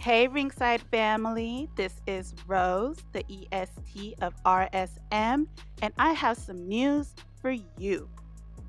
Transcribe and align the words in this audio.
Hey, 0.00 0.28
Ringside 0.28 0.80
family. 0.90 1.68
This 1.76 2.00
is 2.06 2.34
Rose, 2.46 2.96
the 3.12 3.22
EST 3.28 4.14
of 4.22 4.32
RSM, 4.44 5.46
and 5.82 5.92
I 5.98 6.12
have 6.14 6.38
some 6.38 6.66
news 6.66 7.14
for 7.42 7.54
you. 7.76 8.08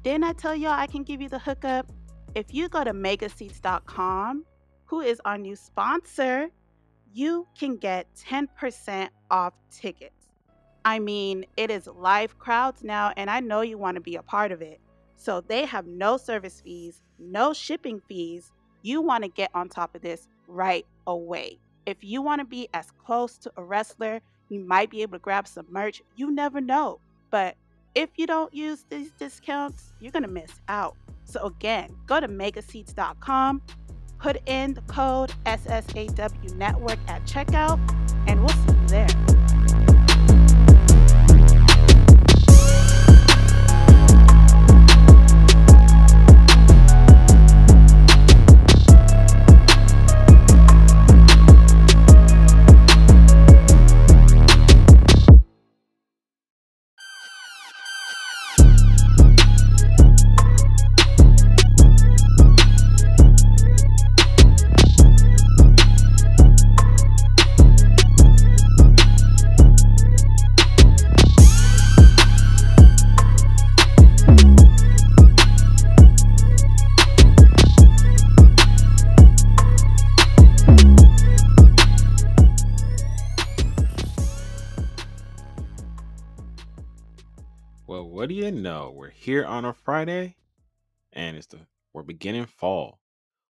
Didn't 0.04 0.26
I 0.26 0.34
tell 0.34 0.54
y'all 0.54 0.72
I 0.78 0.88
can 0.88 1.04
give 1.04 1.22
you 1.22 1.30
the 1.30 1.40
hookup? 1.40 1.90
If 2.36 2.54
you 2.54 2.68
go 2.68 2.84
to 2.84 2.92
megaseats.com, 2.92 4.44
who 4.84 5.00
is 5.00 5.22
our 5.24 5.38
new 5.38 5.56
sponsor, 5.56 6.50
you 7.14 7.48
can 7.58 7.78
get 7.78 8.14
10% 8.16 9.08
off 9.32 9.54
tickets. 9.72 10.28
I 10.84 11.00
mean, 11.00 11.46
it 11.56 11.72
is 11.72 11.88
live 11.88 12.38
crowds 12.40 12.84
now, 12.84 13.14
and 13.16 13.30
I 13.30 13.40
know 13.40 13.62
you 13.62 13.78
want 13.78 13.96
to 13.96 14.02
be 14.02 14.18
a 14.18 14.22
part 14.22 14.52
of 14.52 14.62
it. 14.62 14.82
So 15.16 15.40
they 15.40 15.64
have 15.66 15.88
no 15.88 16.18
service 16.18 16.60
fees, 16.60 17.04
no 17.18 17.54
shipping 17.54 18.02
fees. 18.10 18.52
You 18.82 19.02
want 19.02 19.24
to 19.24 19.30
get 19.30 19.50
on 19.54 19.70
top 19.70 19.96
of 19.96 20.02
this 20.02 20.28
right 20.52 20.86
away. 21.08 21.60
If 21.86 22.04
you 22.04 22.22
want 22.22 22.40
to 22.40 22.46
be 22.46 22.68
as 22.74 22.92
close 23.04 23.38
to 23.40 23.52
a 23.58 23.64
wrestler, 23.64 24.22
you 24.50 24.60
might 24.60 24.90
be 24.90 25.02
able 25.02 25.14
to 25.14 25.22
grab 25.22 25.48
some 25.48 25.66
merch. 25.70 26.02
You 26.16 26.32
never 26.32 26.62
know. 26.62 27.00
But 27.32 27.56
if 27.96 28.10
you 28.18 28.28
don't 28.28 28.54
use 28.54 28.86
these 28.90 29.12
discounts, 29.12 29.94
you're 30.00 30.12
going 30.12 30.24
to 30.24 30.30
miss 30.30 30.52
out. 30.68 30.96
So 31.24 31.46
again, 31.46 31.96
go 32.06 32.20
to 32.20 32.28
megaseats.com, 32.28 33.62
put 34.20 34.38
in 34.46 34.74
the 34.74 34.82
code 34.82 35.34
SSAW 35.46 36.56
Network 36.56 37.00
at 37.08 37.26
checkout, 37.26 37.80
and 38.28 38.42
we'll 38.42 38.50
see 38.50 38.74
you 38.74 38.88
there. 38.88 39.41
Know? 88.62 88.94
We're 88.96 89.10
here 89.10 89.44
on 89.44 89.66
a 89.66 89.74
Friday, 89.74 90.36
and 91.12 91.36
it's 91.36 91.48
the 91.48 91.62
we're 91.94 92.04
beginning 92.04 92.46
fall. 92.46 93.00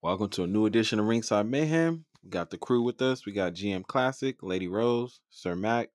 Welcome 0.01 0.29
to 0.31 0.45
a 0.45 0.47
new 0.47 0.65
edition 0.65 1.01
of 1.01 1.07
Ringside 1.07 1.47
Mayhem. 1.47 2.05
We 2.23 2.31
got 2.31 2.51
the 2.51 2.57
crew 2.57 2.83
with 2.83 3.03
us. 3.03 3.27
We 3.27 3.33
got 3.33 3.55
GM 3.55 3.85
Classic, 3.85 4.37
Lady 4.43 4.69
Rose, 4.69 5.19
Sir 5.29 5.57
Mac. 5.57 5.89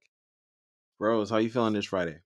Rose, 1.00 1.30
how 1.30 1.38
you 1.38 1.50
feeling 1.50 1.74
this 1.74 1.86
Friday? 1.86 2.18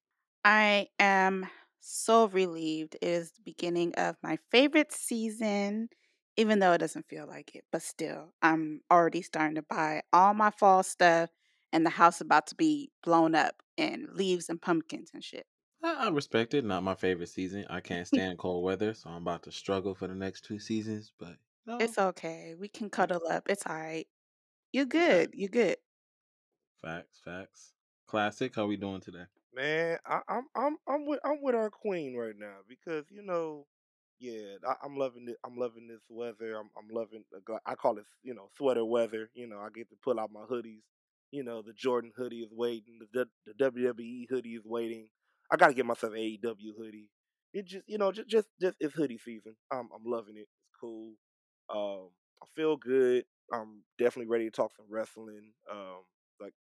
I 0.43 0.87
am 0.97 1.47
so 1.81 2.27
relieved. 2.29 2.95
It 2.99 3.07
is 3.07 3.31
the 3.31 3.43
beginning 3.45 3.93
of 3.93 4.15
my 4.23 4.39
favorite 4.49 4.91
season, 4.91 5.89
even 6.35 6.57
though 6.57 6.73
it 6.73 6.79
doesn't 6.79 7.07
feel 7.07 7.27
like 7.27 7.53
it. 7.53 7.63
But 7.71 7.83
still, 7.83 8.33
I'm 8.41 8.81
already 8.91 9.21
starting 9.21 9.55
to 9.55 9.61
buy 9.61 10.01
all 10.11 10.33
my 10.33 10.49
fall 10.49 10.81
stuff, 10.81 11.29
and 11.71 11.85
the 11.85 11.91
house 11.91 12.21
about 12.21 12.47
to 12.47 12.55
be 12.55 12.89
blown 13.03 13.35
up 13.35 13.61
and 13.77 14.07
leaves 14.13 14.49
and 14.49 14.59
pumpkins 14.59 15.11
and 15.13 15.23
shit. 15.23 15.45
I, 15.83 16.05
I 16.05 16.09
respect 16.09 16.53
it. 16.55 16.65
Not 16.65 16.81
my 16.83 16.95
favorite 16.95 17.27
season. 17.27 17.65
I 17.69 17.81
can't 17.81 18.07
stand 18.07 18.39
cold 18.39 18.63
weather, 18.63 18.93
so 18.93 19.09
I'm 19.09 19.21
about 19.21 19.43
to 19.43 19.51
struggle 19.51 19.93
for 19.95 20.07
the 20.07 20.15
next 20.15 20.41
two 20.45 20.59
seasons. 20.59 21.11
But 21.17 21.37
no, 21.65 21.77
It's 21.79 21.97
okay. 21.97 22.55
We 22.55 22.67
can 22.69 22.89
cuddle 22.89 23.27
up. 23.27 23.49
It's 23.49 23.65
all 23.65 23.75
right. 23.75 24.07
You're 24.73 24.85
good. 24.85 25.31
You're 25.33 25.49
good. 25.49 25.77
facts, 26.81 27.19
facts. 27.23 27.73
Classic. 28.07 28.53
How 28.55 28.65
we 28.65 28.77
doing 28.77 29.01
today? 29.01 29.25
Man, 29.53 29.97
I, 30.05 30.21
I'm 30.29 30.47
I'm 30.55 30.77
I'm 30.87 31.05
with 31.05 31.19
I'm 31.25 31.41
with 31.41 31.55
our 31.55 31.69
queen 31.69 32.15
right 32.15 32.35
now 32.37 32.59
because 32.67 33.05
you 33.11 33.21
know, 33.21 33.67
yeah, 34.19 34.55
I, 34.65 34.75
I'm 34.83 34.95
loving 34.95 35.27
it. 35.27 35.37
I'm 35.43 35.57
loving 35.57 35.87
this 35.87 36.01
weather. 36.09 36.55
I'm 36.57 36.69
I'm 36.77 36.87
loving. 36.89 37.25
the 37.31 37.41
gla- 37.41 37.59
I 37.65 37.75
call 37.75 37.97
it 37.97 38.05
you 38.23 38.33
know 38.33 38.47
sweater 38.55 38.85
weather. 38.85 39.29
You 39.33 39.47
know, 39.47 39.59
I 39.59 39.69
get 39.69 39.89
to 39.89 39.95
pull 40.01 40.19
out 40.19 40.31
my 40.31 40.45
hoodies. 40.45 40.83
You 41.31 41.43
know, 41.43 41.61
the 41.61 41.73
Jordan 41.73 42.11
hoodie 42.15 42.41
is 42.43 42.51
waiting. 42.53 42.99
The 42.99 43.25
D- 43.25 43.31
the 43.45 43.53
WWE 43.53 44.27
hoodie 44.29 44.55
is 44.55 44.65
waiting. 44.65 45.09
I 45.51 45.57
got 45.57 45.67
to 45.67 45.73
get 45.73 45.85
myself 45.85 46.13
an 46.13 46.19
AEW 46.19 46.75
hoodie. 46.77 47.09
It 47.53 47.65
just 47.65 47.83
you 47.87 47.97
know 47.97 48.11
just 48.11 48.29
just 48.29 48.47
just 48.61 48.77
it's 48.79 48.93
hoodie 48.93 49.17
season. 49.17 49.55
I'm 49.71 49.89
I'm 49.93 50.03
loving 50.05 50.37
it. 50.37 50.47
It's 50.47 50.77
cool. 50.79 51.13
Um, 51.73 52.09
I 52.41 52.45
feel 52.55 52.77
good. 52.77 53.25
I'm 53.53 53.83
definitely 53.99 54.29
ready 54.31 54.45
to 54.45 54.51
talk 54.51 54.71
some 54.75 54.85
wrestling. 54.89 55.51
Um, 55.69 56.03
like 56.39 56.53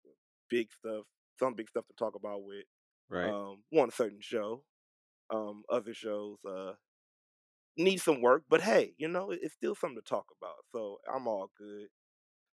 big 0.48 0.68
stuff, 0.72 1.04
some 1.38 1.54
big 1.54 1.68
stuff 1.68 1.86
to 1.86 1.94
talk 1.96 2.14
about 2.16 2.42
with 2.44 2.64
Right. 3.08 3.28
um, 3.28 3.62
one 3.70 3.90
certain 3.90 4.18
show. 4.20 4.62
Um, 5.32 5.62
other 5.70 5.94
shows 5.94 6.38
uh, 6.48 6.72
need 7.76 7.98
some 7.98 8.20
work, 8.20 8.42
but 8.48 8.60
hey, 8.60 8.94
you 8.98 9.08
know, 9.08 9.30
it's 9.30 9.54
still 9.54 9.74
something 9.76 10.00
to 10.02 10.08
talk 10.08 10.26
about. 10.40 10.56
So 10.72 10.98
I'm 11.12 11.28
all 11.28 11.50
good. 11.56 11.86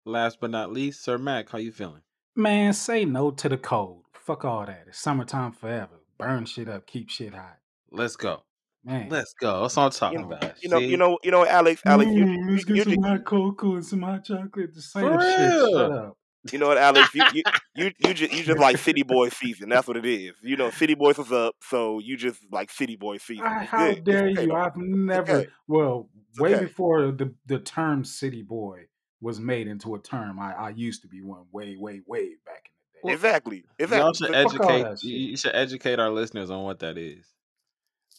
Last 0.05 0.39
but 0.39 0.51
not 0.51 0.71
least, 0.71 1.03
Sir 1.03 1.17
Mac. 1.17 1.49
How 1.49 1.57
you 1.57 1.71
feeling? 1.71 2.01
Man, 2.35 2.73
say 2.73 3.05
no 3.05 3.31
to 3.31 3.47
the 3.49 3.57
cold. 3.57 4.03
Fuck 4.13 4.43
all 4.45 4.65
that. 4.65 4.85
It's 4.87 4.99
summertime 4.99 5.53
forever. 5.53 6.01
Burn 6.17 6.45
shit 6.45 6.69
up, 6.69 6.87
keep 6.87 7.09
shit 7.09 7.33
hot. 7.33 7.57
Let's 7.91 8.15
go. 8.15 8.43
Man. 8.83 9.09
Let's 9.09 9.33
go. 9.33 9.61
That's 9.63 9.75
what 9.75 9.83
I'm 9.83 9.91
talking 9.91 10.19
You 10.19 10.25
know, 10.25 10.31
about. 10.35 10.63
you 10.63 10.69
know, 10.69 10.79
See? 10.79 10.85
you 10.87 10.97
know, 10.97 11.19
you 11.23 11.31
know, 11.31 11.45
Alex, 11.45 11.81
Alex, 11.85 12.11
you, 12.11 12.23
Mm, 12.25 12.49
let's 12.51 12.69
you, 12.69 12.75
get 12.75 12.87
you, 12.87 12.93
some 12.95 13.03
hot 13.03 13.25
cocoa 13.25 13.75
and 13.75 13.85
some 13.85 14.01
hot 14.03 14.23
chocolate. 14.25 14.73
The 14.73 14.81
same 14.81 15.19
shit. 15.19 15.71
Shut 15.71 15.91
up. 15.91 16.17
you 16.51 16.59
know 16.59 16.67
what, 16.67 16.77
Alex, 16.77 17.09
you, 17.15 17.23
you, 17.33 17.43
you, 17.75 17.91
you 17.97 18.13
just, 18.13 18.31
you 18.31 18.43
just 18.43 18.59
like 18.59 18.77
City 18.77 19.01
Boy 19.01 19.29
season. 19.29 19.69
That's 19.69 19.87
what 19.87 19.97
it 19.97 20.05
is. 20.05 20.33
You 20.43 20.55
know, 20.55 20.69
City 20.69 20.93
Boys 20.93 21.17
was 21.17 21.31
up, 21.31 21.55
so 21.61 21.97
you 21.99 22.15
just 22.15 22.39
like 22.51 22.69
City 22.69 22.95
Boy 22.95 23.17
season. 23.17 23.45
I, 23.45 23.63
how 23.63 23.87
good. 23.93 24.03
Dare 24.03 24.27
you? 24.29 24.53
I've 24.53 24.77
never, 24.77 25.31
okay. 25.33 25.47
well, 25.67 26.09
It's 26.29 26.39
way 26.39 26.53
okay. 26.53 26.65
before 26.65 27.11
the, 27.11 27.33
the 27.47 27.57
term 27.59 28.03
city 28.03 28.43
boy 28.43 28.81
was 29.21 29.39
made 29.39 29.67
into 29.67 29.95
a 29.95 29.99
term, 29.99 30.39
I, 30.39 30.53
I 30.53 30.69
used 30.69 31.01
to 31.01 31.07
be 31.07 31.21
one 31.23 31.45
way, 31.51 31.75
way, 31.75 32.01
way 32.05 32.35
back 32.45 32.65
in 32.65 32.71
the 32.71 32.74
day. 32.74 32.74
Well, 33.05 33.13
Exactly, 33.13 33.65
Y'all 33.87 34.13
should 34.13 34.29
So, 34.29 34.49
Fuck 34.49 34.59
all 34.61 34.85
educate. 34.87 35.01
You 35.03 35.37
should 35.37 35.55
educate 35.55 35.99
our 35.99 36.09
listeners 36.09 36.49
on 36.49 36.63
what 36.63 36.79
that 36.79 36.97
is. 36.97 37.33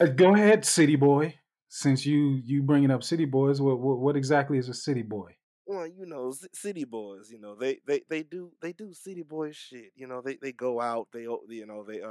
Uh, 0.00 0.06
go 0.06 0.34
ahead, 0.34 0.64
city 0.64 0.96
boy. 0.96 1.34
Since 1.68 2.06
you 2.06 2.40
you 2.44 2.62
bringing 2.62 2.90
up 2.90 3.02
city 3.02 3.24
boys, 3.24 3.60
what 3.60 3.78
what, 3.80 3.98
what 3.98 4.16
exactly 4.16 4.58
is 4.58 4.68
a 4.68 4.74
city 4.74 5.02
boy? 5.02 5.36
well, 5.66 5.86
you 5.86 6.06
know, 6.06 6.32
city 6.54 6.84
boys, 6.84 7.30
you 7.30 7.38
know, 7.40 7.54
they, 7.54 7.80
they, 7.86 8.02
they 8.08 8.22
do 8.22 8.52
they 8.62 8.72
do 8.72 8.92
city 8.94 9.22
boy 9.22 9.52
shit. 9.52 9.92
You 9.96 10.06
know, 10.06 10.22
they, 10.22 10.36
they 10.40 10.52
go 10.52 10.80
out, 10.80 11.08
they 11.12 11.26
o- 11.26 11.44
you 11.48 11.66
know, 11.66 11.84
they 11.84 12.02
uh 12.02 12.08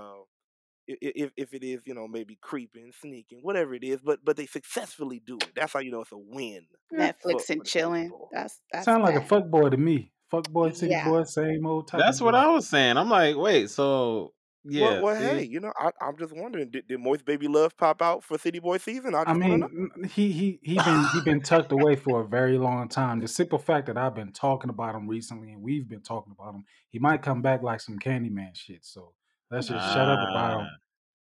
i- 0.90 0.94
i- 1.04 1.14
if 1.16 1.32
if 1.38 1.54
it 1.54 1.64
is, 1.64 1.82
you 1.86 1.94
know, 1.94 2.08
maybe 2.08 2.38
creeping, 2.42 2.92
sneaking, 3.02 3.40
whatever 3.42 3.74
it 3.76 3.84
is, 3.84 4.00
but 4.04 4.20
but 4.24 4.38
they 4.38 4.46
successfully 4.48 5.22
do 5.26 5.46
it. 5.48 5.56
That's 5.56 5.74
how 5.74 5.80
you 5.80 5.92
know 5.92 6.02
it's 6.02 6.12
a 6.12 6.18
win 6.18 6.68
Netflix 6.94 7.50
and 7.50 7.66
chilling. 7.66 8.14
That's 8.32 8.62
that's 8.72 8.86
sound 8.86 9.04
like 9.04 9.16
a 9.16 9.22
fuck 9.22 9.50
boy 9.50 9.70
to 9.70 9.78
me. 9.78 10.12
Fuck 10.30 10.50
boy, 10.50 10.72
city 10.72 10.92
Yeah. 10.92 11.10
boy, 11.10 11.24
same 11.24 11.66
old 11.66 11.88
type 11.88 12.02
That's 12.02 12.22
what 12.22 12.34
boy. 12.34 12.38
I 12.38 12.48
was 12.48 12.68
saying. 12.68 12.98
I'm 12.98 13.10
like, 13.10 13.36
wait, 13.38 13.70
so 13.70 14.34
Well, 14.64 14.74
yeah, 14.74 15.00
well, 15.00 15.16
hey, 15.16 15.44
you 15.44 15.60
know, 15.60 15.72
I, 15.78 15.92
I'm 16.02 16.18
just 16.18 16.34
wondering, 16.36 16.72
did, 16.72 16.88
did 16.88 17.00
Moist 17.00 17.24
Baby 17.26 17.48
Love 17.48 17.78
pop 17.78 18.02
out 18.02 18.24
for 18.24 18.38
City 18.40 18.60
Boy 18.60 18.78
season? 18.80 19.14
I 19.14 19.24
I 19.26 19.34
just 19.34 19.40
want 19.40 19.52
to 19.54 19.58
know. 19.58 19.68
mean, 19.68 20.10
he 20.10 20.32
he 20.32 20.60
he 20.64 20.80
been 20.80 21.08
he 21.08 21.20
been 21.22 21.42
tucked 21.42 21.72
away 21.72 21.96
for 21.96 22.22
a 22.22 22.28
very 22.28 22.58
long 22.58 22.88
time. 22.90 23.20
The 23.20 23.28
simple 23.28 23.60
fact 23.60 23.88
that 23.88 23.98
I've 23.98 24.16
been 24.16 24.32
talking 24.32 24.70
about 24.70 24.96
him 24.96 25.08
recently, 25.08 25.52
and 25.52 25.62
we've 25.62 25.88
been 25.88 26.02
talking 26.02 26.34
about 26.38 26.56
him, 26.56 26.66
he 26.90 27.00
might 27.00 27.22
come 27.22 27.42
back 27.42 27.62
like 27.64 27.82
some 27.82 28.00
Candyman 28.00 28.56
shit. 28.56 28.86
So 28.86 29.14
let's 29.52 29.68
just 29.68 29.86
shut 29.94 30.10
up 30.10 30.20
about 30.30 30.62
him 30.62 30.68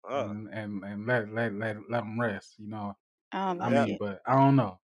Uh, 0.08 0.28
and 0.30 0.48
and, 0.48 0.84
and 0.84 1.06
let 1.06 1.32
let 1.32 1.54
let 1.54 1.76
let 1.90 2.02
him 2.04 2.20
rest. 2.20 2.54
You 2.58 2.68
know, 2.68 2.96
I 3.32 3.46
don't 3.48 3.62
I 3.62 3.68
like 3.68 3.72
yeah. 3.74 3.84
mean, 3.86 3.96
but 4.00 4.20
I 4.26 4.34
don't 4.36 4.56
know. 4.56 4.78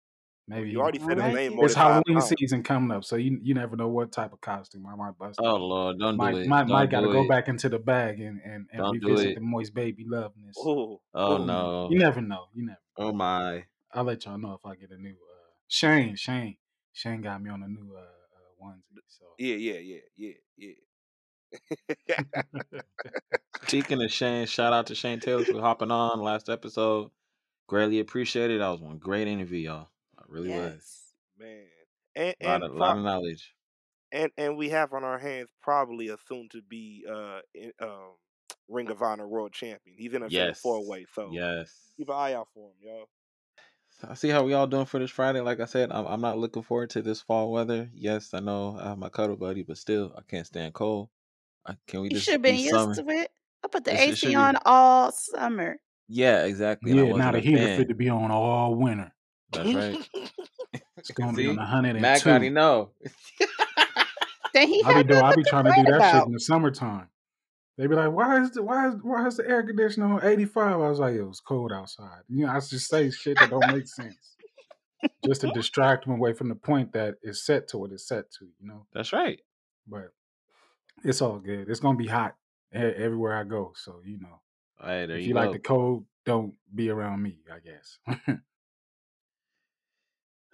Well, 0.48 0.58
Maybe 0.58 0.70
you 0.70 0.80
already 0.80 1.00
said 1.00 1.20
his 1.20 1.34
name 1.34 1.56
more 1.56 1.64
it's 1.64 1.74
than 1.74 1.82
Halloween 1.82 2.20
times. 2.20 2.32
season 2.38 2.62
coming 2.62 2.96
up, 2.96 3.04
so 3.04 3.16
you 3.16 3.36
you 3.42 3.54
never 3.54 3.74
know 3.74 3.88
what 3.88 4.12
type 4.12 4.32
of 4.32 4.40
costume 4.40 4.86
I 4.86 4.94
might 4.94 5.18
bust 5.18 5.40
oh. 5.42 5.56
Lord, 5.56 5.98
don't 5.98 6.16
do 6.16 6.24
it, 6.24 6.46
might 6.46 6.68
might 6.68 6.88
got 6.88 7.00
to 7.00 7.08
go 7.08 7.22
it, 7.22 7.28
back 7.28 7.48
into 7.48 7.68
the 7.68 7.80
bag 7.80 8.20
and 8.20 8.40
and 8.44 8.68
and 8.70 8.78
don't 8.78 9.00
do 9.00 9.08
revisit 9.08 9.30
it. 9.30 9.34
the 9.34 9.40
moist 9.40 9.74
baby 9.74 10.04
loveness. 10.06 10.54
Oh, 10.58 11.00
Oh 11.14 11.14
oh, 11.14 11.38
You, 11.38 11.44
no, 11.46 11.88
you 11.90 11.98
never 11.98 12.20
know. 12.20 12.46
You 12.54 12.66
never. 12.66 12.78
oh 12.98 13.12
my, 13.12 13.64
I'll 13.92 14.04
let 14.04 14.24
y'all 14.24 14.38
know 14.38 14.52
if 14.52 14.64
I 14.64 14.76
get 14.76 14.90
a 14.90 14.96
new 14.96 15.10
uh 15.10 15.50
Shane, 15.66 16.14
Shane. 16.14 16.58
Shane 16.92 17.22
got 17.22 17.42
me 17.42 17.50
on 17.50 17.60
a 17.62 17.68
new 17.68 17.96
uh, 17.96 18.00
uh 18.00 18.64
onesie. 18.64 19.00
So 19.08 19.24
yeah, 19.38 19.56
yeah, 19.56 19.80
yeah, 19.80 20.02
yeah, 20.16 20.34
yeah. 20.56 20.74
Speaking 23.66 24.00
of 24.00 24.12
Shane, 24.12 24.46
shout 24.46 24.72
out 24.72 24.86
to 24.86 24.94
Shane 24.94 25.18
Taylor 25.18 25.44
for 25.44 25.60
hopping 25.60 25.90
on 25.90 26.20
last 26.20 26.48
episode. 26.48 27.10
Greatly 27.66 27.98
appreciated. 27.98 28.60
That 28.60 28.68
was 28.68 28.80
one 28.80 28.98
great 28.98 29.26
interview, 29.26 29.58
y'all. 29.58 29.88
It 30.26 30.32
really 30.32 30.48
was. 30.50 31.02
Man, 31.38 31.66
and 32.14 32.34
A 32.40 32.46
lot 32.46 32.54
and 32.54 32.64
of 32.64 32.70
for 32.72 32.78
lot 32.78 32.96
of 32.96 33.04
knowledge. 33.04 33.54
and 34.12 34.30
and 34.36 34.56
we 34.56 34.70
have 34.70 34.92
on 34.92 35.04
our 35.04 35.18
hands 35.18 35.50
probably 35.62 36.08
a 36.08 36.16
soon 36.26 36.48
to 36.52 36.62
be 36.62 37.04
uh 37.10 37.40
in, 37.54 37.72
um 37.80 38.14
Ring 38.68 38.90
of 38.90 39.00
Honor 39.02 39.28
World 39.28 39.52
Champion. 39.52 39.96
He's 39.98 40.12
in 40.14 40.22
a 40.22 40.28
Yes. 40.28 40.60
four 40.60 40.84
way, 40.86 41.06
so 41.14 41.30
Yes. 41.32 41.92
keep 41.96 42.08
an 42.08 42.14
eye 42.16 42.32
out 42.34 42.48
for 42.52 42.70
him, 42.70 42.74
y'all. 42.80 43.08
I 44.08 44.14
see 44.14 44.28
how 44.28 44.42
we 44.44 44.52
all 44.54 44.66
doing 44.66 44.84
for 44.86 44.98
this 44.98 45.10
Friday. 45.10 45.40
Like 45.40 45.60
I 45.60 45.64
said, 45.66 45.90
I'm, 45.92 46.04
I'm 46.06 46.20
not 46.20 46.36
looking 46.38 46.62
forward 46.62 46.90
to 46.90 47.02
this 47.02 47.20
fall 47.22 47.50
weather. 47.52 47.88
Yes, 47.94 48.34
I 48.34 48.40
know 48.40 48.76
I 48.78 48.88
have 48.88 48.98
my 48.98 49.08
cuddle 49.08 49.36
buddy, 49.36 49.62
but 49.62 49.78
still, 49.78 50.12
I 50.18 50.22
can't 50.22 50.46
stand 50.46 50.74
cold. 50.74 51.08
I, 51.64 51.76
can 51.86 52.00
we 52.02 52.10
You 52.10 52.18
should 52.18 52.32
have 52.32 52.42
been 52.42 52.56
used 52.56 52.70
summer? 52.74 52.94
to 52.94 53.08
it. 53.08 53.30
I 53.64 53.68
put 53.68 53.84
the 53.84 53.92
It's- 53.92 54.08
AC 54.08 54.16
should 54.16 54.28
be- 54.30 54.34
on 54.34 54.58
all 54.66 55.12
summer. 55.12 55.76
Yeah, 56.08 56.44
exactly. 56.44 56.90
Yeah, 56.92 57.04
now 57.04 57.12
wasn't 57.12 57.32
the 57.32 57.38
a 57.38 57.40
heater 57.40 57.76
fit 57.78 57.88
to 57.88 57.94
be 57.94 58.08
on 58.10 58.30
all 58.30 58.74
winter. 58.74 59.12
That's 59.52 59.74
right. 59.74 60.08
It's 60.96 61.10
gonna 61.12 61.32
be 61.32 61.44
See? 61.44 61.50
on 61.50 61.58
a 61.58 61.64
hundred 61.66 61.90
and 61.90 62.02
Mac 62.02 62.20
two. 62.20 62.30
already 62.30 62.50
know. 62.50 62.90
Then 64.54 64.68
he 64.68 64.82
I 64.82 64.88
be 64.88 64.94
had 64.94 65.08
doing. 65.08 65.18
I 65.22 65.22
nothing 65.28 65.42
be 65.44 65.50
trying 65.50 65.64
to 65.64 65.70
do 65.70 65.74
complain 65.74 65.98
that 66.00 66.12
shit 66.12 66.26
in 66.26 66.32
the 66.32 66.40
summertime. 66.40 67.08
They 67.76 67.86
be 67.86 67.94
like, 67.94 68.10
"Why 68.10 68.40
is 68.40 68.52
the 68.52 68.62
why 68.62 68.88
is 68.88 68.94
why 69.02 69.26
is 69.26 69.36
the 69.36 69.46
air 69.46 69.62
conditioner 69.62 70.06
on 70.14 70.24
eighty 70.24 70.46
five? 70.46 70.72
I 70.80 70.88
was 70.88 70.98
like, 70.98 71.14
"It 71.14 71.22
was 71.24 71.40
cold 71.40 71.72
outside." 71.72 72.22
You 72.28 72.46
know, 72.46 72.52
I 72.52 72.60
just 72.60 72.88
say 72.88 73.10
shit 73.10 73.38
that 73.38 73.50
don't 73.50 73.70
make 73.70 73.86
sense, 73.86 74.36
just 75.26 75.42
to 75.42 75.50
distract 75.52 76.06
them 76.06 76.14
away 76.14 76.32
from 76.32 76.48
the 76.48 76.54
point 76.54 76.94
that 76.94 77.16
it's 77.22 77.44
set 77.44 77.68
to 77.68 77.78
what 77.78 77.92
it's 77.92 78.08
set 78.08 78.30
to. 78.38 78.46
You 78.58 78.66
know, 78.68 78.86
That's 78.94 79.12
right. 79.12 79.40
but 79.86 80.14
it's 81.04 81.20
all 81.20 81.38
good. 81.38 81.68
It's 81.68 81.80
gonna 81.80 81.98
be 81.98 82.06
hot 82.06 82.34
everywhere 82.72 83.36
I 83.36 83.44
go. 83.44 83.74
So 83.76 84.00
you 84.06 84.18
know, 84.18 84.40
Hey, 84.80 85.04
there 85.04 85.18
if 85.18 85.22
you, 85.24 85.28
you 85.28 85.34
like 85.34 85.52
the 85.52 85.58
cold, 85.58 86.06
don't 86.24 86.54
be 86.74 86.88
around 86.88 87.22
me. 87.22 87.40
I 87.52 87.58
guess. 87.58 87.98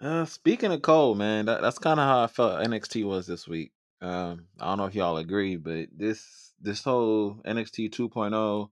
Uh, 0.03 0.25
speaking 0.25 0.73
of 0.73 0.81
cold, 0.81 1.17
man, 1.17 1.45
that, 1.45 1.61
that's 1.61 1.79
kind 1.79 1.97
of 1.97 2.05
how 2.05 2.23
I 2.23 2.27
felt 2.27 2.61
NXT 2.61 3.05
was 3.05 3.25
this 3.25 3.47
week. 3.47 3.71
Um, 4.01 4.47
I 4.59 4.65
don't 4.65 4.79
know 4.79 4.85
if 4.85 4.95
y'all 4.95 5.15
agree, 5.15 5.55
but 5.55 5.87
this 5.95 6.51
this 6.59 6.83
whole 6.83 7.35
NXT 7.45 7.89
2.0, 7.91 8.69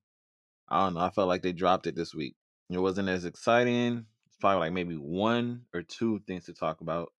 I 0.68 0.84
don't 0.84 0.94
know. 0.94 1.00
I 1.00 1.10
felt 1.10 1.30
like 1.30 1.42
they 1.42 1.54
dropped 1.54 1.88
it 1.88 1.96
this 1.96 2.14
week. 2.14 2.36
It 2.70 2.80
wasn't 2.80 3.08
as 3.08 3.24
exciting. 3.24 4.06
It's 4.28 4.36
probably 4.42 4.60
like 4.60 4.74
maybe 4.74 4.96
one 4.96 5.62
or 5.74 5.84
two 5.84 6.20
things 6.28 6.46
to 6.46 6.54
talk 6.54 6.82
about. 6.82 7.14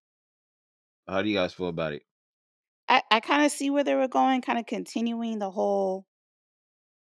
How 1.08 1.22
do 1.22 1.30
you 1.30 1.36
guys 1.36 1.54
feel 1.54 1.68
about 1.68 1.94
it? 1.94 2.02
I, 2.90 3.02
I 3.10 3.20
kind 3.20 3.46
of 3.46 3.50
see 3.50 3.70
where 3.70 3.84
they 3.84 3.94
were 3.94 4.08
going, 4.08 4.42
kind 4.42 4.58
of 4.58 4.66
continuing 4.66 5.38
the 5.38 5.50
whole. 5.50 6.04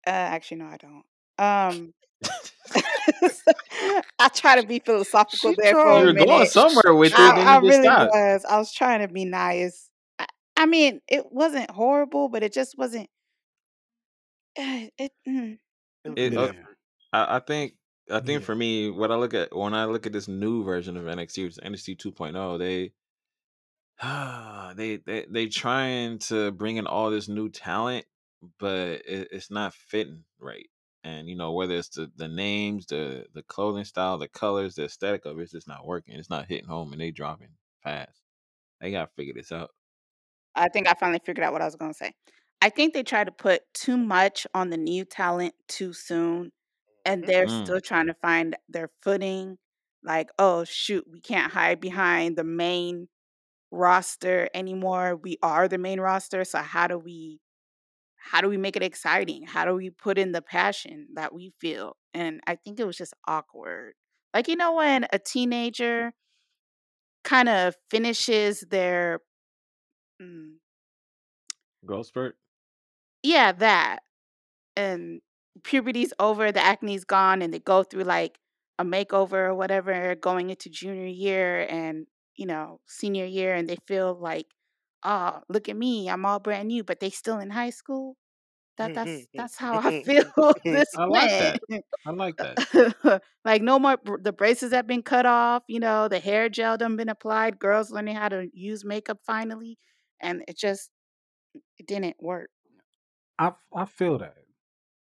Uh, 0.06 0.12
actually, 0.12 0.58
no, 0.58 0.66
I 0.68 0.78
don't. 0.78 1.06
Um, 1.40 1.94
I 4.20 4.30
try 4.34 4.60
to 4.62 4.68
be 4.68 4.80
philosophical 4.80 5.52
She 5.52 5.56
there 5.56 5.76
for 5.76 5.84
tried. 5.84 6.02
a 6.04 6.14
You're 6.14 6.14
going 6.14 6.46
somewhere 6.46 6.96
with 6.96 7.18
it, 7.20 7.20
I, 7.20 7.32
then 7.32 7.48
I 7.48 7.60
you 7.60 7.62
really 7.62 7.84
stop. 7.84 8.10
was. 8.10 8.46
I 8.46 8.58
was 8.58 8.74
trying 8.74 9.02
to 9.08 9.08
be 9.14 9.26
nice. 9.26 9.90
I, 10.20 10.28
I 10.58 10.66
mean, 10.66 11.02
it 11.08 11.32
wasn't 11.32 11.72
horrible, 11.72 12.30
but 12.30 12.44
it 12.44 12.54
just 12.54 12.78
wasn't. 12.78 13.10
It, 14.56 14.94
it, 14.98 15.12
mm. 15.28 15.58
It 16.06 16.10
was 16.10 16.24
a 16.24 16.26
It, 16.26 16.30
good 16.30 16.40
uh, 16.40 16.52
yeah. 16.54 16.64
I, 17.14 17.38
I 17.38 17.40
think 17.40 17.74
I 18.12 18.20
think 18.20 18.42
yeah. 18.42 18.46
for 18.46 18.56
me, 18.56 18.90
what 18.90 19.12
I 19.12 19.16
look 19.16 19.34
at 19.34 19.56
when 19.56 19.74
I 19.74 19.86
look 19.86 20.06
at 20.06 20.14
this 20.14 20.28
new 20.28 20.64
version 20.64 20.98
of 20.98 21.06
NXT, 21.06 21.44
which 21.44 21.54
is 21.54 21.60
NXT 21.60 21.98
2.0, 21.98 22.60
they 22.60 22.92
they 24.76 24.98
they 24.98 25.26
they 25.30 25.48
trying 25.48 26.20
to 26.20 26.52
bring 26.52 26.78
in 26.78 26.88
all 26.88 27.10
this 27.12 27.28
new 27.28 27.50
talent, 27.50 28.06
but 28.60 29.04
it, 29.06 29.30
it's 29.32 29.52
not 29.52 29.74
fitting 29.74 30.24
right. 30.40 30.70
And 31.04 31.30
you 31.30 31.36
know 31.36 31.54
whether 31.54 31.76
it's 31.76 31.90
the 31.90 32.12
the 32.16 32.28
names, 32.28 32.86
the 32.88 33.28
the 33.34 33.44
clothing 33.44 33.86
style, 33.86 34.18
the 34.18 34.28
colors, 34.30 34.76
the 34.76 34.86
aesthetic 34.86 35.26
of 35.26 35.40
it, 35.40 35.44
it's 35.44 35.52
just 35.54 35.68
not 35.68 35.86
working. 35.88 36.16
It's 36.16 36.30
not 36.30 36.48
hitting 36.48 36.68
home, 36.68 36.92
and 36.94 37.02
they 37.02 37.12
dropping 37.12 37.58
fast. 37.84 38.22
They 38.82 38.92
gotta 38.92 39.12
figure 39.16 39.34
this 39.36 39.52
out. 39.54 39.72
I 40.56 40.68
think 40.70 40.88
I 40.88 40.94
finally 40.94 41.20
figured 41.26 41.46
out 41.46 41.54
what 41.54 41.62
I 41.62 41.66
was 41.66 41.76
going 41.76 41.92
to 41.92 41.98
say. 41.98 42.14
I 42.62 42.70
think 42.70 42.94
they 42.94 43.04
tried 43.04 43.26
to 43.26 43.32
put 43.32 43.62
too 43.74 43.98
much 43.98 44.46
on 44.54 44.70
the 44.70 44.78
new 44.78 45.06
talent 45.06 45.54
too 45.68 45.94
soon, 45.94 46.52
and 47.06 47.26
Mhm. 47.26 47.28
they're 47.28 47.48
Mm, 47.48 47.76
still 47.76 47.82
trying 47.82 48.08
to 48.08 48.16
find 48.16 48.58
their 48.70 48.90
footing. 49.04 49.58
Like, 50.04 50.32
oh, 50.40 50.64
shoot, 50.66 51.06
we 51.12 51.22
can't 51.22 51.52
hide 51.54 51.82
behind 51.82 52.38
the 52.38 52.44
main 52.46 53.10
roster 53.72 54.50
anymore. 54.56 55.16
We 55.18 55.38
are 55.44 55.68
the 55.70 55.78
main 55.80 56.00
roster. 56.02 56.46
So 56.46 56.60
how 56.60 56.88
do 56.88 57.00
we 57.00 57.40
how 58.32 58.42
do 58.42 58.50
we 58.50 58.58
make 58.58 58.76
it 58.76 58.84
exciting? 58.84 59.46
How 59.48 59.66
do 59.66 59.74
we 59.76 59.90
put 59.90 60.18
in 60.18 60.32
the 60.32 60.42
passion 60.42 61.08
that 61.16 61.34
we 61.34 61.52
feel? 61.60 61.96
And 62.14 62.42
I 62.48 62.56
think 62.56 62.80
it 62.80 62.86
was 62.86 62.98
just 62.98 63.14
awkward. 63.28 63.94
Like, 64.34 64.48
you 64.48 64.56
know, 64.56 64.76
when 64.76 65.08
a 65.12 65.20
teenager 65.20 66.14
kind 67.24 67.50
of 67.50 67.76
finishes 67.90 68.64
their 68.70 69.20
mm, 70.22 70.54
growth 71.86 72.08
spurt. 72.08 72.38
yeah, 73.24 73.52
that 73.54 74.00
and 74.76 75.22
puberty's 75.64 76.14
over, 76.20 76.52
the 76.52 76.62
acne's 76.62 77.06
gone, 77.06 77.42
and 77.42 77.54
they 77.54 77.60
go 77.60 77.84
through 77.84 78.04
like 78.04 78.40
a 78.80 78.86
makeover 78.86 79.34
or 79.50 79.56
whatever 79.56 80.16
going 80.16 80.50
into 80.50 80.70
junior 80.70 81.08
year 81.08 81.68
and 81.70 82.08
you 82.36 82.46
know, 82.46 82.80
senior 82.88 83.26
year, 83.26 83.54
and 83.56 83.68
they 83.70 83.78
feel 83.88 84.16
like, 84.20 84.48
oh, 85.04 85.42
look 85.50 85.70
at 85.70 85.78
me, 85.78 86.10
I'm 86.10 86.26
all 86.26 86.40
brand 86.40 86.68
new, 86.68 86.84
but 86.84 87.00
they 87.00 87.10
still 87.10 87.40
in 87.40 87.50
high 87.50 87.70
school. 87.72 88.16
That 88.78 88.92
mm-hmm, 88.92 88.94
that's 88.94 89.10
mm-hmm. 89.10 89.38
that's 89.38 89.58
how 89.58 89.80
I 89.80 89.92
mm-hmm, 89.92 90.02
feel 90.04 90.54
this 90.64 90.88
I 90.98 91.06
like 91.06 91.30
that. 91.30 91.84
I 92.06 92.12
like 92.12 92.38
that. 92.38 93.22
like 93.46 93.62
no 93.62 93.78
more 93.78 93.98
the 94.22 94.32
braces 94.32 94.72
have 94.72 94.88
been 94.88 95.04
cut 95.04 95.26
off, 95.26 95.64
you 95.68 95.82
know, 95.82 96.08
the 96.08 96.20
hair 96.20 96.48
gel 96.48 96.78
done 96.78 96.96
been 96.96 97.10
applied, 97.10 97.60
girls 97.60 97.92
learning 97.92 98.16
how 98.16 98.30
to 98.30 98.48
use 98.54 98.86
makeup 98.86 99.20
finally, 99.26 99.78
and 100.22 100.44
it 100.48 100.58
just 100.58 100.92
it 101.78 101.88
didn't 101.88 102.16
work. 102.22 102.50
I 103.38 103.52
I 103.76 103.86
feel 103.86 104.18
that. 104.20 104.36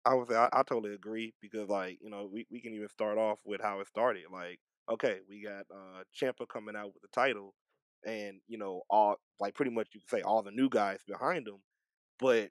I 0.04 0.14
would 0.14 0.28
say 0.28 0.37
I, 0.37 0.48
I 0.52 0.62
totally 0.62 0.94
agree 0.94 1.32
because 1.40 1.69
like 1.70 1.98
you 2.02 2.10
know 2.10 2.28
we, 2.30 2.46
we 2.50 2.60
can 2.60 2.75
even 2.75 2.88
start 2.88 3.16
off 3.16 3.38
with 3.44 3.62
how 3.62 3.80
it 3.80 3.87
started. 3.88 4.25
Like 4.30 4.58
okay, 4.92 5.20
we 5.28 5.42
got 5.42 5.64
uh 5.70 6.02
Ciampa 6.14 6.46
coming 6.48 6.76
out 6.76 6.92
with 6.92 7.02
the 7.02 7.08
title, 7.08 7.54
and 8.06 8.40
you 8.46 8.58
know 8.58 8.82
all 8.90 9.16
like 9.40 9.54
pretty 9.54 9.70
much 9.70 9.88
you 9.92 10.00
can 10.00 10.18
say 10.18 10.22
all 10.22 10.42
the 10.42 10.50
new 10.50 10.68
guys 10.68 11.00
behind 11.06 11.46
him, 11.46 11.58
but 12.18 12.50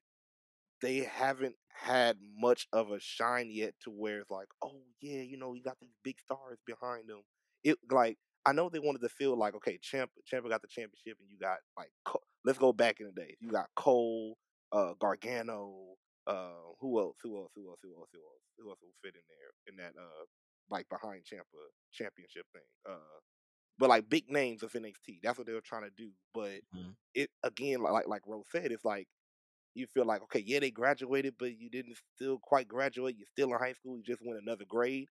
they 0.82 1.00
haven't 1.00 1.56
had 1.74 2.18
much 2.38 2.68
of 2.74 2.92
a 2.92 3.00
shine 3.00 3.50
yet 3.50 3.74
to 3.84 3.90
where 3.90 4.20
it's 4.20 4.30
like 4.30 4.48
oh 4.64 4.82
yeah 5.02 5.22
you 5.22 5.38
know 5.38 5.54
you 5.54 5.64
got 5.64 5.78
these 5.82 5.96
big 6.04 6.20
stars 6.20 6.60
behind 6.66 7.08
them. 7.10 7.22
It 7.64 7.78
like 7.92 8.18
I 8.46 8.52
know 8.52 8.70
they 8.70 8.80
wanted 8.80 9.02
to 9.02 9.10
feel 9.10 9.38
like 9.38 9.56
okay 9.56 9.80
Ciampa 9.80 10.10
Ciampa 10.32 10.50
got 10.50 10.62
the 10.62 10.68
championship 10.68 11.18
and 11.20 11.30
you 11.30 11.38
got 11.40 11.58
like 11.78 11.92
let's 12.46 12.60
go 12.60 12.74
back 12.74 13.00
in 13.00 13.08
the 13.08 13.22
days 13.22 13.36
you 13.40 13.50
got 13.52 13.68
Cole, 13.76 14.38
uh 14.72 14.94
Gargano, 15.00 15.96
uh 16.28 16.76
who 16.80 17.00
else 17.00 17.18
who 17.24 17.38
else 17.38 17.52
who 17.56 17.70
else 17.70 17.80
who 17.82 17.90
else 17.98 18.10
who 18.14 18.20
else 18.20 18.44
who 18.60 18.70
else 18.70 18.80
will 18.82 18.96
fit 19.04 19.16
in 19.16 19.24
there 19.28 19.52
in 19.68 19.76
that 19.78 20.00
uh 20.00 20.26
like 20.70 20.88
behind 20.90 21.24
Ciampa 21.24 21.64
championship 21.92 22.46
thing 22.54 22.68
uh 22.88 23.20
but 23.78 23.90
like 23.90 24.10
big 24.10 24.30
names 24.30 24.64
of 24.64 24.76
NXT 24.76 25.20
that's 25.24 25.38
what 25.38 25.48
they 25.48 25.54
were 25.54 25.62
trying 25.62 25.84
to 25.84 25.92
do 25.98 26.12
but 26.34 26.62
Mhm. 26.74 26.96
it 27.16 27.30
again 27.44 27.82
like 27.82 27.94
like 27.94 28.08
like 28.08 28.22
Rose 28.28 28.46
said 28.52 28.72
it's 28.72 28.86
like 28.86 29.08
you 29.76 29.88
feel 29.88 30.06
like 30.06 30.22
okay 30.24 30.40
yeah 30.46 30.60
they 30.60 30.72
graduated 30.72 31.36
but 31.40 31.58
you 31.58 31.70
didn't 31.70 31.98
still 32.16 32.40
quite 32.40 32.68
graduate 32.68 33.16
you're 33.18 33.28
still 33.28 33.52
in 33.54 33.60
high 33.60 33.74
school 33.74 33.98
you 33.98 34.04
just 34.04 34.22
went 34.26 34.42
another 34.42 34.66
grade 34.66 35.08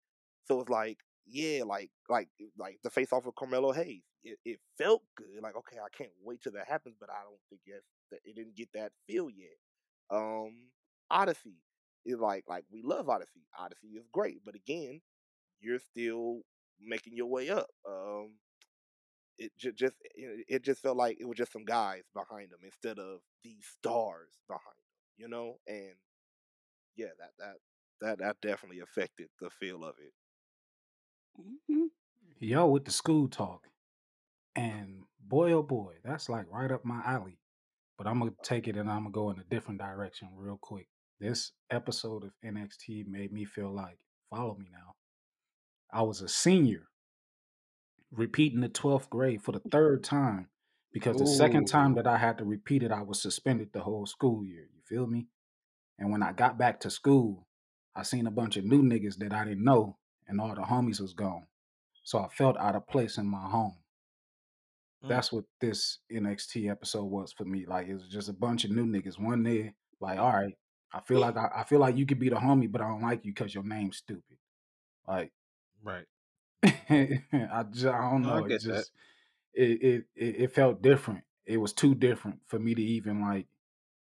so 0.46 0.60
it's 0.62 0.70
like 0.70 0.98
yeah 1.26 1.64
like 1.64 1.92
like 2.10 2.30
like 2.58 2.80
the 2.84 2.90
face 2.90 3.14
off 3.14 3.26
of 3.26 3.36
Carmelo 3.36 3.72
Hayes 3.72 4.04
it, 4.24 4.38
it 4.46 4.60
felt 4.78 5.04
good 5.16 5.42
like 5.42 5.56
okay 5.56 5.78
I 5.78 5.90
can't 5.96 6.12
wait 6.24 6.42
till 6.42 6.54
that 6.54 6.68
happens 6.68 6.96
but 7.00 7.10
I 7.10 7.22
don't 7.24 7.40
think 7.50 7.62
yes 7.66 7.82
that 8.12 8.20
it 8.26 8.36
didn't 8.36 8.56
get 8.56 8.70
that 8.74 8.92
feel 9.08 9.30
yet 9.30 9.58
um 10.10 10.70
Odyssey 11.12 11.58
is 12.06 12.20
like 12.20 12.44
like 12.48 12.66
we 12.72 12.82
love 12.84 13.10
Odyssey. 13.10 13.42
Odyssey 13.58 13.90
is 13.90 14.06
great, 14.12 14.42
but 14.46 14.56
again, 14.56 15.02
you're 15.60 15.80
still 15.80 16.42
making 16.80 17.16
your 17.16 17.28
way 17.28 17.50
up. 17.50 17.68
Um, 17.88 18.36
it 19.40 19.52
ju- 19.58 19.74
just 19.74 19.96
it, 20.16 20.46
it 20.48 20.64
just 20.64 20.82
felt 20.82 20.98
like 20.98 21.18
it 21.20 21.28
was 21.28 21.38
just 21.38 21.54
some 21.54 21.66
guys 21.66 22.04
behind 22.14 22.52
them 22.52 22.60
instead 22.64 23.00
of 23.00 23.20
these 23.44 23.66
stars 23.78 24.30
behind 24.48 24.64
them, 24.66 25.18
you 25.18 25.28
know. 25.30 25.58
And 25.68 25.96
yeah, 26.96 27.14
that 27.20 27.32
that 27.40 27.56
that 28.02 28.20
that 28.20 28.42
definitely 28.42 28.82
affected 28.82 29.30
the 29.42 29.50
feel 29.50 29.84
of 29.84 29.96
it. 30.00 30.14
hmm 31.68 31.86
Yo, 32.40 32.68
with 32.68 32.86
the 32.86 32.92
school 32.92 33.28
talk, 33.28 33.68
and 34.56 35.04
boy 35.20 35.52
oh 35.52 35.64
boy, 35.64 35.96
that's 36.04 36.30
like 36.30 36.46
right 36.50 36.72
up 36.72 36.86
my 36.86 37.02
alley. 37.06 37.40
But 37.98 38.08
I'm 38.08 38.20
gonna 38.20 38.32
take 38.44 38.68
it 38.68 38.78
and 38.78 38.90
I'm 38.90 39.04
gonna 39.04 39.12
go 39.12 39.32
in 39.32 39.40
a 39.40 39.44
different 39.46 39.80
direction 39.82 40.30
real 40.36 40.60
quick. 40.62 40.88
This 41.20 41.52
episode 41.72 42.24
of 42.24 42.32
NXT 42.46 43.08
made 43.08 43.32
me 43.34 43.46
feel 43.46 43.74
like, 43.74 44.00
follow 44.30 44.56
me 44.56 44.68
now. 44.72 44.96
I 45.92 46.02
was 46.04 46.22
a 46.22 46.30
senior 46.30 46.90
repeating 48.12 48.62
the 48.62 48.70
12th 48.70 49.10
grade 49.10 49.42
for 49.42 49.52
the 49.52 49.62
third 49.72 50.04
time 50.04 50.48
because 50.92 51.18
the 51.18 51.28
second 51.28 51.66
time 51.66 51.96
that 51.96 52.08
I 52.08 52.18
had 52.18 52.38
to 52.40 52.46
repeat 52.46 52.84
it, 52.84 52.92
I 52.92 53.04
was 53.04 53.22
suspended 53.22 53.70
the 53.72 53.82
whole 53.82 54.06
school 54.06 54.44
year. 54.44 54.68
You 54.74 54.82
feel 54.86 55.08
me? 55.08 55.28
And 56.00 56.12
when 56.12 56.24
I 56.24 56.32
got 56.32 56.58
back 56.58 56.80
to 56.82 56.90
school, 56.90 57.46
I 57.96 58.04
seen 58.04 58.26
a 58.26 58.32
bunch 58.32 58.58
of 58.58 58.66
new 58.66 58.82
niggas 58.82 59.18
that 59.18 59.34
I 59.34 59.44
didn't 59.44 59.64
know, 59.64 59.98
and 60.28 60.42
all 60.42 60.56
the 60.56 60.62
homies 60.62 61.02
was 61.02 61.14
gone. 61.14 61.46
So 62.04 62.20
I 62.20 62.28
felt 62.30 62.58
out 62.58 62.76
of 62.76 62.88
place 62.88 63.18
in 63.18 63.28
my 63.28 63.48
home. 63.50 63.76
Mm. 65.04 65.10
That's 65.10 65.32
what 65.32 65.44
this 65.62 66.00
NXT 66.12 66.72
episode 66.72 67.06
was 67.06 67.34
for 67.34 67.46
me. 67.46 67.66
Like 67.68 67.88
it 67.88 67.94
was 67.94 68.08
just 68.08 68.30
a 68.30 68.34
bunch 68.34 68.66
of 68.66 68.72
new 68.72 68.86
niggas. 68.86 69.20
One 69.20 69.44
there, 69.44 69.74
like, 70.00 70.18
all 70.18 70.32
right, 70.32 70.54
I 70.94 71.02
feel 71.02 71.20
like 71.20 71.38
I, 71.38 71.50
I 71.58 71.64
feel 71.66 71.80
like 71.80 71.98
you 71.98 72.06
could 72.06 72.20
be 72.20 72.30
the 72.30 72.38
homie, 72.38 72.72
but 72.72 72.82
I 72.82 72.88
don't 72.88 73.02
like 73.02 73.26
you 73.26 73.34
because 73.34 73.54
your 73.54 73.64
name's 73.64 73.98
stupid. 73.98 74.38
Like 75.08 75.32
Right. 75.84 76.06
I 76.64 77.66
just 77.72 77.86
I 77.86 78.12
don't 78.12 78.24
No, 78.24 78.34
I 78.34 78.42
know. 78.42 78.46
It 78.46 78.60
get 78.60 78.68
that. 78.68 78.86
just 78.86 78.92
it, 79.54 79.82
it 79.84 80.06
it 80.16 80.36
it 80.44 80.52
felt 80.54 80.82
different. 80.82 81.24
It 81.46 81.58
was 81.58 81.74
too 81.74 81.96
different 81.96 82.40
for 82.48 82.60
me 82.60 82.76
to 82.76 82.82
even 82.82 83.22
like 83.22 83.48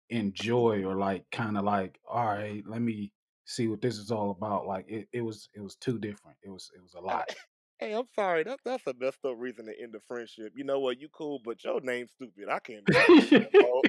enjoy 0.09 0.83
or 0.85 0.95
like 0.95 1.25
kind 1.31 1.57
of 1.57 1.63
like, 1.63 1.99
all 2.09 2.25
right, 2.25 2.63
let 2.67 2.81
me 2.81 3.11
see 3.45 3.67
what 3.67 3.81
this 3.81 3.97
is 3.97 4.11
all 4.11 4.31
about. 4.31 4.67
Like 4.67 4.85
it, 4.89 5.07
it 5.13 5.21
was 5.21 5.49
it 5.53 5.61
was 5.61 5.75
too 5.75 5.99
different. 5.99 6.37
It 6.43 6.49
was 6.49 6.71
it 6.75 6.81
was 6.81 6.93
a 6.95 7.01
lot. 7.01 7.35
Hey, 7.79 7.93
I'm 7.93 8.07
sorry. 8.15 8.43
That, 8.43 8.59
that's 8.63 8.87
a 8.87 8.93
messed 8.97 9.25
up 9.25 9.35
reason 9.37 9.65
to 9.65 9.73
end 9.81 9.93
a 9.95 9.99
friendship. 10.07 10.53
You 10.55 10.63
know 10.63 10.79
what? 10.79 11.01
You 11.01 11.09
cool, 11.09 11.41
but 11.43 11.63
your 11.65 11.81
name's 11.81 12.11
stupid. 12.11 12.47
I 12.49 12.59
can't 12.59 12.85
be 12.85 12.95
friends 12.95 13.29
with 13.29 13.41
you, 13.41 13.49
bro. 13.59 13.81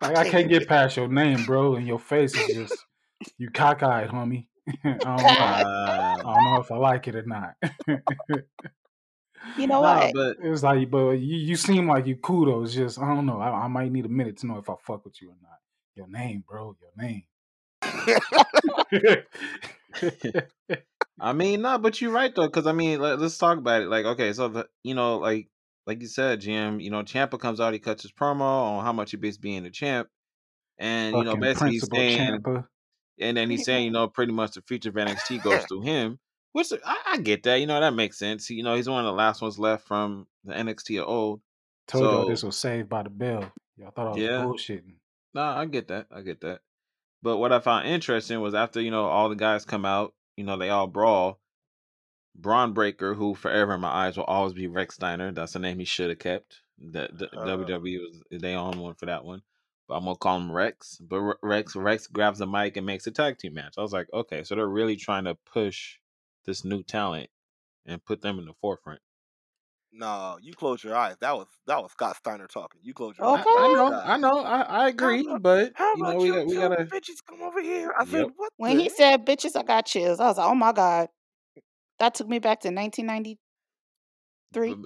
Like 0.00 0.16
I 0.16 0.24
can't 0.24 0.48
get 0.48 0.68
past 0.68 0.96
your 0.96 1.08
name, 1.08 1.44
bro, 1.44 1.76
and 1.76 1.86
your 1.86 1.98
face 1.98 2.38
is 2.38 2.50
just 2.50 2.86
you 3.38 3.50
cockeyed, 3.50 4.08
homie. 4.10 4.48
I 4.84 5.16
don't 5.16 5.38
know. 5.38 5.46
I 5.46 5.62
Uh, 5.62 6.34
don't 6.34 6.44
know 6.44 6.60
if 6.60 6.70
I 6.72 6.76
like 6.76 7.08
it 7.08 7.16
or 7.16 7.22
not. 7.24 7.54
You 9.56 9.66
know 9.66 9.80
nah, 9.80 9.82
what? 9.82 10.12
but 10.14 10.36
it 10.42 10.48
was 10.48 10.62
like, 10.62 10.90
but 10.90 11.10
you, 11.12 11.36
you 11.38 11.56
seem 11.56 11.88
like 11.88 12.06
you 12.06 12.16
kudos. 12.16 12.74
just 12.74 12.98
I 13.00 13.14
don't 13.14 13.26
know. 13.26 13.40
I, 13.40 13.64
I 13.64 13.68
might 13.68 13.90
need 13.92 14.04
a 14.06 14.10
minute 14.10 14.38
to 14.38 14.46
know 14.46 14.58
if 14.58 14.68
I 14.70 14.74
fuck 14.80 15.04
with 15.04 15.20
you 15.22 15.30
or 15.30 15.36
not. 15.42 15.58
Your 15.94 16.08
name, 16.08 16.44
bro. 16.48 16.76
Your 16.80 16.92
name. 16.96 17.24
I 21.20 21.32
mean, 21.32 21.62
no, 21.62 21.78
but 21.78 22.00
you're 22.00 22.12
right 22.12 22.32
though, 22.34 22.46
because 22.46 22.66
I 22.66 22.72
mean, 22.72 23.00
let, 23.00 23.18
us 23.20 23.38
talk 23.38 23.58
about 23.58 23.82
it. 23.82 23.88
Like, 23.88 24.04
okay, 24.06 24.32
so 24.32 24.48
the 24.48 24.68
you 24.84 24.94
know, 24.94 25.18
like 25.18 25.48
like 25.86 26.00
you 26.00 26.06
said, 26.08 26.40
Jim, 26.40 26.80
you 26.80 26.90
know, 26.90 27.02
Ciampa 27.02 27.38
comes 27.40 27.60
out, 27.60 27.72
he 27.72 27.78
cuts 27.80 28.02
his 28.02 28.12
promo 28.12 28.40
on 28.42 28.84
how 28.84 28.92
much 28.92 29.10
he 29.12 29.16
beats 29.16 29.36
being 29.38 29.64
a 29.66 29.70
champ, 29.70 30.08
and 30.78 31.16
you 31.16 31.24
know, 31.24 31.30
Fucking 31.32 31.40
basically 31.40 31.70
he's 31.72 31.88
saying, 31.92 32.40
Ciampa. 32.42 32.66
And 33.20 33.36
then 33.36 33.50
he's 33.50 33.64
saying, 33.64 33.84
you 33.84 33.90
know, 33.92 34.08
pretty 34.08 34.32
much 34.32 34.52
the 34.52 34.62
future 34.62 34.90
of 34.90 34.94
NXT 34.94 35.42
goes 35.42 35.64
through 35.68 35.82
him, 35.82 36.18
which 36.52 36.72
I, 36.84 36.96
I 37.06 37.16
get 37.18 37.42
that, 37.44 37.60
you 37.60 37.66
know, 37.66 37.80
that 37.80 37.94
makes 37.94 38.18
sense. 38.18 38.50
You 38.50 38.62
know, 38.62 38.74
he's 38.74 38.88
one 38.88 39.04
of 39.04 39.06
the 39.06 39.16
last 39.16 39.42
ones 39.42 39.58
left 39.58 39.86
from 39.86 40.26
the 40.44 40.54
NXT 40.54 41.00
of 41.02 41.08
old. 41.08 41.40
Told 41.86 42.04
y'all 42.04 42.28
this 42.28 42.42
was 42.42 42.58
saved 42.58 42.88
by 42.88 43.02
the 43.02 43.10
bell. 43.10 43.50
Y'all 43.76 43.90
thought 43.90 44.08
I 44.08 44.10
was 44.10 44.18
yeah, 44.18 44.42
bullshitting. 44.42 44.96
no, 45.34 45.42
I 45.42 45.64
get 45.64 45.88
that, 45.88 46.06
I 46.10 46.20
get 46.20 46.42
that. 46.42 46.60
But 47.22 47.38
what 47.38 47.52
I 47.52 47.60
found 47.60 47.88
interesting 47.88 48.40
was 48.40 48.54
after 48.54 48.80
you 48.80 48.90
know 48.90 49.06
all 49.06 49.28
the 49.28 49.34
guys 49.36 49.64
come 49.64 49.84
out, 49.84 50.14
you 50.36 50.44
know, 50.44 50.56
they 50.56 50.68
all 50.70 50.86
brawl. 50.86 51.40
Bron 52.34 52.72
Breakker, 52.72 53.14
who 53.14 53.34
forever 53.34 53.74
in 53.74 53.80
my 53.80 53.88
eyes 53.88 54.16
will 54.16 54.24
always 54.24 54.52
be 54.52 54.68
Rex 54.68 54.94
Steiner. 54.94 55.32
That's 55.32 55.54
the 55.54 55.58
name 55.58 55.78
he 55.78 55.84
should 55.84 56.10
have 56.10 56.20
kept. 56.20 56.60
The, 56.78 57.08
the 57.12 57.36
Uh, 57.36 57.44
WWE 57.44 57.98
was 58.00 58.22
they 58.30 58.54
on 58.54 58.78
one 58.78 58.94
for 58.94 59.06
that 59.06 59.24
one, 59.24 59.42
I'm 59.90 60.04
gonna 60.04 60.16
call 60.16 60.36
him 60.38 60.52
Rex. 60.52 60.98
But 61.00 61.36
Rex 61.42 61.76
Rex 61.76 62.06
grabs 62.06 62.38
the 62.40 62.46
mic 62.46 62.76
and 62.76 62.86
makes 62.86 63.06
a 63.06 63.10
tag 63.10 63.38
team 63.38 63.54
match. 63.54 63.74
I 63.78 63.82
was 63.82 63.92
like, 63.92 64.08
okay, 64.12 64.44
so 64.44 64.54
they're 64.54 64.68
really 64.68 64.96
trying 64.96 65.24
to 65.24 65.34
push 65.34 65.96
this 66.46 66.64
new 66.64 66.82
talent 66.82 67.30
and 67.86 68.04
put 68.04 68.20
them 68.22 68.38
in 68.38 68.46
the 68.46 68.54
forefront. 68.60 69.00
no, 69.92 70.38
you 70.42 70.54
close 70.54 70.84
your 70.84 70.94
eyes. 70.96 71.16
That 71.20 71.36
was 71.36 71.46
that 71.66 71.82
was 71.82 71.92
Scott 71.92 72.16
Steiner 72.16 72.46
talking. 72.46 72.80
You 72.82 72.94
close 72.94 73.16
your 73.18 73.26
oh, 73.28 73.34
I, 73.34 73.40
eyes. 73.40 73.44
Okay. 73.46 73.58
I 73.58 73.68
know, 73.72 74.02
I 74.04 74.16
know, 74.18 74.40
I, 74.44 74.60
I 74.84 74.88
agree, 74.88 75.26
about 75.26 75.42
but 75.42 75.72
how 75.74 75.94
you 75.94 76.04
know 76.04 76.10
about 76.10 76.20
we 76.20 76.26
you 76.26 76.32
got 76.32 76.46
we 76.46 76.54
two 76.54 76.60
gotta. 76.60 76.84
bitches 76.84 77.18
come 77.28 77.42
over 77.42 77.60
here? 77.62 77.94
I 77.98 78.04
said, 78.04 78.26
what 78.36 78.52
When 78.56 78.76
the 78.76 78.84
he 78.84 78.88
said 78.90 79.26
bitches, 79.26 79.56
I 79.56 79.62
got 79.62 79.86
chills. 79.86 80.20
I 80.20 80.26
was 80.26 80.38
like, 80.38 80.46
oh 80.48 80.54
my 80.54 80.72
God. 80.72 81.08
That 81.98 82.14
took 82.14 82.28
me 82.28 82.38
back 82.38 82.60
to 82.60 82.68
1993, 82.68 83.38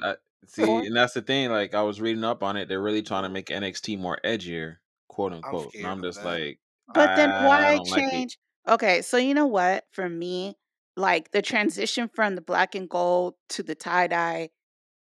I, 0.03 0.09
uh, 0.09 0.15
see, 0.47 0.65
four. 0.65 0.81
and 0.83 0.97
that's 0.97 1.15
the 1.15 1.23
thing. 1.23 1.51
Like 1.51 1.75
I 1.75 1.83
was 1.83 2.01
reading 2.01 2.25
up 2.25 2.43
on 2.43 2.57
it, 2.57 2.69
they're 2.69 2.83
really 2.83 3.03
trying 3.03 3.25
to 3.25 3.29
make 3.29 3.47
NXT 3.47 3.99
more 3.99 4.19
edgier, 4.25 4.77
quote 5.13 5.33
I'm 5.33 5.45
unquote. 5.45 5.75
And 5.75 5.87
I'm 5.87 6.03
just 6.03 6.25
like, 6.25 6.59
But 6.93 7.17
then 7.17 7.31
why 7.45 7.77
don't 7.77 7.89
like 7.89 8.11
change? 8.11 8.39
Okay, 8.69 9.03
so 9.03 9.17
you 9.17 9.35
know 9.35 9.47
what? 9.47 9.85
For 9.93 10.09
me, 10.09 10.57
like 10.97 11.31
the 11.33 11.43
transition 11.43 12.09
from 12.15 12.35
the 12.35 12.41
black 12.41 12.75
and 12.75 12.89
gold 12.89 13.35
to 13.51 13.63
the 13.63 13.75
tie 13.75 14.07
dye 14.07 14.51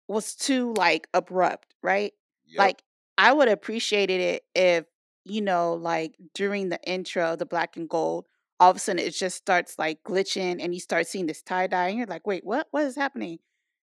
was 0.07 0.35
too 0.35 0.73
like 0.73 1.07
abrupt, 1.13 1.75
right? 1.83 2.13
Yep. 2.47 2.59
Like 2.59 2.83
I 3.17 3.33
would 3.33 3.49
appreciated 3.49 4.21
it 4.21 4.43
if, 4.55 4.85
you 5.25 5.41
know, 5.41 5.73
like 5.73 6.15
during 6.33 6.69
the 6.69 6.79
intro, 6.83 7.35
the 7.35 7.45
black 7.45 7.75
and 7.75 7.89
gold, 7.89 8.25
all 8.59 8.71
of 8.71 8.77
a 8.77 8.79
sudden 8.79 8.99
it 8.99 9.11
just 9.11 9.37
starts 9.37 9.77
like 9.77 10.03
glitching 10.03 10.63
and 10.63 10.73
you 10.73 10.79
start 10.79 11.07
seeing 11.07 11.25
this 11.25 11.41
tie 11.41 11.67
dye 11.67 11.89
and 11.89 11.97
you're 11.97 12.07
like, 12.07 12.25
wait, 12.25 12.45
what? 12.45 12.67
What 12.71 12.85
is 12.85 12.95
happening? 12.95 13.39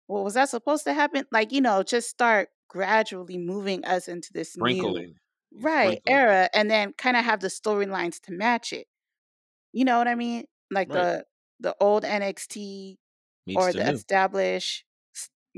Well, 0.07 0.23
was 0.23 0.35
that 0.35 0.49
supposed 0.49 0.83
to 0.85 0.93
happen? 0.93 1.25
Like, 1.31 1.51
you 1.51 1.61
know, 1.61 1.83
just 1.83 2.09
start 2.09 2.49
gradually 2.69 3.37
moving 3.37 3.85
us 3.85 4.07
into 4.07 4.33
this 4.33 4.57
new 4.57 4.61
Sprinkling, 4.61 5.09
you 5.09 5.15
right 5.53 6.01
sprinkle 6.03 6.07
era 6.07 6.49
and 6.53 6.69
then 6.71 6.93
kind 6.93 7.17
of 7.17 7.25
have 7.25 7.39
the 7.41 7.47
storylines 7.49 8.19
to 8.21 8.31
match 8.33 8.73
it. 8.73 8.87
You 9.73 9.85
know 9.85 9.97
what 9.97 10.07
I 10.07 10.15
mean? 10.15 10.45
Like 10.71 10.91
Right. 10.91 10.93
the 10.93 11.25
the 11.59 11.75
old 11.81 12.05
NXT 12.05 12.99
Meets 13.45 13.67
or 13.67 13.73
the 13.73 13.87
established 13.89 14.85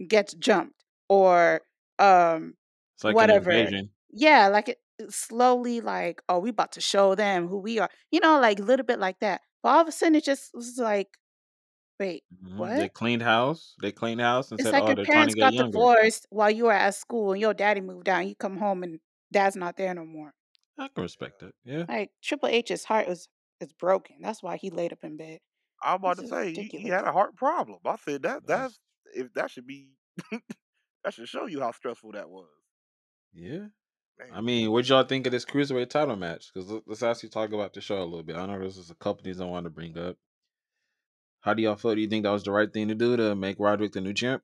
gets 0.07 0.33
jumped 0.35 0.83
or 1.09 1.61
um 1.99 2.55
It's 2.95 3.03
like 3.03 3.19
whatever. 3.19 3.71
Yeah, 4.11 4.47
like 4.49 4.69
it 4.69 4.79
it 4.99 5.13
slowly 5.13 5.81
like, 5.81 6.21
oh, 6.29 6.39
we 6.39 6.49
about 6.51 6.73
to 6.73 6.81
show 6.81 7.15
them 7.15 7.47
who 7.49 7.59
we 7.59 7.79
are. 7.79 7.89
You 8.11 8.19
know, 8.21 8.39
like 8.41 8.59
a 8.59 8.63
little 8.63 8.85
bit 8.85 8.99
like 8.99 9.19
that. 9.21 9.41
But 9.63 9.69
all 9.71 9.81
of 9.81 9.87
a 9.89 9.91
sudden 9.93 10.15
it 10.15 10.23
just 10.25 10.51
was 10.55 10.77
like, 10.79 11.09
wait, 11.99 12.23
Mhm. 12.31 12.75
They 12.75 12.87
cleaned 12.87 13.23
house. 13.23 13.75
They 13.81 13.91
cleaned 13.91 14.21
house 14.21 14.51
and 14.51 14.59
It's 14.59 14.61
said, 14.61 14.73
like 14.73 14.87
"Oh, 14.87 14.93
your 14.93 14.95
they're 14.95 15.07
trying 15.07 15.27
to 15.27 15.33
parents 15.33 15.35
got 15.35 15.55
younger." 15.55 15.57
divorced 15.57 16.27
while 16.29 16.49
you 16.49 16.65
were 16.65 16.71
at 16.71 16.95
school 16.95 17.31
and 17.33 17.41
your 17.41 17.53
daddy 17.53 17.81
moved 17.81 18.07
out 18.07 18.25
you 18.27 18.35
come 18.35 18.57
home 18.57 18.83
and 18.83 18.99
dad's 19.31 19.55
not 19.55 19.77
there 19.77 19.93
no 19.93 20.05
more. 20.05 20.33
I 20.77 20.87
can 20.93 21.03
respect 21.03 21.39
that. 21.39 21.53
Yeah. 21.63 21.85
Like 21.87 22.11
Triple 22.23 22.49
H's 22.49 22.83
heart 22.85 23.07
was 23.07 23.27
is 23.61 23.71
broken. 23.73 24.17
That's 24.21 24.43
why 24.43 24.57
he 24.57 24.69
laid 24.69 24.91
up 24.93 25.03
in 25.03 25.17
bed. 25.17 25.39
I'm 25.83 25.95
about 25.95 26.17
This 26.17 26.29
to 26.29 26.35
say 26.35 26.53
he, 26.53 26.63
he 26.77 26.87
had 26.89 27.05
a 27.05 27.11
heart 27.11 27.35
problem. 27.35 27.79
I 27.85 27.95
said 27.97 28.23
that 28.23 28.45
That's 28.45 28.79
if 29.13 29.31
that 29.33 29.51
should 29.51 29.67
be 29.67 29.89
that 31.03 31.13
should 31.13 31.27
show 31.29 31.45
you 31.47 31.61
how 31.61 31.71
stressful 31.71 32.11
that 32.13 32.29
was. 32.29 32.47
yeah. 33.33 33.67
Man. 34.17 34.29
I 34.33 34.39
mean, 34.39 34.71
what 34.71 34.87
y'all 34.87 35.03
think 35.03 35.25
of 35.25 35.33
this 35.33 35.43
cruiserweight 35.43 35.89
title 35.89 36.15
match? 36.15 36.49
Because 36.53 36.71
let's 36.85 37.03
actually 37.03 37.29
talk 37.29 37.51
about 37.51 37.73
the 37.73 37.81
show 37.81 38.01
a 38.01 38.05
little 38.05 38.23
bit. 38.23 38.37
I 38.37 38.45
know 38.45 38.57
there's 38.59 38.89
a 38.89 38.95
couple 38.95 39.23
things 39.23 39.41
I 39.41 39.45
want 39.45 39.65
to 39.65 39.69
bring 39.69 39.97
up. 39.97 40.15
How 41.41 41.53
do 41.53 41.61
y'all 41.61 41.75
feel? 41.75 41.95
Do 41.95 42.01
you 42.01 42.07
think 42.07 42.23
that 42.23 42.31
was 42.31 42.43
the 42.43 42.51
right 42.53 42.71
thing 42.71 42.87
to 42.87 42.95
do 42.95 43.17
to 43.17 43.35
make 43.35 43.59
Roderick 43.59 43.91
the 43.91 43.99
new 43.99 44.13
champ? 44.13 44.41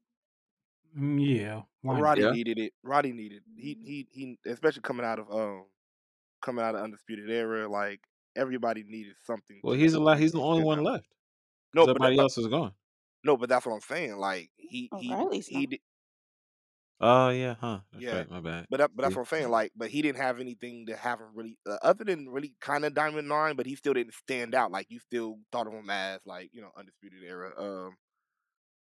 Mm, 0.97 1.19
Yeah, 1.19 1.63
why? 1.81 1.99
Roddy 1.99 2.21
Yeah. 2.21 2.31
needed 2.31 2.57
it. 2.59 2.73
Roddy 2.83 3.11
needed 3.11 3.43
he 3.55 3.77
he 3.81 4.07
he 4.11 4.37
especially 4.49 4.81
coming 4.81 5.05
out 5.05 5.19
of 5.19 5.31
um 5.31 5.65
coming 6.41 6.63
out 6.65 6.75
of 6.75 6.81
undisputed 6.83 7.29
era 7.29 7.67
like 7.69 8.01
everybody 8.35 8.83
needed 8.83 9.15
something 9.23 9.63
Well, 9.63 9.73
to 9.73 9.75
he's 9.75 9.93
a 9.95 9.99
to 9.99 10.01
lot. 10.01 10.19
He's 10.19 10.33
the 10.33 10.41
only 10.41 10.63
one 10.63 10.79
out. 10.79 10.83
left 10.83 11.07
No, 11.73 11.87
but 11.87 12.01
that, 12.01 12.11
everybody 12.11 12.19
else 12.19 12.37
is 12.37 12.47
gone. 12.47 12.73
no, 13.23 13.37
but 13.37 13.49
that's 13.49 13.65
what 13.65 13.73
I'm 13.73 13.81
saying. 13.81 14.17
Like 14.17 14.49
he 14.57 14.91
Oh, 14.91 14.99
he 14.99 15.07
Riley's 15.07 15.47
he 15.47 15.65
did 15.67 15.81
Oh 16.99 17.29
yeah, 17.29 17.55
huh? 17.55 17.81
That's 17.91 18.05
yeah. 18.05 18.11
right. 18.11 18.29
My 18.29 18.39
bad. 18.41 18.67
But 18.69 18.77
that, 18.77 18.91
but 18.95 19.01
that's 19.03 19.15
See? 19.15 19.17
what 19.17 19.23
I'm 19.23 19.27
saying. 19.27 19.49
Like, 19.49 19.73
but 19.75 19.89
he 19.89 20.01
didn't 20.01 20.21
have 20.21 20.39
anything 20.39 20.85
to 20.85 20.95
have 20.95 21.19
him 21.19 21.27
really 21.35 21.57
uh, 21.67 21.77
other 21.81 22.05
than 22.05 22.29
really 22.29 22.55
kind 22.61 22.85
of 22.85 22.93
Diamond 22.93 23.27
Mine, 23.27 23.55
but 23.57 23.65
he 23.65 23.75
still 23.75 23.93
didn't 23.93 24.13
stand 24.13 24.55
out. 24.55 24.71
Like 24.71 24.87
you 24.89 24.99
still 24.99 25.39
thought 25.51 25.67
of 25.67 25.73
him 25.73 25.89
as 25.89 26.21
like 26.25 26.51
you 26.53 26.61
know 26.61 26.71
undisputed 26.77 27.21
era, 27.23 27.51
um, 27.57 27.97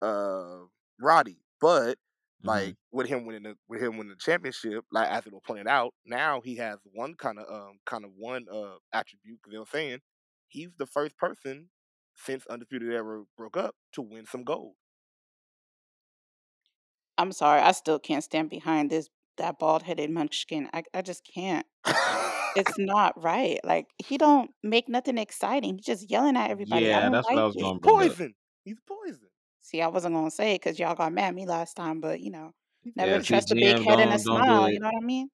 uh, 0.02 0.66
Roddy. 1.00 1.40
But 1.62 1.98
hmm 2.44 2.70
like 2.70 2.76
with 2.92 3.08
him 3.08 3.26
winning 3.26 3.44
the 3.44 3.58
with 3.68 3.82
him 3.82 3.98
winning 3.98 4.12
the 4.12 4.18
championship, 4.18 4.86
like 4.92 5.10
as 5.10 5.26
it 5.28 5.34
was 5.34 5.42
pointed 5.46 5.68
out, 5.68 5.94
now 6.06 6.42
he 6.42 6.56
has 6.58 6.80
one 6.94 7.16
kind 7.16 7.40
of 7.40 7.50
um 7.54 7.80
kind 7.86 8.06
of 8.06 8.12
one 8.16 8.48
uh 8.52 8.78
attribute 8.94 9.40
because 9.42 9.52
they 9.54 9.60
were 9.60 9.66
saying 9.66 10.00
he's 10.48 10.70
the 10.78 10.86
first 10.88 11.18
person 11.18 11.70
since 12.16 12.46
undisputed 12.48 12.92
era 12.92 13.24
broke 13.38 13.58
up 13.58 13.76
to 13.94 14.02
win 14.02 14.26
some 14.26 14.44
gold. 14.44 14.76
I'm 17.18 17.32
sorry, 17.32 17.62
I 17.62 17.72
still 17.72 18.00
can't 18.00 18.24
stand 18.24 18.50
behind 18.50 18.90
this 18.92 19.10
that 19.38 19.60
bald 19.60 19.84
headed 19.84 20.10
munchkin. 20.10 20.70
I 20.74 20.84
I 20.94 21.02
just 21.02 21.24
can't. 21.26 21.66
It's 22.56 22.76
not 22.80 23.22
right. 23.22 23.60
Like 23.66 23.88
he 24.00 24.18
don't 24.20 24.52
make 24.64 24.90
nothing 24.90 25.18
exciting. 25.20 25.78
He's 25.78 25.86
just 25.86 26.12
yelling 26.12 26.38
at 26.38 26.52
everybody. 26.52 26.88
Yeah, 26.90 27.10
that's 27.10 27.30
what 27.32 27.42
I 27.42 27.46
like 27.46 27.48
was 27.48 27.56
it. 27.56 27.72
gonna 27.72 27.80
bring 27.80 28.02
up. 28.02 28.18
poison. 28.18 28.36
He's 28.64 28.80
poison. 28.82 29.27
See, 29.68 29.82
I 29.82 29.88
wasn't 29.88 30.16
gonna 30.16 30.32
say 30.32 30.56
it 30.56 30.62
because 30.62 30.80
y'all 30.80 30.96
got 30.96 31.12
mad 31.12 31.26
at 31.26 31.36
me 31.36 31.46
last 31.46 31.74
time, 31.76 32.00
but 32.00 32.22
you 32.22 32.32
know, 32.32 32.54
never 32.96 33.16
Yeah, 33.16 33.20
see, 33.20 33.34
trust 33.34 33.52
a 33.52 33.56
big 33.56 33.76
GM, 33.76 33.84
head 33.84 34.00
and 34.00 34.14
a 34.14 34.16
don't 34.16 34.24
don't 34.24 34.46
do 34.46 34.52
smile. 34.54 34.70
You 34.72 34.80
know 34.80 34.88
what 34.88 35.04
I 35.04 35.06
mean? 35.06 35.30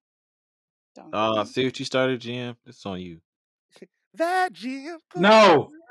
Don't 0.95 1.13
Uh, 1.13 1.43
see 1.45 1.65
what 1.65 1.77
you 1.77 1.85
started, 1.85 2.19
GM. 2.19 2.55
It's 2.65 2.83
on 2.83 2.99
you. 2.99 3.19
that 4.15 4.51
Jim 4.53 4.97
No. 5.17 5.69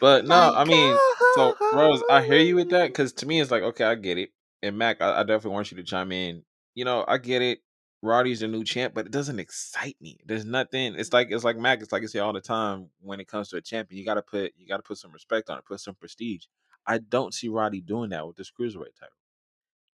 But 0.00 0.26
no, 0.26 0.34
I 0.34 0.64
mean, 0.64 0.96
so 1.36 1.56
Rose, 1.72 2.02
I 2.10 2.24
hear 2.24 2.40
you 2.40 2.56
with 2.56 2.70
that 2.70 2.88
because 2.88 3.12
to 3.22 3.26
me, 3.26 3.40
it's 3.40 3.52
like, 3.52 3.62
okay, 3.62 3.84
I 3.84 3.94
get 3.94 4.18
it. 4.18 4.30
And 4.60 4.76
Mac, 4.76 5.00
I, 5.00 5.20
I 5.20 5.22
definitely 5.22 5.52
want 5.52 5.70
you 5.70 5.76
to 5.76 5.84
chime 5.84 6.10
in. 6.10 6.42
You 6.74 6.84
know, 6.84 7.04
I 7.06 7.18
get 7.18 7.40
it. 7.40 7.60
Roddy's 8.02 8.40
the 8.40 8.48
new 8.48 8.64
champ, 8.64 8.94
but 8.94 9.06
it 9.06 9.12
doesn't 9.12 9.38
excite 9.38 9.96
me. 10.00 10.18
There's 10.26 10.44
nothing. 10.44 10.94
It's 10.96 11.12
like 11.12 11.28
it's 11.30 11.44
like 11.44 11.56
Mac. 11.56 11.80
It's 11.82 11.92
like 11.92 12.02
I 12.02 12.06
say 12.06 12.18
all 12.18 12.32
the 12.32 12.40
time 12.40 12.88
when 13.00 13.20
it 13.20 13.28
comes 13.28 13.48
to 13.50 13.56
a 13.56 13.60
champion, 13.60 13.98
you 13.98 14.04
gotta 14.04 14.22
put 14.22 14.52
you 14.56 14.66
gotta 14.66 14.82
put 14.82 14.98
some 14.98 15.12
respect 15.12 15.48
on 15.50 15.58
it, 15.58 15.64
put 15.64 15.80
some 15.80 15.94
prestige. 15.94 16.44
I 16.86 16.98
don't 16.98 17.32
see 17.32 17.48
Roddy 17.48 17.80
doing 17.80 18.10
that 18.10 18.26
with 18.26 18.36
this 18.36 18.50
cruiserweight 18.50 18.96
title. 18.98 19.16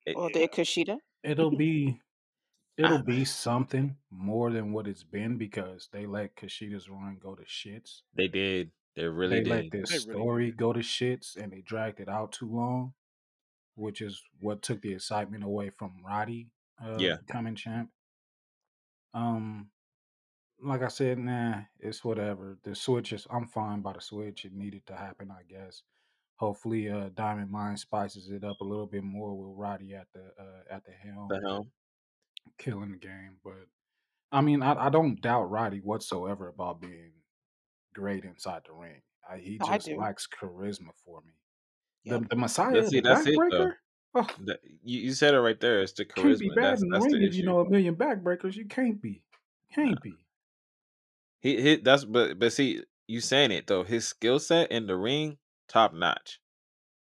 It- 0.06 0.16
Well, 0.16 0.28
it- 0.28 0.32
did 0.32 0.50
Kushida? 0.52 0.98
It'll 1.22 1.54
be 1.54 2.00
it'll 2.78 3.02
be 3.02 3.24
something 3.26 3.96
more 4.10 4.50
than 4.52 4.72
what 4.72 4.86
it's 4.86 5.04
been 5.04 5.36
because 5.36 5.88
they 5.92 6.06
let 6.06 6.34
Kushida's 6.36 6.88
run 6.88 7.18
go 7.20 7.34
to 7.34 7.42
shits. 7.42 8.02
they 8.14 8.28
did. 8.28 8.70
They 8.96 9.04
really 9.06 9.36
did. 9.42 9.46
they 9.46 9.50
let 9.50 9.70
did. 9.70 9.72
this 9.82 9.90
They 9.90 10.10
really 10.10 10.20
story 10.20 10.46
did. 10.46 10.56
go 10.56 10.72
to 10.72 10.80
shits 10.80 11.36
and 11.36 11.52
they 11.52 11.60
dragged 11.60 12.00
it 12.00 12.08
out 12.08 12.32
too 12.32 12.48
long, 12.50 12.94
which 13.74 14.00
is 14.00 14.22
what 14.40 14.62
took 14.62 14.80
the 14.80 14.94
excitement 14.94 15.44
away 15.44 15.70
from 15.70 15.92
Roddy 16.06 16.48
uh, 16.82 16.96
Yeah. 16.98 17.16
becoming 17.26 17.54
champ. 17.54 17.90
Um, 19.14 19.70
like 20.62 20.82
I 20.82 20.88
said, 20.88 21.18
nah, 21.18 21.60
it's 21.80 22.04
whatever. 22.04 22.58
The 22.64 22.74
switch 22.74 23.12
is 23.12 23.26
I'm 23.30 23.46
fine 23.46 23.80
by 23.80 23.92
the 23.92 24.00
switch. 24.00 24.44
It 24.44 24.52
needed 24.52 24.86
to 24.86 24.96
happen, 24.96 25.30
I 25.30 25.42
guess. 25.48 25.82
Hopefully, 26.36 26.88
uh, 26.88 27.10
Diamond 27.14 27.50
Mine 27.50 27.76
spices 27.76 28.30
it 28.30 28.44
up 28.44 28.60
a 28.60 28.64
little 28.64 28.86
bit 28.86 29.02
more 29.02 29.34
with 29.34 29.56
Roddy 29.58 29.94
at 29.94 30.06
the 30.12 30.20
uh, 30.40 30.74
at 30.74 30.84
the 30.84 30.92
helm, 30.92 31.28
The 31.28 31.40
helm. 31.40 31.70
killing 32.58 32.92
the 32.92 32.96
game. 32.98 33.36
But 33.42 33.66
I 34.30 34.40
mean, 34.40 34.62
I, 34.62 34.86
I 34.86 34.88
don't 34.88 35.20
doubt 35.20 35.50
Roddy 35.50 35.78
whatsoever 35.78 36.48
about 36.48 36.80
being 36.80 37.12
great 37.94 38.24
inside 38.24 38.62
the 38.66 38.72
ring. 38.74 39.02
I, 39.28 39.38
he 39.38 39.58
just 39.58 39.90
lacks 39.92 40.26
charisma 40.28 40.90
for 41.04 41.20
me. 41.22 41.32
Yep. 42.04 42.20
The, 42.22 42.26
the 42.28 42.36
Messiah, 42.36 42.72
That's 42.74 42.90
the 42.90 42.98
it. 42.98 43.04
That's 43.04 43.26
it, 43.26 43.36
though. 43.50 43.72
Backbreaker. 44.14 44.30
Oh, 44.40 44.44
That- 44.46 44.60
you, 44.82 45.00
you 45.00 45.12
said 45.12 45.34
it 45.34 45.40
right 45.40 45.58
there. 45.60 45.80
It's 45.82 45.92
the 45.92 46.04
can't 46.04 46.38
be 46.38 46.48
charisma. 46.50 46.54
bad 46.54 46.64
That's 46.64 46.82
in 46.82 46.88
the 46.88 46.98
ring 47.00 47.20
the 47.20 47.26
if 47.26 47.34
you 47.34 47.44
know 47.44 47.60
a 47.60 47.68
million 47.68 47.94
backbreakers. 47.96 48.54
You 48.56 48.66
can't 48.66 49.00
be. 49.00 49.22
Can't 49.74 50.00
be. 50.02 50.14
He, 51.40 51.60
he 51.62 51.76
that's 51.76 52.04
but 52.04 52.38
but 52.38 52.52
see 52.52 52.82
you 53.06 53.20
saying 53.20 53.52
it 53.52 53.66
though. 53.66 53.84
His 53.84 54.06
skill 54.08 54.38
set 54.38 54.70
in 54.72 54.86
the 54.86 54.96
ring 54.96 55.38
top 55.68 55.94
notch. 55.94 56.40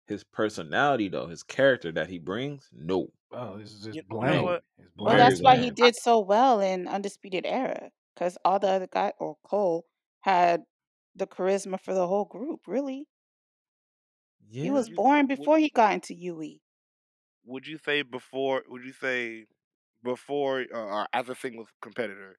His 0.07 0.25
personality 0.25 1.09
though, 1.09 1.27
his 1.29 1.43
character 1.43 1.93
that 1.93 2.09
he 2.09 2.19
brings, 2.19 2.69
no. 2.73 3.09
Oh, 3.33 3.57
this 3.59 3.73
is 3.73 3.81
just 3.85 3.97
You- 3.97 4.03
you 4.11 4.15
know 4.17 4.21
bland. 4.21 4.61
Well, 4.97 5.17
that's 5.17 5.41
why 5.41 5.57
he 5.57 5.71
did 5.71 5.97
so 5.97 6.19
well 6.21 6.61
in 6.61 6.87
Undisputed 6.87 7.47
Era, 7.47 7.91
because 8.15 8.37
all 8.45 8.59
the 8.59 8.69
other 8.69 8.87
guy 8.87 9.13
or 9.19 9.37
Cole 9.45 9.87
had 10.21 10.63
the 11.17 11.27
charisma 11.27 11.81
for 11.81 11.95
the 11.95 12.07
whole 12.07 12.25
group. 12.27 12.61
Really, 12.67 13.07
he 14.51 14.71
was 14.71 14.91
born 14.91 15.27
before 15.27 15.59
he 15.59 15.71
got 15.71 15.95
into. 15.95 16.15
UE. 16.15 16.59
Would 17.45 17.67
you 17.67 17.79
say 17.79 18.03
before? 18.03 18.63
Would 18.69 18.85
you 18.85 18.93
say 18.93 19.47
before 20.03 20.65
uh, 20.75 20.79
or 20.79 21.07
as 21.13 21.29
a 21.29 21.35
singles 21.35 21.69
competitor, 21.81 22.39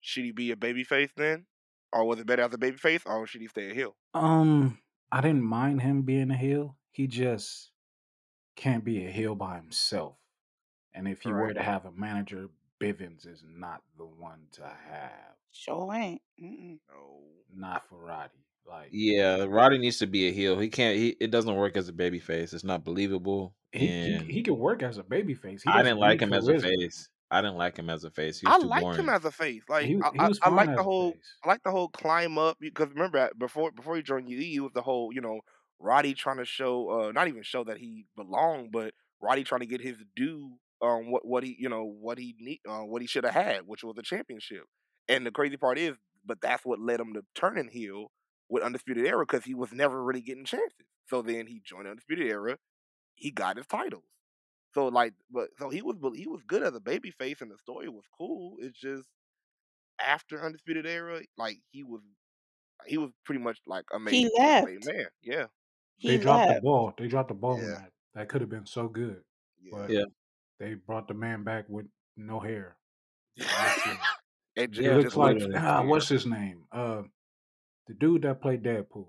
should 0.00 0.24
he 0.24 0.32
be 0.32 0.50
a 0.50 0.56
babyface 0.56 1.10
then, 1.16 1.46
or 1.92 2.04
was 2.04 2.18
it 2.18 2.26
better 2.26 2.42
as 2.42 2.54
a 2.54 2.58
babyface, 2.58 3.02
or 3.06 3.26
should 3.26 3.40
he 3.40 3.48
stay 3.48 3.70
a 3.70 3.74
heel? 3.74 3.96
Um, 4.14 4.78
I 5.12 5.20
didn't 5.20 5.44
mind 5.44 5.82
him 5.82 6.02
being 6.02 6.30
a 6.30 6.36
heel. 6.36 6.76
He 6.90 7.06
just 7.06 7.70
can't 8.56 8.84
be 8.84 9.06
a 9.06 9.10
heel 9.10 9.34
by 9.34 9.56
himself. 9.56 10.16
And 10.94 11.06
if 11.06 11.22
he 11.22 11.32
were 11.32 11.54
to 11.54 11.62
have 11.62 11.84
a 11.84 11.92
manager, 11.92 12.48
Bivens 12.80 13.26
is 13.26 13.44
not 13.46 13.82
the 13.96 14.04
one 14.04 14.46
to 14.52 14.62
have. 14.62 15.36
Sure 15.52 15.94
ain't. 15.94 16.22
Mm-mm. 16.42 16.78
No. 16.88 17.20
Not 17.54 17.88
for 17.88 17.96
Roddy. 17.96 18.44
Like 18.66 18.88
Yeah, 18.92 19.44
Roddy 19.48 19.78
needs 19.78 19.98
to 19.98 20.06
be 20.06 20.28
a 20.28 20.32
heel. 20.32 20.58
He 20.58 20.68
can't. 20.68 20.96
He 20.96 21.16
it 21.20 21.30
doesn't 21.30 21.54
work 21.54 21.76
as 21.76 21.88
a 21.88 21.92
baby 21.92 22.18
face. 22.18 22.52
It's 22.52 22.64
not 22.64 22.84
believable. 22.84 23.54
he 23.72 23.88
And 23.88 24.22
he, 24.22 24.34
he 24.34 24.42
can 24.42 24.58
work 24.58 24.82
as 24.82 24.98
a 24.98 25.02
babyface. 25.02 25.62
He 25.62 25.70
I 25.70 25.82
didn't 25.82 25.98
like 25.98 26.20
need 26.20 26.28
him 26.28 26.32
as 26.32 26.48
a 26.48 26.58
face. 26.60 27.08
I 27.30 27.40
didn't 27.42 27.56
like 27.56 27.76
him 27.78 27.88
as 27.90 28.04
a 28.04 28.10
face. 28.10 28.40
He 28.40 28.46
I 28.46 28.58
too 28.58 28.66
liked 28.66 28.82
boring. 28.82 28.98
him 29.00 29.08
as 29.08 29.24
a 29.24 29.30
face. 29.30 29.62
Like 29.68 29.86
He, 29.86 30.00
I, 30.02 30.10
he 30.12 30.18
I, 30.18 30.28
was 30.28 30.38
I 30.42 30.48
like 30.50 30.74
the 30.74 30.82
whole. 30.82 31.12
face. 31.12 31.34
I 31.44 31.48
like 31.48 31.62
the 31.62 31.70
whole 31.70 31.88
climb 31.88 32.38
up 32.38 32.56
because 32.60 32.88
remember 32.90 33.30
before 33.38 33.70
before 33.70 33.96
he 33.96 34.02
joined 34.02 34.28
UE, 34.28 34.56
it 34.56 34.60
was 34.60 34.72
the 34.74 34.82
whole 34.82 35.12
you 35.12 35.20
know 35.20 35.40
Roddy 35.78 36.14
trying 36.14 36.38
to 36.38 36.44
show, 36.44 36.90
uh, 36.90 37.12
not 37.12 37.28
even 37.28 37.42
show 37.42 37.64
that 37.64 37.78
he 37.78 38.06
belonged, 38.16 38.70
but 38.72 38.92
Roddy 39.20 39.44
trying 39.44 39.60
to 39.60 39.66
get 39.66 39.80
his 39.80 39.96
due 40.16 40.52
on 40.80 41.10
what 41.10 41.26
what 41.26 41.44
he 41.44 41.56
you 41.58 41.68
know 41.68 41.84
what 41.84 42.18
he 42.18 42.34
need 42.38 42.60
uh, 42.68 42.80
what 42.80 43.00
he 43.02 43.06
should 43.08 43.24
have 43.24 43.34
had, 43.34 43.60
which 43.66 43.84
was 43.84 43.96
a 43.98 44.02
championship. 44.02 44.64
And 45.08 45.24
the 45.24 45.30
crazy 45.30 45.56
part 45.56 45.78
is, 45.78 45.96
but 46.24 46.40
that's 46.40 46.64
what 46.64 46.80
led 46.80 47.00
him 47.00 47.14
to 47.14 47.22
turning 47.34 47.68
heel 47.68 48.10
with 48.50 48.62
Undisputed 48.64 49.06
Era 49.06 49.24
because 49.26 49.44
he 49.44 49.54
was 49.54 49.72
never 49.72 50.02
really 50.04 50.22
getting 50.22 50.44
chances. 50.44 50.86
So 51.08 51.22
then 51.22 51.46
he 51.46 51.60
joined 51.64 51.88
Undisputed 51.88 52.28
Era, 52.28 52.58
he 53.14 53.30
got 53.30 53.56
his 53.58 53.66
titles. 53.66 54.04
So 54.74 54.88
like, 54.88 55.14
but 55.30 55.50
so 55.58 55.70
he 55.70 55.82
was 55.82 55.96
he 56.16 56.28
was 56.28 56.42
good 56.46 56.62
as 56.62 56.74
a 56.74 56.80
babyface, 56.80 57.40
and 57.42 57.50
the 57.50 57.58
story 57.58 57.88
was 57.88 58.04
cool. 58.16 58.56
It's 58.60 58.78
just 58.78 59.08
after 60.00 60.44
Undisputed 60.44 60.86
Era, 60.86 61.22
like 61.36 61.58
he 61.70 61.82
was 61.84 62.02
he 62.86 62.98
was 62.98 63.10
pretty 63.24 63.40
much 63.40 63.58
like 63.66 63.84
amazing. 63.92 64.30
He 64.34 64.40
a 64.40 64.62
made 64.64 64.84
left. 64.84 64.96
man. 64.96 65.06
Yeah, 65.22 65.46
They 66.02 66.12
He 66.12 66.18
dropped 66.18 66.48
the 66.48 66.60
ball. 66.60 66.94
They 66.96 67.08
dropped 67.08 67.28
the 67.28 67.34
ball 67.34 67.56
Yeah. 67.58 67.74
that. 67.74 67.92
That 68.14 68.28
could 68.28 68.40
have 68.40 68.50
been 68.50 68.66
so 68.66 68.88
good. 68.88 69.22
yeah. 69.62 69.70
But 69.72 69.90
Yeah. 69.90 70.04
they 70.58 70.74
brought 70.74 71.08
the 71.08 71.14
man 71.14 71.44
back 71.44 71.68
with 71.68 71.86
no 72.16 72.40
hair. 72.40 72.76
it 73.36 74.00
It 74.56 74.70
just, 74.72 74.82
Yeah, 74.84 74.94
looks 74.94 75.04
just 75.04 75.16
like 75.16 75.36
looks 75.38 75.54
ah, 75.56 75.82
what's 75.84 76.08
his 76.08 76.26
name? 76.26 76.64
Uh, 76.72 77.02
the 77.90 77.94
dude 77.98 78.22
that 78.22 78.40
played 78.40 78.62
Deadpool. 78.62 79.08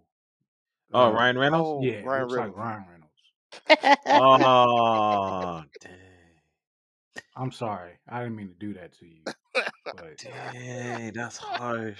Oh, 0.93 1.05
Uh, 1.05 1.11
Ryan 1.11 1.37
Reynolds. 1.37 1.85
Oh, 1.85 1.87
yeah, 1.87 2.01
Ryan 2.03 2.21
looks 2.27 2.33
Reynolds. 2.35 2.57
like 2.57 2.65
Ryan 2.65 2.85
Reynolds. 2.89 3.99
Oh, 4.07 5.63
dang, 5.81 7.21
I'm 7.35 7.51
sorry, 7.51 7.91
I 8.09 8.21
didn't 8.23 8.35
mean 8.37 8.47
to 8.49 8.53
do 8.55 8.73
that 8.73 8.93
to 8.99 9.05
you, 9.05 9.21
but 9.53 10.17
dang, 10.17 11.13
that's 11.13 11.37
harsh. 11.37 11.99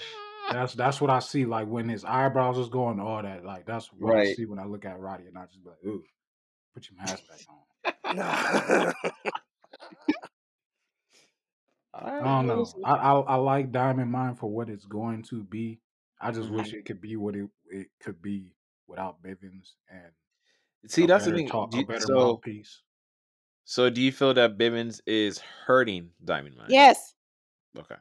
that's 0.50 0.74
that's 0.74 1.00
what 1.00 1.10
I 1.10 1.20
see. 1.20 1.44
Like 1.46 1.68
when 1.68 1.88
his 1.88 2.04
eyebrows 2.04 2.58
is 2.58 2.68
going, 2.68 2.98
all 3.00 3.22
that. 3.22 3.44
Like 3.44 3.64
that's 3.66 3.86
what 3.92 4.16
I 4.16 4.32
see 4.34 4.44
when 4.46 4.58
I 4.58 4.64
look 4.64 4.84
at 4.84 4.98
Roddy, 4.98 5.26
and 5.26 5.38
I 5.38 5.44
just 5.46 5.62
be 5.62 5.70
like, 5.70 5.84
ooh, 5.86 6.02
put 6.74 6.88
your 6.90 6.98
mask 6.98 7.22
back 7.28 7.40
on. 7.48 8.94
All 11.94 12.08
I 12.08 12.20
don't 12.20 12.46
know. 12.46 12.66
I, 12.84 12.92
I 12.94 13.20
I 13.20 13.34
like 13.36 13.70
Diamond 13.70 14.10
Mine 14.10 14.34
for 14.34 14.50
what 14.50 14.70
it's 14.70 14.86
going 14.86 15.22
to 15.24 15.42
be. 15.44 15.78
I 16.22 16.30
just 16.30 16.48
Mhm. 16.50 16.56
wish 16.56 16.72
it 16.72 16.84
could 16.84 17.00
be 17.00 17.16
what 17.16 17.34
it 17.36 17.50
it 17.70 17.88
could 18.00 18.22
be 18.22 18.54
without 18.86 19.22
Bivens 19.22 19.74
and 19.88 20.12
See, 20.86 21.06
that's 21.06 21.24
the 21.26 21.32
thing. 21.32 21.48
talk, 21.48 21.70
Do 21.70 21.78
a 21.78 21.80
you- 21.80 21.86
better 21.86 22.00
so, 22.00 22.14
mouthpiece. 22.14 22.82
so 23.64 23.90
do 23.90 24.00
you 24.00 24.12
feel 24.12 24.32
that 24.34 24.56
Bivens 24.58 25.00
is 25.06 25.38
hurting 25.38 26.12
Diamond 26.24 26.56
Mine? 26.56 26.66
yes, 26.70 27.14
Okay, 27.78 27.96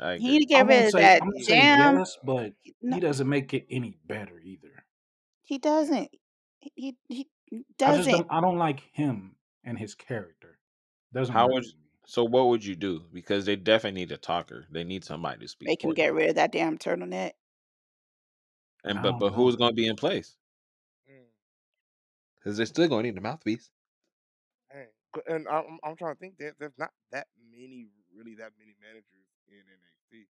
I 0.00 0.16
he 0.18 0.28
need 0.38 0.46
to 0.48 0.54
I 0.54 0.58
get 0.64 0.66
rid 0.68 0.84
of 0.86 0.90
say 0.92 1.00
that 1.00 1.22
I'm 1.22 1.30
gonna 1.30 1.44
say 1.44 1.54
damn. 1.60 1.98
yes, 1.98 2.18
but 2.24 2.54
No, 2.82 2.94
he 2.96 3.00
doesn't 3.00 3.28
make 3.28 3.52
it 3.54 3.66
any 3.70 3.98
better 4.04 4.38
either. 4.40 4.84
he 5.42 5.58
doesn't. 5.58 6.10
He 6.74 6.96
he 7.08 7.26
I 7.52 7.56
just 7.56 7.78
doesn't. 7.78 8.12
don't 8.12 8.30
I 8.30 8.40
don't 8.40 8.58
like 8.58 8.80
him 8.92 9.36
and 9.64 9.78
his 9.78 9.94
character. 9.94 10.58
Doesn't 11.12 11.32
How 11.34 11.48
would 11.50 11.64
me. 11.64 11.74
So? 12.10 12.24
What 12.24 12.48
would 12.48 12.64
you 12.64 12.76
do? 12.76 13.00
Because 13.12 13.46
they 13.46 13.56
definitely 13.56 14.00
need 14.00 14.12
a 14.12 14.18
talker. 14.18 14.66
They 14.70 14.84
need 14.84 15.04
somebody 15.04 15.40
to 15.40 15.48
speak 15.48 15.70
Make 15.70 15.82
him 15.84 15.92
for 15.92 15.94
get 15.94 16.12
them. 16.12 16.14
rid 16.14 16.28
of 16.28 16.34
that 16.34 16.52
damn 16.52 16.76
turtleneck. 16.76 17.32
And 18.84 19.00
I 19.00 19.02
but 19.02 19.12
don't 19.12 19.18
but 19.18 19.30
know. 19.30 19.32
who's 19.32 19.56
going 19.56 19.70
to 19.70 19.74
be 19.74 19.86
in 19.86 19.96
place? 19.96 20.36
Mm, 21.08 21.26
Because 22.34 22.56
they're 22.56 22.66
still 22.66 22.88
going 22.88 23.04
to 23.04 23.08
need 23.08 23.16
the 23.16 23.20
mouthpiece. 23.22 23.70
dang. 24.72 24.88
But- 25.12 25.28
And 25.28 25.48
I'm 25.48 25.78
I'm 25.82 25.96
trying 25.96 26.14
to 26.14 26.18
think 26.20 26.38
that 26.38 26.58
there's 26.58 26.78
not 26.78 26.92
that 27.10 27.28
many 27.50 27.88
really 28.12 28.34
that 28.36 28.52
many 28.58 28.74
managers 28.80 29.26
in 29.48 29.58
NXT. 29.58 30.28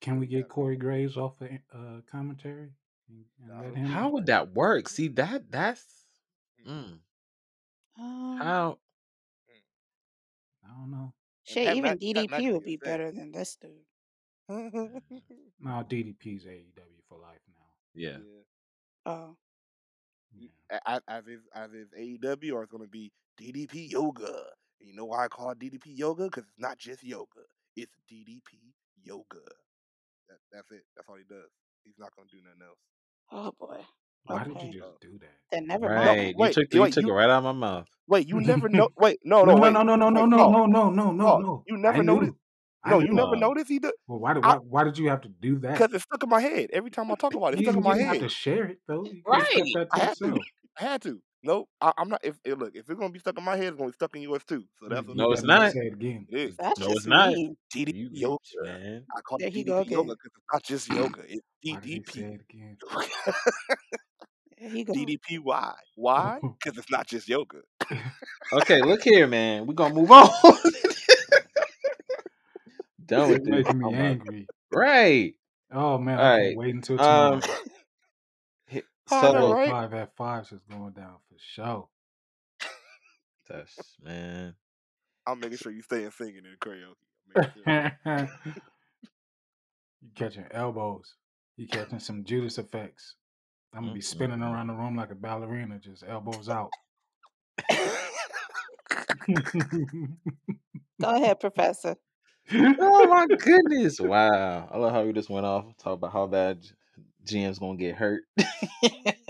Can 0.00 0.18
we 0.18 0.26
Yeah. 0.26 0.40
get 0.40 0.48
Corey 0.48 0.76
Graves 0.76 1.16
off 1.16 1.38
the 1.38 1.60
uh, 1.72 2.00
commentary 2.06 2.72
and, 3.08 3.24
and 3.42 3.48
Nah, 3.48 3.60
let 3.60 3.74
him? 3.74 3.90
How 3.90 4.10
would 4.10 4.26
that 4.26 4.52
work? 4.52 4.88
See 4.88 5.08
that 5.08 5.50
that's 5.50 6.06
mm, 6.66 6.68
mm, 6.68 7.00
Um, 7.98 8.38
how 8.38 8.78
I 10.66 10.78
don't 10.80 10.90
know. 10.90 11.12
Shit, 11.44 11.66
Pat 11.66 11.76
even 11.76 11.82
Mac- 11.90 12.00
Pat 12.00 12.00
DDP 12.00 12.28
McAfee 12.30 12.52
would 12.52 12.64
be 12.64 12.74
is 12.74 12.80
better 12.82 13.12
than 13.12 13.30
this 13.32 13.56
dude. 13.60 13.70
sick. 14.50 15.02
No, 15.60 15.70
DDP's 15.88 16.44
AEW 16.44 17.02
for 17.08 17.18
life 17.18 17.40
now. 17.48 17.66
yeah. 17.94 18.18
yeah. 18.18 18.42
Oh, 19.06 19.36
Y- 20.38 20.48
Yeah. 20.70 20.78
a- 20.86 20.96
a- 20.96 21.02
As 21.10 21.26
is 21.26 21.40
as 21.54 21.72
is 21.72 21.88
AEW, 21.98 22.52
or 22.54 22.62
it's 22.64 22.72
gonna 22.72 22.86
be 22.88 23.12
DDP 23.40 23.90
Yoga. 23.90 24.34
And 24.80 24.88
you 24.88 24.94
know 24.94 25.04
why 25.06 25.24
I 25.24 25.28
call 25.28 25.50
it 25.50 25.58
DDP 25.58 25.96
Yoga? 25.96 26.24
Because 26.24 26.44
it's 26.44 26.58
not 26.58 26.78
just 26.78 27.02
yoga; 27.02 27.42
it's 27.76 27.94
DDP 28.10 28.74
Yoga. 29.02 29.40
That 30.28 30.38
that's 30.52 30.70
it. 30.72 30.82
That's 30.96 31.08
all 31.08 31.16
he 31.16 31.24
does. 31.28 31.50
He's 31.84 31.98
not 31.98 32.10
gonna 32.16 32.28
do 32.30 32.38
nothing 32.44 32.62
else. 32.66 32.78
oh 33.32 33.52
boy. 33.58 33.80
Why 34.26 34.44
did 34.44 34.62
you 34.62 34.80
just 34.80 35.00
do 35.00 35.18
that? 35.20 35.30
Then 35.52 35.66
never 35.66 35.88
no, 35.88 35.94
mind. 35.94 36.18
Right. 36.18 36.34
You 36.36 36.62
took 36.62 36.74
you 36.74 36.80
wait, 36.82 36.94
took 36.94 37.06
it 37.06 37.12
right 37.12 37.30
out 37.30 37.38
of 37.38 37.44
my 37.44 37.52
mouth. 37.52 37.86
wait. 38.08 38.28
You 38.28 38.40
never 38.40 38.68
know. 38.68 38.88
Wait, 38.98 39.18
no, 39.24 39.44
No, 39.44 39.52
no, 39.52 39.54
no, 39.54 39.62
wait, 39.62 39.72
no, 39.72 39.82
no, 39.82 39.96
no, 39.96 40.10
no, 40.10 40.20
wait, 40.20 40.30
no, 40.30 40.36
Paul, 40.36 40.52
no, 40.52 40.66
no, 40.66 40.90
no, 40.90 41.12
no, 41.12 41.24
Paul. 41.24 41.40
no. 41.40 41.64
You 41.66 41.76
never 41.76 42.02
noticed. 42.02 42.34
No, 42.84 43.00
you 43.00 43.12
never 43.12 43.36
noticed 43.36 43.70
either. 43.70 43.92
Well, 44.06 44.18
why 44.20 44.34
did 44.34 44.44
why, 44.44 44.56
why 44.56 44.84
did 44.84 44.98
you 44.98 45.08
have 45.08 45.22
to 45.22 45.28
do 45.28 45.58
that? 45.60 45.72
because 45.74 45.92
it's 45.94 46.04
stuck 46.04 46.22
in 46.22 46.28
my 46.28 46.40
head 46.40 46.70
every 46.72 46.90
time 46.90 47.10
I 47.10 47.14
talk 47.16 47.34
about 47.34 47.54
it. 47.54 47.60
It's 47.60 47.68
stuck 47.68 47.76
in 47.76 47.82
my 47.82 47.94
didn't 47.94 48.08
have 48.08 48.18
to 48.20 48.28
share 48.28 48.64
it 48.66 48.78
though. 48.86 49.04
You 49.04 49.22
Right. 49.26 49.44
kept 49.56 49.72
that 49.74 49.88
I 49.92 49.98
had 49.98 50.18
to. 50.18 50.40
I 50.80 50.84
had 50.84 51.02
to. 51.02 51.20
Nope. 51.42 51.68
I, 51.80 51.92
I'm 51.98 52.08
not. 52.08 52.20
If, 52.24 52.36
if 52.44 52.58
look, 52.58 52.74
if 52.74 52.88
it's 52.88 52.98
gonna 52.98 53.10
be 53.12 53.18
stuck 53.18 53.38
in 53.38 53.44
my 53.44 53.56
head, 53.56 53.68
it's 53.68 53.76
gonna 53.76 53.90
be 53.90 53.94
stuck 53.94 54.14
in 54.16 54.22
yours 54.22 54.42
too. 54.44 54.64
So 54.80 54.88
that's 54.88 55.06
what 55.06 55.16
No, 55.16 55.32
it's 55.32 55.42
not 55.42 55.60
not. 55.62 55.72
say 55.72 55.86
it 55.86 55.92
again. 55.94 56.26
It 56.28 56.38
is. 56.38 56.56
That's 56.56 56.80
No, 56.80 56.86
it's 56.88 57.04
just 57.04 57.08
not. 57.08 57.30
DDP 57.74 57.94
You 57.94 58.08
yoga. 58.12 58.38
man. 58.62 59.06
I 59.16 59.20
call 59.20 59.38
There 59.38 59.48
it 59.48 59.54
DDP 59.54 59.90
yoga 59.90 60.12
because 60.12 60.32
it's 60.34 60.46
not 60.52 60.62
just 60.62 60.88
yoga. 60.88 61.22
It's 61.28 61.42
Why 61.64 61.80
did 61.80 61.88
you 61.90 62.02
say 62.04 62.20
DDP. 62.20 62.34
it 62.34 62.40
again? 62.48 62.76
There 64.66 64.74
you. 64.74 65.18
DDPY. 65.18 65.74
Why? 65.96 66.40
Because 66.58 66.78
it's 66.78 66.90
not 66.90 67.06
just 67.06 67.28
yoga. 67.28 67.60
Okay, 68.52 68.82
look 68.82 69.02
here, 69.02 69.26
man. 69.26 69.66
We're 69.66 69.74
gonna 69.74 69.94
move 69.94 70.10
on. 70.10 70.28
Done 73.06 73.28
You're 73.28 73.38
with 73.38 73.44
this. 73.44 73.66
making 73.66 73.78
me 73.78 73.86
Oh 73.86 73.92
angry. 73.94 74.48
Right. 74.72 75.34
Oh 75.72 75.98
man, 75.98 76.18
All 76.18 76.24
I 76.24 76.28
right, 76.30 76.42
can't 76.46 76.56
wait 76.56 76.74
until 76.74 76.98
tomorrow. 76.98 77.36
Um 77.36 77.42
hi- 78.70 78.82
I 79.10 79.32
know, 79.32 79.48
so 79.48 79.52
right? 79.52 79.68
Five 79.70 79.94
at 79.94 80.16
fives 80.16 80.52
is 80.52 80.60
going 80.70 80.92
down 80.92 81.16
for 81.28 81.36
sure. 81.38 81.88
that's 83.48 83.96
man. 84.02 84.54
I'm 85.26 85.40
making 85.40 85.58
sure 85.58 85.72
you 85.72 85.82
stay 85.82 86.04
and 86.04 86.12
singing 86.12 86.42
in 86.44 86.56
karaoke. 86.60 86.94
I'm 87.36 88.28
you 90.04 90.12
catching 90.14 90.46
elbows. 90.50 91.14
You 91.56 91.66
catching 91.68 91.98
some 91.98 92.24
Judas 92.24 92.58
effects. 92.58 93.16
I'm 93.76 93.82
gonna 93.82 93.92
be 93.92 94.00
mm-hmm. 94.00 94.06
spinning 94.06 94.38
Mm-mm-mm. 94.38 94.54
around 94.54 94.68
the 94.68 94.74
room 94.74 94.96
like 94.96 95.10
a 95.10 95.14
ballerina, 95.14 95.78
just 95.78 96.02
elbows 96.08 96.48
out. 96.48 96.70
Go 101.00 101.14
ahead, 101.14 101.40
Professor. 101.40 101.96
Oh 102.48 103.06
my 103.08 103.26
goodness! 103.26 104.00
Wow, 104.00 104.68
I 104.70 104.78
love 104.78 104.92
how 104.92 105.02
we 105.02 105.12
just 105.12 105.28
went 105.28 105.44
off 105.46 105.64
talk 105.78 105.94
about 105.94 106.12
how 106.12 106.28
bad 106.28 106.62
G- 106.62 106.70
GM's 107.24 107.58
gonna 107.58 107.76
get 107.76 107.96
hurt. 107.96 108.22
it's 108.36 109.26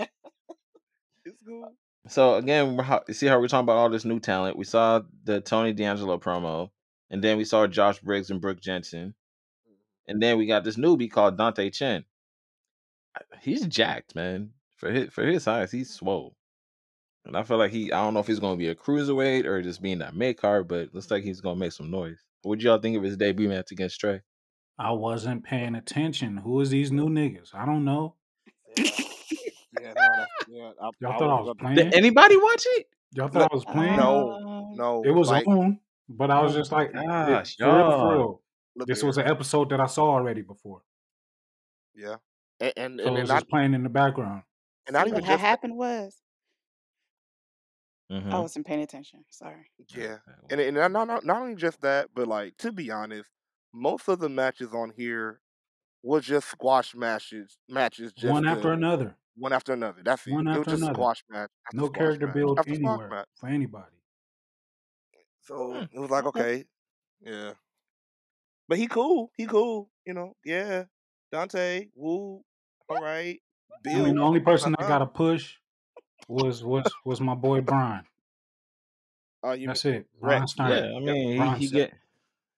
cool. 1.43 1.73
so 2.07 2.35
again, 2.35 2.79
you 3.07 3.13
see 3.15 3.25
how 3.25 3.39
we're 3.39 3.47
talking 3.47 3.63
about 3.65 3.77
all 3.77 3.89
this 3.89 4.05
new 4.05 4.19
talent. 4.19 4.55
We 4.55 4.65
saw 4.65 5.01
the 5.23 5.41
Tony 5.41 5.73
D'Angelo 5.73 6.19
promo, 6.19 6.69
and 7.09 7.23
then 7.23 7.37
we 7.37 7.43
saw 7.43 7.65
Josh 7.65 7.97
Briggs 8.01 8.29
and 8.29 8.39
Brooke 8.39 8.61
Jensen, 8.61 9.15
mm-hmm. 9.67 10.11
and 10.11 10.21
then 10.21 10.37
we 10.37 10.45
got 10.45 10.63
this 10.63 10.77
newbie 10.77 11.09
called 11.09 11.39
Dante 11.39 11.71
Chen. 11.71 12.05
He's 13.41 13.65
jacked, 13.67 14.15
man. 14.15 14.51
For 14.75 14.91
his 14.91 15.09
for 15.09 15.25
his 15.25 15.43
size, 15.43 15.71
he's 15.71 15.93
swole. 15.93 16.35
And 17.25 17.35
I 17.35 17.43
feel 17.43 17.57
like 17.57 17.71
he 17.71 17.91
I 17.91 18.03
don't 18.03 18.13
know 18.13 18.19
if 18.19 18.27
he's 18.27 18.39
gonna 18.39 18.57
be 18.57 18.69
a 18.69 18.75
cruiserweight 18.75 19.45
or 19.45 19.61
just 19.61 19.81
being 19.81 19.99
that 19.99 20.15
mid 20.15 20.37
card, 20.37 20.67
but 20.67 20.93
looks 20.93 21.11
like 21.11 21.23
he's 21.23 21.41
gonna 21.41 21.59
make 21.59 21.71
some 21.71 21.91
noise. 21.91 22.19
What 22.43 22.61
y'all 22.61 22.77
think 22.79 22.95
of 22.95 23.03
his 23.03 23.17
debut 23.17 23.49
match 23.49 23.71
against 23.71 23.99
Trey? 23.99 24.21
I 24.79 24.91
wasn't 24.91 25.43
paying 25.43 25.75
attention. 25.75 26.37
Who 26.37 26.61
is 26.61 26.69
these 26.69 26.91
new 26.91 27.09
niggas? 27.09 27.53
I 27.53 27.65
don't 27.65 27.83
know. 27.83 28.15
Yeah, 28.77 28.83
yeah, 29.81 29.93
no, 29.93 29.93
that's, 29.95 30.31
yeah. 30.47 30.71
I, 30.81 30.89
Y'all 31.01 31.11
I 31.11 31.17
thought 31.17 31.39
I 31.39 31.41
was 31.41 31.55
playing? 31.59 31.75
Did 31.75 31.93
anybody 31.95 32.37
watch 32.37 32.63
it? 32.65 32.85
Y'all 33.13 33.27
thought 33.29 33.51
I 33.51 33.55
was 33.55 33.65
playing? 33.65 33.97
No. 33.97 34.31
Um, 34.33 34.75
No, 34.75 35.03
It 35.03 35.11
was 35.11 35.29
like, 35.29 35.47
on, 35.47 35.79
but 36.07 36.29
I 36.29 36.41
was 36.41 36.53
just 36.53 36.71
like, 36.71 36.89
it- 36.89 36.93
gosh, 36.93 37.55
for 37.57 37.65
real, 37.65 37.91
for 37.91 38.13
real. 38.13 38.41
This 38.85 39.01
here. 39.01 39.07
was 39.07 39.17
an 39.17 39.27
episode 39.27 39.69
that 39.71 39.79
I 39.81 39.87
saw 39.87 40.11
already 40.11 40.43
before, 40.43 40.83
yeah, 41.95 42.17
and 42.59 42.73
and, 42.77 42.99
so 42.99 43.07
and, 43.07 43.17
it 43.17 43.21
was 43.21 43.29
not, 43.29 43.35
just 43.41 43.49
playing 43.49 43.73
in 43.73 43.83
the 43.83 43.89
background. 43.89 44.43
and 44.87 44.93
not 44.93 45.03
see, 45.05 45.09
even 45.11 45.21
what 45.21 45.23
had 45.25 45.33
just 45.33 45.41
that- 45.41 45.47
happened 45.47 45.75
was 45.77 46.21
Mhm. 48.11 48.31
I 48.31 48.39
wasn't 48.39 48.65
paying 48.65 48.81
attention. 48.81 49.25
Sorry. 49.29 49.69
yeah, 49.93 50.19
and 50.49 50.61
and 50.61 50.75
not, 50.77 50.91
not 51.07 51.25
not 51.25 51.41
only 51.41 51.55
just 51.55 51.81
that, 51.81 52.09
but 52.15 52.25
like 52.27 52.55
to 52.59 52.71
be 52.71 52.89
honest, 52.89 53.29
most 53.73 54.07
of 54.07 54.19
the 54.19 54.29
matches 54.29 54.73
on 54.73 54.91
here 54.95 55.41
was 56.03 56.25
just 56.25 56.47
squash 56.47 56.95
matches, 56.95 57.57
matches 57.67 58.13
just 58.13 58.31
One 58.31 58.43
to- 58.43 58.49
after 58.49 58.71
another. 58.71 59.17
one 59.35 59.51
after 59.51 59.73
another. 59.73 60.01
That's 60.03 60.25
it. 60.25 60.31
One 60.31 60.47
it 60.47 60.51
was 60.51 60.59
after 60.59 60.69
just 60.71 60.81
another. 60.83 60.93
squash 60.95 61.23
match. 61.29 61.49
after 61.65 61.77
No 61.77 61.85
squash 61.87 61.97
character 61.97 62.25
match 62.27 62.33
build 62.35 62.59
after 62.59 62.73
anywhere 62.73 63.09
match. 63.09 63.27
for 63.35 63.49
anybody. 63.49 63.97
So 65.41 65.73
Hmm. 65.73 65.83
it 65.91 65.99
was 65.99 66.09
like, 66.09 66.25
Okay. 66.25 66.39
okay, 66.41 66.65
yeah. 67.21 67.53
But 68.69 68.77
he 68.77 68.87
cool. 68.87 69.31
He 69.35 69.45
cool. 69.47 69.89
You 70.05 70.13
know, 70.13 70.33
yeah. 70.45 70.85
Dante, 71.31 71.89
Woo, 71.93 72.43
all 72.89 73.01
right. 73.01 73.39
I 73.85 73.93
mean, 73.93 74.15
the 74.15 74.21
only 74.21 74.39
person 74.39 74.71
that 74.71 74.81
uh-huh. 74.81 74.89
got 74.89 75.01
a 75.01 75.05
push 75.05 75.55
was 76.27 76.63
was 76.63 76.85
was 77.05 77.21
my 77.21 77.35
boy 77.35 77.61
Brian. 77.61 78.03
uh, 79.45 79.51
you 79.51 79.67
That's 79.67 79.85
mean- 79.85 79.93
it. 79.95 80.07
Right, 80.19 80.29
Brian 80.29 80.47
Stein. 80.47 80.71
Yeah, 80.71 80.97
I 80.97 80.99
mean, 80.99 81.55
he, 81.55 81.65
he 81.65 81.67
get 81.69 81.93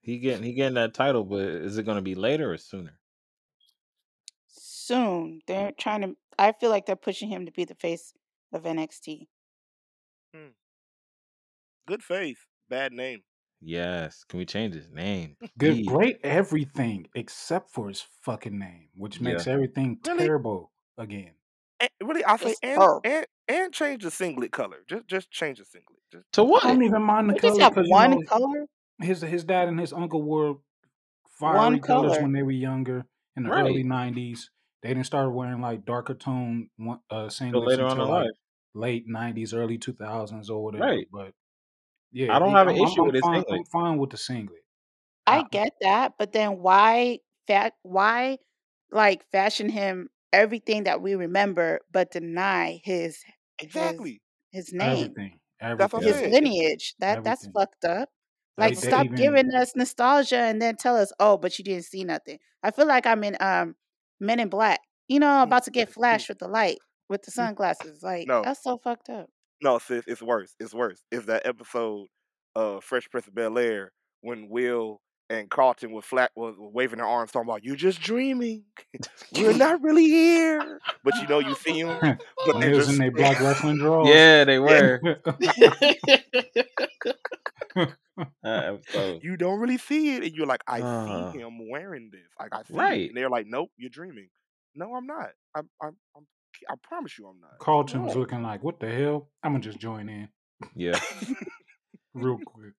he 0.02 0.18
getting 0.20 0.44
he 0.44 0.54
getting 0.54 0.76
that 0.76 0.94
title, 0.94 1.24
but 1.24 1.42
is 1.42 1.78
it 1.78 1.86
gonna 1.86 2.02
be 2.02 2.16
later 2.16 2.52
or 2.52 2.58
sooner? 2.58 2.98
Soon. 4.48 5.42
They're 5.46 5.72
trying 5.72 6.02
to 6.02 6.16
I 6.38 6.54
feel 6.54 6.70
like 6.70 6.86
they're 6.86 6.96
pushing 6.96 7.30
him 7.30 7.46
to 7.46 7.52
be 7.52 7.66
the 7.66 7.76
face 7.76 8.14
of 8.52 8.64
NXT. 8.64 9.28
Hmm. 10.34 10.50
good 11.88 12.04
faith, 12.04 12.46
bad 12.70 12.94
name. 12.94 13.22
Yes. 13.62 14.24
Can 14.24 14.40
we 14.40 14.46
change 14.46 14.74
his 14.76 14.90
name? 14.90 15.36
Good, 15.58 15.76
please? 15.76 15.88
great 15.88 16.20
everything 16.24 17.08
except 17.16 17.70
for 17.72 17.88
his 17.90 18.06
fucking 18.22 18.58
name, 18.58 18.90
which 18.96 19.20
makes 19.20 19.48
everything 19.48 20.00
Really? 20.06 20.26
terrible 20.26 20.72
again. 20.98 21.32
And, 21.82 21.90
really, 22.04 22.24
I 22.26 22.38
say 22.38 22.56
and, 22.64 22.78
horrible. 22.78 23.02
and 23.06 23.26
and 23.48 23.74
change 23.74 24.04
the 24.04 24.12
singlet 24.12 24.52
color. 24.52 24.78
Just 24.88 25.08
just 25.08 25.32
change 25.32 25.60
the 25.60 25.66
singlet. 25.66 26.00
Just 26.12 26.26
To 26.34 26.42
I 26.42 26.46
what? 26.46 26.64
don't 26.64 26.84
even 26.84 27.02
mind 27.02 27.30
the 27.30 27.34
They 27.34 27.40
color 27.40 27.58
just 27.60 27.76
have 27.76 27.86
one 27.88 28.12
you 28.14 28.20
know, 28.20 28.26
color. 28.26 28.66
his 29.02 29.22
his 29.22 29.44
dad 29.44 29.68
and 29.70 29.80
his 29.80 29.94
uncle 29.94 30.22
wore 30.22 30.60
fiery 31.40 31.58
One 31.58 31.80
colors 31.80 32.12
color. 32.12 32.22
when 32.24 32.34
they 32.34 32.44
were 32.44 32.52
younger 32.52 33.06
in 33.36 33.44
the 33.44 33.50
Right. 33.50 33.62
early 33.66 33.84
'90s. 33.84 34.50
They 34.82 34.90
didn't 34.90 35.06
start 35.06 35.34
wearing 35.34 35.62
like 35.62 35.86
darker 35.86 36.14
tone 36.14 36.70
one- 36.78 37.00
uh, 37.10 37.28
singlets 37.28 37.66
later 37.66 37.86
on 37.86 37.92
until 37.92 38.06
in 38.06 38.10
like 38.12 38.24
life. 38.26 38.32
late 38.74 39.06
'90s, 39.08 39.54
early 39.54 39.78
2000s, 39.78 40.50
or 40.50 40.64
whatever. 40.64 40.84
Right. 40.86 41.08
But 41.12 41.34
yeah, 42.12 42.36
I 42.36 42.40
don't 42.40 42.52
have 42.52 42.68
an 42.68 42.76
I'm- 42.76 42.84
issue 42.86 43.02
I'm 43.02 43.06
with 43.08 43.16
his 43.16 43.22
fine, 43.22 43.36
singlet. 43.44 43.60
I'm 43.60 43.66
fine 43.66 43.98
with 43.98 44.10
the 44.12 44.18
singlet. 44.18 44.62
I 45.28 45.40
I- 45.40 45.44
get 45.52 45.74
that, 45.82 46.14
but 46.18 46.32
then 46.32 46.60
why 46.60 47.20
fat 47.48 47.74
why 47.84 48.38
like 48.92 49.24
fashion 49.32 49.70
him 49.70 50.10
everything 50.34 50.84
that 50.86 51.02
we 51.02 51.16
remember 51.16 51.80
but 51.92 52.12
deny 52.12 52.80
his 52.84 53.20
exactly. 53.60 54.22
his 54.52 54.72
name, 54.74 55.14
Everything, 55.62 55.78
That's 55.78 56.04
his 56.06 56.16
saying. 56.16 56.32
lineage. 56.34 56.96
That 57.00 57.24
that's 57.24 57.48
fucked 57.48 57.86
up. 57.86 58.10
They- 58.58 58.64
Like 58.66 58.80
they 58.80 58.88
stop 58.88 59.06
even- 59.06 59.18
giving 59.18 59.54
us 59.56 59.76
nostalgia 59.76 60.38
and 60.38 60.62
then 60.62 60.76
tell 60.76 60.98
us, 60.98 61.12
"Oh, 61.20 61.38
but 61.38 61.58
you 61.58 61.64
didn't 61.64 61.86
see 61.86 62.04
nothing." 62.04 62.40
I 62.64 62.72
feel 62.72 62.88
like 62.88 63.06
I'm 63.06 63.24
in 63.24 63.38
um 63.40 63.76
Men 64.20 64.40
in 64.40 64.50
Black. 64.50 64.80
You 65.08 65.20
know, 65.20 65.30
I'm 65.30 65.48
about 65.48 65.64
to 65.64 65.72
get 65.72 65.90
flashed 65.90 66.28
with 66.30 66.40
the 66.40 66.48
light 66.48 66.78
with 67.08 67.22
the 67.24 67.32
sunglasses. 67.32 68.04
Like 68.04 68.28
No. 68.28 68.42
that's 68.44 68.62
so 68.64 68.78
fucked 68.78 69.10
up. 69.10 69.30
No, 69.62 69.78
sis, 69.80 70.04
it's 70.08 70.22
worse. 70.22 70.56
It's 70.60 70.74
worse. 70.74 71.04
It's 71.12 71.26
that 71.26 71.46
episode 71.46 72.08
of 72.56 72.84
Fresh 72.84 73.10
Prince 73.10 73.28
of 73.28 73.36
Bel 73.36 73.58
Air 73.58 73.92
when 74.22 74.50
Will 74.50 75.02
and 75.30 75.50
Carlton 75.50 75.92
was 75.92 76.06
flat 76.06 76.32
was 76.36 76.56
waving 76.58 76.98
their 76.98 77.06
arms 77.08 77.32
talking 77.32 77.48
about 77.50 77.64
you 77.64 77.76
just 77.76 78.02
dreaming. 78.02 78.64
We're 79.36 79.54
not 79.54 79.82
really 79.84 80.06
here. 80.06 80.80
But 81.04 81.16
you 81.22 81.28
know 81.28 81.40
you 81.40 81.54
see 81.56 81.84
them. 81.84 82.00
But 82.02 82.20
When 82.48 82.60
they 82.62 82.70
they 82.70 82.74
was 82.78 82.88
just 82.88 82.92
in 82.92 82.98
their 83.04 83.12
black 83.16 83.40
wrestling 83.40 83.78
drawers. 83.78 84.10
Yeah, 84.10 84.44
they 84.46 84.58
were. 84.60 85.00
That 88.44 88.66
episode. 88.66 89.24
you 89.24 89.38
don't 89.38 89.60
really 89.60 89.78
see 89.78 90.16
it. 90.16 90.24
And 90.24 90.34
you're 90.36 90.46
like, 90.48 90.64
I 90.68 90.82
Uh. 90.82 91.32
see 91.32 91.40
him 91.40 91.70
wearing 91.70 92.10
this. 92.12 92.22
Like 92.40 92.54
I 92.54 92.64
see 92.64 92.74
it. 92.74 92.78
Right. 92.78 93.08
And 93.10 93.18
they're 93.18 93.30
like, 93.30 93.46
Nope, 93.48 93.70
you're 93.78 93.90
dreaming. 93.90 94.30
No, 94.76 94.94
I'm 94.96 95.06
not. 95.06 95.30
I'm 95.56 95.70
I'm, 95.82 95.96
I'm 96.16 96.26
I 96.70 96.76
promise 96.82 97.18
you 97.18 97.28
I'm 97.28 97.40
not. 97.40 97.60
Carlton 97.60 98.04
was 98.04 98.16
No. 98.16 98.22
looking 98.22 98.42
like, 98.44 98.64
"What 98.64 98.80
the 98.80 98.90
hell? 98.92 99.30
I'm 99.44 99.54
gonna 99.54 99.64
just 99.64 99.80
join 99.80 100.10
in 100.10 100.30
Yeah. 100.76 101.00
real 102.14 102.40
quick." 102.46 102.74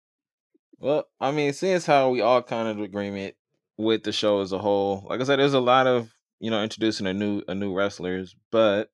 Well, 0.78 1.04
I 1.20 1.30
mean, 1.30 1.52
since 1.52 1.86
how 1.86 2.10
we 2.10 2.20
all 2.20 2.42
kind 2.42 2.68
of 2.68 2.80
agreement 2.80 3.34
with 3.76 4.02
the 4.02 4.12
show 4.12 4.40
as 4.40 4.52
a 4.52 4.58
whole, 4.58 5.06
like 5.08 5.20
I 5.20 5.24
said, 5.24 5.38
there's 5.38 5.54
a 5.54 5.60
lot 5.60 5.86
of 5.86 6.12
you 6.40 6.50
know 6.50 6.62
introducing 6.62 7.06
a 7.06 7.14
new 7.14 7.42
a 7.48 7.54
new 7.54 7.74
wrestlers. 7.74 8.34
But 8.50 8.90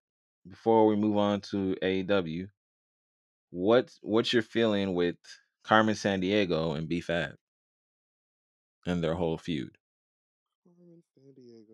before 0.48 0.86
we 0.86 0.96
move 0.96 1.16
on 1.16 1.40
to 1.52 1.76
AEW, 1.82 2.48
what 3.50 3.92
what's 4.02 4.32
your 4.32 4.42
feeling 4.42 4.94
with 4.94 5.16
Carmen 5.64 5.94
San 5.94 6.20
Diego 6.20 6.72
and 6.72 6.88
B 6.88 7.00
Fab 7.00 7.34
and 8.86 9.02
their 9.02 9.14
whole 9.14 9.38
feud? 9.38 9.76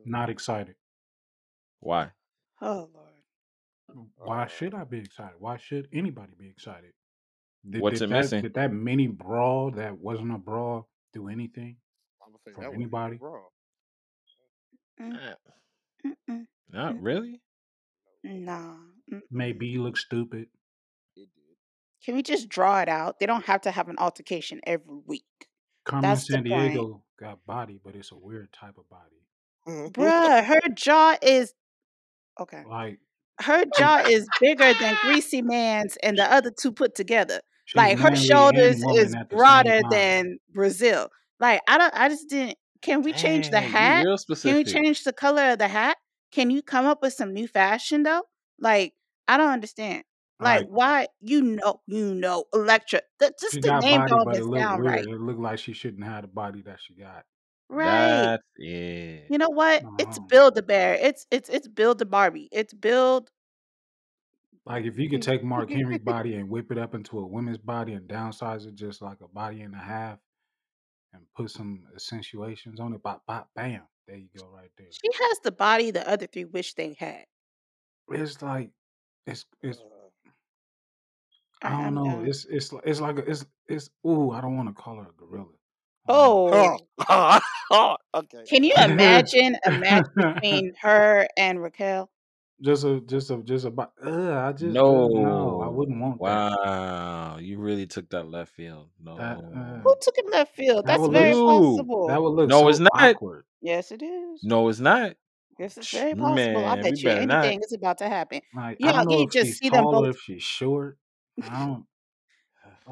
Not 0.04 0.30
excited. 0.30 0.74
Why? 1.80 2.10
Oh 2.60 2.88
Lord. 2.94 3.01
Why 4.16 4.44
Uh, 4.44 4.46
should 4.46 4.74
I 4.74 4.84
be 4.84 4.98
excited? 4.98 5.36
Why 5.38 5.56
should 5.56 5.88
anybody 5.92 6.32
be 6.38 6.48
excited? 6.48 6.92
Did, 7.68 7.82
What's 7.82 8.00
did 8.00 8.04
it 8.04 8.08
that, 8.10 8.22
missing? 8.22 8.42
Did 8.42 8.54
that 8.54 8.72
mini 8.72 9.06
brawl 9.06 9.70
that 9.72 9.98
wasn't 9.98 10.34
a 10.34 10.38
brawl 10.38 10.88
do 11.12 11.28
anything? 11.28 11.76
I'm 12.26 12.32
say 12.46 12.52
For 12.54 12.62
that 12.62 12.74
anybody? 12.74 13.18
wrong. 13.18 13.48
Mm, 15.00 15.36
mm-mm, 16.06 16.46
Not 16.70 16.94
Mm. 16.94 16.98
really. 17.02 17.40
Nah. 18.24 18.76
mm. 19.12 19.20
Maybe 19.30 19.66
you 19.66 19.82
look 19.82 19.96
stupid. 19.96 20.48
Can 22.04 22.16
we 22.16 22.22
just 22.22 22.48
draw 22.48 22.80
it 22.80 22.88
out? 22.88 23.20
They 23.20 23.26
don't 23.26 23.44
have 23.44 23.60
to 23.62 23.70
have 23.70 23.88
an 23.88 23.96
altercation 23.98 24.60
every 24.66 24.96
week. 25.06 25.24
Carmen 25.84 26.10
That's 26.10 26.26
the 26.26 26.34
San 26.34 26.44
point. 26.44 26.72
Diego 26.72 27.04
got 27.18 27.44
body, 27.46 27.78
but 27.82 27.94
it's 27.94 28.10
a 28.12 28.16
weird 28.16 28.52
type 28.52 28.76
of 28.78 28.88
body. 28.88 29.90
Bruh, 29.92 30.44
her 30.44 30.60
jaw 30.74 31.16
is 31.22 31.54
okay. 32.40 32.64
Like 32.66 32.98
Her 33.40 33.64
oh, 33.66 33.70
jaw 33.78 34.04
is 34.06 34.26
bigger 34.40 34.72
than 34.74 34.96
Greasy 35.02 35.42
Man's 35.42 35.96
and 36.02 36.18
the 36.18 36.30
other 36.30 36.50
two 36.50 36.72
put 36.72 36.94
together. 36.94 37.40
she's 37.64 37.76
Like 37.76 37.98
her 37.98 38.14
shoulders 38.14 38.82
is 38.94 39.12
the 39.12 39.26
broader 39.28 39.80
than 39.90 40.38
Brazil. 40.52 41.08
Like 41.40 41.60
I 41.68 41.78
don't 41.78 41.94
I 41.94 42.08
just 42.08 42.28
didn't 42.28 42.58
can 42.82 43.02
we 43.02 43.12
change 43.12 43.46
the 43.46 43.60
Dang, 43.60 43.70
hat? 43.70 44.06
Can 44.42 44.54
we 44.56 44.64
change 44.64 45.04
the 45.04 45.12
color 45.12 45.52
of 45.52 45.58
the 45.58 45.68
hat? 45.68 45.96
Can 46.32 46.50
you 46.50 46.62
come 46.62 46.86
up 46.86 47.00
with 47.00 47.12
some 47.12 47.32
new 47.32 47.46
fashion 47.46 48.02
though? 48.02 48.22
Like 48.58 48.94
I 49.28 49.36
don't 49.36 49.50
understand. 49.50 50.04
Like, 50.42 50.66
why 50.68 51.06
you 51.20 51.42
know 51.42 51.80
you 51.86 52.14
know 52.14 52.44
Elektra? 52.52 53.02
That 53.20 53.38
just 53.38 53.54
she 53.54 53.60
the 53.60 53.78
name 53.78 54.00
body, 54.00 54.10
don't 54.10 54.24
but 54.24 54.36
it 54.36 54.44
looked 54.44 54.60
sound 54.60 54.82
weird. 54.82 54.94
right. 54.96 55.04
It 55.04 55.20
looked 55.20 55.40
like 55.40 55.58
she 55.58 55.72
shouldn't 55.72 56.04
have 56.04 56.22
the 56.22 56.28
body 56.28 56.62
that 56.62 56.78
she 56.80 56.94
got. 56.94 57.24
Right. 57.72 57.88
That's 57.88 58.42
yeah. 58.58 59.16
You 59.30 59.38
know 59.38 59.48
what? 59.48 59.82
It's. 59.98 60.18
Build 60.28 60.58
a 60.58 60.62
Bear. 60.62 60.94
It's 60.94 61.26
it's 61.30 61.48
it's 61.48 61.66
Build 61.66 62.02
a 62.02 62.04
Barbie. 62.04 62.50
It's 62.52 62.74
Build. 62.74 63.30
Like 64.66 64.84
if 64.84 64.98
you 64.98 65.08
could 65.08 65.22
take 65.22 65.42
Mark 65.42 65.70
Henry's 65.70 66.00
body 66.00 66.34
and 66.34 66.50
whip 66.50 66.70
it 66.70 66.76
up 66.76 66.94
into 66.94 67.18
a 67.18 67.26
woman's 67.26 67.58
body 67.58 67.94
and 67.94 68.06
downsize 68.06 68.66
it 68.66 68.74
just 68.74 69.00
like 69.00 69.18
a 69.22 69.28
body 69.28 69.62
and 69.62 69.74
a 69.74 69.78
half 69.78 70.18
and 71.14 71.22
put 71.34 71.50
some 71.50 71.84
accentuations 71.94 72.78
on 72.78 72.92
it, 72.92 73.02
bop, 73.02 73.22
bop, 73.26 73.48
bam. 73.56 73.80
There 74.06 74.16
you 74.16 74.28
go, 74.38 74.46
right 74.54 74.70
there. 74.76 74.88
She 74.90 75.24
has 75.28 75.38
the 75.42 75.50
body 75.52 75.90
the 75.90 76.06
other 76.08 76.26
three 76.26 76.44
wish 76.44 76.74
they 76.74 76.94
had. 76.98 77.24
It's 78.10 78.42
like 78.42 78.70
it's 79.26 79.46
it's 79.62 79.78
I 81.62 81.68
I, 81.68 81.70
don't 81.70 81.80
I'm 81.80 81.94
know. 81.94 82.04
done. 82.04 82.26
It's 82.26 82.44
it's 82.44 82.70
it's 82.84 83.00
like 83.00 83.18
a, 83.18 83.30
it's 83.30 83.46
it's 83.66 83.88
ooh, 84.06 84.30
I 84.30 84.40
don't 84.42 84.56
want 84.56 84.68
to 84.68 84.74
call 84.74 84.96
her 84.96 85.08
a 85.08 85.12
gorilla. 85.16 85.46
I 86.08 86.76
Oh, 87.08 87.40
oh, 87.70 87.96
okay. 88.14 88.44
can 88.48 88.64
you 88.64 88.74
know. 88.74 88.84
imagine 88.92 89.56
a 89.64 89.70
match 89.70 90.04
between 90.40 90.72
her 90.80 91.26
and 91.36 91.62
Raquel? 91.62 92.10
just 92.60 92.84
a 92.84 93.00
just 93.00 93.30
a 93.30 93.42
just 93.42 93.64
a 93.66 93.72
uh, 94.04 94.48
I 94.48 94.52
just 94.52 94.76
uh, 94.76 94.82
no, 94.82 95.60
I 95.62 95.68
wouldn't 95.68 96.00
want 96.00 96.22
that. 96.22 96.22
Wow. 96.22 97.38
You 97.38 97.58
really 97.58 97.86
took 97.86 98.08
that 98.10 98.28
left 98.28 98.52
field. 98.54 98.88
That 99.16 99.38
No. 99.38 99.52
uh, 99.54 99.80
Who 99.82 99.94
took 100.00 100.16
him 100.18 100.26
left 100.30 100.54
field? 100.54 100.86
That's 100.86 101.02
would 101.02 101.12
very 101.12 101.34
look 101.34 101.76
You. 101.76 102.06
that 102.08 102.22
would 102.22 102.28
look 102.30 102.48
No, 102.48 102.68
it's 102.68 102.78
not. 102.78 102.90
awkward. 102.94 103.44
Yes, 103.60 103.90
it 103.92 104.02
is. 104.02 104.40
No, 104.44 104.68
it's 104.68 104.80
not. 104.80 105.16
Yes, 105.58 105.76
it's 105.76 105.88
very 105.90 106.14
possible. 106.14 106.64
I 106.64 106.74
Man, 106.74 106.78
we 106.78 106.82
bet 106.82 107.02
you 107.02 107.08
better 107.10 107.26
not. 107.26 107.44
anything 107.44 107.60
is 107.62 107.72
about 107.72 107.98
to 107.98 108.08
happen. 108.08 108.40
Like 108.54 108.78
I 108.82 108.86
Yeah, 108.86 108.92
don't 108.92 109.04
know 109.06 109.20
you 109.20 109.26
if 109.26 109.32
just 109.32 109.50
she's 109.50 109.58
see 109.58 109.70
them 109.70 109.84
tall 109.84 109.94
or 110.04 110.06
both. 110.06 110.16
if 110.16 110.20
she's 110.20 110.42
short. 110.42 110.98
I 111.40 111.58
don't 111.66 111.86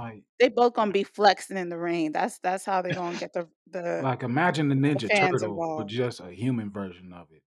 like 0.01 0.23
They 0.39 0.49
both 0.49 0.75
gonna 0.75 0.93
be 0.93 1.05
flexing 1.05 1.57
in 1.57 1.69
the 1.69 1.79
ring. 1.79 2.13
That's 2.13 2.39
that's 2.39 2.65
how 2.65 2.83
they're 2.83 2.95
gonna 2.95 3.19
get 3.19 3.33
the 3.33 3.49
the, 3.71 4.01
like 4.03 4.23
imagine 4.23 4.69
the 4.69 4.75
the 4.75 4.81
Ninja 4.81 5.09
fans 5.09 5.43
Turtle, 5.43 5.55
but 5.55 5.63
involved. 5.63 5.91
just 5.91 6.21
a 6.21 6.31
human 6.31 6.71
version 6.71 7.13
of 7.13 7.27
it. 7.33 7.43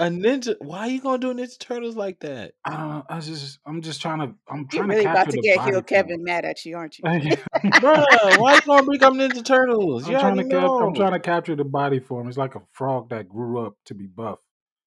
A 0.00 0.04
ninja. 0.04 0.54
Why 0.60 0.80
are 0.80 0.88
you 0.88 1.00
gonna 1.00 1.18
do 1.18 1.34
Ninja 1.34 1.58
Turtles 1.58 1.96
like 1.96 2.20
that? 2.20 2.52
I 2.64 2.76
don't. 2.76 3.04
I 3.08 3.18
just 3.18 3.58
I'm 3.66 3.82
just 3.82 4.00
trying 4.00 4.20
to 4.20 4.34
I'm 4.48 4.60
You 4.72 4.78
trying 4.78 4.90
to 4.90 4.94
really 4.94 5.04
about 5.06 5.16
capture 5.16 5.32
to 5.32 5.36
the 5.38 5.42
get 5.42 5.56
body 5.56 5.72
Hill 5.72 5.80
form. 5.80 5.86
Kevin 5.88 6.24
mad 6.24 6.44
at 6.44 6.64
you, 6.64 6.76
aren't 6.76 6.98
you? 6.98 7.04
Bruh, 7.64 8.40
why 8.40 8.54
you 8.54 8.60
gonna 8.60 8.86
bring 8.86 9.02
up 9.02 9.12
Ninja 9.14 9.44
Turtles? 9.44 10.04
I'm 10.06 10.12
You 10.12 10.18
trying 10.20 10.36
to 10.36 10.44
cap 10.44 10.70
I'm 10.80 10.94
trying 10.94 11.12
to 11.12 11.18
capture 11.20 11.56
the 11.56 11.64
body 11.64 11.98
form. 11.98 12.28
It's 12.28 12.38
like 12.38 12.54
a 12.54 12.62
frog 12.72 13.10
that 13.10 13.28
grew 13.28 13.66
up 13.66 13.74
to 13.86 13.94
be 13.94 14.06
buff. 14.06 14.38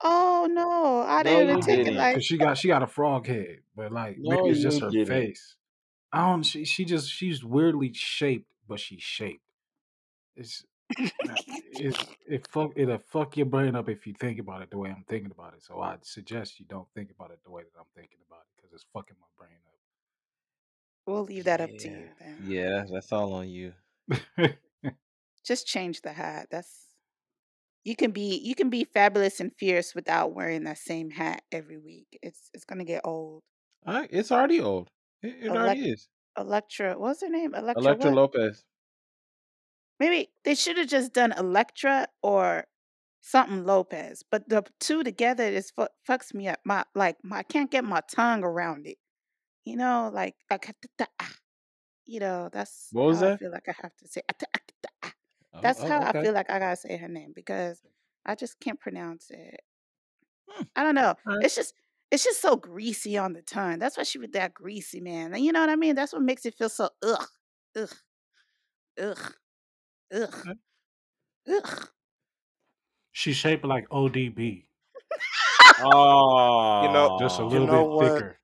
Oh 0.01 0.47
no, 0.49 1.01
I 1.01 1.23
didn't 1.23 1.43
even 1.49 1.61
take 1.61 1.79
it 1.79 1.83
didn't. 1.83 1.97
like 1.97 2.15
Cause 2.15 2.25
she 2.25 2.37
got 2.37 2.57
she 2.57 2.69
got 2.69 2.81
a 2.81 2.87
frog 2.87 3.27
head, 3.27 3.57
but 3.75 3.91
like 3.91 4.17
maybe 4.17 4.29
No, 4.29 4.45
it's 4.47 4.61
just 4.61 4.79
her 4.79 4.91
didn't. 4.91 5.07
face. 5.07 5.55
I 6.13 6.29
don't. 6.29 6.43
She 6.43 6.65
she 6.65 6.85
just 6.85 7.09
she's 7.09 7.43
weirdly 7.43 7.93
shaped, 7.93 8.51
but 8.67 8.79
she's 8.79 9.01
shaped. 9.01 9.43
It's 10.35 10.63
uh, 10.99 11.35
it 11.47 11.97
it 12.27 12.47
fuck 12.47 12.71
it'll 12.75 12.97
fuck 12.99 13.37
your 13.37 13.45
brain 13.45 13.75
up 13.75 13.89
if 13.89 14.05
you 14.05 14.13
think 14.19 14.39
about 14.39 14.61
it 14.61 14.69
the 14.71 14.77
way 14.77 14.89
I'm 14.89 15.05
thinking 15.07 15.31
about 15.31 15.53
it. 15.53 15.63
So 15.63 15.79
I 15.81 15.97
suggest 16.01 16.59
you 16.59 16.65
don't 16.67 16.87
think 16.95 17.11
about 17.11 17.31
it 17.31 17.39
the 17.43 17.51
way 17.51 17.63
that 17.63 17.79
I'm 17.79 17.85
thinking 17.95 18.19
about 18.27 18.41
it 18.41 18.47
because 18.57 18.73
it's 18.73 18.85
fucking 18.93 19.15
my 19.19 19.27
brain 19.37 19.57
up. 19.65 19.73
we'll 21.07 21.23
leave 21.23 21.45
that 21.45 21.61
up 21.61 21.69
to 21.79 21.89
Yeah. 21.89 21.97
you 21.97 22.09
then. 22.19 22.37
Yeah, 22.43 22.69
that's, 22.79 22.91
that's 22.91 23.11
all 23.11 23.33
on 23.33 23.49
you. 23.49 23.73
Just 25.43 25.65
change 25.67 26.01
the 26.01 26.13
hat. 26.13 26.47
That's 26.51 26.87
you 27.83 27.95
can 27.95 28.11
be 28.11 28.37
you 28.37 28.53
can 28.53 28.69
be 28.69 28.83
fabulous 28.83 29.39
and 29.39 29.51
fierce 29.57 29.95
without 29.95 30.33
wearing 30.33 30.63
that 30.65 30.77
same 30.77 31.09
hat 31.09 31.41
every 31.51 31.77
week. 31.77 32.19
It's 32.21 32.49
it's 32.53 32.65
gonna 32.65 32.83
get 32.85 33.01
old. 33.03 33.41
All 33.87 33.93
right, 33.95 34.09
it's 34.11 34.31
already 34.31 34.59
old. 34.61 34.89
It, 35.23 35.45
it 35.45 35.49
Elec- 35.49 35.55
already 35.55 35.89
is. 35.89 36.09
Elektra, 36.37 36.97
what's 36.97 37.21
her 37.21 37.29
name? 37.29 37.53
Elektra 37.55 37.81
Elektra 37.83 38.05
what? 38.09 38.15
Lopez. 38.15 38.63
Maybe 39.99 40.31
they 40.43 40.55
should 40.55 40.77
have 40.77 40.87
just 40.87 41.13
done 41.13 41.31
Elektra 41.33 42.07
or 42.23 42.65
something 43.21 43.65
Lopez, 43.65 44.23
but 44.29 44.49
the 44.49 44.63
two 44.79 45.03
together 45.03 45.43
is 45.43 45.71
fu- 45.71 45.87
fucks 46.07 46.33
me 46.33 46.47
up. 46.47 46.59
My 46.65 46.85
like 46.95 47.17
my 47.23 47.37
I 47.39 47.43
can't 47.43 47.69
get 47.69 47.83
my 47.83 48.01
tongue 48.09 48.43
around 48.43 48.87
it. 48.87 48.97
You 49.65 49.77
know, 49.77 50.09
like 50.13 50.35
I 50.51 50.57
ca- 50.59 50.73
ta- 50.81 51.05
ta- 51.05 51.13
ah. 51.21 51.35
you 52.05 52.19
know, 52.19 52.49
that's 52.51 52.93
What 52.93 53.05
was 53.07 53.19
how 53.19 53.27
I 53.27 53.31
feel 53.31 53.51
like 53.51 53.69
I 53.69 53.75
have 53.81 53.95
to 53.97 54.07
say. 54.07 54.21
ah. 55.03 55.13
Oh, 55.53 55.59
That's 55.61 55.79
oh, 55.81 55.87
how 55.87 56.01
I 56.01 56.13
feel 56.13 56.33
like 56.33 56.49
I 56.49 56.59
gotta 56.59 56.75
say 56.77 56.97
her 56.97 57.07
name 57.09 57.33
because 57.35 57.81
I 58.25 58.35
just 58.35 58.59
can't 58.59 58.79
pronounce 58.79 59.29
it. 59.31 59.61
Hmm, 60.47 60.63
I 60.75 60.83
don't 60.83 60.95
know. 60.95 61.15
right. 61.25 61.45
It's 61.45 61.55
just 61.55 61.73
it's 62.11 62.23
just 62.23 62.41
so 62.41 62.55
greasy 62.57 63.17
on 63.17 63.33
the 63.33 63.41
tongue. 63.41 63.79
That's 63.79 63.97
why 63.97 64.03
she 64.03 64.19
was 64.19 64.29
that 64.31 64.53
greasy, 64.53 64.99
man. 64.99 65.33
And 65.33 65.43
you 65.43 65.51
know 65.51 65.61
what 65.61 65.69
I 65.69 65.75
mean? 65.77 65.95
That's 65.95 66.13
what 66.13 66.21
makes 66.21 66.45
it 66.45 66.55
feel 66.55 66.69
so 66.69 66.89
ugh, 67.03 67.27
ugh, 67.77 67.89
ugh, 69.01 69.33
ugh, 70.13 70.35
Okay. 70.47 70.59
ugh. 71.49 71.89
She's 73.13 73.35
shaped 73.35 73.65
like 73.65 73.87
ODB, 73.89 74.65
Oh, 75.79 76.81
you 76.83 76.93
know, 76.93 77.17
just 77.19 77.39
a 77.39 77.43
you 77.43 77.49
little 77.49 77.67
know 77.67 77.83
bit 77.83 77.89
what? 77.89 78.13
thicker. 78.13 78.37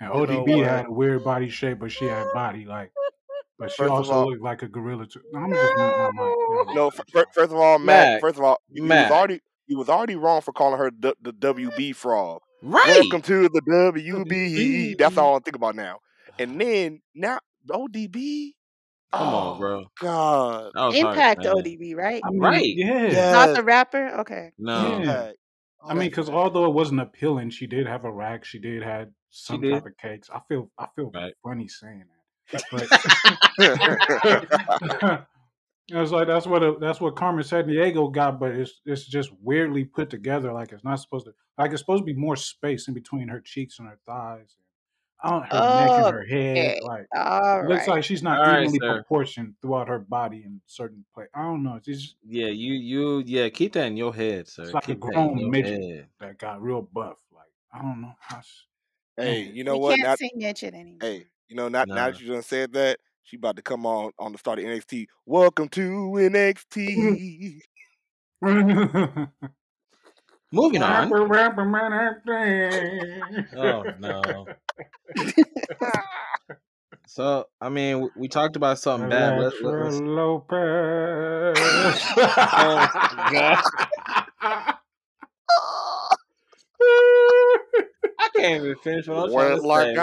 And 0.00 0.12
You 0.12 0.20
ODB 0.20 0.64
had 0.64 0.86
a 0.86 0.90
weird 0.90 1.24
body 1.24 1.48
shape, 1.48 1.78
but 1.78 1.92
she 1.92 2.06
had 2.06 2.26
body 2.32 2.64
like. 2.64 2.90
But 3.58 3.70
she 3.70 3.76
First 3.76 3.90
also 3.92 4.12
all, 4.12 4.30
looked 4.30 4.42
like 4.42 4.62
a 4.62 4.68
gorilla 4.68 5.06
too. 5.06 5.20
No, 5.32 5.38
I'm 5.40 5.50
gonna 5.50 5.62
just 5.62 5.76
my 5.76 6.10
mic. 6.10 6.14
Never 6.16 6.64
no. 6.74 6.82
mind. 6.82 6.92
f- 6.98 7.04
fir- 7.12 7.26
First 7.32 7.52
of 7.52 7.58
all, 7.58 7.78
Matt. 7.78 8.08
Mac, 8.08 8.20
First 8.20 8.38
of 8.38 8.44
all, 8.44 8.58
you, 8.68 8.82
you 8.82 8.88
was 8.88 9.10
already 9.10 9.40
you 9.68 9.78
was 9.78 9.88
already 9.88 10.16
wrong 10.16 10.40
for 10.40 10.52
calling 10.52 10.78
her 10.78 10.90
the, 10.90 11.14
the 11.22 11.32
WB 11.32 11.94
frog. 11.94 12.42
Right. 12.64 12.82
Welcome 12.86 13.20
to 13.22 13.48
the 13.50 13.60
WBE. 13.60 14.96
That's 14.96 15.18
all 15.18 15.36
I 15.36 15.40
think 15.40 15.54
about 15.54 15.76
now. 15.76 15.98
And 16.38 16.58
then 16.58 17.02
now 17.14 17.38
ODB. 17.70 18.52
Come 19.12 19.34
on, 19.34 19.56
Oh 19.56 19.58
bro. 19.58 19.84
God. 20.00 20.72
That 20.74 20.86
was 20.86 20.98
harsh, 20.98 21.16
Impact 21.16 21.44
man. 21.44 21.54
ODB, 21.56 21.94
right? 21.94 22.22
I 22.24 22.30
mean, 22.30 22.40
Right. 22.40 22.64
yeah, 22.64 23.32
Not 23.32 23.54
the 23.54 23.62
rapper. 23.62 24.06
Okay. 24.20 24.52
No. 24.58 24.98
yeah. 25.02 25.32
I 25.86 25.92
mean, 25.92 26.04
oh, 26.06 26.08
because 26.08 26.30
although 26.30 26.64
it 26.64 26.72
wasn't 26.72 27.00
appealing, 27.02 27.50
she 27.50 27.66
did 27.66 27.86
have 27.86 28.06
a 28.06 28.10
rack. 28.10 28.46
She 28.46 28.58
did 28.58 28.82
had 28.82 29.12
She 29.30 29.52
some 29.52 29.60
did. 29.60 29.74
type 29.74 29.84
of 29.86 29.96
cakes. 29.98 30.30
I 30.34 30.40
feel 30.48 30.70
I 30.78 30.86
feel 30.96 31.10
Right. 31.14 31.34
funny 31.44 31.68
saying 31.68 32.04
that, 32.50 32.64
but 32.72 32.88
it's 35.88 36.10
like 36.12 36.26
that's 36.26 36.46
what 36.46 36.62
a, 36.62 36.76
that's 36.80 37.00
what 37.00 37.16
Carmen 37.16 37.44
San 37.44 37.66
Diego 37.66 38.08
got, 38.08 38.40
but 38.40 38.52
it's 38.52 38.80
it's 38.86 39.06
just 39.06 39.30
weirdly 39.40 39.84
put 39.84 40.10
together. 40.10 40.52
Like 40.52 40.72
it's 40.72 40.84
not 40.84 40.96
supposed 40.96 41.26
to. 41.26 41.34
Like 41.58 41.72
it's 41.72 41.80
supposed 41.80 42.02
to 42.02 42.06
be 42.06 42.14
more 42.18 42.36
space 42.36 42.88
in 42.88 42.94
between 42.94 43.28
her 43.28 43.40
cheeks 43.40 43.78
and 43.78 43.88
her 43.88 43.98
thighs, 44.06 44.56
and 45.22 45.32
on 45.34 45.42
her 45.42 45.76
neck 45.76 45.92
and 45.96 46.06
her 46.06 46.24
head. 46.26 46.76
Okay. 46.76 46.80
Like 46.82 47.06
All 47.14 47.62
it 47.62 47.68
looks 47.68 47.86
right. 47.86 47.96
like 47.96 48.04
she's 48.04 48.22
not 48.22 48.38
All 48.38 48.52
right, 48.52 48.62
evenly 48.62 48.78
sir. 48.80 48.94
proportioned 48.96 49.54
throughout 49.62 49.88
her 49.88 49.98
body 49.98 50.42
in 50.44 50.60
certain 50.66 51.04
place. 51.14 51.28
I 51.34 51.42
don't 51.42 51.62
know. 51.62 51.76
It's 51.76 51.86
just 51.86 52.16
Yeah, 52.26 52.46
you, 52.48 52.72
you, 52.74 53.22
yeah. 53.26 53.48
Keep 53.50 53.74
that 53.74 53.86
in 53.86 53.96
your 53.96 54.14
head, 54.14 54.48
sir. 54.48 54.64
it's 54.64 54.74
like 54.74 54.84
a 54.84 54.86
Keep 54.88 55.00
that 55.02 55.12
grown 55.12 55.38
your 55.38 55.50
midget 55.50 55.80
head. 55.82 56.08
that 56.20 56.38
got 56.38 56.62
real 56.62 56.82
buff. 56.82 57.18
Like 57.32 57.52
I 57.72 57.82
don't 57.82 58.00
know. 58.00 58.12
I 58.30 58.38
s- 58.38 58.66
hey, 59.16 59.42
you 59.42 59.64
know 59.64 59.74
We 59.74 59.80
what? 59.80 59.96
can't 59.96 60.08
Now, 60.08 60.16
say 60.16 60.30
midget 60.34 60.74
anymore. 60.74 60.98
hey, 61.00 61.26
you 61.48 61.56
know, 61.56 61.68
now, 61.68 61.84
now 61.92 61.94
Nah. 61.94 62.06
that 62.06 62.20
you 62.20 62.32
done 62.32 62.42
said 62.42 62.72
that, 62.72 62.98
she 63.24 63.36
about 63.36 63.56
to 63.56 63.62
come 63.62 63.86
on 63.86 64.12
on 64.18 64.32
the 64.32 64.38
start 64.38 64.58
of 64.58 64.66
NXT. 64.66 65.06
Welcome 65.26 65.68
to 65.70 65.80
NXT. 65.80 67.60
Moving 70.52 70.82
on. 70.82 71.10
Rapper, 71.10 71.26
rapper, 71.26 71.64
man, 71.64 71.92
acting. 71.92 73.46
Oh 73.56 73.84
no. 73.98 74.46
So 77.06 77.46
I 77.60 77.68
mean, 77.68 78.00
we, 78.00 78.08
we 78.16 78.28
talked 78.28 78.56
about 78.56 78.78
something 78.78 79.08
bad. 79.10 79.38
Let, 79.38 79.52
let, 79.62 79.74
Elektra 79.74 79.84
let's. 79.84 80.00
Lopez. 80.00 81.58
Oh 82.16 82.88
God. 83.32 83.62
I 88.18 88.28
can't 88.36 88.64
even 88.64 88.76
finish 88.82 89.06
what 89.06 89.26
I'm 89.26 89.30
trying 89.30 89.60
to 89.60 89.66
like 89.66 89.86
say. 89.86 89.94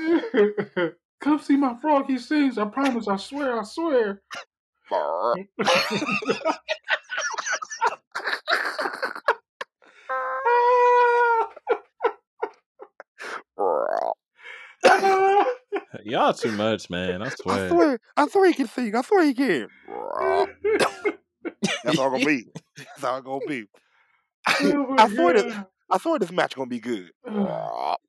I 0.00 0.20
Why? 0.48 0.54
don't. 0.76 0.94
Come 1.20 1.38
see 1.38 1.56
my 1.56 1.74
frog. 1.80 2.06
He 2.06 2.18
sings. 2.18 2.58
I 2.58 2.66
promise. 2.66 3.08
I 3.08 3.16
swear. 3.16 3.60
I 3.60 3.64
swear. 3.64 4.20
Y'all 16.04 16.34
too 16.34 16.52
much, 16.52 16.90
man. 16.90 17.22
I 17.22 17.30
swear. 17.30 17.54
I 17.54 17.68
swear. 17.68 17.70
swear, 17.70 17.98
I 18.16 18.28
swear 18.28 18.46
he 18.48 18.54
can 18.54 18.68
sing. 18.68 18.94
I 18.94 19.02
swear 19.02 19.24
he 19.24 19.34
can. 19.34 19.68
That's 21.82 21.98
all 21.98 22.10
gonna 22.10 22.24
be. 22.24 22.46
That's 22.76 23.04
all 23.04 23.22
gonna 23.22 23.40
be. 23.46 23.64
oh 24.48 24.96
I 24.98 25.08
swear 25.08 25.34
this. 25.34 25.54
God. 25.54 25.66
I 25.90 25.98
swear 25.98 26.18
this 26.18 26.32
match 26.32 26.56
gonna 26.56 26.68
be 26.68 26.80
good. 26.80 27.10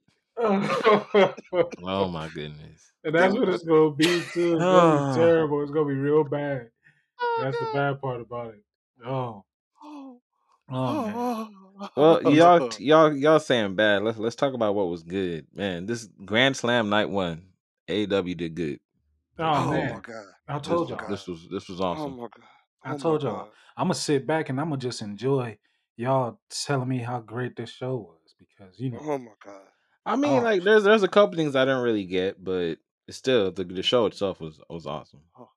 and 0.52 1.36
Oh 1.84 2.08
my 2.10 2.30
goodness. 2.30 2.92
And 3.04 3.16
that's 3.16 3.36
what 3.36 3.50
it's 3.50 3.64
gonna 3.64 3.92
be 3.96 4.24
too. 4.34 4.58
It's 4.58 4.68
gonna 4.68 4.88
be 4.88 5.02
terrible. 5.14 5.62
It's 5.64 5.72
gonna 5.72 5.88
be 5.90 5.96
real 5.96 6.24
bad. 6.24 6.70
That's 7.38 7.58
the 7.60 7.68
bad 7.74 8.02
part 8.02 8.22
about 8.22 8.56
it. 8.56 8.64
Oh, 9.06 9.44
Oh, 9.84 10.22
oh 10.70 10.96
man. 10.96 11.16
oh, 11.80 11.90
Well, 11.96 12.24
y'all, 12.24 12.68
y'all, 12.80 13.14
y'all 13.16 13.40
saying 13.40 13.76
bad. 13.76 14.04
Let's 14.04 14.18
let's 14.18 14.36
talk 14.36 14.54
about 14.54 14.76
what 14.76 14.90
was 14.90 15.04
good, 15.04 15.48
man. 15.54 15.86
This 15.86 16.08
Grand 16.26 16.58
Slam 16.58 16.90
night 16.90 17.10
one, 17.10 17.48
AEW 17.90 18.38
did 18.38 18.56
good. 18.56 18.80
Oh, 19.40 19.66
Oh 19.66 19.66
man, 19.72 19.96
my 19.96 20.02
god. 20.02 20.26
I 20.48 20.60
told 20.60 20.90
Oh 20.90 20.90
y'all. 20.90 21.00
god. 21.00 21.10
this 21.10 21.28
was 21.28 21.48
this 21.52 21.70
was 21.70 21.82
oh, 21.82 21.86
awesome. 21.86 22.14
Oh 22.14 22.18
my 22.18 22.24
god. 22.24 22.46
I 22.84 22.92
Oh 22.92 22.98
my 22.98 23.02
told 23.04 23.24
y'all. 23.24 23.38
god. 23.38 23.50
I'm 23.78 23.86
gonna 23.86 23.96
sit 23.96 24.28
back 24.28 24.50
and 24.50 24.60
I'm 24.60 24.70
gonna 24.70 24.78
just 24.82 25.02
enjoy 25.02 25.58
y'all 25.98 26.40
telling 26.50 26.90
me 26.90 27.00
how 27.00 27.20
great 27.22 27.56
this 27.56 27.72
show 27.72 27.98
was 27.98 28.36
because 28.40 28.80
you 28.80 28.92
know, 28.92 29.00
Oh 29.02 29.18
my 29.18 29.32
god. 29.44 29.68
I 30.06 30.16
mean, 30.16 30.40
oh, 30.40 30.44
like 30.44 30.64
there's 30.64 30.84
there's 30.84 31.04
a 31.04 31.08
couple 31.08 31.36
things 31.36 31.56
I 31.56 31.66
didn't 31.66 31.82
really 31.84 32.06
get, 32.06 32.44
but 32.44 32.76
still, 33.10 33.52
the 33.52 33.64
the 33.64 33.84
show 33.84 34.06
itself 34.06 34.40
was 34.40 34.60
was 34.70 34.86
awesome. 34.86 35.22
Oh, 35.38 35.50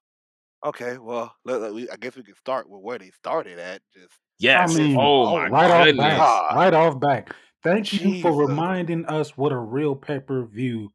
Okay, 0.65 0.97
well, 0.97 1.33
look, 1.45 1.61
let- 1.61 1.73
we, 1.73 1.89
I 1.89 1.95
guess 1.95 2.15
we 2.17 2.23
can 2.23 2.35
start 2.35 2.69
with 2.69 2.81
where 2.81 2.97
they 2.99 3.11
started 3.11 3.59
at. 3.59 3.81
Just 3.93 4.07
I 4.07 4.09
Yes. 4.39 4.69
just 4.71 4.79
mean, 4.79 4.97
Oh 4.99 5.27
oh 5.27 5.35
my 5.35 5.47
right 5.49 5.71
off 5.71 5.85
goodness. 5.85 6.03
back, 6.05 6.17
god, 6.17 6.55
right 6.55 6.73
off 6.73 6.99
back. 6.99 7.35
Thank 7.63 7.93
you 7.93 8.21
for 8.21 8.33
reminding 8.33 9.05
us 9.05 9.37
what 9.37 9.51
a 9.51 9.57
real 9.57 9.95
pay 9.95 10.19
per 10.19 10.45
view 10.45 10.91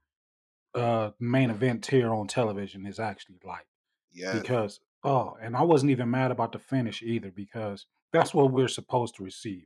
uh 0.74 1.10
main 1.20 1.50
event 1.50 1.86
here 1.86 2.12
on 2.12 2.26
television 2.26 2.86
is 2.86 2.98
actually 2.98 3.38
like. 3.44 3.66
Yeah, 4.12 4.40
Because 4.40 4.80
oh, 5.04 5.36
and 5.40 5.56
I 5.56 5.62
wasn't 5.62 5.92
even 5.92 6.10
mad 6.10 6.30
about 6.30 6.52
the 6.52 6.58
finish 6.58 7.02
either 7.02 7.30
because 7.30 7.86
that's 8.12 8.34
what 8.34 8.50
we're 8.52 8.68
supposed 8.68 9.16
to 9.16 9.24
receive. 9.24 9.64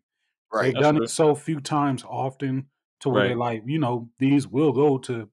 Right, 0.53 0.65
They've 0.67 0.75
right. 0.75 0.75
That's 0.75 0.83
done 0.87 0.95
true. 0.97 1.05
it 1.05 1.11
so 1.11 1.35
few 1.35 1.61
times 1.61 2.05
often 2.05 2.67
to 3.01 3.09
where 3.11 3.23
they 3.23 3.31
Right. 3.31 3.37
like, 3.37 3.63
you 3.67 3.79
know, 3.79 4.11
these 4.19 4.47
will 4.47 4.73
go 4.73 4.99
to 4.99 5.31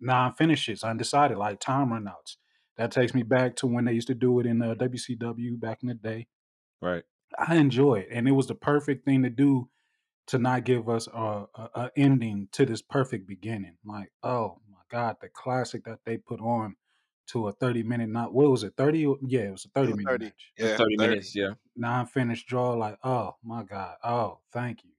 non 0.00 0.34
finishes, 0.34 0.84
undecided, 0.84 1.38
like 1.38 1.60
time 1.60 1.90
runouts. 1.90 2.36
That 2.76 2.90
takes 2.90 3.14
me 3.14 3.22
back 3.22 3.56
to 3.56 3.66
when 3.66 3.84
they 3.84 3.92
used 3.92 4.08
to 4.08 4.14
do 4.14 4.40
it 4.40 4.46
in 4.46 4.62
uh, 4.62 4.74
WCW 4.74 5.60
back 5.60 5.82
in 5.82 5.88
the 5.88 5.94
day. 5.94 6.26
Right. 6.80 7.04
I 7.38 7.56
enjoy 7.56 7.96
it, 8.00 8.08
and 8.10 8.28
it 8.28 8.32
was 8.32 8.46
the 8.46 8.54
perfect 8.54 9.04
thing 9.04 9.22
to 9.22 9.30
do 9.30 9.68
to 10.28 10.38
not 10.38 10.64
give 10.64 10.88
us 10.88 11.06
a, 11.08 11.46
a, 11.54 11.70
a 11.74 11.90
ending 11.96 12.48
to 12.52 12.64
this 12.66 12.82
perfect 12.82 13.26
beginning. 13.26 13.76
Like, 13.84 14.12
oh 14.22 14.58
my 14.70 14.78
god, 14.90 15.16
the 15.20 15.28
classic 15.28 15.84
that 15.84 16.00
they 16.04 16.16
put 16.18 16.40
on 16.40 16.76
to 17.28 17.48
a 17.48 17.52
thirty 17.52 17.82
minute 17.82 18.08
not 18.10 18.32
what 18.34 18.50
was 18.50 18.64
it 18.64 18.74
thirty? 18.76 19.00
Yeah, 19.22 19.40
it 19.42 19.50
was 19.52 19.64
a 19.64 19.68
thirty 19.68 19.92
was 19.92 19.96
minute 19.96 20.10
thirty. 20.10 20.24
match, 20.26 20.52
It's 20.56 20.70
Yeah, 20.70 20.76
thirty 20.76 20.96
thirty. 20.98 21.10
minutes. 21.10 21.34
Yeah. 21.36 21.54
non 21.76 22.06
finished 22.06 22.46
draw. 22.48 22.72
Like, 22.74 22.98
oh 23.04 23.36
my 23.42 23.62
god, 23.64 23.96
oh 24.04 24.40
thank 24.52 24.84
you, 24.84 24.90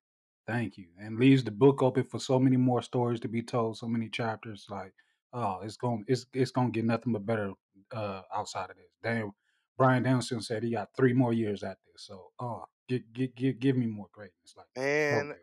thank 0.48 0.78
you, 0.78 0.88
and 1.00 1.20
leaves 1.20 1.44
the 1.44 1.52
book 1.52 1.82
open 1.82 2.04
for 2.04 2.20
so 2.20 2.40
many 2.40 2.58
more 2.58 2.82
stories 2.82 3.20
to 3.22 3.28
be 3.28 3.42
told, 3.42 3.78
so 3.78 3.88
many 3.88 4.10
chapters. 4.10 4.66
Like, 4.70 4.94
oh, 5.34 5.60
it's 5.62 5.78
going, 5.78 6.06
it's 6.08 6.26
it's 6.34 6.52
gonna 6.52 6.72
get 6.72 6.86
nothing 6.86 7.14
but 7.14 7.26
better 7.26 7.54
uh 7.92 8.22
outside 8.34 8.70
of 8.70 8.76
this. 8.78 8.92
Damn, 9.02 9.32
Bryan 9.78 10.04
Danielson 10.04 10.42
said 10.42 10.64
he 10.64 10.72
got 10.72 10.90
three 10.96 11.14
more 11.14 11.34
years 11.34 11.64
at 11.64 11.78
this, 11.86 12.04
so 12.06 12.32
oh, 12.40 12.66
give 12.88 13.02
give 13.14 13.36
give, 13.36 13.60
give 13.60 13.78
me 13.78 13.86
more 13.88 14.08
greatness. 14.12 14.54
Like, 14.56 14.68
Man, 14.76 15.28
good. 15.30 15.38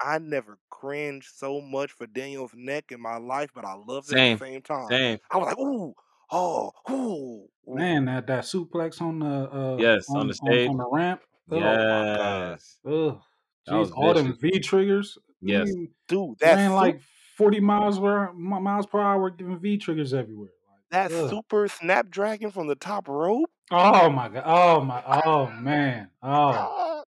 I 0.00 0.18
never 0.18 0.58
cringed 0.70 1.30
so 1.34 1.60
much 1.60 1.92
for 1.92 2.06
Daniel's 2.06 2.52
neck 2.54 2.92
in 2.92 3.00
my 3.00 3.16
life, 3.16 3.50
but 3.54 3.64
I 3.64 3.74
loved 3.74 4.08
it 4.10 4.12
at 4.12 4.16
Same. 4.16 4.38
the 4.38 4.44
same 4.44 4.62
time. 4.62 4.88
Same. 4.90 5.18
I 5.30 5.36
was 5.38 5.46
like, 5.46 5.58
ooh, 5.58 5.94
oh, 6.30 6.70
ooh, 6.90 7.48
ooh. 7.68 7.74
Man, 7.74 8.04
that 8.06 8.26
that 8.26 8.44
suplex 8.44 9.00
on 9.00 9.20
the 9.20 9.26
uh 9.26 9.76
Yes. 9.78 10.08
On 10.10 10.20
on 10.20 10.28
the 10.28 10.34
stage. 10.34 10.68
on 10.68 10.76
the 10.76 10.88
ramp. 10.90 11.22
Oh 11.50 11.60
my 11.60 12.16
god, 12.16 12.52
Yes. 12.52 12.78
ugh. 12.86 13.20
That 13.66 13.74
Jeez, 13.74 13.78
was 13.78 13.90
all 13.92 14.14
them. 14.14 14.36
V 14.40 14.58
triggers. 14.60 15.18
I 15.18 15.22
Yes. 15.42 15.68
mean, 15.68 15.88
dude, 16.08 16.38
that 16.40 16.54
ran 16.56 16.72
like 16.72 17.00
forty 17.36 17.60
miles 17.60 17.98
per 17.98 18.32
mi- 18.32 18.60
miles 18.60 18.86
per 18.86 19.00
hour, 19.00 19.30
giving 19.30 19.58
V 19.58 19.76
triggers 19.78 20.14
everywhere. 20.14 20.50
that 20.90 21.12
ugh. 21.12 21.28
super 21.30 21.68
snapdragon 21.68 22.50
from 22.50 22.66
the 22.68 22.74
top 22.76 23.08
rope. 23.08 23.50
Oh 23.70 24.08
my 24.08 24.28
god. 24.28 24.42
Oh 24.46 24.80
my. 24.82 25.02
Oh 25.24 25.50
man. 25.50 26.10
Oh. 26.22 26.28
Ah, 26.30 27.02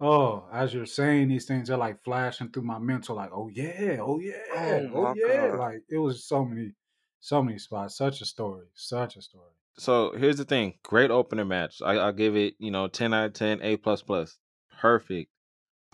Oh. 0.00 0.44
As 0.52 0.74
you're 0.74 0.86
saying 0.86 1.28
these 1.28 1.46
things, 1.46 1.68
they're 1.68 1.76
like 1.76 2.02
flashing 2.04 2.50
through 2.50 2.62
my 2.64 2.78
mental. 2.78 3.16
Like, 3.16 3.30
oh 3.32 3.48
yeah. 3.52 3.98
Oh 4.00 4.18
yeah. 4.20 4.32
Oh 4.54 4.90
Oh 4.94 5.14
yeah. 5.16 5.48
god. 5.50 5.58
Like 5.58 5.82
it 5.88 5.98
was 5.98 6.24
so 6.24 6.44
many, 6.44 6.72
so 7.20 7.42
many 7.42 7.58
spots. 7.58 7.96
Such 7.96 8.20
a 8.20 8.24
story. 8.24 8.66
Such 8.74 9.16
a 9.16 9.22
story. 9.22 9.50
So 9.76 10.12
here's 10.16 10.36
the 10.36 10.44
thing. 10.44 10.74
Great 10.84 11.10
opener 11.10 11.44
match. 11.44 11.82
I, 11.84 11.94
I'll 11.94 12.12
give 12.12 12.36
it, 12.36 12.54
you 12.58 12.70
know, 12.70 12.86
10 12.86 13.12
out 13.12 13.26
of 13.26 13.32
10, 13.32 13.60
A 13.62 13.76
plus 13.76 14.02
plus. 14.02 14.38
Perfect. 14.80 15.30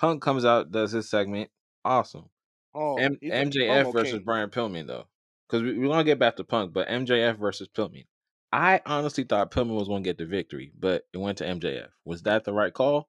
Punk 0.00 0.22
comes 0.22 0.46
out, 0.46 0.72
does 0.72 0.92
his 0.92 1.10
segment. 1.10 1.50
Awesome. 1.84 2.30
Oh, 2.74 2.96
M- 2.96 3.18
MJF 3.22 3.84
promo 3.84 3.92
versus 3.92 4.12
king. 4.14 4.22
Brian 4.24 4.48
Pillman 4.48 4.86
though, 4.86 5.06
because 5.46 5.62
we, 5.62 5.78
we 5.78 5.86
want 5.86 6.00
to 6.00 6.04
get 6.04 6.18
back 6.18 6.36
to 6.36 6.44
Punk, 6.44 6.72
but 6.72 6.88
MJF 6.88 7.36
versus 7.38 7.68
Pillman. 7.68 8.06
I 8.52 8.80
honestly 8.86 9.24
thought 9.24 9.50
Pillman 9.50 9.76
was 9.76 9.88
going 9.88 10.02
to 10.02 10.08
get 10.08 10.16
the 10.18 10.24
victory, 10.24 10.72
but 10.78 11.02
it 11.12 11.18
went 11.18 11.38
to 11.38 11.44
MJF. 11.44 11.88
Was 12.06 12.22
that 12.22 12.44
the 12.44 12.52
right 12.54 12.72
call? 12.72 13.08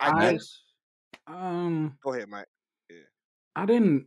I 0.00 0.10
I 0.10 0.26
think. 0.30 0.42
um 1.28 1.96
Go 2.02 2.14
ahead, 2.14 2.28
Mike. 2.28 2.48
Yeah. 2.90 2.96
I 3.54 3.66
didn't. 3.66 4.06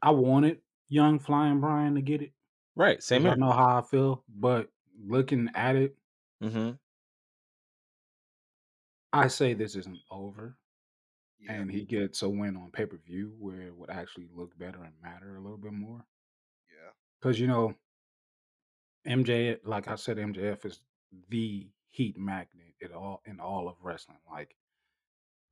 I 0.00 0.10
wanted 0.12 0.58
young 0.88 1.18
flying 1.18 1.60
Brian 1.60 1.96
to 1.96 2.00
get 2.00 2.22
it. 2.22 2.32
Right. 2.76 3.02
Same 3.02 3.22
Because 3.24 3.32
I 3.32 3.36
here. 3.36 3.46
know 3.46 3.52
how 3.52 3.78
I 3.78 3.82
feel, 3.82 4.24
but 4.28 4.68
looking 5.06 5.50
at 5.54 5.76
it, 5.76 5.96
Mm-hmm. 6.42 6.70
I 9.18 9.28
say 9.28 9.54
this 9.54 9.76
isn't 9.76 9.98
over, 10.10 10.56
Yeah. 11.40 11.52
and 11.52 11.70
he 11.70 11.84
gets 11.84 12.22
a 12.22 12.28
win 12.28 12.56
on 12.56 12.70
pay 12.70 12.86
per 12.86 12.96
view 12.96 13.34
where 13.38 13.62
it 13.62 13.74
would 13.76 13.90
actually 13.90 14.28
look 14.34 14.56
better 14.58 14.82
and 14.82 14.94
matter 15.02 15.36
a 15.36 15.40
little 15.40 15.58
bit 15.58 15.72
more. 15.72 16.04
Yeah. 16.70 16.90
Because 17.20 17.38
you 17.40 17.46
know, 17.46 17.74
MJ, 19.06 19.58
like 19.64 19.88
I 19.88 19.94
said, 19.94 20.16
MJF 20.18 20.64
is 20.64 20.80
the 21.28 21.68
heat 21.90 22.18
magnet 22.18 22.74
in 22.80 22.92
all 22.92 23.22
in 23.24 23.40
all 23.40 23.68
of 23.68 23.76
wrestling. 23.82 24.18
Like 24.30 24.56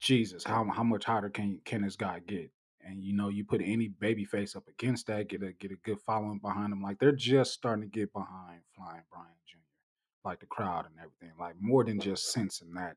Jesus, 0.00 0.44
how 0.44 0.64
how 0.64 0.82
much 0.82 1.04
hotter 1.04 1.30
can 1.30 1.60
can 1.64 1.82
this 1.82 1.96
guy 1.96 2.20
get? 2.20 2.50
And 2.86 3.02
you 3.02 3.14
know, 3.14 3.28
you 3.28 3.44
put 3.44 3.62
any 3.64 3.88
baby 3.88 4.24
face 4.24 4.54
up 4.56 4.68
against 4.68 5.06
that, 5.06 5.28
get 5.28 5.42
a 5.42 5.52
get 5.52 5.70
a 5.70 5.76
good 5.76 6.00
following 6.00 6.38
behind 6.38 6.72
them. 6.72 6.82
Like 6.82 6.98
they're 6.98 7.12
just 7.12 7.52
starting 7.52 7.88
to 7.88 7.88
get 7.88 8.12
behind 8.12 8.60
Flying 8.76 9.04
Brian 9.10 9.28
Jr. 9.46 9.58
Like 10.28 10.40
the 10.40 10.46
crowd 10.46 10.86
and 10.86 10.96
everything, 10.98 11.36
like 11.38 11.54
more 11.60 11.84
than 11.84 12.00
just 12.00 12.32
Cincinnati. 12.32 12.96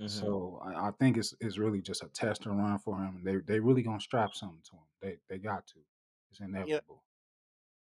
Mm-hmm. 0.00 0.28
So 0.28 0.60
I, 0.64 0.88
I 0.88 0.90
think 0.92 1.16
it's 1.16 1.34
it's 1.40 1.58
really 1.58 1.82
just 1.82 2.02
a 2.02 2.08
test 2.08 2.46
and 2.46 2.58
run 2.58 2.78
for 2.78 2.98
him. 2.98 3.22
They 3.24 3.36
they 3.36 3.60
really 3.60 3.82
gonna 3.82 4.00
strap 4.00 4.34
something 4.34 4.62
to 4.70 4.76
him. 4.76 4.86
They 5.00 5.18
they 5.28 5.38
got 5.38 5.66
to. 5.68 5.80
It's 6.30 6.40
Yeah. 6.62 6.80
inevitable. 6.80 7.04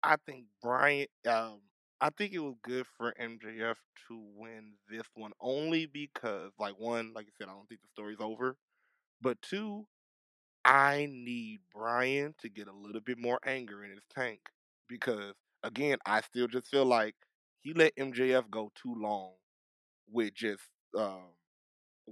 I 0.02 0.16
think 0.26 0.46
Brian. 0.62 1.06
Um, 1.26 1.62
I 2.00 2.10
think 2.10 2.32
it 2.34 2.38
was 2.40 2.56
good 2.62 2.86
for 2.86 3.14
MJF 3.18 3.78
to 4.08 4.18
win 4.36 4.74
this 4.88 5.06
one 5.14 5.32
only 5.40 5.86
because, 5.86 6.52
like, 6.58 6.78
one, 6.78 7.12
like 7.14 7.26
I 7.26 7.30
said, 7.38 7.48
I 7.48 7.52
don't 7.52 7.68
think 7.68 7.80
the 7.80 7.88
story's 7.88 8.20
over, 8.20 8.56
but 9.20 9.40
two, 9.42 9.86
I 10.64 11.06
need 11.10 11.62
Brian 11.74 12.34
to 12.40 12.48
get 12.50 12.68
a 12.68 12.72
little 12.72 13.00
bit 13.02 13.18
more 13.18 13.40
anger 13.44 13.84
in 13.84 13.92
his 13.92 14.04
tank 14.10 14.40
because, 14.88 15.34
again, 15.62 15.98
I 16.06 16.22
still 16.22 16.48
just 16.48 16.68
feel 16.68 16.86
like 16.86 17.16
he 17.62 17.74
let 17.74 17.94
MJF 17.96 18.50
go 18.50 18.72
too 18.74 18.94
long 18.94 19.36
with 20.08 20.34
just 20.34 20.62
um 20.96 21.34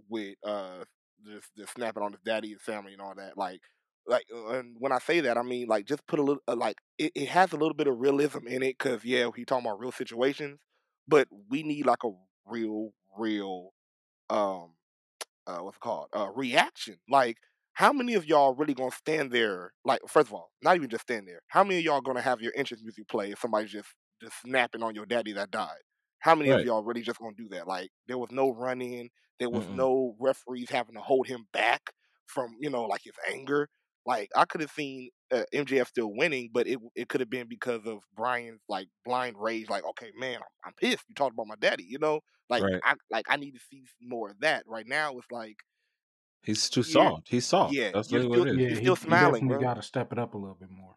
with 0.08 0.36
uh 0.44 0.84
just 1.24 1.48
just 1.56 1.74
snapping 1.74 2.02
on 2.02 2.12
his 2.12 2.20
daddy 2.24 2.52
and 2.52 2.60
family 2.60 2.92
and 2.92 3.02
all 3.02 3.14
that. 3.16 3.36
Like 3.36 3.60
like 4.06 4.24
uh, 4.34 4.58
and 4.58 4.76
when 4.78 4.92
I 4.92 4.98
say 4.98 5.20
that, 5.20 5.38
I 5.38 5.42
mean 5.42 5.68
like 5.68 5.86
just 5.86 6.06
put 6.06 6.18
a 6.18 6.22
little 6.22 6.42
uh, 6.48 6.56
like 6.56 6.76
it, 6.98 7.12
it 7.14 7.28
has 7.28 7.52
a 7.52 7.56
little 7.56 7.74
bit 7.74 7.86
of 7.86 7.98
realism 7.98 8.46
in 8.46 8.62
it 8.62 8.76
because 8.78 9.04
yeah, 9.04 9.28
he 9.34 9.44
talking 9.44 9.66
about 9.66 9.80
real 9.80 9.92
situations, 9.92 10.58
but 11.06 11.28
we 11.50 11.62
need 11.62 11.86
like 11.86 12.04
a 12.04 12.10
real 12.46 12.92
real 13.18 13.70
um 14.30 14.74
uh 15.46 15.58
what's 15.58 15.76
it 15.76 15.80
called 15.80 16.08
uh 16.16 16.28
reaction 16.34 16.96
like 17.08 17.36
how 17.74 17.92
many 17.92 18.14
of 18.14 18.26
y'all 18.26 18.54
really 18.54 18.74
gonna 18.74 18.90
stand 18.90 19.30
there 19.30 19.72
like 19.84 20.00
first 20.08 20.28
of 20.28 20.34
all 20.34 20.50
not 20.62 20.76
even 20.76 20.88
just 20.88 21.02
stand 21.02 21.26
there 21.26 21.40
how 21.48 21.62
many 21.62 21.78
of 21.78 21.84
y'all 21.84 22.00
gonna 22.00 22.20
have 22.20 22.40
your 22.40 22.52
entrance 22.56 22.82
music 22.82 23.06
play 23.08 23.30
if 23.30 23.38
somebody's 23.40 23.70
just 23.72 23.88
just 24.22 24.34
snapping 24.42 24.82
on 24.82 24.94
your 24.94 25.06
daddy 25.06 25.32
that 25.32 25.50
died 25.50 25.80
how 26.20 26.34
many 26.34 26.50
of 26.50 26.62
y'all 26.62 26.82
really 26.82 27.02
just 27.02 27.18
gonna 27.18 27.34
do 27.36 27.48
that 27.48 27.66
like 27.66 27.90
there 28.06 28.18
was 28.18 28.30
no 28.30 28.50
run-in 28.50 29.08
there 29.42 29.50
was 29.50 29.66
Mm-mm. 29.66 29.72
no 29.72 30.16
referees 30.20 30.70
having 30.70 30.94
to 30.94 31.00
hold 31.00 31.26
him 31.26 31.46
back 31.52 31.92
from 32.26 32.54
you 32.60 32.70
know 32.70 32.84
like 32.84 33.02
his 33.04 33.14
anger 33.30 33.68
like 34.06 34.30
i 34.36 34.44
could 34.44 34.60
have 34.60 34.70
seen 34.70 35.10
uh, 35.32 35.44
mjf 35.54 35.86
still 35.86 36.12
winning 36.14 36.50
but 36.52 36.66
it 36.66 36.78
it 36.94 37.08
could 37.08 37.20
have 37.20 37.30
been 37.30 37.48
because 37.48 37.86
of 37.86 38.02
brian's 38.14 38.62
like 38.68 38.88
blind 39.04 39.36
rage 39.38 39.68
like 39.68 39.84
okay 39.84 40.10
man 40.16 40.36
i'm, 40.36 40.48
I'm 40.68 40.72
pissed 40.74 41.04
you 41.08 41.14
talked 41.14 41.34
about 41.34 41.46
my 41.48 41.56
daddy 41.56 41.84
you 41.84 41.98
know 41.98 42.20
like 42.50 42.64
Right. 42.64 42.82
I 42.82 42.94
like 43.10 43.26
I 43.30 43.36
need 43.36 43.52
to 43.52 43.60
see 43.60 43.84
more 44.00 44.30
of 44.30 44.40
that. 44.40 44.64
Right 44.66 44.86
now, 44.86 45.16
it's 45.16 45.30
like 45.30 45.56
He's 46.42 46.68
too 46.70 46.82
you're 46.84 47.12
soft. 47.12 47.28
He's 47.28 47.46
soft. 47.46 47.80
yeah, 47.80 47.92
That's 47.92 48.10
you're 48.10 48.20
really 48.20 48.26
still 48.32 48.46
what 48.46 48.46
it 48.46 48.54
is. 48.56 48.56
Yeah, 48.56 48.68
you're 48.68 48.76
still 48.76 48.96
he 48.96 48.96
smiling, 48.96 49.14
definitely 49.14 49.48
bro. 49.48 49.64
got 49.64 49.74
to 49.74 49.82
step 49.82 50.12
it 50.12 50.18
up 50.18 50.34
a 50.34 50.38
little 50.38 50.54
bit 50.56 50.70
more. 50.70 50.96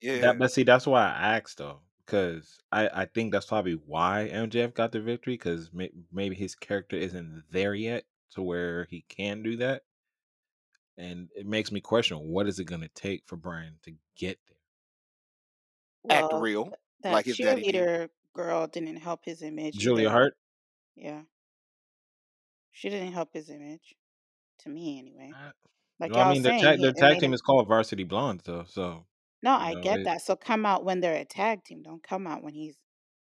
Yeah, 0.00 0.20
That, 0.20 0.38
but 0.38 0.52
see, 0.52 0.64
that's 0.64 0.86
why 0.86 1.02
I 1.06 1.38
asked 1.38 1.58
though, 1.58 1.82
because 2.06 2.58
I, 2.72 2.88
I 2.88 3.04
think 3.06 3.32
that's 3.32 3.46
probably 3.46 3.74
why 3.86 4.30
MJF 4.32 4.74
got 4.74 4.92
the 4.92 5.00
victory, 5.00 5.34
because 5.34 5.72
may, 5.72 5.90
maybe 6.12 6.34
his 6.36 6.54
character 6.54 6.96
isn't 6.96 7.44
there 7.50 7.74
yet 7.74 8.04
to 8.32 8.42
where 8.42 8.86
he 8.90 9.04
can 9.08 9.42
do 9.42 9.56
that, 9.58 9.82
and 10.96 11.28
it 11.36 11.46
makes 11.46 11.72
me 11.72 11.80
question 11.80 12.18
what 12.18 12.46
is 12.48 12.58
it 12.58 12.64
going 12.64 12.80
to 12.82 12.88
take 12.88 13.24
for 13.26 13.36
Brian 13.36 13.78
to 13.84 13.92
get 14.16 14.38
there. 14.46 14.56
act 16.10 16.32
real 16.32 16.72
that 17.02 17.12
like 17.12 17.26
his 17.26 17.38
daddy 17.38 17.64
did. 17.64 17.74
cheerleader 17.74 18.08
girl 18.34 18.66
didn't 18.66 18.96
help 18.96 19.24
his 19.24 19.42
image 19.42 19.78
Julia 19.78 20.08
either. 20.08 20.10
Hart, 20.10 20.36
Yeah, 20.96 21.22
she 22.72 22.88
didn't 22.90 23.12
help 23.12 23.32
his 23.32 23.50
image. 23.50 23.94
to 24.60 24.68
me 24.68 24.98
anyway. 24.98 25.32
Uh, 25.32 25.50
Like 26.00 26.12
Well, 26.12 26.20
I 26.20 26.24
mean, 26.24 26.42
the 26.42 26.50
saying, 26.50 26.60
tag 26.60 26.78
he, 26.78 26.86
the 26.86 26.92
tag 26.92 27.18
team 27.18 27.30
him. 27.30 27.34
is 27.34 27.40
called 27.42 27.68
Varsity 27.68 28.04
Blondes, 28.04 28.44
though. 28.44 28.64
So 28.64 29.06
No, 29.44 29.54
you 29.56 29.66
I 29.68 29.74
know, 29.74 29.76
get 29.76 30.02
it 30.02 30.04
that. 30.04 30.22
So 30.22 30.36
come 30.36 30.66
out 30.66 30.84
when 30.84 31.00
they're 31.00 31.20
a 31.20 31.26
tag 31.26 31.64
team. 31.64 31.82
Don't 31.84 32.02
come 32.02 32.26
out 32.26 32.42
when 32.44 32.54
he's 32.54 32.78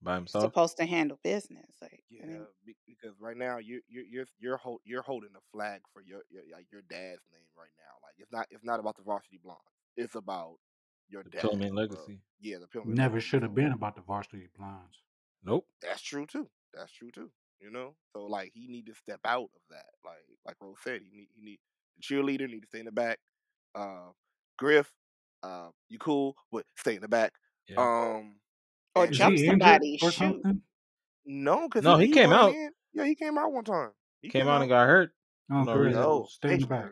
by 0.01 0.15
himself. 0.15 0.53
supposed 0.53 0.77
to 0.77 0.85
handle 0.85 1.19
business. 1.23 1.71
Like, 1.81 2.03
I 2.23 2.25
Yeah, 2.25 2.27
mean, 2.27 2.47
be- 2.65 2.75
because 2.85 3.19
right 3.19 3.37
now 3.37 3.57
you're 3.57 3.81
you're 3.87 4.03
you're 4.05 4.25
you're, 4.39 4.57
hold, 4.57 4.81
you're 4.83 5.01
holding 5.01 5.31
a 5.35 5.41
flag 5.53 5.81
for 5.93 6.01
your, 6.01 6.23
your 6.29 6.43
like 6.51 6.67
your 6.71 6.81
dad's 6.83 7.21
name 7.31 7.47
right 7.57 7.71
now. 7.77 7.95
Like 8.03 8.15
it's 8.17 8.31
not 8.31 8.47
it's 8.51 8.63
not 8.65 8.79
about 8.79 8.97
the 8.97 9.03
varsity 9.03 9.39
blonde. 9.41 9.59
It's 9.95 10.15
about 10.15 10.57
your 11.07 11.23
The 11.23 11.31
dad. 11.31 11.47
Pillman 11.47 11.73
bro. 11.87 11.97
legacy. 11.99 12.21
Yeah, 12.39 12.57
the 12.59 12.67
Pillman 12.67 12.99
Never 12.99 13.01
legacy. 13.01 13.21
should 13.21 13.43
have 13.43 13.55
So 13.55 13.55
been 13.55 13.71
about 13.73 13.95
the 13.95 14.01
varsity 14.01 14.47
blondes. 14.55 15.03
Nope. 15.43 15.67
that's 15.81 16.01
true 16.01 16.25
too. 16.25 16.49
That's 16.73 16.91
true 16.91 17.11
too. 17.11 17.31
You 17.59 17.69
know, 17.69 17.95
so 18.13 18.25
like 18.25 18.51
he 18.55 18.67
need 18.67 18.87
to 18.87 18.95
step 18.95 19.19
out 19.25 19.49
of 19.55 19.61
that. 19.69 19.85
Like 20.03 20.25
like 20.45 20.55
Rose 20.59 20.77
said, 20.83 21.01
he 21.01 21.11
need 21.15 21.29
he 21.35 21.41
need 21.43 21.59
the 21.95 22.01
cheerleader 22.01 22.49
need 22.49 22.61
to 22.61 22.67
stay 22.67 22.79
in 22.79 22.85
the 22.85 22.91
back. 22.91 23.19
Uh, 23.75 24.11
Griff, 24.57 24.91
uh, 25.43 25.69
you 25.89 25.97
cool, 25.99 26.35
but 26.51 26.65
stay 26.77 26.95
in 26.95 27.01
the 27.01 27.07
back. 27.07 27.33
Yeah. 27.67 27.77
Um, 27.81 28.35
or 28.95 29.03
and 29.05 29.13
Is 29.13 29.17
jump 29.17 29.37
somebody. 29.37 29.99
or 30.01 30.11
Shoot. 30.11 30.11
something? 30.11 30.61
no, 31.25 31.67
because 31.67 31.83
No, 31.83 31.97
he, 31.97 32.05
he 32.05 32.07
he 32.07 32.13
came 32.13 32.31
out. 32.33 32.53
in. 32.53 32.71
Yeah, 32.93 33.05
he 33.05 33.15
came 33.15 33.37
out 33.37 33.51
one 33.51 33.63
time. 33.63 33.91
He 34.21 34.29
Came 34.29 34.41
came 34.43 34.47
out 34.49 34.55
out. 34.57 34.61
and 34.61 34.69
got 34.69 34.87
hurt 34.87 35.11
for 35.47 35.55
Oh, 35.55 35.63
no 35.63 35.73
great. 35.73 35.85
reason. 35.87 36.01
No, 36.01 36.27
Stay 36.29 36.53
in 36.55 36.61
the 36.61 36.67
back. 36.67 36.89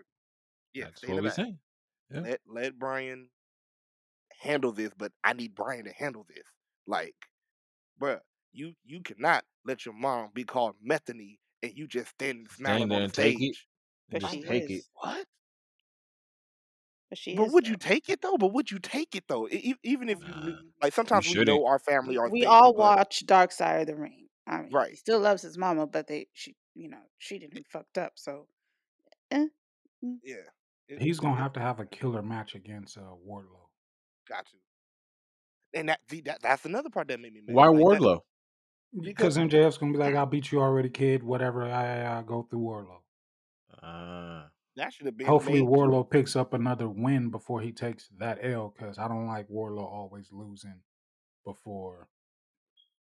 Yeah, 0.73 0.85
That's 0.85 0.97
stay 0.99 1.07
in 1.09 1.13
what 1.15 1.17
the 1.17 1.21
we 1.23 1.27
back. 1.29 1.35
saying. 1.35 1.59
Yeah. 2.13 2.21
Let 2.21 2.39
let 2.47 2.79
Brian 2.79 3.29
handle 4.39 4.71
this, 4.71 4.91
but 4.97 5.11
I 5.23 5.33
need 5.33 5.55
Brian 5.55 5.85
to 5.85 5.93
handle 5.93 6.25
this. 6.27 6.45
Like, 6.87 7.15
bruh, 8.01 8.19
you 8.53 8.73
you 8.85 9.01
cannot 9.01 9.43
let 9.65 9.85
your 9.85 9.93
mom 9.93 10.29
be 10.33 10.43
called 10.43 10.75
Methany 10.81 11.39
and 11.61 11.73
you 11.75 11.87
just 11.87 12.09
Stand 12.09 12.47
smiling 12.51 12.87
there 12.89 12.97
on 12.97 13.01
the 13.01 13.05
and 13.05 13.13
take 13.13 13.41
it 13.41 13.57
and 14.11 14.21
just 14.21 14.33
she 14.33 14.43
take 14.43 14.69
it. 14.69 14.83
What? 14.93 15.25
But 17.09 17.17
she 17.17 17.31
But 17.35 17.45
is 17.45 17.53
would 17.53 17.67
you 17.67 17.75
take 17.75 18.09
it 18.09 18.21
though? 18.21 18.37
But 18.37 18.53
would 18.53 18.71
you 18.71 18.79
take 18.79 19.15
it 19.15 19.25
though? 19.27 19.47
E- 19.47 19.75
even 19.83 20.09
if 20.09 20.19
you 20.25 20.57
like 20.81 20.93
sometimes 20.93 21.25
we 21.25 21.31
shouldn't. 21.31 21.47
know 21.57 21.65
our 21.65 21.79
family 21.79 22.17
are 22.17 22.29
We 22.29 22.41
things, 22.41 22.51
all 22.51 22.73
but 22.75 22.95
watch 22.97 23.25
Dark 23.25 23.51
Side 23.51 23.81
of 23.81 23.87
the 23.87 23.95
Ring. 23.95 24.27
I 24.47 24.61
mean, 24.61 24.69
he 24.69 24.75
right, 24.75 24.97
still 24.97 25.19
loves 25.19 25.41
his 25.43 25.57
mama, 25.57 25.85
but 25.85 26.07
they, 26.07 26.27
she, 26.33 26.55
you 26.75 26.89
know, 26.89 27.01
treated 27.19 27.53
him 27.53 27.63
fucked 27.69 27.97
up. 27.99 28.13
So, 28.15 28.47
eh, 29.31 29.47
mm. 30.03 30.17
yeah, 30.23 30.35
it, 30.87 31.01
He's 31.01 31.19
gonna 31.19 31.35
have 31.35 31.53
to 31.53 31.59
have 31.59 31.79
a 31.79 31.85
killer 31.85 32.21
match 32.23 32.55
against 32.55 32.97
uh, 32.97 33.01
Wardlow. 33.27 33.69
got 34.27 34.45
to. 34.47 34.57
And 35.73 35.89
that, 35.89 35.99
see, 36.09 36.21
that 36.21 36.41
that's 36.41 36.65
another 36.65 36.89
part 36.89 37.07
that 37.09 37.19
made 37.19 37.33
me 37.33 37.41
mad. 37.41 37.55
Why 37.55 37.67
Like 37.69 37.73
that 37.89 38.01
Wardlow? 38.01 38.21
because 39.01 39.37
Because 39.37 39.37
MJF's 39.37 39.77
gonna 39.77 39.91
be 39.93 39.99
like, 39.99 40.15
"I'll 40.15 40.25
beat 40.25 40.51
you 40.51 40.61
already, 40.61 40.89
kid. 40.89 41.23
Whatever. 41.23 41.63
I, 41.65 42.03
I, 42.03 42.19
I 42.19 42.21
go 42.23 42.43
through 42.43 42.59
Wardlow." 42.61 43.01
Ah, 43.81 44.49
that 44.75 44.93
should 44.93 45.05
have 45.05 45.17
been 45.17 45.27
Hopefully, 45.27 45.61
made. 45.61 45.69
Wardlow 45.69 46.09
picks 46.09 46.35
up 46.35 46.53
another 46.53 46.87
win 46.87 47.29
before 47.29 47.61
he 47.61 47.71
takes 47.71 48.09
that 48.19 48.39
L. 48.41 48.73
Because 48.77 48.97
I 48.97 49.07
don't 49.07 49.27
like 49.27 49.47
Wardlow 49.49 49.83
always 49.83 50.29
losing 50.31 50.81
before 51.45 52.07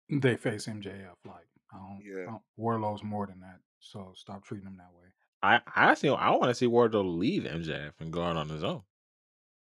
they 0.09 0.35
face 0.35 0.67
MJF. 0.67 1.15
Like, 1.25 1.47
I 1.73 1.77
don't, 1.77 2.01
Yeah, 2.05 2.23
I 2.23 2.25
don't. 2.25 2.41
Wardlow's 2.59 3.03
more 3.03 3.25
than 3.27 3.39
that. 3.41 3.59
So 3.79 4.11
stop 4.15 4.43
treating 4.45 4.67
him 4.67 4.77
that 4.77 4.93
way. 4.95 5.07
I 5.41 5.55
I 5.75 5.91
actually 5.91 6.09
I 6.09 6.29
want 6.31 6.45
to 6.45 6.55
see 6.55 6.67
Wardlow 6.67 7.17
leave 7.17 7.43
MJF 7.43 7.93
and 7.99 8.13
go 8.13 8.21
out 8.23 8.37
on 8.37 8.47
his 8.49 8.63
own 8.63 8.83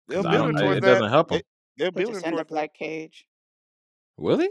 they're 0.08 0.24
because 0.24 0.26
I 0.26 0.32
building 0.32 0.56
don't. 0.56 0.62
I, 0.62 0.62
towards 0.66 0.78
it 0.78 0.82
that. 0.82 0.94
doesn't 0.94 1.10
help 1.10 1.32
him. 1.32 1.42
they're 1.78 1.92
He'll 1.96 2.08
just 2.08 2.24
building 2.24 2.26
end 2.26 2.36
towards 2.36 2.52
up 2.52 2.52
like 2.56 2.74
Cage. 2.74 3.28
Will 4.18 4.40
he? 4.40 4.50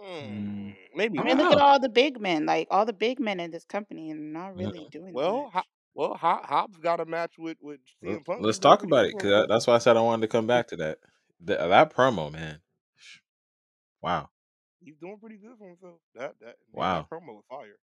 Yeah. 0.00 0.06
Mm. 0.08 0.28
Mm, 0.28 0.76
maybe 0.94 1.18
I 1.18 1.22
I 1.22 1.24
mean, 1.24 1.36
don't 1.38 1.48
look 1.50 1.56
at 1.58 1.62
all 1.62 1.80
the 1.80 1.88
big 1.88 2.20
men, 2.20 2.46
like 2.46 2.68
all 2.70 2.84
the 2.86 2.92
big 2.92 3.20
men 3.20 3.40
in 3.40 3.50
this 3.50 3.64
company, 3.64 4.10
and 4.10 4.32
not 4.32 4.56
Yeah. 4.56 4.66
really 4.66 4.86
doing 4.90 5.12
Well, 5.14 5.50
Ho- 5.50 5.50
much. 5.54 5.66
well, 5.94 6.14
Ho- 6.14 6.40
Hobbs 6.42 6.78
got 6.78 7.00
a 7.00 7.04
match 7.04 7.34
with 7.38 7.58
with 7.60 7.80
Let- 8.02 8.18
CM 8.20 8.24
Punk. 8.24 8.42
Let's 8.42 8.58
talk 8.58 8.82
about 8.82 9.06
it 9.06 9.14
because 9.16 9.46
that's 9.48 9.66
why 9.66 9.74
I 9.74 9.78
said 9.78 9.96
I 9.96 10.00
wanted 10.00 10.22
to 10.22 10.28
come 10.28 10.46
back 10.46 10.68
to 10.68 10.76
that. 10.76 10.98
Th- 11.46 11.58
that 11.58 11.92
promo, 11.94 12.30
man. 12.32 12.60
Wow, 14.02 14.30
He's 14.80 14.96
doing 14.96 15.18
pretty 15.18 15.38
good 15.38 15.56
for 15.58 15.68
himself. 15.68 15.96
That 16.14 16.34
that 16.40 16.46
man, 16.46 16.54
wow. 16.72 17.00
that 17.02 17.10
promo 17.10 17.34
was 17.34 17.44
fire. 17.48 17.78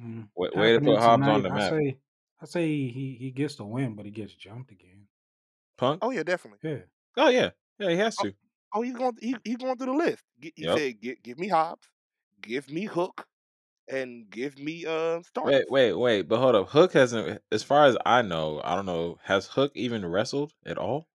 Mm. 0.00 0.28
Way, 0.34 0.48
way 0.54 0.72
to 0.72 0.80
put 0.80 0.98
Hobbs 0.98 1.22
on 1.22 1.42
tonight. 1.42 1.42
the 1.42 1.50
I 1.50 1.54
map. 1.58 1.70
say, 1.70 1.98
I 2.42 2.46
say 2.46 2.66
he 2.88 3.16
he 3.20 3.30
gets 3.30 3.54
the 3.54 3.64
win, 3.64 3.94
but 3.94 4.04
he 4.04 4.10
gets 4.10 4.34
jumped 4.34 4.72
again. 4.72 5.06
Punk. 5.78 6.00
Oh 6.02 6.10
yeah, 6.10 6.24
definitely. 6.24 6.68
Yeah. 6.68 6.78
Oh 7.16 7.28
yeah, 7.28 7.50
yeah. 7.78 7.90
He 7.90 7.96
has 7.96 8.16
Oh, 8.20 8.24
to. 8.24 8.34
Oh 8.74 8.82
he's 8.82 8.94
going 8.96 9.16
he, 9.20 9.36
he's 9.44 9.56
going 9.58 9.76
through 9.78 9.86
the 9.86 9.92
list. 9.94 10.24
Gi- 10.40 10.54
He 10.56 10.66
Yep. 10.66 10.68
said, 10.68 11.00
"Give 11.00 11.22
give 11.22 11.38
me 11.38 11.48
Hobbs, 11.48 11.88
give 12.42 12.70
me 12.70 12.84
Hook, 12.86 13.26
and 13.88 14.30
give 14.30 14.58
me 14.58 14.86
uh 14.86 15.22
Wait, 15.44 15.66
wait, 15.70 15.92
wait. 15.92 16.22
But 16.22 16.38
hold 16.40 16.56
up. 16.56 16.70
Hook 16.70 16.94
hasn't, 16.94 17.40
as 17.52 17.62
far 17.62 17.86
as 17.86 17.96
I 18.04 18.22
know, 18.22 18.60
I 18.64 18.74
don't 18.76 18.86
know. 18.86 19.18
Has 19.24 19.46
Hook 19.48 19.72
even 19.76 20.04
wrestled 20.06 20.54
at 20.66 20.78
all? 20.78 21.08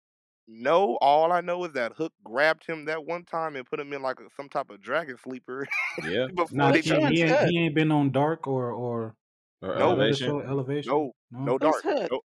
No, 0.48 0.98
all 0.98 1.32
I 1.32 1.42
know 1.42 1.64
is 1.66 1.74
that 1.74 1.94
Hook 1.94 2.14
grabbed 2.24 2.66
him 2.66 2.86
that 2.86 3.06
one 3.06 3.24
time 3.26 3.56
and 3.56 3.66
put 3.66 3.80
him 3.80 3.94
in 3.94 4.02
like 4.02 4.20
a, 4.20 4.30
some 4.36 4.50
type 4.50 4.70
of 4.72 4.82
dragon 4.82 5.18
sleeper 5.18 5.68
Yeah. 5.98 6.28
before 6.36 6.52
Nah, 6.52 6.72
they 6.72 6.82
Which 6.82 6.86
he, 6.86 6.98
he 7.08 7.24
ain't 7.24 7.42
he 7.42 7.60
ain't 7.60 7.76
been 7.76 7.92
on 7.92 8.12
Dark 8.12 8.48
or 8.48 8.72
or 8.72 9.16
Or 9.62 9.76
No, 9.76 9.96
elevation. 9.98 10.42
Elevation. 10.42 10.92
no, 10.98 11.14
No, 11.32 11.56
no 11.56 11.58
Who's 11.60 11.80
dark. 11.80 11.86
Hook? 11.86 12.12
No 12.12 12.22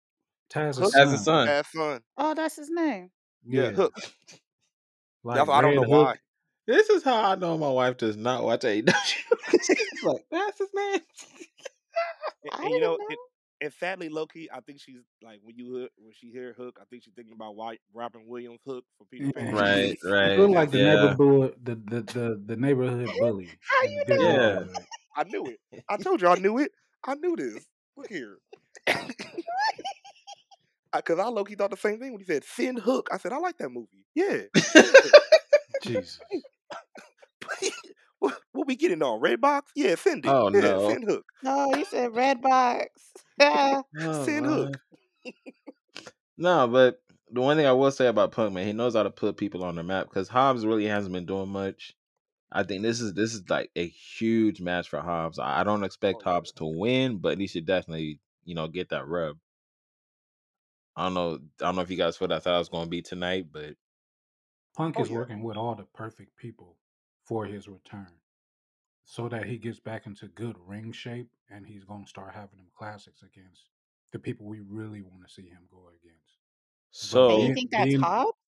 Taz's 0.50 0.92
Hook 0.92 0.94
As 0.94 1.12
a 1.12 1.18
son. 1.18 1.18
son. 1.18 1.46
as 1.46 1.68
son. 1.68 2.02
Oh, 2.16 2.34
that's 2.34 2.56
his 2.56 2.70
name. 2.70 3.10
Yeah, 3.48 3.70
Yeah, 3.70 3.70
Hook. 3.70 3.94
Like 5.24 5.48
I 5.48 5.60
don't 5.62 5.74
Red 5.74 5.76
know 5.76 5.82
why. 5.84 6.16
This 6.66 6.88
is 6.90 7.02
how 7.04 7.22
I 7.32 7.34
know 7.36 7.58
my 7.58 7.70
wife 7.70 7.96
does 7.98 8.16
not 8.16 8.44
watch 8.44 8.62
AEW. 8.64 8.94
She's 9.66 10.02
like, 10.02 10.24
that's 10.30 10.58
his 10.58 10.68
name. 10.74 11.00
And, 12.44 12.52
I 12.52 12.62
and 12.62 12.74
you 12.74 12.80
know, 12.80 12.98
didn't 12.98 13.08
and, 13.08 13.18
know. 13.18 13.26
and 13.60 13.72
sadly, 13.74 14.08
Loki, 14.08 14.50
I 14.52 14.60
think 14.60 14.80
she's 14.80 15.02
like 15.22 15.40
when 15.42 15.56
you 15.56 15.76
hear, 15.76 15.88
when 15.98 16.12
she 16.12 16.30
hear 16.30 16.52
Hook, 16.54 16.78
I 16.80 16.84
think 16.90 17.04
she's 17.04 17.14
thinking 17.14 17.34
about 17.34 17.56
why 17.56 17.78
Robin 17.94 18.22
Williams 18.26 18.60
Hook 18.66 18.84
for 18.98 19.04
Peter 19.10 19.28
mm, 19.28 19.32
Pan. 19.34 19.56
he, 19.56 19.56
Right, 19.56 19.94
he, 20.22 20.24
It's 20.24 20.36
right. 20.36 20.36
looked 20.36 20.54
like 20.54 20.70
the 20.70 20.78
Yeah. 20.78 20.80
neighborhood 20.80 21.56
the, 21.62 21.74
the, 21.76 22.02
the, 22.02 22.42
the 22.46 22.56
neighborhood 22.56 23.18
bully 23.18 23.58
How 23.60 23.82
you 23.84 24.04
the 24.06 24.18
know? 24.18 24.40
Yeah. 24.40 24.64
I 25.16 25.24
knew 25.24 25.48
it. 25.48 25.60
I 25.88 25.96
told 25.98 26.20
you 26.22 26.28
I 26.28 26.36
knew 26.36 26.58
it. 26.58 26.72
I 27.04 27.14
knew 27.14 27.36
this. 27.36 27.66
Look 27.96 28.08
here. 28.08 28.38
Because 30.94 31.18
I 31.18 31.26
low 31.28 31.44
key 31.44 31.54
thought 31.54 31.70
the 31.70 31.76
same 31.76 31.98
thing 31.98 32.12
when 32.12 32.20
he 32.20 32.26
said 32.26 32.44
Send 32.44 32.78
Hook. 32.78 33.08
I 33.12 33.18
said, 33.18 33.32
I 33.32 33.38
like 33.38 33.58
that 33.58 33.70
movie. 33.70 34.04
Yeah. 34.14 34.42
send 34.56 34.94
Jesus. 35.82 36.20
what, 38.18 38.38
what 38.52 38.66
we 38.66 38.76
getting 38.76 39.02
on? 39.02 39.20
Redbox? 39.20 39.62
Yeah, 39.74 39.94
send 39.96 40.24
it. 40.26 40.30
Oh 40.30 40.48
Yeah, 40.48 40.60
no. 40.60 40.88
send 40.88 41.04
Hook. 41.04 41.24
No, 41.42 41.72
he 41.74 41.84
said 41.84 42.14
red 42.14 42.40
box. 42.40 42.88
Ah, 43.40 43.82
Oh, 44.00 44.24
Send 44.24 44.46
Hook. 44.46 44.78
No, 46.36 46.66
but 46.68 47.00
the 47.30 47.40
one 47.40 47.56
thing 47.56 47.66
I 47.66 47.72
will 47.72 47.90
say 47.90 48.06
about 48.06 48.32
Punk, 48.32 48.52
man, 48.54 48.66
he 48.66 48.72
knows 48.72 48.94
how 48.94 49.02
to 49.02 49.10
put 49.10 49.36
people 49.36 49.64
on 49.64 49.76
the 49.76 49.82
map 49.82 50.08
because 50.08 50.28
Hobbs 50.28 50.66
really 50.66 50.86
hasn't 50.86 51.12
been 51.12 51.26
doing 51.26 51.48
much. 51.48 51.94
I 52.50 52.64
think 52.64 52.82
this 52.82 53.00
is 53.00 53.14
this 53.14 53.32
is 53.34 53.48
like 53.48 53.70
a 53.76 53.86
huge 53.86 54.60
match 54.60 54.88
for 54.88 55.00
Hobbs. 55.00 55.38
I 55.38 55.60
I 55.60 55.64
don't 55.64 55.84
expect 55.84 56.18
Oh, 56.18 56.22
yeah. 56.26 56.32
Hobbs 56.32 56.52
to 56.52 56.64
win, 56.66 57.18
but 57.18 57.38
he 57.38 57.46
should 57.46 57.64
definitely, 57.66 58.20
you 58.44 58.54
know, 58.54 58.68
get 58.68 58.90
that 58.90 59.06
rub. 59.08 59.38
I 60.96 61.04
don't 61.04 61.14
know. 61.14 61.34
I 61.60 61.64
don't 61.66 61.76
know 61.76 61.82
if 61.82 61.90
you 61.90 61.96
guys 61.96 62.16
feel 62.16 62.28
that's 62.28 62.44
how 62.44 62.58
it's 62.60 62.68
going 62.68 62.84
to 62.84 62.90
be 62.90 63.02
tonight, 63.02 63.48
but 63.52 63.76
Punk 64.74 64.98
Oh, 64.98 65.00
is 65.00 65.10
yeah. 65.10 65.10
working 65.10 65.42
with 65.42 65.56
all 65.56 65.74
the 65.74 65.86
perfect 65.86 66.36
people 66.36 66.78
for 67.24 67.46
his 67.46 67.68
return 67.68 68.20
so 69.04 69.28
that 69.28 69.46
he 69.46 69.58
gets 69.58 69.80
back 69.80 70.06
into 70.06 70.28
good 70.28 70.58
ring 70.58 70.92
shape 70.92 71.30
and 71.48 71.66
he's 71.66 71.84
going 71.84 72.04
to 72.04 72.10
start 72.10 72.34
having 72.34 72.58
them 72.58 72.70
classics 72.74 73.22
against 73.22 73.70
the 74.12 74.18
people 74.20 74.46
we 74.46 74.60
really 74.60 75.02
want 75.02 75.26
to 75.26 75.32
see 75.32 75.48
him 75.48 75.68
go 75.70 75.88
against. 75.90 76.38
So 76.90 77.28
and 77.28 77.40
you 77.40 77.50
think 77.50 77.70
that's 77.72 77.94
being 77.94 78.02
Hobbs? 78.02 78.38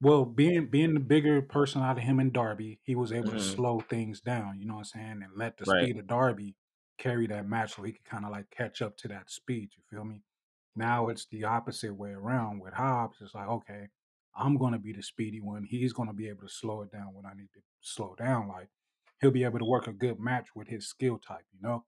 well, 0.00 0.24
being 0.24 0.66
being 0.68 0.94
the 0.94 1.00
bigger 1.00 1.42
person 1.42 1.82
out 1.82 1.98
of 1.98 2.04
him 2.04 2.20
and 2.20 2.32
Darby, 2.32 2.80
he 2.84 2.94
was 2.94 3.12
able 3.12 3.32
to 3.32 3.38
mhm, 3.38 3.40
slow 3.40 3.80
things 3.80 4.20
down, 4.20 4.58
you 4.58 4.64
know 4.66 4.74
what 4.74 4.80
I'm 4.80 4.84
saying, 5.00 5.22
and 5.22 5.32
let 5.36 5.56
the 5.56 5.66
right, 5.66 5.88
speed 5.88 5.96
of 5.96 6.06
Darby 6.06 6.56
carry 6.98 7.26
that 7.28 7.46
match 7.48 7.74
so 7.74 7.82
he 7.82 7.92
could 7.92 8.04
kind 8.04 8.24
of 8.24 8.30
like 8.30 8.50
catch 8.50 8.80
up 8.82 8.96
to 8.98 9.08
that 9.08 9.30
speed. 9.30 9.70
You 9.76 9.82
feel 9.90 10.04
me? 10.04 10.22
Now 10.78 11.08
it's 11.08 11.26
the 11.26 11.42
opposite 11.42 11.92
way 11.92 12.10
around 12.10 12.60
with 12.60 12.72
Hobbs. 12.72 13.16
It's 13.20 13.34
like, 13.34 13.48
okay, 13.48 13.88
I'm 14.36 14.56
gonna 14.56 14.78
be 14.78 14.92
the 14.92 15.02
speedy 15.02 15.40
one. 15.40 15.64
He's 15.64 15.92
gonna 15.92 16.12
be 16.12 16.28
able 16.28 16.42
to 16.42 16.48
slow 16.48 16.82
it 16.82 16.92
down 16.92 17.14
when 17.14 17.26
I 17.26 17.34
need 17.34 17.48
to 17.54 17.60
slow 17.80 18.14
down. 18.16 18.46
Like 18.46 18.68
he'll 19.20 19.32
be 19.32 19.42
able 19.42 19.58
to 19.58 19.64
work 19.64 19.88
a 19.88 19.92
good 19.92 20.20
match 20.20 20.50
with 20.54 20.68
his 20.68 20.88
skill 20.88 21.18
type, 21.18 21.44
you 21.52 21.60
know? 21.60 21.84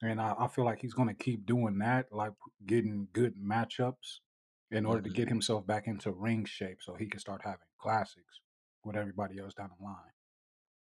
And 0.00 0.18
I, 0.18 0.34
I 0.38 0.48
feel 0.48 0.64
like 0.64 0.80
he's 0.80 0.94
gonna 0.94 1.12
keep 1.12 1.44
doing 1.44 1.78
that, 1.80 2.06
like 2.10 2.32
getting 2.64 3.08
good 3.12 3.34
matchups 3.36 4.20
in 4.70 4.86
order 4.86 5.02
to 5.02 5.10
get 5.10 5.24
mm-hmm. 5.24 5.34
himself 5.34 5.66
back 5.66 5.86
into 5.86 6.10
ring 6.10 6.46
shape 6.46 6.78
so 6.80 6.94
he 6.94 7.06
can 7.06 7.20
start 7.20 7.42
having 7.44 7.58
classics 7.78 8.40
with 8.82 8.96
everybody 8.96 9.38
else 9.38 9.52
down 9.52 9.68
the 9.78 9.84
line. 9.84 9.96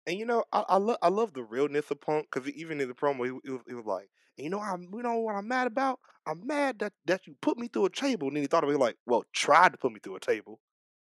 And 0.06 0.16
you 0.16 0.24
know, 0.24 0.44
I 0.52 0.64
I, 0.68 0.76
lo- 0.76 0.98
I 1.02 1.08
love 1.08 1.34
the 1.34 1.42
realness 1.42 1.90
of 1.90 2.00
Punk 2.00 2.28
because 2.32 2.48
even 2.50 2.80
in 2.80 2.86
the 2.86 2.94
promo, 2.94 3.24
he, 3.24 3.36
he, 3.42 3.50
was, 3.50 3.62
he 3.66 3.74
was 3.74 3.86
like, 3.86 4.08
"And 4.38 4.44
you 4.44 4.50
know, 4.50 4.60
I'm 4.60 4.82
you 4.92 5.02
know 5.02 5.16
what 5.18 5.36
I'm 5.36 5.48
mad 5.48 5.66
about? 5.66 6.00
I'm 6.26 6.46
mad 6.46 6.78
that 6.80 6.92
that 7.06 7.26
you 7.26 7.36
put 7.40 7.58
me 7.58 7.68
through 7.68 7.86
a 7.86 7.90
table." 7.90 8.28
And 8.28 8.36
then 8.36 8.42
he 8.42 8.46
thought 8.48 8.64
of 8.64 8.70
it 8.70 8.78
like, 8.78 8.96
"Well, 9.06 9.24
tried 9.32 9.72
to 9.72 9.78
put 9.78 9.92
me 9.92 10.00
through 10.02 10.16
a 10.16 10.20
table." 10.20 10.60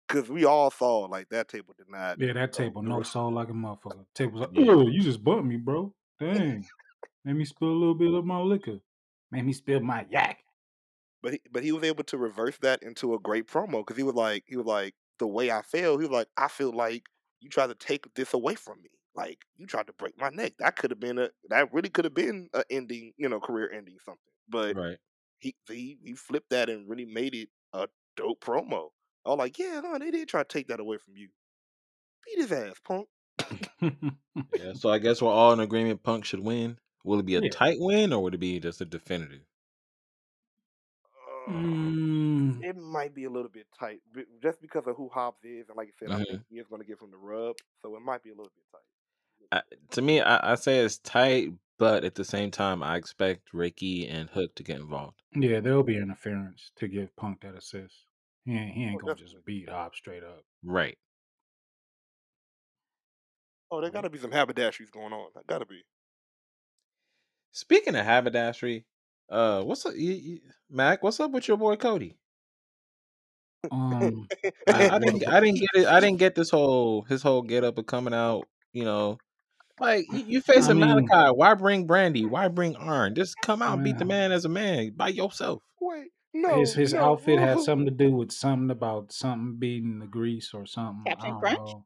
Because 0.09 0.29
we 0.29 0.45
all 0.45 0.71
saw 0.71 1.01
like 1.07 1.31
that 1.31 1.49
table 1.49 1.75
did 1.77 1.89
not 1.89 2.21
Yeah, 2.21 2.35
that 2.35 2.53
table 2.53 2.83
no 2.83 3.03
soul 3.03 3.33
like 3.33 3.49
a 3.49 3.53
motherfucker. 3.53 4.05
Table's 4.15 4.43
like, 4.43 4.51
Yeah. 4.53 4.73
oh, 4.73 4.89
you 4.89 5.03
just 5.03 5.25
bumped 5.25 5.47
me, 5.47 5.57
bro. 5.57 5.95
Dang. 6.21 6.67
Made 7.25 7.37
me 7.37 7.45
spill 7.45 7.69
a 7.69 7.73
little 7.73 7.95
bit 7.95 8.13
of 8.13 8.25
my 8.25 8.39
liquor. 8.39 8.81
Made 9.31 9.45
me 9.47 9.53
spill 9.53 9.81
my 9.81 10.07
yak. 10.11 10.45
But 11.23 11.33
he, 11.35 11.41
but 11.51 11.63
he 11.65 11.73
was 11.73 11.83
able 11.85 12.05
to 12.05 12.19
reverse 12.19 12.59
that 12.59 12.83
into 12.83 13.15
a 13.15 13.19
great 13.19 13.47
promo 13.47 13.79
because 13.81 13.97
he 13.97 14.03
was 14.03 14.15
like 14.15 14.45
he 14.47 14.57
was 14.57 14.67
like 14.67 14.95
the 15.19 15.27
way 15.27 15.51
I 15.51 15.63
feel. 15.63 15.97
He 15.99 16.05
was 16.05 16.11
like 16.11 16.29
I 16.37 16.49
feel 16.49 16.73
like 16.73 17.05
you 17.41 17.49
tried 17.49 17.69
to 17.69 17.75
take 17.75 18.13
this 18.15 18.35
away 18.35 18.55
from 18.57 18.83
me. 18.83 18.91
Like 19.15 19.45
you 19.57 19.67
tried 19.67 19.87
to 19.89 19.93
break 19.93 20.19
my 20.19 20.31
neck. 20.31 20.55
That 20.59 20.77
could 20.77 20.91
have 20.91 21.01
been 21.01 21.19
a 21.19 21.31
that 21.49 21.73
really 21.73 21.91
could 21.91 22.05
have 22.05 22.15
been 22.15 22.49
a 22.55 22.65
ending, 22.71 23.13
you 23.17 23.29
know, 23.29 23.41
career 23.41 23.71
ending 23.71 23.99
something. 24.05 24.33
But 24.49 24.77
Right. 24.77 24.99
he 25.39 25.57
he 25.69 25.99
he 26.03 26.15
flipped 26.15 26.51
that 26.51 26.71
and 26.71 26.89
really 26.89 27.07
made 27.07 27.35
it 27.35 27.51
a 27.75 27.89
dope 28.17 28.41
promo. 28.43 28.91
I 29.27 29.31
was 29.31 29.39
like, 29.39 29.59
yeah, 29.59 29.81
no, 29.81 29.99
they 29.99 30.11
did 30.13 30.29
try 30.29 30.43
to 30.43 30.49
take 30.49 30.69
that 30.69 30.81
away 30.81 30.99
from 30.99 31.17
you. 31.17 31.31
Beat 32.27 32.39
his 32.41 32.53
ass, 32.53 32.81
punk. 32.85 33.09
Yeah. 34.53 34.73
So 34.75 34.91
I 34.91 34.99
guess 34.99 35.21
we're 35.23 35.31
all 35.31 35.53
in 35.53 35.61
agreement. 35.61 36.03
Punk 36.03 36.25
should 36.25 36.41
win. 36.41 36.79
Will 37.05 37.19
it 37.21 37.27
be 37.27 37.37
a 37.37 37.43
Yeah. 37.43 37.51
tight 37.51 37.77
win 37.81 38.13
or 38.13 38.23
would 38.23 38.35
it 38.35 38.39
be 38.39 38.61
just 38.61 38.81
a 38.81 38.85
definitive? 38.85 39.43
Uh, 41.29 41.91
Mm, 42.39 42.61
it 42.63 42.77
might 42.77 43.15
be 43.15 43.25
a 43.25 43.31
little 43.31 43.51
bit 43.51 43.67
tight, 43.79 44.03
just 44.43 44.61
because 44.61 44.87
of 44.87 44.97
who 44.97 45.09
Hobbs 45.11 45.45
is, 45.45 45.69
and 45.69 45.77
like 45.77 45.89
I 45.89 45.93
said, 45.99 46.13
I 46.13 46.19
Mhm. 46.19 46.25
think 46.29 46.45
he 46.49 46.59
is 46.59 46.69
going 46.69 46.83
to 46.83 46.89
give 46.89 47.01
him 47.01 47.11
the 47.11 47.19
rub, 47.19 47.57
so 47.83 47.97
it 47.97 48.01
might 48.01 48.23
be 48.23 48.31
a 48.31 48.35
little 48.35 48.53
bit 48.55 48.65
tight. 48.73 48.83
I, 49.55 49.63
to 49.93 50.03
me, 50.03 50.21
I, 50.21 50.53
I 50.53 50.55
say 50.57 50.79
it's 50.81 50.99
tight, 50.99 51.53
but 51.79 52.05
at 52.05 52.17
the 52.17 52.25
same 52.25 52.51
time, 52.51 52.83
I 52.83 52.97
expect 52.97 53.55
Ricky 53.55 54.09
and 54.09 54.29
Hook 54.31 54.55
to 54.57 54.65
get 54.65 54.81
involved. 54.81 55.23
yeah, 55.35 55.61
there'll 55.61 55.85
be 55.85 55.97
interference 55.97 56.71
to 56.77 56.89
give 56.89 57.15
Punk 57.17 57.43
that 57.43 57.57
assist. 57.57 57.95
He 58.45 58.53
ain't, 58.53 58.75
he 58.75 58.85
ain't 58.85 58.97
Oh, 58.97 59.07
gonna 59.07 59.15
just 59.15 59.35
definitely. 59.35 59.61
beat 59.61 59.69
Hop 59.71 59.95
straight 59.95 60.25
up. 60.25 60.43
Right. 60.65 60.99
Oh, 63.71 63.81
there 63.81 63.91
got 63.91 64.03
to 64.03 64.11
be 64.11 64.19
some 64.19 64.31
haberdasheries 64.31 64.91
going 64.91 65.13
on. 65.13 65.31
That 65.35 65.47
got 65.47 65.59
to 65.59 65.67
be. 65.67 65.83
Speaking 67.53 67.95
of 67.95 68.05
haberdashery, 68.05 68.85
uh, 69.31 69.63
what's 69.63 69.87
up, 69.87 69.95
you, 69.97 70.13
you, 70.13 70.41
Mac? 70.69 71.03
What's 71.03 71.21
up 71.21 71.31
with 71.31 71.47
your 71.49 71.57
boy 71.57 71.77
Cody? 71.77 72.17
Um, 73.71 74.29
I, 74.69 74.89
I 74.89 74.95
I 74.97 74.99
didn't, 74.99 75.29
I 75.29 75.41
didn't 75.41 75.61
get 75.61 75.71
it. 75.75 75.87
I 75.87 76.01
didn't 76.01 76.19
get 76.19 76.35
this 76.35 76.51
whole 76.51 77.03
his 77.03 77.23
whole 77.23 77.43
get 77.43 77.65
up 77.65 77.79
of 77.79 77.87
coming 77.87 78.15
out. 78.15 78.47
You 78.73 78.85
know, 78.85 79.19
like 79.81 80.07
you, 80.13 80.25
you 80.27 80.39
I 80.39 80.53
facing 80.53 80.79
mean, 80.79 81.09
Malakai. 81.09 81.37
Why 81.37 81.55
bring 81.55 81.87
Brandi? 81.87 82.29
Why 82.29 82.49
bring 82.49 82.77
Arn? 82.77 83.15
Just 83.15 83.37
come 83.43 83.63
out 83.63 83.75
and 83.75 83.85
beat 83.85 83.99
the 83.99 84.05
man, 84.05 84.31
man 84.31 84.33
as 84.33 84.45
a 84.45 84.49
man 84.49 84.93
by 84.97 85.09
yourself. 85.09 85.63
Wait, 85.81 86.09
no, 86.33 86.61
his 86.61 86.95
no. 86.95 87.01
outfit 87.01 87.39
had 87.39 87.61
something 87.61 87.87
to 87.87 87.93
do 87.93 88.13
with 88.13 88.33
something 88.33 88.71
about 88.71 89.13
something 89.13 89.57
beating 89.59 89.99
the 89.99 90.07
grease 90.07 90.53
or 90.55 90.67
something. 90.67 91.05
Captain 91.07 91.39
Crunch? 91.39 91.59
know. 91.59 91.85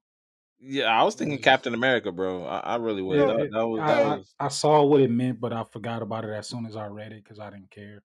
Yeah, 0.61 0.87
I 0.87 1.05
was 1.05 1.15
thinking 1.15 1.39
Captain 1.39 1.73
America, 1.73 2.11
bro. 2.11 2.45
I, 2.45 2.59
I 2.59 2.77
really 2.77 3.03
was. 3.03 3.19
it, 3.21 3.27
No, 3.27 3.37
That, 3.37 3.45
it, 3.45 3.51
that 3.53 3.67
was 3.67 3.81
I, 3.81 3.87
that 3.87 4.07
I 4.07 4.17
was. 4.17 4.35
I 4.41 4.49
saw 4.49 4.83
what 4.85 5.01
it 5.01 5.11
meant, 5.11 5.41
but 5.41 5.53
I 5.53 5.65
forgot 5.65 6.03
about 6.03 6.25
it 6.25 6.31
as 6.31 6.49
soon 6.49 6.67
as 6.67 6.77
I 6.77 6.87
read 6.87 7.13
it 7.13 7.23
because 7.23 7.39
I 7.39 7.51
didn't 7.51 7.71
care. 7.71 8.03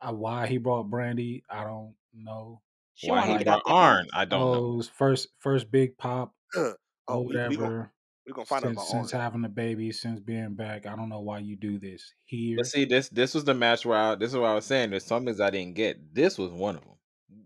I, 0.00 0.10
why 0.10 0.46
he 0.46 0.58
brought 0.58 0.90
Brandi, 0.90 1.42
I 1.48 1.64
don't 1.64 1.94
know. 2.12 2.60
She 2.94 3.10
Why 3.10 3.20
wanted 3.20 3.38
he 3.38 3.44
to 3.44 3.50
Like, 3.50 3.62
brought 3.64 3.74
Arn? 3.74 4.08
I 4.12 4.24
don't 4.26 4.40
know. 4.40 4.54
oh, 4.54 4.74
it 4.74 4.76
was 4.76 4.88
first 4.88 5.28
first 5.40 5.70
big 5.70 5.96
pop 5.96 6.34
uh, 6.56 6.60
or 6.60 6.76
oh, 7.08 7.20
we 7.22 7.36
we 7.48 7.56
gonna 7.56 7.90
whatever. 8.24 8.26
we 8.26 8.32
gonna 8.32 8.46
find 8.46 8.64
Since 8.64 8.76
about 8.76 8.86
since 8.86 9.10
having 9.10 9.44
a 9.44 9.48
baby, 9.48 9.92
since 9.92 10.20
being 10.20 10.54
back, 10.54 10.86
I 10.86 10.96
don't 10.96 11.08
know 11.08 11.20
why 11.20 11.38
you 11.40 11.56
do 11.56 11.78
this 11.78 12.12
But 12.22 12.26
here. 12.26 12.64
see, 12.64 12.84
this 12.84 13.08
this 13.08 13.34
was 13.34 13.44
the 13.44 13.54
match 13.54 13.84
where 13.84 13.98
I, 13.98 14.14
this 14.14 14.30
is 14.30 14.36
what 14.36 14.46
I 14.46 14.54
was 14.54 14.64
saying. 14.66 14.90
There's 14.90 15.04
some 15.04 15.24
things 15.24 15.40
I 15.40 15.50
didn't 15.50 15.74
get. 15.74 16.14
This 16.14 16.38
was 16.38 16.50
one 16.50 16.76
of 16.76 16.82
them. 16.82 16.94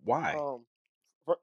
Why? 0.04 0.34
Um, 0.38 0.64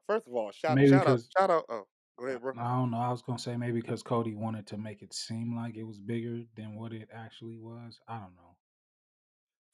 first 0.06 0.26
of 0.26 0.34
all, 0.34 0.50
shout 0.52 0.76
Maybe 0.76 0.88
shout 0.88 1.06
out 1.06 1.06
because 1.06 1.28
shout 1.36 1.50
out. 1.50 1.64
Oh, 1.68 1.86
go 2.18 2.26
I 2.26 2.28
ahead, 2.30 2.42
bro. 2.42 2.52
I 2.58 2.76
don't 2.76 2.90
know. 2.90 2.98
I 2.98 3.10
was 3.10 3.22
gonna 3.22 3.38
say 3.38 3.56
maybe 3.56 3.80
because 3.80 4.02
Cody 4.02 4.34
wanted 4.34 4.66
to 4.68 4.76
make 4.78 5.02
it 5.02 5.12
seem 5.12 5.56
like 5.56 5.76
it 5.76 5.84
was 5.84 5.98
bigger 5.98 6.42
than 6.56 6.76
what 6.76 6.92
it 6.92 7.08
actually 7.12 7.58
was. 7.58 7.98
I 8.08 8.14
don't 8.14 8.34
know. 8.36 8.56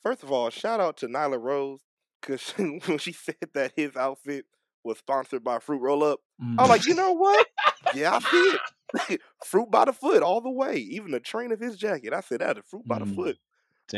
First 0.02 0.22
of 0.22 0.32
all, 0.32 0.50
shout 0.50 0.80
out 0.80 0.96
to 0.98 1.06
Nyla 1.08 1.40
Rose 1.40 1.80
because 2.20 2.50
when 2.56 2.98
she 2.98 3.12
said 3.12 3.36
that 3.54 3.72
his 3.76 3.96
outfit 3.96 4.46
was 4.84 4.98
sponsored 4.98 5.44
by 5.44 5.58
Fruit 5.60 5.80
Roll 5.80 6.02
Up, 6.02 6.20
I 6.58 6.62
was 6.62 6.66
Mm. 6.66 6.68
like, 6.70 6.86
you 6.86 6.94
know 6.94 7.12
what? 7.12 7.46
Yeah, 7.94 8.16
I 8.16 8.20
see 8.30 8.36
it. 8.36 8.60
fruit 9.44 9.70
by 9.70 9.84
the 9.86 9.92
foot 9.92 10.22
all 10.22 10.40
the 10.40 10.50
way. 10.50 10.76
Even 10.76 11.10
the 11.12 11.20
train 11.20 11.52
of 11.52 11.60
his 11.60 11.76
jacket. 11.76 12.12
I 12.12 12.20
said 12.20 12.40
that 12.40 12.58
is 12.58 12.64
fruit 12.66 12.86
by 12.86 12.98
the 12.98 13.06
Mm. 13.06 13.06
foot. 13.06 13.38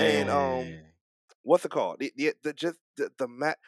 And 0.01 0.31
um, 0.31 0.79
what's 1.43 1.65
it 1.65 1.71
called? 1.71 2.01
The, 2.01 2.13
just 2.55 2.79
the, 2.97 3.11
the 3.19 3.29
mat. 3.29 3.59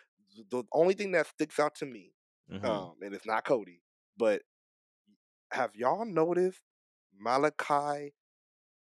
The 0.51 0.65
only 0.73 0.95
thing 0.95 1.13
that 1.13 1.27
sticks 1.29 1.59
out 1.59 1.75
to 1.77 1.87
me, 1.87 2.15
hmm 2.51 2.57
um, 2.65 2.97
and 3.03 3.15
it's 3.15 3.27
not 3.27 3.45
Cody, 3.45 3.83
but 4.17 4.43
have 5.53 5.75
y'all 5.75 6.05
noticed 6.05 6.61
Malakai 7.25 8.13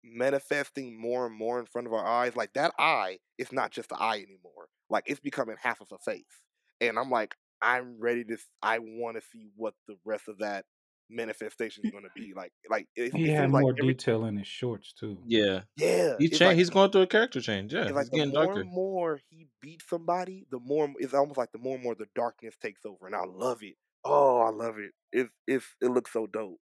manifesting 0.03 0.99
more 0.99 1.27
and 1.27 1.35
more 1.35 1.59
in 1.59 1.65
front 1.65 1.87
of 1.87 1.93
our 1.93 2.05
eyes? 2.05 2.35
Like 2.35 2.53
that 2.53 2.73
eye 2.79 3.19
is 3.37 3.51
not 3.51 3.71
just 3.71 3.89
the 3.89 3.97
eye 3.97 4.17
anymore. 4.17 4.69
Like 4.89 5.05
it's 5.07 5.19
becoming 5.19 5.57
half 5.61 5.81
of 5.81 5.89
a 5.91 5.99
face. 5.99 6.41
And 6.81 6.99
I'm 6.99 7.09
like, 7.11 7.35
I'm 7.61 7.99
ready 7.99 8.23
to. 8.25 8.37
I 8.61 8.79
want 8.79 9.17
to 9.17 9.23
see 9.31 9.49
what 9.55 9.75
the 9.87 9.97
rest 10.05 10.27
of 10.27 10.39
that 10.39 10.65
manifestation 11.12 11.84
is 11.86 11.91
going 11.91 12.03
to 12.03 12.09
be 12.16 12.34
like. 12.36 12.51
Like 12.70 12.88
it, 12.95 13.14
He 13.16 13.26
it 13.26 13.32
had 13.32 13.43
seems 13.43 13.53
like 13.53 13.62
more 13.62 13.74
every 13.78 13.93
detail 13.93 14.26
in 14.26 14.38
his 14.38 14.47
shorts 14.47 14.93
too. 14.93 15.18
Yeah, 15.28 15.62
yeah, 15.76 16.16
he's 16.18 16.30
it's 16.32 16.39
changed. 16.39 16.41
like 16.41 16.57
He's 16.57 16.70
going 16.70 16.91
through 16.91 17.01
a 17.03 17.07
character 17.07 17.41
change. 17.41 17.74
Yeah, 17.74 17.84
it's 17.84 17.91
like 17.91 18.05
he's 18.05 18.09
the 18.12 18.18
getting 18.18 18.34
more 18.34 18.45
darker. 18.45 18.62
and 18.62 18.72
more 18.72 19.20
he 19.30 19.47
beats 19.62 19.86
somebody, 19.89 20.45
the 20.51 20.59
more 20.59 20.89
it's 20.97 21.14
almost 21.14 21.38
like 21.38 21.51
the 21.51 21.59
more 21.59 21.76
and 21.76 21.84
more 21.84 21.95
the 21.95 22.07
darkness 22.16 22.55
takes 22.62 22.86
over, 22.86 23.05
and 23.07 23.16
I 23.16 23.26
love 23.26 23.64
it. 23.64 23.76
Oh, 24.03 24.39
I 24.41 24.49
love 24.49 24.80
it. 24.80 24.91
It's 25.12 25.30
it's 25.47 25.66
it 25.82 25.88
looks 25.89 26.12
so 26.14 26.28
dope. 26.28 26.59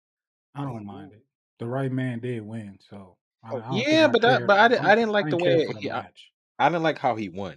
I 0.54 0.62
don't 0.62 0.74
like, 0.74 0.84
mind 0.84 1.12
it. 1.12 1.24
The 1.58 1.66
right 1.66 1.90
man 1.90 2.20
did 2.20 2.42
win, 2.42 2.78
so 2.90 3.16
I, 3.42 3.54
Oh, 3.54 3.56
I 3.56 3.60
don't 3.60 3.86
Yeah, 3.88 4.06
I 4.06 4.08
but 4.08 4.22
that, 4.22 4.46
but 4.46 4.58
I 4.58 4.64
I 4.64 4.68
didn't. 4.68 4.84
I 4.86 4.94
didn't 4.94 5.12
like 5.12 5.30
the 5.30 5.36
didn't 5.36 5.42
care 5.42 5.56
way 5.58 5.66
for 5.66 5.74
the 5.74 5.80
he. 5.80 5.90
I, 5.90 6.02
match. 6.02 6.32
I 6.58 6.68
didn't 6.68 6.82
like 6.82 6.98
how 6.98 7.16
he 7.16 7.28
won. 7.28 7.56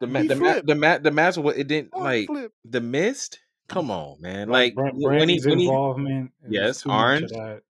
The 0.00 0.06
ma- 0.06 0.22
he 0.22 0.28
the 0.28 0.36
ma- 0.36 0.60
the 0.64 0.74
ma- 0.74 0.98
the 0.98 1.10
match. 1.10 1.36
What 1.38 1.56
it 1.58 1.66
didn't 1.68 1.92
Arn 1.92 2.04
like 2.04 2.26
flipped. 2.26 2.54
the 2.64 2.80
mist. 2.80 3.40
Come 3.68 3.90
on, 3.90 4.20
man. 4.20 4.48
Like 4.48 4.74
Like 4.76 4.94
when 4.94 5.28
he 5.28 5.40
when 5.44 5.58
he 5.58 5.66
involvement, 5.66 6.32
it 6.44 6.52
yes, 6.52 6.82
too 6.82 6.88
much 6.88 6.96
of 6.96 7.00
Arn's 7.00 7.32
that. 7.32 7.62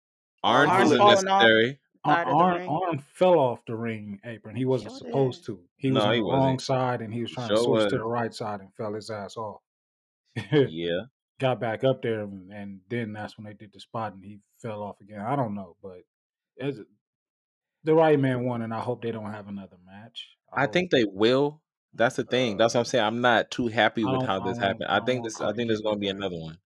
Arn 0.45 0.69
Arn 0.69 0.81
was 0.81 0.89
flipped. 0.89 0.99
falling 1.01 1.29
off 1.29 1.43
unnecessary. 1.43 1.81
Ar- 2.05 2.13
uh, 2.13 2.17
side 2.17 2.29
of 2.29 2.39
the 2.39 2.43
Arn. 2.45 2.69
Arn 2.69 2.99
fell 3.13 3.39
off 3.39 3.65
the 3.67 3.75
ring 3.75 4.21
apron. 4.25 4.55
He 4.57 4.65
wasn't 4.65 4.93
Sure 4.93 4.99
supposed 4.99 5.41
did. 5.41 5.47
to. 5.47 5.61
He 5.77 5.91
was 5.91 6.03
No, 6.05 6.09
on 6.09 6.15
he 6.15 6.21
the 6.21 6.25
wrong 6.25 6.41
wasn't. 6.43 6.61
side 6.63 7.01
and 7.03 7.13
he 7.13 7.23
was 7.23 7.33
trying 7.33 7.49
to 7.49 7.57
Sure 7.57 7.81
switch 7.81 7.91
to 7.91 7.99
the 7.99 8.05
right 8.05 8.33
side 8.33 8.61
and 8.61 8.73
fell 8.75 8.95
his 8.95 9.11
ass 9.11 9.37
off. 9.37 9.61
Yeah. 10.53 11.03
Got 11.41 11.61
back 11.61 11.85
up 11.85 12.03
there 12.03 12.23
and, 12.23 12.53
and 12.53 12.81
then 12.89 13.13
that's 13.13 13.37
when 13.37 13.45
they 13.47 13.53
did 13.55 13.73
the 13.73 13.81
spot 13.81 14.13
and 14.15 14.25
he 14.25 14.39
fell 14.61 14.83
off 14.83 15.01
again. 15.01 15.21
I 15.21 15.37
don't 15.37 15.55
know, 15.55 15.77
but 15.83 16.03
as 16.61 16.81
the 17.85 17.95
right 17.95 18.19
man 18.19 18.45
won 18.45 18.63
and 18.63 18.75
I 18.75 18.81
hope 18.81 19.03
they 19.03 19.13
don't 19.13 19.33
have 19.33 19.49
another 19.49 19.77
match. 19.87 20.29
I 20.53 20.65
I 20.65 20.67
think 20.67 20.91
they 20.91 21.05
will. 21.05 21.61
That's 21.95 22.17
the 22.17 22.25
thing. 22.25 22.57
That's 22.57 22.75
what 22.75 22.81
I'm 22.81 22.85
saying. 22.87 23.05
I'm 23.05 23.21
not 23.21 23.51
too 23.51 23.69
happy 23.69 24.05
I 24.05 24.11
with 24.11 24.23
don't 24.23 24.23
how 24.23 24.41
I 24.41 24.41
this 24.41 24.59
don't 24.59 24.59
happened. 24.59 24.89
I 24.89 24.97
I 24.97 25.01
don't 25.01 25.07
think 25.07 25.23
want 25.23 25.25
this. 25.25 25.41
I 25.41 25.53
Cody 25.53 25.55
think 25.55 25.69
there's 25.69 25.83
to 25.83 25.97
be 25.97 26.09
back. 26.09 26.11
another 26.11 26.37
one. 26.39 26.59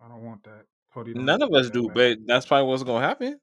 I 0.00 0.08
don't 0.08 0.24
want 0.24 0.42
that. 0.44 0.66
Cody 0.92 1.14
don't 1.14 1.26
None 1.26 1.42
of 1.42 1.52
us 1.52 1.70
that 1.70 1.70
do, 1.70 1.88
back. 1.88 1.94
but 1.94 2.18
that's 2.26 2.46
probably 2.46 2.68
what's 2.68 2.82
going 2.84 3.02
to 3.02 3.08
happen. 3.08 3.40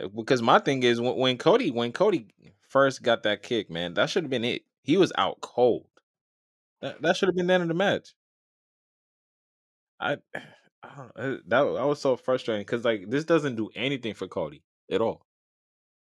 Uh, 0.00 0.08
Because 0.08 0.42
my 0.42 0.58
thing 0.58 0.82
is 0.82 1.00
when, 1.00 1.16
when 1.16 1.38
Cody 1.38 1.70
when 1.70 1.92
Cody 1.92 2.28
first 2.68 3.02
got 3.02 3.22
that 3.24 3.42
kick, 3.42 3.70
man, 3.70 3.94
that 3.94 4.10
should 4.10 4.24
have 4.24 4.30
been 4.30 4.44
it. 4.44 4.64
He 4.82 4.96
was 4.96 5.12
out 5.18 5.40
cold. 5.40 5.86
That 6.80 7.02
that 7.02 7.16
should 7.16 7.28
have 7.28 7.36
been 7.36 7.48
the 7.48 7.54
end 7.54 7.62
of 7.64 7.68
the 7.68 7.74
match. 7.74 8.14
I, 10.00 10.18
I 10.82 10.88
don't 10.96 11.16
know. 11.16 11.32
That 11.46 11.64
that 11.74 11.86
was 11.86 12.00
so 12.00 12.16
frustrating 12.16 12.62
because 12.64 12.84
like 12.84 13.10
this 13.10 13.24
doesn't 13.24 13.56
do 13.56 13.70
anything 13.74 14.14
for 14.14 14.28
Cody 14.28 14.62
at 14.90 15.00
all. 15.00 15.25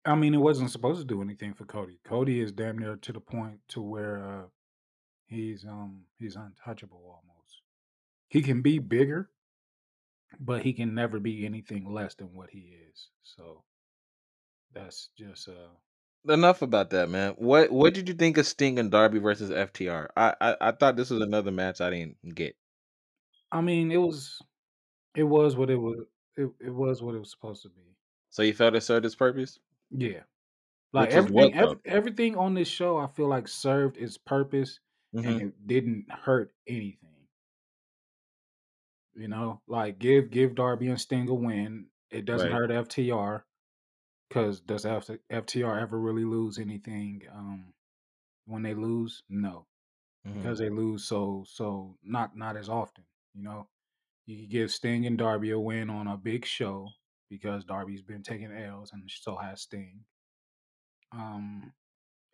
I 0.06 0.16
mean, 0.16 0.34
it 0.34 0.40
wasn't 0.40 0.72
supposed 0.72 1.00
to 1.00 1.06
do 1.06 1.22
anything 1.22 1.54
for 1.54 1.66
Cody. 1.66 2.00
Cody 2.04 2.40
is 2.40 2.52
damn 2.52 2.78
near 2.78 2.96
to 2.96 3.12
the 3.14 3.20
point 3.20 3.60
to 3.70 3.82
where 3.82 4.24
uh, 4.24 4.44
he's 5.26 5.66
um 5.66 6.04
he's 6.18 6.36
untouchable 6.36 7.02
almost. 7.04 7.62
He 8.28 8.42
can 8.42 8.62
be 8.62 8.80
bigger, 8.80 9.30
but 10.40 10.64
he 10.64 10.74
can 10.74 10.94
never 10.94 11.20
be 11.20 11.46
anything 11.46 11.92
less 11.92 12.16
than 12.16 12.34
what 12.34 12.50
he 12.52 12.76
is. 12.92 13.10
So 13.24 13.64
that's 14.74 15.10
just 15.18 15.48
uh 15.48 15.74
Enough 16.28 16.64
about 16.64 16.90
that, 16.90 17.08
man. 17.08 17.34
What 17.38 17.72
what 17.72 17.94
did 17.94 18.08
you 18.08 18.16
think 18.16 18.38
of 18.38 18.48
Sting 18.48 18.80
and 18.80 18.90
Darby 18.90 19.20
versus 19.20 19.52
FTR? 19.52 20.08
I 20.18 20.34
I, 20.42 20.56
I 20.60 20.72
thought 20.72 20.96
this 20.96 21.12
was 21.12 21.22
another 21.22 21.52
match 21.52 21.82
I 21.82 21.92
didn't 21.92 22.18
get. 22.34 22.56
I 23.52 23.62
mean, 23.62 23.92
it 23.92 23.98
was 23.98 24.42
it 25.16 25.24
was 25.24 25.56
what 25.56 25.70
it 25.70 25.76
was 25.76 26.00
it, 26.36 26.50
it 26.60 26.74
was 26.74 27.04
what 27.04 27.14
it 27.14 27.20
was 27.20 27.30
supposed 27.30 27.62
to 27.64 27.70
be. 27.70 27.96
So 28.32 28.42
you 28.42 28.54
felt 28.54 28.76
it 28.76 28.82
served 28.82 29.06
its 29.06 29.16
purpose, 29.16 29.60
Yeah. 29.90 30.24
Like 30.94 31.12
which 31.12 31.12
everything 31.12 31.54
ev- 31.54 31.82
everything 31.86 32.38
on 32.38 32.54
this 32.56 32.68
show 32.70 32.98
I 32.98 33.08
feel 33.08 33.28
like 33.28 33.48
served 33.48 33.98
its 33.98 34.18
purpose 34.18 34.80
and 35.24 35.38
hmm 35.38 35.40
it 35.40 35.68
didn't 35.68 36.12
hurt 36.12 36.56
anything. 36.68 37.28
You 39.16 39.28
know, 39.30 39.62
like 39.68 39.98
give 40.00 40.30
give 40.30 40.56
Darby 40.56 40.90
and 40.90 41.00
Sting 41.00 41.30
a 41.30 41.34
win. 41.34 41.90
It 42.12 42.26
doesn't 42.26 42.50
Right. 42.50 42.52
hurt 42.52 42.70
FTR 42.72 43.46
because 44.30 44.62
does 44.62 44.86
F- 44.86 45.10
FTR 45.30 45.80
ever 45.80 46.00
really 46.00 46.26
lose 46.26 46.60
anything? 46.60 47.24
Um, 47.32 47.74
when 48.46 48.64
they 48.64 48.74
lose, 48.76 49.24
no, 49.30 49.68
hmm 50.26 50.48
because 50.48 50.60
they 50.60 50.70
lose 50.70 51.06
so 51.06 51.46
so 51.48 51.98
not 52.04 52.38
not 52.38 52.58
as 52.58 52.70
often. 52.70 53.06
You 53.36 53.44
know, 53.44 53.70
you 54.28 54.48
give 54.48 54.72
Sting 54.72 55.06
and 55.08 55.18
Darby 55.18 55.52
a 55.52 55.60
win 55.60 55.90
on 55.90 56.08
a 56.08 56.18
big 56.18 56.46
show 56.46 56.90
because 57.30 57.64
Darby's 57.64 58.02
been 58.02 58.24
taking 58.24 58.52
L's 58.52 58.92
and 58.94 59.04
so 59.10 59.36
has 59.36 59.62
Sting. 59.62 60.02
Um, 61.12 61.72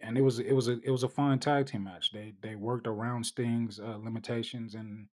and 0.01 0.17
it 0.17 0.21
was 0.21 0.39
it 0.39 0.53
was 0.53 0.67
a 0.67 0.79
it 0.83 0.89
was 0.89 1.03
a 1.03 1.09
fun 1.09 1.39
tag 1.39 1.67
team 1.67 1.83
match. 1.83 2.11
They 2.11 2.33
they 2.41 2.55
worked 2.55 2.87
around 2.87 3.25
Sting's 3.25 3.79
uh, 3.79 3.97
limitations 4.03 4.73
and 4.75 5.07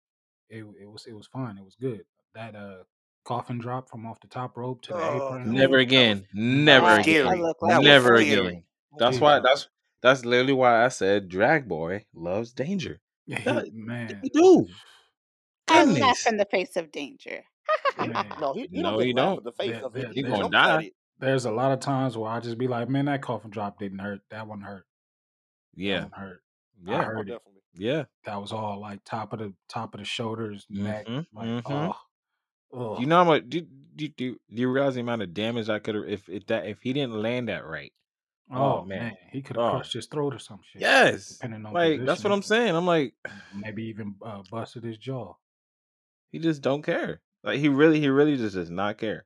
it 0.48 0.64
it 0.80 0.90
was 0.90 1.06
it 1.06 1.14
was 1.14 1.26
fun. 1.26 1.58
It 1.58 1.64
was 1.64 1.76
good. 1.80 2.04
That 2.34 2.54
uh 2.54 2.84
coffin 3.24 3.58
drop 3.58 3.90
from 3.90 4.06
off 4.06 4.20
the 4.20 4.28
top 4.28 4.56
rope 4.56 4.80
to 4.82 4.92
the 4.94 4.98
Oh, 4.98 5.16
apron. 5.36 5.52
Never 5.52 5.76
was 5.76 5.78
was 5.78 5.82
again. 5.82 6.26
Never 6.32 6.86
was 6.86 6.98
again. 6.98 7.24
that 7.26 7.30
scary. 7.32 7.42
looked 7.42 7.60
That 7.60 7.66
like 7.76 7.84
Never 7.84 8.16
scary. 8.16 8.26
scary. 8.30 8.46
again. 8.48 8.62
That's 8.98 9.16
He 9.16 9.22
why 9.22 9.40
that's 9.40 9.68
that's 10.00 10.24
literally 10.24 10.52
why 10.54 10.84
I 10.84 10.88
said 10.88 11.28
Drag 11.28 11.68
Boy 11.68 12.06
loves 12.14 12.52
danger. 12.52 13.00
yeah, 13.26 13.42
That, 13.42 13.74
man. 13.74 14.20
he 14.22 14.30
do. 14.30 14.66
I 15.68 15.84
laugh 15.84 15.96
Goodness. 15.98 16.26
in 16.26 16.36
the 16.38 16.46
face 16.46 16.76
of 16.76 16.90
danger. 16.90 17.42
He, 18.00 18.08
Man, 18.08 18.26
no, 18.40 18.52
he, 18.54 18.68
he 18.70 18.82
don't 18.82 19.00
he 19.02 19.12
don't. 19.12 19.44
the 19.44 19.52
face 19.52 19.72
there, 19.72 19.84
of 19.84 19.96
it. 19.96 20.02
there, 20.02 20.12
He 20.12 20.22
He 20.22 20.22
gonna 20.22 20.36
there's 20.36 20.40
jumps 20.50 20.56
at 20.56 20.66
die. 20.66 20.82
it. 20.84 20.92
there's 21.18 21.44
a 21.44 21.50
lot 21.52 21.72
of 21.72 21.80
times 21.80 22.16
where 22.16 22.30
I 22.30 22.40
just 22.40 22.58
be 22.58 22.68
like, 22.68 22.88
man, 22.88 23.06
that 23.06 23.22
coffin 23.22 23.50
drop 23.50 23.78
didn't 23.78 23.98
hurt. 23.98 24.20
That 24.30 24.46
one 24.46 24.60
hurt. 24.60 24.84
That 25.76 25.82
Yeah. 25.82 26.02
one 26.02 26.10
hurt. 26.12 26.42
I 26.86 26.90
Yeah. 26.92 26.98
Oh, 27.00 27.02
heard 27.04 27.28
it. 27.28 27.32
definitely. 27.32 27.62
Yeah. 27.74 28.04
That 28.24 28.40
was 28.40 28.52
all 28.52 28.80
like 28.80 29.04
top 29.04 29.32
of 29.32 29.38
the 29.40 29.52
top 29.68 29.94
of 29.94 30.00
the 30.00 30.04
shoulders, 30.04 30.66
neck, 30.70 31.06
Mm-hmm. 31.06 31.36
like 31.36 31.48
Mm-hmm. 31.48 31.72
oh, 31.72 31.96
oh. 32.72 32.98
you 33.00 33.06
know 33.06 33.18
how 33.18 33.24
much? 33.24 33.48
Do, 33.48 33.60
do, 33.60 34.08
do, 34.08 34.32
do 34.32 34.60
you 34.62 34.68
realize 34.70 34.94
the 34.94 35.00
amount 35.00 35.22
of 35.22 35.34
damage 35.34 35.68
I 35.68 35.78
could 35.78 35.94
have 35.96 36.04
if 36.08 36.28
if 36.28 36.46
that 36.46 36.66
if 36.66 36.80
he 36.82 36.92
didn't 36.92 37.20
land 37.20 37.48
that 37.48 37.64
right? 37.66 37.92
Oh 38.50 38.80
Oh 38.80 38.84
man. 38.84 38.98
man, 38.98 39.16
he 39.30 39.42
could 39.42 39.56
have 39.56 39.64
Oh 39.64 39.70
crushed 39.72 39.92
his 39.92 40.06
throat 40.06 40.34
or 40.34 40.38
some 40.38 40.60
shit, 40.72 40.80
yes. 40.82 41.28
depending 41.36 41.66
on 41.66 41.72
Like 41.72 42.04
that's 42.04 42.24
what 42.24 42.32
I'm 42.32 42.42
saying. 42.42 42.74
I'm 42.74 42.86
like, 42.86 43.14
Maybe 43.54 43.84
even 43.86 44.14
uh, 44.24 44.42
busted 44.50 44.84
his 44.84 44.96
jaw. 44.98 45.34
he 46.30 46.38
just 46.38 46.62
don't 46.62 46.82
care. 46.82 47.20
Like 47.44 47.58
he 47.60 47.68
really, 47.68 48.00
he 48.00 48.08
really 48.08 48.36
just 48.36 48.54
does 48.54 48.70
not 48.70 48.98
care. 48.98 49.24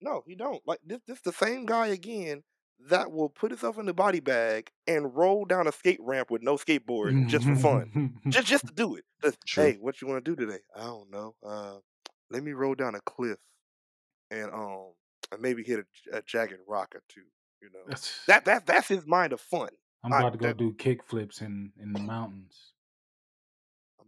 No, 0.00 0.22
he 0.26 0.34
don't. 0.34 0.62
Like 0.66 0.80
this, 0.86 1.00
this 1.06 1.20
the 1.20 1.32
same 1.32 1.66
guy 1.66 1.88
again 1.88 2.42
that 2.88 3.10
will 3.10 3.28
put 3.28 3.50
himself 3.50 3.78
in 3.78 3.86
the 3.86 3.92
body 3.92 4.20
bag 4.20 4.70
and 4.86 5.14
roll 5.16 5.44
down 5.44 5.66
a 5.66 5.72
skate 5.72 5.98
ramp 6.00 6.30
with 6.30 6.42
no 6.42 6.54
skateboard 6.56 7.26
just 7.26 7.44
for 7.44 7.56
fun, 7.56 8.14
just 8.28 8.46
just 8.46 8.66
to 8.68 8.72
do 8.76 8.94
it. 8.94 9.04
Just, 9.22 9.38
hey, 9.48 9.76
what 9.80 10.00
you 10.00 10.06
want 10.06 10.24
to 10.24 10.30
do 10.34 10.36
today? 10.46 10.60
I 10.76 10.84
don't 10.84 11.10
know. 11.10 11.34
Uh, 11.44 11.78
let 12.30 12.44
me 12.44 12.52
roll 12.52 12.74
down 12.76 12.94
a 12.94 13.00
cliff 13.00 13.38
and 14.30 14.52
um 14.52 14.92
and 15.32 15.40
maybe 15.42 15.64
hit 15.64 15.80
a, 16.12 16.18
a 16.18 16.22
jagged 16.22 16.60
rock 16.68 16.94
or 16.94 17.02
two. 17.08 17.22
You 17.60 17.70
know 17.74 17.80
That's- 17.86 18.20
that 18.28 18.44
that 18.44 18.66
that's 18.66 18.86
his 18.86 19.04
mind 19.06 19.32
of 19.32 19.40
fun. 19.40 19.70
I'm 20.04 20.12
I 20.12 20.20
about 20.20 20.32
to 20.34 20.38
go 20.38 20.46
that, 20.46 20.56
do 20.58 20.72
kick 20.74 21.02
flips 21.04 21.40
in 21.40 21.72
in 21.82 21.92
the 21.92 21.98
mountains. 21.98 22.72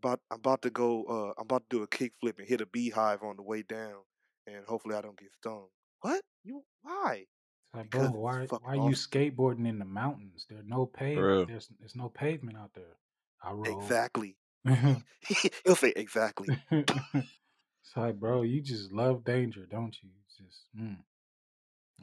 I'm 0.03 0.11
about 0.11 0.21
I'm 0.31 0.39
about 0.39 0.63
to 0.63 0.71
go. 0.71 1.05
Uh, 1.05 1.41
I'm 1.41 1.45
about 1.45 1.69
to 1.69 1.77
do 1.79 1.83
a 1.83 1.89
kickflip 1.89 2.39
and 2.39 2.49
hit 2.49 2.61
a 2.61 2.67
beehive 2.67 3.23
on 3.23 3.37
the 3.37 3.43
way 3.43 3.63
down, 3.63 4.03
and 4.47 4.65
hopefully 4.67 4.95
I 4.95 5.01
don't 5.01 5.19
get 5.19 5.33
stung. 5.35 5.67
What? 6.01 6.23
You 6.45 6.63
why? 6.83 7.27
Like, 7.75 7.91
bro, 7.91 8.05
it's 8.05 8.13
why 8.13 8.35
are 8.35 8.47
why 8.47 8.75
you 8.75 8.81
awesome. 8.81 8.95
skateboarding 8.95 9.69
in 9.69 9.79
the 9.79 9.85
mountains? 9.85 10.47
There's 10.49 10.65
no 10.67 10.87
pave. 10.87 11.19
Bro. 11.19 11.45
There's 11.45 11.69
there's 11.79 11.97
no 11.97 12.09
pavement 12.09 12.57
out 12.57 12.71
there. 12.75 12.97
I 13.43 13.53
roll. 13.53 13.81
Exactly. 13.81 14.37
He'll 15.65 15.77
say 15.77 15.93
exactly. 15.95 16.59
it's 16.71 16.93
like, 17.97 18.19
bro, 18.19 18.43
you 18.43 18.61
just 18.61 18.93
love 18.93 19.25
danger, 19.25 19.67
don't 19.71 19.97
you? 20.03 20.11
It's 20.27 20.37
just, 20.37 20.67
mm. 20.79 20.97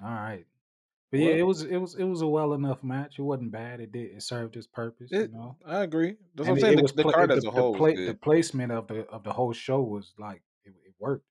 all 0.03 0.09
right. 0.09 0.45
But 1.12 1.20
yeah, 1.22 1.28
Well, 1.28 1.38
it 1.38 1.43
was 1.43 1.64
it 1.64 1.78
was 1.78 1.95
it 1.95 2.03
was 2.03 2.22
a 2.22 2.28
well 2.28 2.53
enough 2.53 2.84
match. 2.84 3.18
It 3.18 3.22
wasn't 3.22 3.51
bad. 3.51 3.80
It 3.80 3.91
did 3.91 4.12
it 4.16 4.24
served 4.24 4.58
its 4.58 4.68
purpose, 4.68 5.10
you 5.12 5.30
know. 5.30 5.58
I 5.66 5.84
agree. 5.84 6.16
That's 6.36 6.49
what 6.49 6.58
I'm 6.58 6.58
And 6.58 6.58
it, 6.58 6.62
saying. 6.62 6.80
it 6.80 6.88
The, 6.88 6.93
the 6.95 7.03
pla- 7.03 7.12
card 7.14 7.30
the 7.30 7.36
as 7.36 7.45
a 7.45 7.51
the 7.51 7.51
whole 7.51 7.72
was 7.74 7.80
play 7.80 7.95
the 7.95 8.14
placement 8.14 8.72
of 8.72 8.88
the 8.88 9.08
of 9.08 9.24
the 9.24 9.32
whole 9.34 9.53
show 9.53 9.82
was 9.82 10.14
like 10.20 10.43
it, 10.66 10.74
it 10.86 10.93
worked 10.99 11.26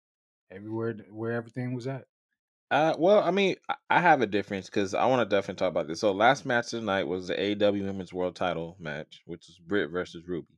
everywhere 0.51 0.95
where 1.11 1.33
everything 1.33 1.75
was 1.75 1.87
at. 1.87 2.05
Uh, 2.71 2.95
well, 2.99 3.21
I 3.23 3.31
mean, 3.31 3.55
I, 3.91 4.01
have 4.01 4.23
a 4.23 4.27
difference 4.27 4.67
because 4.67 4.93
I 4.93 5.07
want 5.07 5.21
to 5.29 5.37
definitely 5.37 5.61
talk 5.61 5.71
about 5.71 5.87
this. 5.87 6.01
So, 6.01 6.11
last 6.11 6.45
match 6.45 6.71
tonight 6.71 7.05
was 7.05 7.29
the 7.29 7.35
AEW 7.37 7.85
Women's 7.85 8.13
World 8.13 8.35
Title 8.35 8.77
match, 8.81 9.23
which 9.25 9.47
was 9.47 9.59
Britt 9.65 9.91
versus 9.91 10.25
Ruby. 10.27 10.49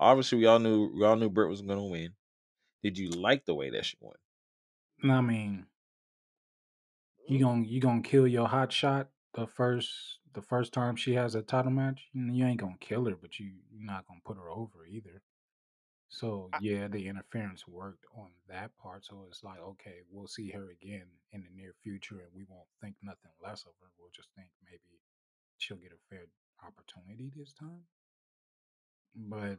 Obviously, 0.00 0.38
we 0.38 0.46
all 0.46 0.58
knew 0.58 0.90
we 0.96 1.04
all 1.04 1.14
knew 1.14 1.30
Britt 1.30 1.48
was 1.48 1.62
going 1.62 1.78
to 1.78 1.84
win. 1.84 2.12
Did 2.82 2.98
you 2.98 3.10
like 3.10 3.44
the 3.44 3.54
way 3.54 3.70
that 3.70 3.84
she 3.84 3.96
won? 4.00 4.16
And 5.02 5.12
I 5.12 5.20
mean, 5.20 5.66
you 7.28 7.38
Mm, 7.38 7.40
gonna 7.40 7.66
you 7.66 7.80
gonna 7.80 8.02
kill 8.02 8.28
your 8.28 8.48
hot 8.48 8.72
shot 8.72 9.10
the 9.34 9.46
first 9.48 10.20
the 10.34 10.42
first 10.42 10.72
time 10.74 10.96
she 10.96 11.14
has 11.14 11.36
a 11.36 11.42
title 11.42 11.72
match. 11.72 12.08
You, 12.14 12.32
you 12.32 12.46
ain't 12.46 12.60
gonna 12.60 12.76
kill 12.80 13.06
her, 13.06 13.16
but 13.16 13.40
you 13.40 13.52
you're 13.72 13.86
not 13.86 14.06
gonna 14.08 14.20
put 14.24 14.38
her 14.38 14.50
over 14.50 14.86
either. 14.86 15.22
So 16.08 16.52
I- 16.52 16.58
yeah, 16.58 16.88
the 16.88 17.08
interference 17.08 17.66
worked 17.68 18.06
on 18.16 18.30
that 18.48 18.76
part. 18.78 19.04
So 19.06 19.26
it's 19.28 19.44
like, 19.44 19.60
okay, 19.60 20.00
we'll 20.10 20.28
see 20.28 20.50
her 20.50 20.70
again 20.70 21.06
in 21.32 21.42
the 21.42 21.50
near 21.54 21.74
future, 21.82 22.20
and 22.20 22.32
we 22.34 22.44
won't 22.48 22.68
think 22.82 22.96
nothing 23.02 23.32
less 23.42 23.62
of 23.66 23.72
her. 23.82 23.88
We'll 23.98 24.10
just 24.14 24.30
think 24.36 24.48
maybe 24.64 25.00
she'll 25.58 25.78
get 25.78 25.92
a 25.92 26.08
fair 26.10 26.26
opportunity 26.66 27.32
this 27.36 27.54
time. 27.54 27.84
But 29.14 29.58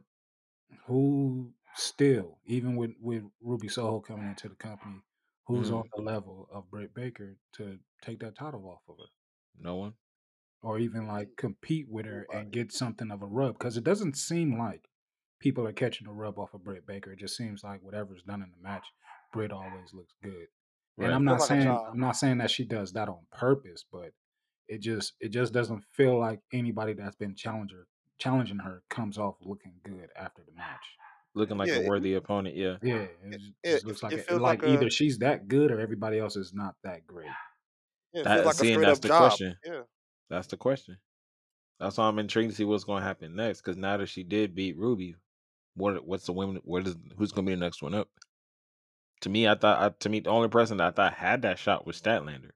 who 0.86 1.54
still, 1.74 2.38
even 2.46 2.76
with 2.76 2.92
with 3.00 3.24
Ruby 3.40 3.68
Soho 3.68 4.00
coming 4.00 4.28
into 4.28 4.48
the 4.48 4.56
company, 4.56 5.02
who's 5.46 5.70
Mm, 5.70 5.74
on 5.80 5.84
the 5.96 6.02
level 6.02 6.48
of 6.52 6.70
Britt 6.70 6.94
Baker 6.94 7.36
to 7.54 7.78
take 8.02 8.20
that 8.20 8.36
title 8.36 8.66
off 8.68 8.82
of 8.88 8.96
her? 8.98 9.10
no 9.58 9.76
one. 9.76 9.94
or 10.62 10.78
even 10.78 11.06
like 11.06 11.36
compete 11.36 11.86
with 11.88 12.04
her 12.06 12.26
and 12.32 12.52
get 12.52 12.70
something 12.72 13.10
of 13.10 13.22
a 13.22 13.26
rub 13.26 13.58
because 13.58 13.76
it 13.78 13.84
doesn't 13.84 14.16
seem 14.16 14.58
like 14.58 14.82
people 15.40 15.66
are 15.66 15.72
catching 15.72 16.06
a 16.06 16.12
rub 16.12 16.38
off 16.38 16.52
of 16.54 16.62
Britt 16.62 16.86
Baker. 16.86 17.12
It 17.12 17.18
just 17.18 17.36
seems 17.36 17.64
like 17.64 17.80
whatever's 17.82 18.22
done 18.22 18.42
in 18.42 18.50
the 18.50 18.62
match, 18.62 18.84
Britt 19.32 19.52
always 19.52 19.92
looks 19.94 20.12
good. 20.22 20.48
And 20.98 21.06
Right. 21.08 21.12
I'm 21.14 21.24
not 21.24 21.40
like 21.40 21.42
a 21.42 21.46
saying. 21.46 21.78
I'm 21.90 21.98
not 22.00 22.16
saying 22.16 22.38
that 22.38 22.50
she 22.50 22.64
does 22.66 22.92
that 22.92 23.08
on 23.08 23.26
purpose, 23.32 23.84
but 23.90 24.12
it 24.68 24.82
just 24.82 25.14
it 25.18 25.30
just 25.30 25.52
doesn't 25.54 25.82
feel 25.96 26.18
like 26.18 26.40
anybody 26.52 26.92
that's 26.92 27.16
been 27.16 27.34
challenger 27.34 27.86
challenging 28.18 28.58
her 28.58 28.82
comes 28.90 29.16
off 29.16 29.36
looking 29.40 29.80
good 29.82 30.10
after 30.14 30.42
the 30.46 30.52
match. 30.54 30.84
Looking 31.34 31.56
like 31.58 31.68
Yeah, 31.68 31.76
a 31.76 31.80
it, 31.82 31.88
worthy 31.88 32.14
opponent. 32.14 32.56
Yeah. 32.56 32.76
Yeah, 32.82 32.94
it 32.96 33.10
it, 33.24 33.38
ju- 33.40 33.52
it, 33.62 33.72
just 33.72 33.86
looks 33.86 34.02
like 34.02 34.12
it 34.12 34.26
it, 34.28 34.32
like 34.32 34.62
like 34.62 34.62
a 34.62 34.74
either 34.74 34.90
she's 34.90 35.18
that 35.18 35.48
good 35.48 35.70
or 35.70 35.80
everybody 35.80 36.18
else 36.18 36.36
is 36.36 36.52
not 36.52 36.74
that 36.82 37.06
great. 37.06 37.28
yeah, 38.12 38.22
That 38.24 38.46
like 38.46 38.54
a 38.54 38.58
see, 38.58 38.72
and 38.72 38.82
straight 38.82 38.88
that's 38.88 39.00
the 39.00 39.08
job. 39.08 39.28
question. 39.28 39.56
Yeah. 39.64 39.82
That's 40.28 40.46
the 40.48 40.56
question. 40.56 40.98
That's 41.78 41.96
why 41.96 42.06
I'm 42.08 42.18
intrigued 42.18 42.50
to 42.50 42.56
see 42.56 42.64
what's 42.64 42.84
going 42.84 43.00
to 43.00 43.06
happen 43.06 43.36
next. 43.36 43.62
Because 43.62 43.76
now 43.76 43.96
that 43.96 44.08
she 44.08 44.22
did 44.22 44.54
beat 44.54 44.76
Ruby, 44.76 45.16
what 45.74 46.04
what's 46.06 46.26
the 46.26 46.32
women? 46.32 46.60
What 46.64 46.86
is 46.86 46.96
who's 47.16 47.32
going 47.32 47.46
to 47.46 47.50
be 47.50 47.54
the 47.54 47.60
next 47.60 47.82
one 47.82 47.94
up? 47.94 48.08
To 49.22 49.28
me, 49.28 49.46
I 49.46 49.54
thought 49.54 49.82
I, 49.82 49.88
to 50.00 50.08
me 50.08 50.20
the 50.20 50.30
only 50.30 50.48
person 50.48 50.78
that 50.78 50.88
I 50.88 50.90
thought 50.90 51.14
had 51.14 51.42
that 51.42 51.58
shot 51.58 51.86
was 51.86 52.00
Statlander. 52.00 52.50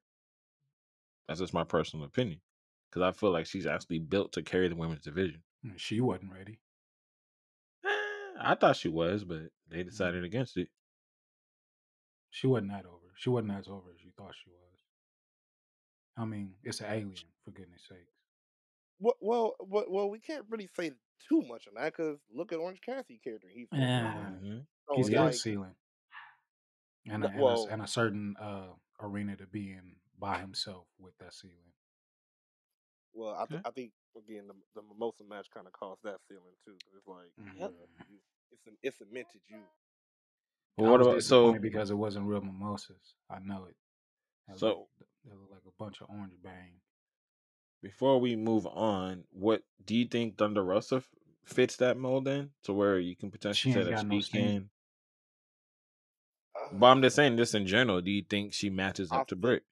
That's 1.29 1.41
just 1.41 1.55
my 1.55 1.65
personal 1.65 2.05
opinion. 2.07 2.41
Because 2.91 3.03
I 3.03 3.13
feel 3.13 3.31
like 3.31 3.47
she's 3.47 3.67
actually 3.67 3.99
built 3.99 4.33
to 4.33 4.43
carry 4.43 4.69
the 4.69 4.77
women's 4.77 5.03
division. 5.03 5.43
Mm, 5.65 5.79
she 5.79 6.01
wasn't 6.01 6.33
ready. 6.33 6.61
I 8.39 8.55
thought 8.55 8.77
she 8.77 8.89
was, 8.89 9.25
but 9.25 9.51
they 9.69 9.83
Mm, 9.91 10.05
decided 10.05 10.25
against 10.25 10.57
it. 10.57 10.71
She 12.29 12.47
wasn't 12.47 12.71
that 12.73 12.85
over. 12.85 13.15
She 13.17 13.31
wasn't 13.31 13.53
as 13.53 13.67
over 13.67 13.91
as 13.91 14.05
you 14.05 14.13
thought 14.13 14.35
she 14.35 14.51
was. 14.51 14.79
I 16.17 16.25
mean, 16.25 16.57
it's 16.65 16.81
an 16.81 16.87
alien, 16.91 17.33
for 17.45 17.53
goodness 17.53 17.85
sakes. 17.89 18.13
Well, 18.99 19.17
well, 19.21 19.57
well, 19.61 19.85
well, 19.89 20.11
we 20.11 20.19
can't 20.21 20.47
really 20.49 20.69
say 20.77 20.93
too 21.29 21.43
much 21.43 21.67
on 21.69 21.75
that 21.75 21.93
because 21.93 22.19
look 22.31 22.53
at 22.53 22.59
Orange 22.59 22.81
Cassidy 22.81 23.19
character. 23.19 23.49
He's 23.49 23.69
fucking 23.79 24.03
Yeah. 24.03 24.05
over. 24.05 24.33
hmm 24.39 24.61
So 24.89 24.97
He's 24.97 25.07
it's 25.07 25.11
got 25.11 25.29
a 25.29 25.33
ceiling 25.33 25.75
and 27.07 27.25
no, 27.25 27.27
a, 27.27 27.31
and 27.31 27.49
a, 27.49 27.57
and 27.71 27.83
a 27.83 27.87
certain 27.87 28.37
uh, 28.39 28.73
arena 29.01 29.37
to 29.37 29.47
be 29.47 29.73
in 29.73 29.97
by 30.19 30.39
himself 30.39 30.87
with 30.99 31.17
that 31.19 31.35
ceiling. 31.35 31.73
well, 33.13 33.35
I, 33.35 33.47
Okay. 33.51 33.65
I 33.69 33.71
think 33.71 33.93
again 34.17 34.45
the 34.49 34.55
the 34.75 34.83
Mimosa 34.83 35.25
match 35.29 35.49
kind 35.53 35.67
of 35.67 35.73
caused 35.73 36.03
that 36.05 36.19
feeling 36.29 36.55
too. 36.65 36.73
'cause 36.73 36.95
it's 36.97 37.07
like, 37.09 37.31
mm-hmm. 37.41 37.61
yep, 37.61 37.73
you, 38.11 38.19
it's 38.53 38.63
it 38.83 38.95
cemented 38.95 39.41
you. 39.49 39.59
But 40.77 40.85
what 40.91 41.01
about 41.01 41.23
so? 41.23 41.53
because 41.59 41.91
it 41.91 41.95
wasn't 41.95 42.27
real 42.27 42.41
mimosas. 42.41 43.15
I 43.31 43.39
know 43.39 43.67
it. 43.69 43.77
That 44.49 44.59
So 44.59 44.67
looked, 44.69 44.99
that 45.25 45.39
looked 45.39 45.53
like 45.53 45.63
a 45.67 45.83
bunch 45.83 46.01
of 46.01 46.09
orange 46.11 46.35
bang. 46.43 46.81
before 47.83 48.19
we 48.21 48.35
move 48.37 48.67
on, 48.67 49.25
what 49.31 49.63
do 49.85 49.95
you 49.95 50.07
think 50.07 50.37
Thunder 50.37 50.65
Rosa 50.65 50.97
f- 50.97 51.09
fits 51.45 51.77
that 51.77 51.97
mold 51.97 52.27
in 52.29 52.51
to 52.65 52.73
where 52.73 52.99
you 52.99 53.15
can 53.17 53.31
potentially 53.31 53.73
say 53.73 53.81
ain't 53.81 53.89
that 53.91 53.95
got 53.97 54.07
no 54.07 54.21
she 54.21 54.31
can? 54.31 54.71
But 56.73 56.87
I'm 56.87 56.99
uh 56.99 57.03
just 57.03 57.17
saying 57.17 57.37
this 57.37 57.55
in 57.55 57.67
general. 57.67 58.01
Do 58.01 58.11
you 58.11 58.23
think 58.23 58.53
she 58.53 58.71
matches 58.71 59.11
I 59.13 59.19
up 59.21 59.29
to 59.29 59.35
say 59.35 59.41
Britt? 59.41 59.63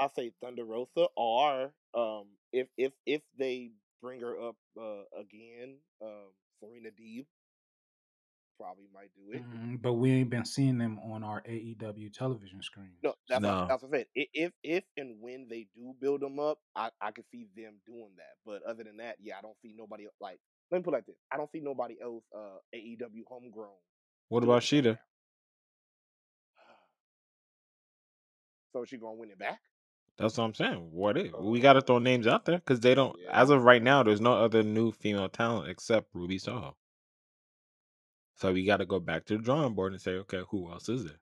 I 0.00 0.08
say 0.16 0.32
Thunder 0.42 0.64
Rosa, 0.64 1.08
or 1.16 1.72
um, 1.94 2.26
if 2.52 2.68
if 2.78 2.92
if 3.06 3.22
they 3.38 3.72
bring 4.02 4.20
her 4.22 4.40
up 4.40 4.56
uh, 4.80 5.02
again, 5.18 5.76
um, 6.02 6.32
Serena 6.60 6.90
Deeb 6.90 7.26
probably 8.58 8.86
might 8.94 9.10
do 9.16 9.32
it. 9.36 9.42
Mm, 9.42 9.80
but 9.82 9.94
we 9.94 10.12
ain't 10.12 10.30
been 10.30 10.44
seeing 10.44 10.78
them 10.78 10.98
on 11.12 11.22
our 11.24 11.42
AEW 11.42 12.12
television 12.12 12.62
screen. 12.62 12.90
No, 13.02 13.14
that's 13.28 13.42
what, 13.42 13.50
No. 13.50 13.66
that's 13.68 13.82
what 13.82 13.94
I 13.94 13.98
said. 13.98 14.06
I- 14.16 14.28
If 14.34 14.52
if 14.62 14.84
and 14.96 15.20
when 15.20 15.48
they 15.48 15.68
do 15.74 15.94
build 16.00 16.20
them 16.20 16.38
up, 16.38 16.58
I 16.76 16.90
I 17.00 17.10
can 17.12 17.24
see 17.32 17.46
them 17.56 17.74
doing 17.86 18.10
that. 18.16 18.36
But 18.46 18.62
other 18.64 18.84
than 18.84 18.98
that, 18.98 19.16
yeah, 19.20 19.38
I 19.38 19.42
don't 19.42 19.56
see 19.62 19.74
nobody 19.76 20.06
like. 20.20 20.40
Let 20.70 20.78
me 20.78 20.82
put 20.84 20.94
it 20.94 20.98
like 20.98 21.06
this: 21.06 21.16
I 21.32 21.36
don't 21.36 21.50
see 21.52 21.60
nobody 21.60 21.96
else 22.02 22.24
uh 22.34 22.58
AEW 22.74 23.24
homegrown 23.28 23.76
What 24.28 24.44
about 24.44 24.62
it 24.62 24.66
Shida? 24.66 24.98
now. 26.58 26.64
So 28.72 28.84
she 28.84 28.98
gonna 28.98 29.14
win 29.14 29.30
it 29.30 29.38
back? 29.38 29.60
That's 30.20 30.36
what 30.36 30.44
I'm 30.44 30.54
saying. 30.54 30.90
What 30.92 31.16
if 31.16 31.32
we 31.38 31.60
got 31.60 31.74
to 31.74 31.80
throw 31.80 31.98
names 31.98 32.26
out 32.26 32.44
there 32.44 32.58
because 32.58 32.80
they 32.80 32.94
don't. 32.94 33.16
yeah. 33.18 33.40
As 33.40 33.50
of 33.50 33.64
right 33.64 33.82
now, 33.82 34.02
there's 34.02 34.20
no 34.20 34.32
other 34.34 34.62
new 34.62 34.92
female 34.92 35.28
talent 35.28 35.68
except 35.68 36.08
Ruby 36.14 36.38
Soho. 36.38 36.76
So 38.36 38.52
we 38.52 38.64
got 38.64 38.78
to 38.78 38.86
go 38.86 39.00
back 39.00 39.26
to 39.26 39.36
the 39.36 39.42
drawing 39.42 39.74
board 39.74 39.92
and 39.92 40.00
say, 40.00 40.12
okay, 40.12 40.42
who 40.50 40.70
else 40.70 40.88
is 40.88 41.04
there? 41.04 41.20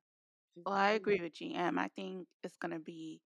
Well, 0.64 0.74
I 0.74 0.92
agree 0.92 1.20
with 1.20 1.34
GM. 1.34 1.78
I 1.78 1.88
think 1.96 2.26
it's 2.42 2.56
going 2.56 2.72
to 2.72 2.80
be 2.80 3.20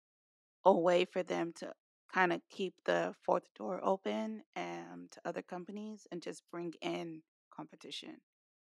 a 0.64 0.72
way 0.72 1.04
for 1.04 1.22
them 1.22 1.52
to 1.56 1.72
kind 2.12 2.32
of 2.32 2.40
keep 2.50 2.74
the 2.84 3.14
fourth 3.22 3.44
door 3.56 3.80
open 3.82 4.42
and 4.54 5.10
to 5.10 5.20
other 5.24 5.42
companies 5.42 6.06
and 6.12 6.22
just 6.22 6.42
bring 6.50 6.72
in 6.82 7.22
competition. 7.54 8.16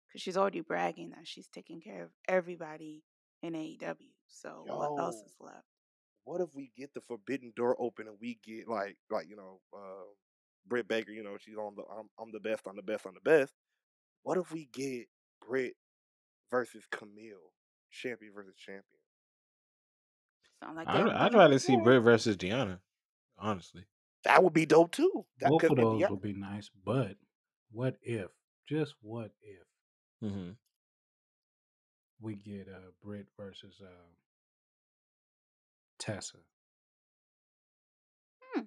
Because 0.09 0.22
she's 0.22 0.36
already 0.36 0.61
bragging 0.61 1.11
that 1.11 1.26
she's 1.26 1.49
taking 1.49 1.80
care 1.80 2.03
of 2.03 2.11
everybody 2.28 3.03
in 3.43 3.55
AEW. 3.55 3.97
So 4.28 4.64
what 4.66 4.99
else 4.99 5.16
is 5.16 5.34
left? 5.40 5.72
What 6.25 6.41
if 6.41 6.55
we 6.55 6.70
get 6.77 6.95
the 6.95 7.01
forbidden 7.01 7.53
door 7.57 7.77
open 7.79 8.07
and 8.09 8.16
we 8.20 8.39
get 8.45 8.68
like 8.68 8.97
like 9.11 9.29
you 9.29 9.37
know 9.37 9.61
uh 9.75 10.05
Britt 10.66 10.89
Baker, 10.89 11.11
you 11.12 11.25
know, 11.25 11.37
she's 11.39 11.57
on 11.57 11.75
the 11.77 11.83
I'm, 11.83 12.09
I'm 12.20 12.33
the 12.33 12.41
best, 12.41 12.62
I'm 12.68 12.77
the 12.77 12.83
best, 12.83 13.07
I'm 13.07 13.14
the 13.14 13.20
best. 13.20 13.53
What 14.23 14.39
if 14.39 14.53
we 14.53 14.66
get 14.73 15.09
Britt 15.47 15.75
versus 16.51 16.85
Kamille, 16.93 17.51
champion 17.91 18.33
versus 18.35 18.55
champion? 18.57 18.85
Sound 20.62 20.77
like 20.77 20.89
I'd, 20.89 21.09
I'd 21.09 21.35
rather 21.35 21.59
see 21.59 21.77
do. 21.77 21.83
Britt 21.83 22.03
versus 22.03 22.37
Deonna, 22.37 22.79
honestly. 23.39 23.85
That 24.25 24.43
would 24.45 24.53
be 24.53 24.66
dope 24.66 24.93
too. 24.93 25.27
That 25.41 25.51
Both 25.51 25.64
of 25.64 25.77
those 25.77 26.01
yeah. 26.01 26.09
would 26.11 26.23
be 26.23 26.33
nice, 26.35 26.70
but 26.85 27.16
what 27.73 27.97
if? 28.03 28.31
Just 28.68 28.95
what 29.01 29.33
if 29.43 29.66
hmm 30.20 30.51
we 32.20 32.37
get 32.37 32.68
uh 32.68 32.91
Britt 33.03 33.27
versus 33.37 33.81
uh 33.83 33.89
Tessa? 36.03 36.38
Hmm. 38.40 38.62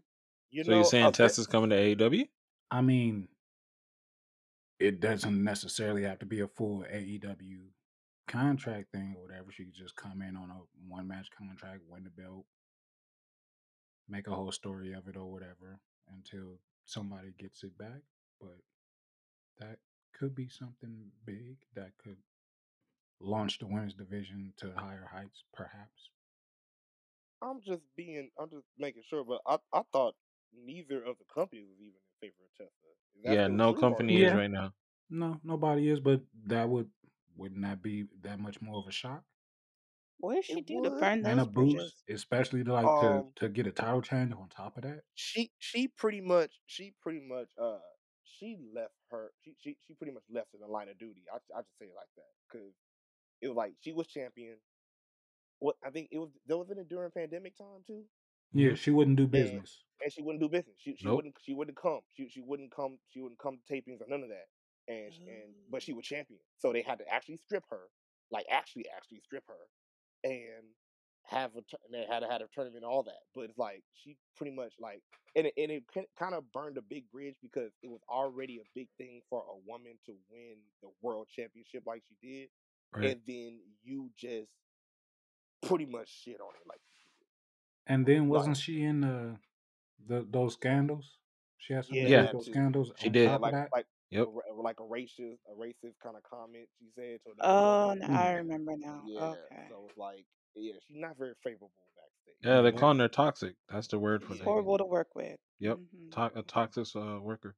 You 0.51 0.63
So 0.63 0.71
you're 0.71 0.83
saying 0.86 1.03
that- 1.05 1.13
Tessa's 1.15 1.47
coming 1.47 1.69
to 1.71 1.75
AEW? 1.75 2.29
I 2.71 2.81
mean, 2.81 3.27
it 4.79 5.01
doesn't 5.01 5.43
necessarily 5.43 6.03
have 6.03 6.19
to 6.19 6.25
be 6.25 6.39
a 6.39 6.47
full 6.47 6.86
AEW 6.86 7.73
contract 8.27 8.91
thing 8.93 9.15
or 9.17 9.23
whatever. 9.23 9.51
She 9.51 9.65
could 9.65 9.73
just 9.73 9.97
come 9.97 10.21
in 10.21 10.38
on 10.38 10.49
a 10.49 10.61
one 10.88 11.07
match 11.07 11.29
contract, 11.29 11.81
win 11.88 12.05
the 12.05 12.09
belt, 12.09 12.45
make 14.07 14.27
a 14.27 14.33
whole 14.33 14.51
story 14.53 14.93
of 14.93 15.07
it 15.09 15.17
or 15.17 15.29
whatever 15.29 15.81
until 16.07 16.61
somebody 16.86 17.33
gets 17.38 17.63
it 17.63 17.77
back. 17.77 18.01
But 18.39 18.63
that 19.59 19.79
could 20.13 20.33
be 20.36 20.47
something 20.47 21.11
big 21.25 21.57
that 21.73 21.97
could 21.97 22.17
launch 23.19 23.59
the 23.59 23.67
women's 23.67 23.93
division 23.93 24.53
to 24.57 24.71
higher 24.77 25.05
heights, 25.11 25.43
perhaps. 25.53 26.11
I'm 27.46 27.62
just 27.62 27.84
being, 27.96 28.32
I'm 28.39 28.50
just 28.52 28.68
making 28.78 29.04
sure, 29.10 29.24
but 29.26 29.41
I, 29.48 29.60
I 29.74 29.84
thought 29.93 30.16
neither 30.54 31.04
of 31.04 31.18
the 31.20 31.26
companies 31.34 31.68
was 31.70 31.80
even 31.82 31.96
in 32.02 32.30
favor 32.30 32.43
of 32.46 32.54
Tessa. 32.58 32.72
Is 33.18 33.24
that 33.24 33.39
Yeah, 33.39 33.48
no 33.48 33.74
company 33.74 34.22
is 34.22 34.32
Yeah. 34.32 34.34
right 34.34 34.50
now. 34.50 34.74
No, 35.10 35.39
nobody 35.43 35.89
is, 35.89 36.00
but 36.00 36.22
that 36.46 36.70
would 36.70 36.91
wouldn't 37.36 37.62
that 37.64 37.82
be 37.82 38.08
that 38.22 38.39
much 38.39 38.62
more 38.62 38.80
of 38.80 38.88
a 38.88 38.91
shock 38.91 39.26
What 40.18 40.34
did 40.36 40.43
she 40.43 40.60
It 40.60 40.62
do 40.62 40.82
to 40.82 40.91
would. 40.91 40.91
burn 40.91 41.24
and 41.24 41.39
a 41.39 41.46
those 41.46 41.48
boost, 41.48 41.93
bridges? 41.93 42.04
especially 42.10 42.64
to 42.64 42.74
like 42.74 42.96
to 42.96 43.24
Um, 43.24 43.36
to 43.36 43.48
get 43.50 43.68
a 43.68 43.72
title 43.72 44.02
change 44.02 44.34
on 44.34 44.50
top 44.50 44.76
of 44.78 44.84
that? 44.84 45.04
she 45.14 45.52
she 45.60 45.88
pretty 45.88 46.22
much 46.22 46.60
she 46.66 46.93
pretty 47.02 47.20
much 47.22 47.50
uh 47.58 47.80
she 48.24 48.58
left 48.74 48.93
her 49.12 49.32
she 49.43 49.56
she, 49.60 49.78
she 49.86 49.93
pretty 49.93 50.12
much 50.14 50.24
left 50.30 50.54
in 50.54 50.60
the 50.60 50.68
line 50.68 50.89
of 50.89 50.98
duty. 50.98 51.24
I 51.32 51.38
I 51.56 51.62
just 51.62 51.78
say 51.80 51.86
it 51.86 51.96
like 51.96 52.10
that 52.18 52.32
because 52.50 52.74
it 53.41 53.48
was 53.50 53.58
like 53.58 53.76
she 53.82 53.93
was 53.93 54.08
champion. 54.08 54.58
What 55.60 55.78
I 55.84 55.89
think 55.89 56.10
it 56.12 56.20
was 56.20 56.32
there 56.45 56.58
was 56.58 56.70
an 56.70 56.86
during 56.88 57.12
pandemic 57.12 57.56
time 57.58 57.84
too, 57.86 58.06
Yeah, 58.53 58.74
she 58.74 58.89
wouldn't 58.89 59.18
do 59.18 59.28
business. 59.28 59.84
and 60.01 60.12
she 60.12 60.22
wouldn't 60.22 60.41
do 60.41 60.49
business. 60.49 60.78
She 60.80 60.95
she 60.95 61.08
Nope. 61.08 61.10
wouldn't 61.10 61.38
she 61.41 61.53
wouldn't 61.53 61.78
come. 61.78 62.01
She 62.14 62.30
she 62.30 62.41
wouldn't 62.41 62.72
come. 62.72 62.99
She 63.10 63.22
wouldn't 63.22 63.39
come 63.39 63.58
to 63.58 63.74
tapings 63.74 64.01
or 64.01 64.08
none 64.08 64.24
of 64.24 64.30
that. 64.30 64.45
And 64.88 65.14
sh- 65.14 65.20
and 65.26 65.56
but 65.70 65.82
she 65.82 65.93
Oh. 65.93 65.95
was 65.95 66.06
champion, 66.06 66.41
so 66.58 66.72
they 66.72 66.82
had 66.82 66.99
to 66.99 67.08
actually 67.08 67.38
strip 67.38 67.64
her, 67.70 67.89
like 68.32 68.45
actually 68.49 68.86
actually 68.95 69.20
strip 69.22 69.43
her, 69.47 69.68
and 70.24 70.66
have 71.24 71.56
a 71.56 71.60
and 71.86 71.93
they 71.93 72.06
had 72.06 72.20
to 72.20 72.28
have 72.28 72.41
a 72.41 72.47
tournament 72.53 72.84
and 72.84 72.86
all 72.86 73.03
that. 73.03 73.22
But 73.34 73.45
it's 73.45 73.58
like 73.58 73.84
she 73.93 74.18
pretty 74.36 74.56
much 74.56 74.76
like 74.80 75.01
and 75.36 75.47
it, 75.47 75.53
and 75.58 75.72
it 75.72 75.84
kind 76.18 76.36
of 76.36 76.51
burned 76.51 76.78
a 76.78 76.82
big 76.84 77.10
bridge 77.12 77.38
because 77.41 77.72
it 77.82 77.89
was 77.89 78.01
already 78.10 78.60
a 78.60 78.64
big 78.76 78.89
thing 78.97 79.22
for 79.30 79.41
a 79.41 79.58
woman 79.68 79.97
to 80.06 80.16
win 80.30 80.58
the 80.84 80.89
world 81.01 81.28
championship 81.30 81.84
like 81.88 82.03
she 82.08 82.16
did, 82.22 82.49
Right. 82.93 83.06
and 83.12 83.22
then 83.26 83.62
you 83.84 84.12
just 84.18 84.51
pretty 85.66 85.86
much 85.86 86.09
shit 86.24 86.39
on 86.41 86.55
it 86.55 86.68
like. 86.68 86.80
And 87.88 88.05
then 88.05 88.30
wasn't 88.30 88.57
she 88.57 88.82
in 88.84 89.01
the, 89.01 89.38
the 90.07 90.26
those 90.30 90.53
scandals? 90.53 91.18
She 91.57 91.74
had 91.74 91.86
something 91.86 92.03
to 92.03 92.07
do 92.07 92.11
yeah, 92.11 92.18
Yeah, 92.18 92.22
with 92.24 92.28
that 92.32 92.34
those 92.38 92.45
too. 92.45 92.51
scandals 92.51 92.91
she 92.97 93.09
did. 93.09 93.24
Yeah, 93.26 93.30
top 93.30 93.36
of 93.38 93.41
like 93.43 93.53
that. 93.53 93.70
like 93.74 93.86
a, 93.86 94.16
Yep. 94.16 94.28
ra- 94.32 94.63
like 94.63 94.80
a 94.80 94.84
racist 94.84 95.38
a 95.47 95.55
racist 95.55 95.93
kind 96.01 96.16
of 96.16 96.24
comment 96.24 96.68
she 96.80 96.86
said 96.95 97.20
to 97.26 97.32
another 97.38 97.41
Oh, 97.43 97.88
woman. 97.89 97.99
no, 98.11 98.20
I 98.20 98.32
remember 98.34 98.72
now. 98.78 99.03
Yeah, 99.07 99.20
Okay. 99.22 99.68
so 99.70 99.86
it's 99.89 99.97
like 99.97 100.26
yeah, 100.55 100.74
she's 100.88 100.97
not 100.97 101.18
very 101.18 101.34
favorable 101.43 101.72
backstage. 101.95 102.36
Yeah, 102.43 102.61
they're 102.61 102.72
calling 102.72 102.99
her 102.99 103.07
toxic. 103.07 103.55
That's 103.70 103.88
the 103.88 103.99
word 103.99 104.24
for 104.24 104.30
She's 104.34 104.39
that. 104.39 104.45
Yeah, 104.45 104.51
horrible 104.51 104.78
to 104.78 104.86
work 104.86 105.09
with. 105.16 105.38
Yep. 105.59 105.78
hmm 105.78 106.09
To- 106.11 106.39
a 106.39 106.43
toxic 106.43 106.88
uh, 106.95 107.20
worker. 107.22 107.55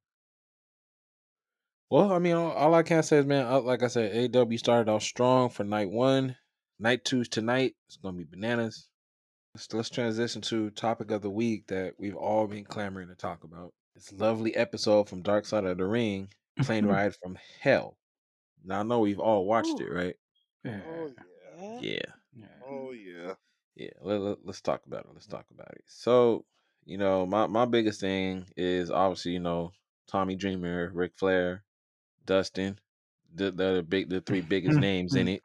Well, 1.90 2.12
I 2.12 2.20
mean, 2.20 2.34
all, 2.36 2.52
all 2.52 2.74
I 2.76 2.84
can 2.84 3.02
say 3.02 3.18
is, 3.18 3.26
man, 3.26 3.46
uh, 3.46 3.62
like 3.62 3.82
I 3.82 3.88
said, 3.88 4.36
AW 4.36 4.58
started 4.58 4.92
off 4.92 5.04
strong 5.04 5.50
for 5.50 5.64
night 5.64 5.90
one. 5.90 6.36
Night 6.80 7.04
two's 7.04 7.28
tonight. 7.28 7.76
It's 7.88 7.98
gonna 7.98 8.18
be 8.18 8.24
bananas. 8.24 8.88
Let's, 9.56 9.74
let's 9.74 9.90
transition 9.90 10.42
to 10.44 10.70
topic 10.70 11.10
of 11.12 11.22
the 11.24 11.30
week 11.30 11.68
that 11.68 11.96
we've 11.98 12.16
all 12.16 12.46
been 12.48 12.66
clamoring 12.66 13.08
to 13.08 13.16
talk 13.16 13.44
about. 13.44 13.74
This 13.96 14.14
lovely 14.14 14.56
episode 14.56 15.10
from 15.10 15.24
Dark 15.24 15.46
Side 15.46 15.66
of 15.66 15.78
the 15.78 15.86
Ring, 15.86 16.30
Plane 16.62 16.86
Ride 16.88 17.16
from 17.16 17.38
Hell. 17.62 17.98
Now 18.64 18.82
I 18.82 18.84
know 18.84 19.00
we've 19.00 19.20
all 19.20 19.46
watched 19.46 19.80
it, 19.80 19.92
right? 19.92 20.16
yeah. 20.64 20.82
Oh 20.88 21.08
yeah. 21.08 21.64
Yeah. 21.64 21.80
Yeah. 21.82 22.00
Yeah. 22.36 22.46
Oh 22.68 22.92
yeah. 22.92 23.34
Yeah, 23.76 23.90
let, 24.02 24.22
let, 24.22 24.38
us 24.48 24.62
talk 24.62 24.86
about 24.88 25.02
it. 25.02 25.12
Let's 25.14 25.28
talk 25.28 25.46
about 25.52 25.72
it. 25.74 25.84
So, 25.86 26.46
you 26.86 26.98
know, 26.98 27.28
my, 27.28 27.46
my 27.46 27.66
biggest 27.66 28.02
thing 28.02 28.46
is 28.56 28.90
obviously, 28.90 29.34
you 29.34 29.40
know, 29.40 29.72
Tommy 30.08 30.36
Dreamer, 30.36 30.90
Ric 30.94 31.12
Flair, 31.16 31.64
Dustin, 32.26 32.80
the 33.34 33.52
the 33.52 33.86
big 33.88 34.10
the 34.10 34.22
three 34.22 34.42
biggest 34.42 34.80
names 34.80 35.16
in 35.16 35.28
it. 35.28 35.44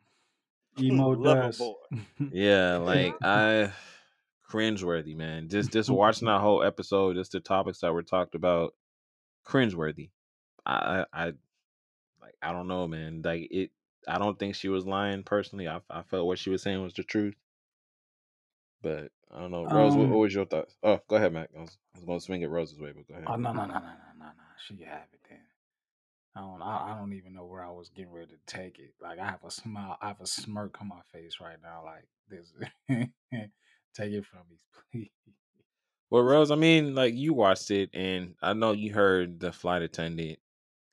Emo 0.78 1.10
Lover 1.16 1.52
boy. 1.58 1.74
Yeah, 2.32 2.78
like 2.78 3.14
I 3.22 3.72
cringeworthy, 4.50 5.16
man. 5.16 5.48
Just 5.48 5.72
just 5.72 5.90
watching 6.02 6.26
that 6.26 6.40
whole 6.40 6.62
episode, 6.62 7.16
just 7.16 7.32
the 7.32 7.40
topics 7.40 7.80
that 7.80 7.92
were 7.92 8.02
talked 8.02 8.34
about, 8.34 8.74
cringeworthy. 9.46 10.10
I 10.64 11.04
I 11.12 11.26
I- 11.26 11.32
like 12.20 12.36
I 12.42 12.52
don't 12.52 12.68
know, 12.68 12.86
man. 12.86 13.22
Like 13.24 13.48
it 13.50 13.70
I 14.08 14.18
don't 14.18 14.38
think 14.38 14.54
she 14.54 14.68
was 14.68 14.86
lying 14.86 15.22
personally. 15.22 15.68
I 15.68 15.80
I 15.90 16.02
felt 16.02 16.26
what 16.26 16.38
she 16.38 16.50
was 16.50 16.62
saying 16.62 16.82
was 16.82 16.94
the 16.94 17.02
truth. 17.04 17.34
But 18.82 19.10
I 19.32 19.40
don't 19.40 19.50
know. 19.52 19.64
Rose, 19.64 19.94
what, 19.94 20.08
what 20.08 20.14
um. 20.14 20.20
was 20.20 20.34
your 20.34 20.44
thoughts? 20.44 20.74
Oh, 20.82 21.00
go 21.08 21.16
ahead, 21.16 21.32
Mac. 21.32 21.50
I 21.56 21.60
was, 21.60 21.76
I 21.94 21.98
was 21.98 22.04
gonna 22.04 22.20
swing 22.20 22.42
it 22.42 22.50
Rose's 22.50 22.80
way, 22.80 22.92
but 22.94 23.06
go 23.06 23.14
ahead. 23.14 23.26
Oh 23.28 23.36
no 23.36 23.52
no 23.52 23.64
no 23.64 23.74
no 23.74 23.80
no 23.80 23.80
no 24.18 24.24
no. 24.26 24.32
She 24.66 24.76
can 24.76 24.86
have 24.86 25.06
it 25.12 25.20
then. 25.28 25.38
I 26.34 26.40
don't. 26.40 26.62
I, 26.62 26.92
I 26.92 26.98
don't 26.98 27.12
even 27.12 27.34
know 27.34 27.44
where 27.44 27.62
I 27.62 27.70
was 27.70 27.90
getting 27.90 28.12
ready 28.12 28.28
to 28.28 28.38
take 28.46 28.78
it. 28.78 28.94
Like 29.00 29.18
I 29.18 29.26
have 29.26 29.44
a 29.44 29.50
smile. 29.50 29.98
I 30.00 30.08
have 30.08 30.20
a 30.20 30.26
smirk 30.26 30.80
on 30.80 30.88
my 30.88 31.00
face 31.12 31.38
right 31.40 31.58
now. 31.62 31.84
Like 31.84 32.06
this. 32.28 32.52
take 33.94 34.12
it 34.12 34.24
from 34.24 34.40
me, 34.50 34.56
please. 34.92 35.10
Well, 36.10 36.22
Rose, 36.22 36.50
I 36.50 36.56
mean, 36.56 36.94
like 36.94 37.14
you 37.14 37.34
watched 37.34 37.70
it, 37.70 37.90
and 37.94 38.34
I 38.42 38.52
know 38.52 38.72
you 38.72 38.92
heard 38.92 39.40
the 39.40 39.52
flight 39.52 39.82
attendant, 39.82 40.38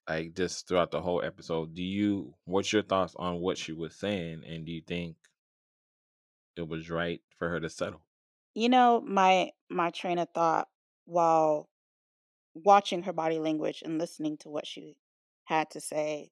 like 0.07 0.33
just 0.33 0.67
throughout 0.67 0.91
the 0.91 1.01
whole 1.01 1.21
episode. 1.23 1.73
Do 1.75 1.83
you? 1.83 2.33
What's 2.45 2.73
your 2.73 2.83
thoughts 2.83 3.15
on 3.17 3.39
what 3.39 3.57
she 3.57 3.71
was 3.71 3.95
saying, 3.95 4.43
and 4.47 4.65
do 4.65 4.71
you 4.71 4.81
think 4.85 5.15
it 6.57 6.67
was 6.67 6.89
right 6.89 7.21
for 7.37 7.49
her 7.49 7.59
to 7.59 7.69
settle? 7.69 8.01
You 8.55 8.69
know, 8.69 9.01
my 9.05 9.51
my 9.69 9.89
train 9.91 10.19
of 10.19 10.29
thought 10.33 10.67
while 11.05 11.69
watching 12.53 13.03
her 13.03 13.13
body 13.13 13.39
language 13.39 13.81
and 13.85 13.97
listening 13.97 14.37
to 14.37 14.49
what 14.49 14.67
she 14.67 14.95
had 15.49 15.71
to 15.71 15.81
say 15.81 16.31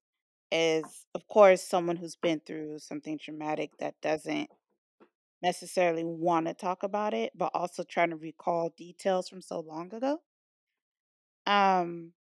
is, 0.52 1.08
of 1.16 1.28
course, 1.28 1.64
someone 1.64 1.98
who's 1.98 2.16
been 2.18 2.42
through 2.42 2.80
something 2.80 3.20
traumatic 3.20 3.78
that 3.80 4.02
doesn't 4.02 4.50
necessarily 5.42 6.04
want 6.06 6.48
to 6.48 6.54
talk 6.54 6.84
about 6.84 7.14
it, 7.14 7.32
but 7.36 7.52
also 7.56 7.84
trying 7.84 8.12
to 8.12 8.18
recall 8.18 8.70
details 8.78 9.30
from 9.30 9.42
so 9.42 9.60
long 9.60 9.94
ago. 9.94 10.22
Um, 11.46 12.14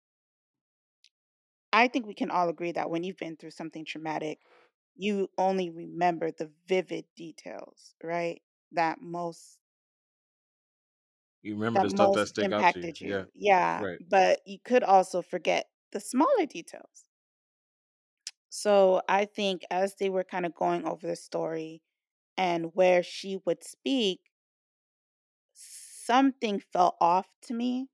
I 1.73 1.89
think 1.89 2.07
we 2.07 2.15
can 2.15 2.31
all 2.31 2.49
agree 2.49 2.73
that 2.73 2.91
when 2.91 3.05
you've 3.05 3.17
been 3.19 3.37
through 3.37 3.51
something 3.53 3.85
traumatic, 3.85 4.41
you 4.97 5.31
only 5.39 5.71
remember 5.71 6.31
the 6.33 6.53
vivid 6.67 7.07
details, 7.15 7.95
right? 8.03 8.43
That 8.73 9.01
most 9.01 9.59
You 11.41 11.55
remember 11.55 11.81
the 11.81 11.89
that 11.89 11.91
stuff 11.91 12.13
that 12.13 12.27
most 12.27 12.29
stick 12.29 12.53
out 12.53 12.69
to 12.71 12.81
you? 12.81 12.95
impacted 12.95 13.01
Yeah, 13.01 13.25
you. 13.25 13.31
Yeah, 13.35 13.85
right. 13.85 14.01
but 14.01 14.41
you 14.47 14.59
could 14.59 14.83
also 14.83 15.23
forget 15.23 15.69
the 15.93 16.01
smaller 16.01 16.47
details. 16.47 17.07
So 18.49 19.03
I 19.09 19.25
think 19.25 19.65
as 19.71 19.97
they 19.97 20.11
were 20.11 20.25
kind 20.25 20.47
of 20.47 20.55
going 20.55 20.85
over 20.85 21.07
the 21.07 21.15
story, 21.17 21.83
and 22.37 22.75
where 22.75 23.03
she 23.03 23.39
would 23.47 23.65
speak, 23.65 24.21
something 25.55 26.61
felt 26.61 26.97
off 27.01 27.29
to 27.43 27.55
me. 27.55 27.89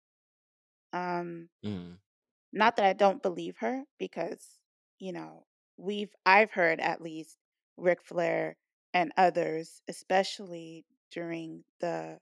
Um, 0.93 1.49
Mm. 1.65 1.99
not 2.53 2.77
that 2.77 2.85
I 2.87 2.93
don't 2.93 3.23
believe 3.23 3.57
her, 3.59 3.85
because 3.99 4.61
you 4.99 5.13
know 5.13 5.47
we've 5.77 6.15
I've 6.27 6.53
heard 6.53 6.81
at 6.81 7.01
least 7.01 7.39
Ric 7.77 8.03
Flair 8.03 8.57
and 8.95 9.13
others, 9.17 9.83
especially 9.89 10.85
during 11.11 11.65
the 11.81 12.21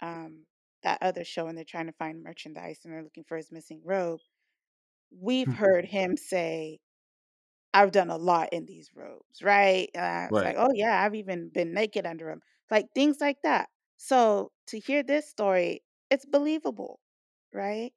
um 0.00 0.46
that 0.82 0.98
other 1.02 1.24
show 1.24 1.46
when 1.46 1.54
they're 1.54 1.64
trying 1.64 1.86
to 1.86 1.92
find 1.92 2.22
merchandise 2.22 2.80
and 2.84 2.92
they're 2.92 3.02
looking 3.02 3.24
for 3.24 3.36
his 3.38 3.50
missing 3.50 3.80
robe. 3.84 4.20
We've 5.20 5.52
heard 5.52 5.86
him 5.86 6.16
say, 6.16 6.80
"I've 7.74 7.92
done 7.92 8.10
a 8.10 8.16
lot 8.16 8.52
in 8.52 8.66
these 8.66 8.94
robes," 8.94 9.42
right? 9.42 9.90
Uh, 9.94 10.28
it's 10.30 10.42
like, 10.44 10.54
Right. 10.54 10.58
"Oh 10.58 10.70
yeah, 10.74 11.02
I've 11.02 11.14
even 11.14 11.50
been 11.50 11.74
naked 11.74 12.06
under 12.06 12.26
them," 12.26 12.42
like 12.70 12.86
things 12.94 13.20
like 13.20 13.42
that. 13.42 13.70
So 13.98 14.52
to 14.68 14.78
hear 14.78 15.02
this 15.02 15.28
story, 15.28 15.84
it's 16.10 16.26
believable, 16.26 17.00
right? 17.52 17.92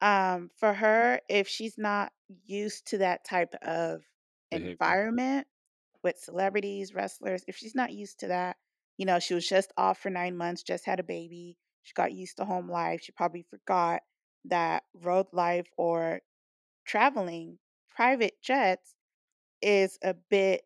Um, 0.00 0.50
for 0.56 0.72
her, 0.74 1.20
if 1.28 1.48
she's 1.48 1.76
not 1.78 2.12
used 2.28 2.86
to 2.88 2.98
that 2.98 3.24
type 3.24 3.54
of 3.62 4.04
Behavior. 4.52 4.96
environment 4.98 5.46
with 6.02 6.18
celebrities, 6.18 6.94
wrestlers, 6.94 7.44
if 7.48 7.56
she's 7.56 7.74
not 7.74 7.92
used 7.92 8.20
to 8.20 8.28
that, 8.28 8.56
you 8.98 9.06
know, 9.06 9.18
she 9.18 9.34
was 9.34 9.48
just 9.48 9.72
off 9.76 9.98
for 9.98 10.10
nine 10.10 10.36
months, 10.36 10.62
just 10.62 10.84
had 10.86 11.00
a 11.00 11.04
baby, 11.04 11.58
she 11.82 11.92
got 11.94 12.12
used 12.12 12.36
to 12.38 12.44
home 12.46 12.68
life, 12.70 13.02
she 13.02 13.12
probably 13.12 13.42
forgot 13.42 14.02
that 14.44 14.84
road 14.94 15.26
life 15.32 15.68
or 15.76 16.20
traveling 16.90 17.58
private 17.88 18.34
jets 18.42 18.94
is 19.62 19.96
a 20.02 20.14
bit 20.28 20.62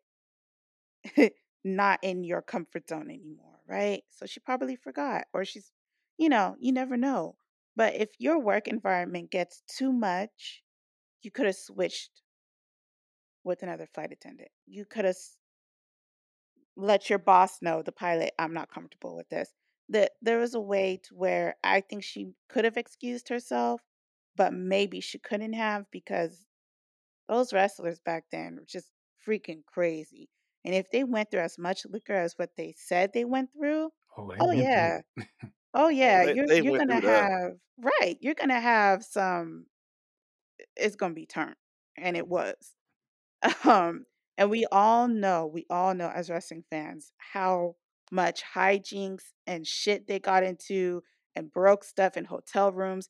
not 1.63 1.99
in 2.01 2.23
your 2.23 2.41
comfort 2.41 2.89
zone 2.89 3.11
anymore, 3.11 3.59
right? 3.67 4.01
So 4.09 4.25
she 4.25 4.39
probably 4.39 4.75
forgot, 4.75 5.25
or 5.33 5.45
she's, 5.45 5.71
you 6.17 6.29
know, 6.29 6.55
you 6.59 6.71
never 6.71 6.97
know. 6.97 7.35
But 7.75 7.95
if 7.95 8.09
your 8.17 8.39
work 8.39 8.67
environment 8.67 9.29
gets 9.29 9.61
too 9.67 9.91
much, 9.91 10.63
you 11.21 11.29
could 11.29 11.45
have 11.45 11.55
switched 11.55 12.21
with 13.43 13.61
another 13.61 13.87
flight 13.93 14.11
attendant. 14.11 14.49
You 14.65 14.85
could 14.85 15.05
have 15.05 15.17
let 16.75 17.07
your 17.09 17.19
boss 17.19 17.61
know, 17.61 17.83
the 17.83 17.91
pilot, 17.91 18.33
I'm 18.39 18.53
not 18.53 18.73
comfortable 18.73 19.15
with 19.15 19.29
this. 19.29 19.49
That 19.89 20.13
there 20.23 20.39
was 20.39 20.55
a 20.55 20.59
way 20.59 20.99
to 21.03 21.13
where 21.13 21.55
I 21.63 21.81
think 21.81 22.03
she 22.03 22.31
could 22.49 22.65
have 22.65 22.77
excused 22.77 23.29
herself, 23.29 23.81
but 24.35 24.53
maybe 24.53 25.01
she 25.01 25.19
couldn't 25.19 25.53
have 25.53 25.85
because 25.91 26.45
those 27.29 27.53
wrestlers 27.53 27.99
back 28.01 28.25
then 28.31 28.57
were 28.57 28.65
just 28.65 28.91
freaking 29.27 29.65
crazy. 29.65 30.29
And 30.65 30.75
if 30.75 30.89
they 30.91 31.03
went 31.03 31.31
through 31.31 31.41
as 31.41 31.57
much 31.59 31.85
liquor 31.85 32.13
as 32.15 32.33
what 32.37 32.51
they 32.57 32.73
said 32.77 33.13
they 33.13 33.25
went 33.25 33.51
through, 33.53 33.91
Oh, 34.17 34.31
oh 34.39 34.51
went 34.53 34.69
yeah, 34.73 35.01
oh 35.75 35.89
Oh, 36.13 36.17
yeah, 36.17 36.23
they 36.23 36.33
you're 36.33 36.47
they 36.47 36.61
you're 36.61 36.73
gonna 36.73 36.99
through 36.99 37.01
that. 37.01 37.31
have 37.31 37.53
right, 37.77 38.17
you're 38.21 38.35
gonna 38.35 38.59
have 38.61 39.03
some. 39.05 39.67
It's 40.75 40.95
gonna 40.95 41.13
be 41.13 41.25
turned, 41.25 41.55
and 41.97 42.17
it 42.17 42.27
was. 42.27 42.55
Um, 43.65 44.05
and 44.37 44.49
we 44.51 44.65
all 44.71 45.07
know, 45.07 45.47
we 45.47 45.65
all 45.69 45.93
know 45.95 46.09
as 46.09 46.29
wrestling 46.29 46.63
fans 46.69 47.13
how 47.17 47.75
much 48.11 48.43
hijinks 48.43 49.33
and 49.47 49.67
shit 49.67 50.07
they 50.07 50.19
got 50.19 50.43
into 50.43 51.03
and 51.35 51.51
broke 51.51 51.83
stuff 51.85 52.17
in 52.17 52.25
hotel 52.25 52.71
rooms. 52.71 53.09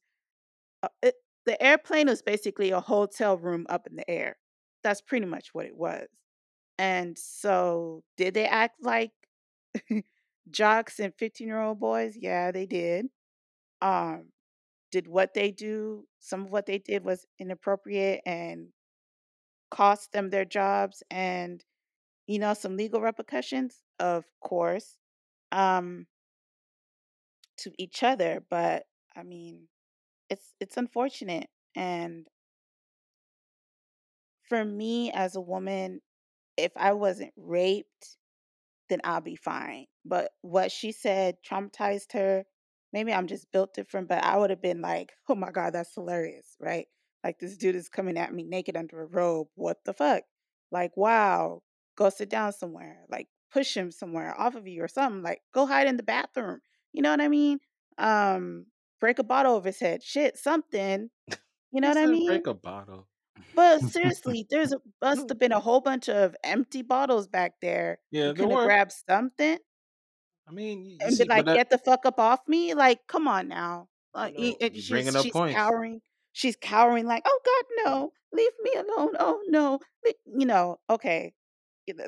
Uh, 0.86 0.90
it, 1.04 1.16
the 1.46 1.62
airplane 1.62 2.08
was 2.08 2.22
basically 2.22 2.72
a 2.72 2.80
hotel 2.82 3.38
room 3.38 3.66
up 3.70 3.88
in 3.88 3.96
the 3.96 4.10
air. 4.10 4.38
That's 4.84 5.02
pretty 5.02 5.26
much 5.26 5.50
what 5.54 5.66
it 5.66 5.76
was. 5.76 6.08
And 6.80 7.18
so, 7.18 8.04
did 8.18 8.34
they 8.34 8.46
act 8.48 8.78
like 8.82 9.12
jocks 10.52 11.00
and 11.00 11.14
15 11.16 11.48
year 11.48 11.62
old 11.62 11.80
boys? 11.80 12.18
Yeah, 12.20 12.52
they 12.52 12.66
did. 12.66 13.08
Um, 13.82 14.28
did 14.92 15.08
what 15.08 15.34
they 15.36 15.52
do, 15.52 16.08
some 16.20 16.46
of 16.46 16.52
what 16.52 16.66
they 16.68 16.80
did 16.80 17.06
was 17.06 17.26
inappropriate 17.40 18.22
and 18.26 18.70
cost 19.72 20.12
them 20.12 20.30
their 20.30 20.46
jobs 20.46 21.04
and 21.12 21.64
you 22.28 22.40
know 22.40 22.54
some 22.54 22.78
legal 22.78 23.02
repercussions 23.02 23.82
of 24.00 24.26
course 24.42 24.98
um 25.52 26.08
to 27.58 27.72
each 27.78 28.04
other 28.04 28.44
but 28.50 28.86
i 29.16 29.24
mean 29.24 29.68
it's 30.30 30.54
it's 30.60 30.78
unfortunate 30.78 31.48
and 31.76 32.28
for 34.48 34.64
me 34.64 35.12
as 35.12 35.36
a 35.36 35.42
woman 35.42 36.00
if 36.58 36.72
i 36.78 36.94
wasn't 36.94 37.32
raped 37.38 38.18
then 38.90 39.00
i'll 39.04 39.22
be 39.22 39.36
fine 39.36 39.86
but 40.06 40.32
what 40.42 40.72
she 40.72 40.92
said 40.92 41.36
traumatized 41.48 42.14
her. 42.14 42.46
Maybe 42.94 43.12
i'm 43.12 43.28
just 43.28 43.52
built 43.52 43.74
different 43.74 44.08
but 44.08 44.24
i 44.24 44.38
would 44.38 44.52
have 44.52 44.62
been 44.62 44.82
like 44.82 45.12
oh 45.28 45.36
my 45.36 45.52
god 45.52 45.74
that's 45.74 45.94
hilarious 45.94 46.56
right? 46.60 46.88
Like 47.24 47.40
this 47.40 47.58
dude 47.58 47.76
is 47.76 47.90
coming 47.90 48.18
at 48.18 48.34
me 48.34 48.44
naked 48.44 48.78
under 48.78 49.02
a 49.02 49.08
robe 49.08 49.48
what 49.56 49.78
the 49.86 49.94
fuck? 49.94 50.24
Like 50.72 50.96
wow 50.96 51.62
go 51.98 52.10
sit 52.10 52.30
down 52.30 52.54
somewhere 52.54 53.00
like 53.10 53.28
push 53.52 53.76
him 53.76 53.92
somewhere 53.92 54.40
off 54.40 54.56
of 54.56 54.68
you 54.68 54.84
or 54.84 54.88
something 54.88 55.24
like 55.24 55.42
go 55.54 55.66
hide 55.66 55.88
in 55.88 55.98
the 55.98 56.04
bathroom 56.04 56.60
you 56.94 57.02
know 57.02 57.12
what 57.12 57.22
i 57.22 57.28
mean? 57.28 57.60
Um 57.98 58.68
break 59.06 59.20
a 59.20 59.24
bottle 59.24 59.54
over 59.54 59.70
his 59.70 59.80
head 59.80 60.02
shit 60.02 60.36
something 60.36 61.12
you 61.72 61.80
know 61.80 61.90
what 61.90 61.98
i 61.98 62.08
mean 62.08 62.26
break 62.26 62.48
a 62.48 62.56
bottle. 62.56 63.08
but 63.54 63.80
seriously, 63.92 64.48
there's 64.50 64.74
a, 64.74 64.80
must 65.00 65.30
have 65.30 65.38
been 65.38 65.52
a 65.52 65.60
whole 65.60 65.80
bunch 65.80 66.10
of 66.10 66.36
empty 66.44 66.82
bottles 66.82 67.28
back 67.28 67.54
there. 67.62 68.00
Yeah, 68.10 68.32
couldn't 68.34 68.50
have 68.50 68.66
grabbed 68.66 68.94
something 69.08 69.60
I 70.48 70.52
mean, 70.52 70.98
and 71.02 71.14
see, 71.14 71.26
but 71.26 71.30
like, 71.30 71.46
that 71.46 71.56
"Get 71.56 71.70
the 71.70 71.78
fuck 71.78 72.08
up 72.08 72.20
off 72.20 72.40
me!" 72.48 72.74
Like, 72.74 73.06
come 73.08 73.28
on 73.28 73.48
now. 73.48 73.90
Like, 74.16 74.36
and 74.38 74.56
she's 74.74 74.90
bringing 74.90 75.16
up 75.16 75.24
she's 75.24 75.34
points. 75.34 75.56
cowering. 75.56 76.02
She's 76.34 76.56
cowering 76.56 77.06
like, 77.06 77.24
"Oh 77.26 77.40
God, 77.46 77.84
no! 77.86 78.12
Leave 78.34 78.52
me 78.64 78.74
alone! 78.74 79.14
Oh 79.20 79.42
no!" 79.48 79.80
You 80.26 80.48
know, 80.48 80.78
okay, 80.90 81.34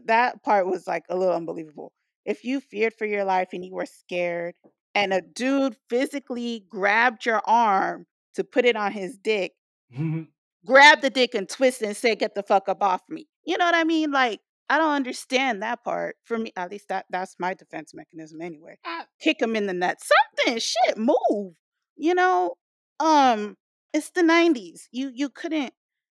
that 0.06 0.42
part 0.44 0.66
was 0.66 0.88
like 0.88 1.04
a 1.10 1.16
little 1.16 1.36
unbelievable. 1.36 1.92
If 2.26 2.44
you 2.44 2.60
feared 2.60 2.94
for 2.94 3.06
your 3.06 3.24
life 3.24 3.50
and 3.54 3.64
you 3.64 3.74
were 3.74 3.86
scared, 3.86 4.56
and 4.98 5.14
a 5.14 5.22
dude 5.22 5.78
physically 5.92 6.66
grabbed 6.68 7.24
your 7.24 7.42
arm 7.46 8.08
to 8.34 8.44
put 8.44 8.66
it 8.66 8.76
on 8.76 8.92
his 8.92 9.16
dick, 9.16 9.54
grab 10.66 11.02
the 11.02 11.12
dick 11.12 11.36
and 11.36 11.48
twist 11.48 11.84
and 11.84 11.96
say, 11.96 12.16
"Get 12.16 12.34
the 12.34 12.42
fuck 12.42 12.68
up 12.68 12.82
off 12.82 13.02
me." 13.08 13.28
You 13.46 13.58
know 13.58 13.66
what 13.66 13.76
I 13.76 13.84
mean? 13.84 14.12
Like, 14.12 14.40
I 14.70 14.80
don't 14.80 14.94
understand 14.94 15.62
that 15.62 15.84
part. 15.84 16.16
For 16.26 16.40
me, 16.40 16.52
at 16.58 16.72
least 16.72 16.88
that 16.90 17.06
that's 17.12 17.36
my 17.40 17.54
defense 17.54 17.94
mechanism 17.94 18.42
anyway. 18.42 18.80
I, 18.84 19.04
Kick 19.22 19.40
him 19.40 19.56
in 19.56 19.68
the 19.68 19.74
nuts. 19.74 20.10
Something, 20.36 20.60
shit, 20.60 20.98
move. 20.98 21.54
You 21.96 22.16
know, 22.16 22.56
um, 23.00 23.56
it's 23.94 24.10
the 24.10 24.24
'90s. 24.24 24.88
You 24.92 25.12
you 25.14 25.30
couldn't 25.30 25.74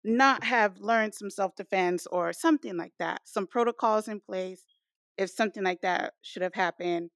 not 0.05 0.45
have 0.45 0.79
learned 0.79 1.15
some 1.15 1.29
self 1.29 1.53
defense 1.55 2.07
or 2.07 2.31
something 2.31 2.77
like 2.77 2.93
that. 2.99 3.21
Some 3.25 3.45
protocols 3.45 4.07
in 4.07 4.21
place. 4.21 4.63
If 5.17 5.31
something 5.31 5.63
like 5.63 5.81
that 5.81 6.13
should 6.21 6.43
have 6.43 6.53
happened, 6.53 7.09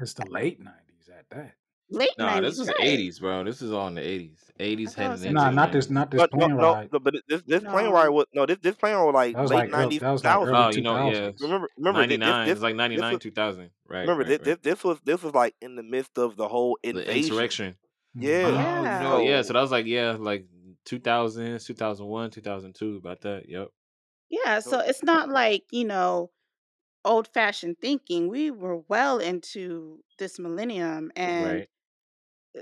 It's 0.00 0.14
the 0.14 0.26
late 0.26 0.60
nineties 0.60 1.08
at 1.16 1.28
that. 1.30 1.54
late 1.90 2.10
nah, 2.18 2.40
this 2.40 2.58
is 2.58 2.68
right? 2.68 2.76
eighties, 2.80 3.18
bro. 3.18 3.44
This 3.44 3.62
is 3.62 3.72
all 3.72 3.88
in 3.88 3.94
the 3.94 4.02
eighties. 4.02 4.38
Eighties 4.60 4.94
thought 4.94 5.06
it 5.06 5.08
was 5.10 5.20
heading 5.22 5.36
in 5.38 5.42
into 5.44 5.44
Nah, 5.44 5.50
the 5.50 5.56
not 5.56 5.72
this, 5.72 5.90
not 5.90 6.10
this 6.10 6.20
but 6.20 6.30
plane 6.32 6.50
no, 6.50 6.56
ride. 6.56 6.92
no, 6.92 6.98
but 6.98 7.14
this 7.28 7.42
this 7.46 7.62
plane 7.62 7.90
ride 7.90 8.08
was 8.08 8.26
no 8.34 8.44
this 8.46 8.58
this 8.60 8.76
plane 8.76 8.94
ride 8.94 9.04
was 9.04 9.14
like 9.14 9.34
That 9.34 9.42
was 9.42 9.50
late 9.50 9.56
like 9.56 9.68
early, 9.68 9.82
nineties, 9.82 10.00
that 10.00 10.10
was 10.10 10.22
two 10.22 10.28
like 10.28 10.34
thousand. 10.36 10.54
early 10.54 10.64
Oh, 10.64 10.70
two 10.70 10.76
you 10.78 10.82
know, 10.82 11.10
yeah. 11.10 11.30
Remember, 11.40 11.68
remember 11.78 12.00
Ninety 12.00 12.14
thi- 12.16 12.18
this 12.20 12.28
nine. 12.28 12.46
this 12.46 12.52
It's 12.52 12.62
like 12.62 12.74
ninety 12.76 12.96
this 12.96 13.00
nine, 13.02 13.12
was 13.14 13.22
two 13.22 13.30
thousand. 13.30 13.70
Right, 13.88 14.00
remember 14.00 14.22
right, 14.24 14.28
this, 14.28 14.38
right. 14.38 14.44
this 14.44 14.58
this 14.74 14.84
was 14.84 14.98
this 15.04 15.22
was 15.22 15.34
like 15.34 15.54
in 15.62 15.76
the 15.76 15.82
midst 15.82 16.18
of 16.18 16.36
the 16.36 16.48
whole 16.48 16.78
The 16.82 17.16
insurrection. 17.16 17.76
Mhm. 18.16 18.22
Yeah. 18.22 18.44
Oh, 18.46 18.82
you 18.82 19.24
know, 19.24 19.30
yeah. 19.30 19.42
So 19.42 19.48
So 19.48 19.52
that 19.54 19.60
was 19.62 19.70
like, 19.70 19.86
yeah, 19.86 20.16
like 20.18 20.46
two 20.84 20.98
thousand, 20.98 21.60
two 21.60 21.74
thousand 21.74 22.06
one, 22.06 22.30
two 22.30 22.40
thousand 22.42 22.74
two. 22.74 22.96
About 22.96 23.20
that. 23.22 23.48
Yep. 23.48 23.68
Yeah, 24.30 24.60
so 24.60 24.72
so 24.72 24.78
it's 24.80 25.02
not 25.02 25.30
like, 25.30 25.64
you 25.70 25.84
know, 25.86 26.30
old 27.04 27.28
fashioned 27.28 27.78
thinking. 27.80 28.28
We 28.28 28.50
were 28.50 28.78
well 28.78 29.18
into 29.18 30.04
this 30.18 30.38
millennium 30.38 31.12
and 31.16 31.64
Right. 31.64 31.68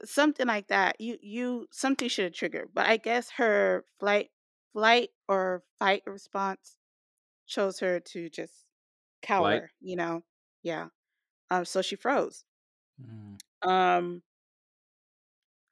something 0.04 0.46
like 0.46 0.68
that. 0.68 1.00
You 1.00 1.18
you 1.22 1.68
something 1.72 2.08
should 2.08 2.24
have 2.26 2.32
triggered. 2.34 2.70
But 2.74 2.86
I 2.86 2.96
guess 2.96 3.30
her 3.32 3.84
flight 3.98 4.30
flight 4.72 5.10
or 5.28 5.64
fight 5.78 6.02
response 6.06 6.78
chose 7.46 7.80
her 7.80 8.00
to 8.00 8.30
just 8.30 8.66
Flight. 9.36 9.62
cower, 9.62 9.70
you 9.80 9.96
know. 9.96 10.24
Yeah. 10.62 10.88
Um 11.50 11.64
so 11.66 11.82
she 11.82 11.96
froze. 11.96 12.44
Mm. 13.00 13.36
Um 13.62 14.22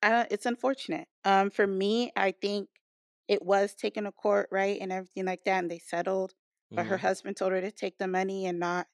I, 0.03 0.27
it's 0.31 0.47
unfortunate. 0.47 1.09
Um 1.25 1.51
for 1.51 1.67
me, 1.67 2.13
I 2.17 2.33
think 2.33 2.69
it 3.29 3.43
was 3.43 3.75
taken 3.75 4.05
to 4.05 4.13
court, 4.13 4.49
right? 4.53 4.79
And 4.81 4.93
everything 4.93 5.25
like 5.25 5.45
that 5.45 5.59
and 5.61 5.71
they 5.71 5.79
settled. 5.79 6.35
But 6.77 6.87
her 6.87 6.97
hmm 6.97 6.99
husband 6.99 7.37
told 7.37 7.53
her 7.53 7.61
to 7.61 7.73
take 7.73 7.99
the 7.99 8.09
money 8.09 8.47
and 8.47 8.59
not 8.59 8.89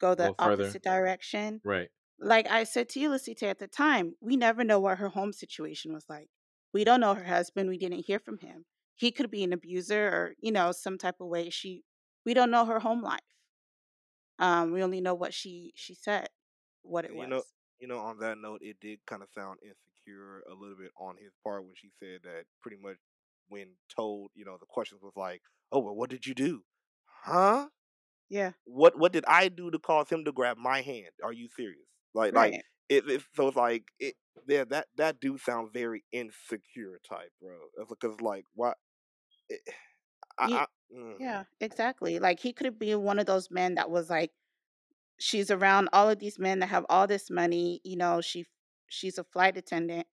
go 0.00 0.14
the 0.14 0.32
opposite 0.38 0.82
direction. 0.82 1.62
Right. 1.64 1.90
Like 2.20 2.48
I 2.48 2.64
said 2.64 2.88
to 2.90 3.00
you, 3.00 3.10
Lucita, 3.10 3.44
at 3.44 3.58
the 3.58 3.68
time, 3.68 4.16
we 4.20 4.36
never 4.36 4.64
know 4.64 4.80
what 4.80 4.98
her 4.98 5.10
home 5.10 5.32
situation 5.32 5.92
was 5.92 6.08
like. 6.08 6.30
We 6.72 6.84
don't 6.84 7.00
know 7.00 7.14
her 7.14 7.24
husband. 7.24 7.68
We 7.70 7.78
didn't 7.78 8.06
hear 8.06 8.18
from 8.20 8.38
him. 8.38 8.66
He 8.96 9.12
could 9.12 9.30
be 9.30 9.44
an 9.44 9.52
abuser 9.52 10.08
or, 10.08 10.34
you 10.40 10.52
know, 10.52 10.72
some 10.72 10.98
type 10.98 11.16
of 11.20 11.28
way. 11.28 11.50
She, 11.50 11.84
we 12.24 12.34
don't 12.34 12.50
know 12.50 12.66
her 12.66 12.80
home 12.80 13.02
life. 13.02 13.20
Um, 14.38 14.72
we 14.72 14.82
only 14.82 15.00
know 15.00 15.14
what 15.14 15.34
she 15.34 15.72
she 15.76 15.94
said, 15.94 16.28
what 16.82 17.04
it 17.04 17.14
you 17.14 17.16
was. 17.16 17.26
know, 17.26 17.44
you 17.78 17.86
know, 17.86 17.98
on 17.98 18.18
that 18.18 18.38
note, 18.38 18.62
it 18.62 18.78
did 18.80 19.04
kind 19.06 19.22
of 19.22 19.28
sound 19.30 19.58
insecure 19.62 20.40
a 20.42 20.54
little 20.54 20.76
bit 20.76 20.92
on 20.96 21.16
his 21.16 21.32
part 21.42 21.64
when 21.64 21.74
she 21.76 21.90
said 21.90 22.20
that 22.24 22.44
pretty 22.60 22.76
much 22.76 22.96
when 23.48 23.76
told, 23.94 24.30
you 24.34 24.44
know, 24.44 24.56
the 24.58 24.66
questions 24.66 25.02
was 25.02 25.12
like, 25.16 25.42
"Oh, 25.72 25.80
well, 25.80 25.94
what 25.94 26.10
did 26.10 26.26
you 26.26 26.34
do? 26.34 26.64
Huh? 27.22 27.68
Yeah, 28.28 28.52
What 28.64 28.98
what 28.98 29.12
did 29.12 29.24
I 29.26 29.48
do 29.48 29.70
to 29.70 29.78
cause 29.78 30.10
him 30.10 30.24
to 30.24 30.32
grab 30.32 30.56
my 30.58 30.82
hand? 30.82 31.12
Are 31.24 31.32
you 31.32 31.48
serious? 31.48 31.86
Like 32.14 32.34
like 32.34 32.54
right. 32.54 32.64
it, 32.88 33.08
it 33.10 33.22
so 33.34 33.48
it's 33.48 33.56
like 33.56 33.86
it 33.98 34.16
yeah 34.48 34.64
that 34.66 34.88
that 34.96 35.20
do 35.20 35.38
sound 35.38 35.72
very 35.72 36.04
insecure 36.12 37.00
type, 37.08 37.32
bro. 37.40 37.58
Because 37.88 38.20
like 38.20 38.46
what 38.54 38.78
it, 39.48 39.62
I, 40.38 40.48
Ye- 40.48 40.64
I 40.64 40.66
mm, 40.94 41.18
Yeah, 41.18 41.44
exactly. 41.60 42.18
Like 42.18 42.40
he 42.40 42.52
could 42.52 42.66
have 42.66 42.78
been 42.78 43.02
one 43.02 43.18
of 43.18 43.26
those 43.26 43.50
men 43.50 43.76
that 43.76 43.90
was 43.90 44.10
like, 44.10 44.32
she's 45.20 45.50
around 45.50 45.88
all 45.92 46.10
of 46.10 46.18
these 46.20 46.38
men 46.38 46.60
that 46.60 46.68
have 46.68 46.86
all 46.90 47.06
this 47.08 47.30
money. 47.30 47.80
You 47.84 47.96
know, 47.96 48.20
she 48.22 48.46
she's 48.88 49.18
a 49.18 49.24
flight 49.24 49.56
attendant. 49.58 50.08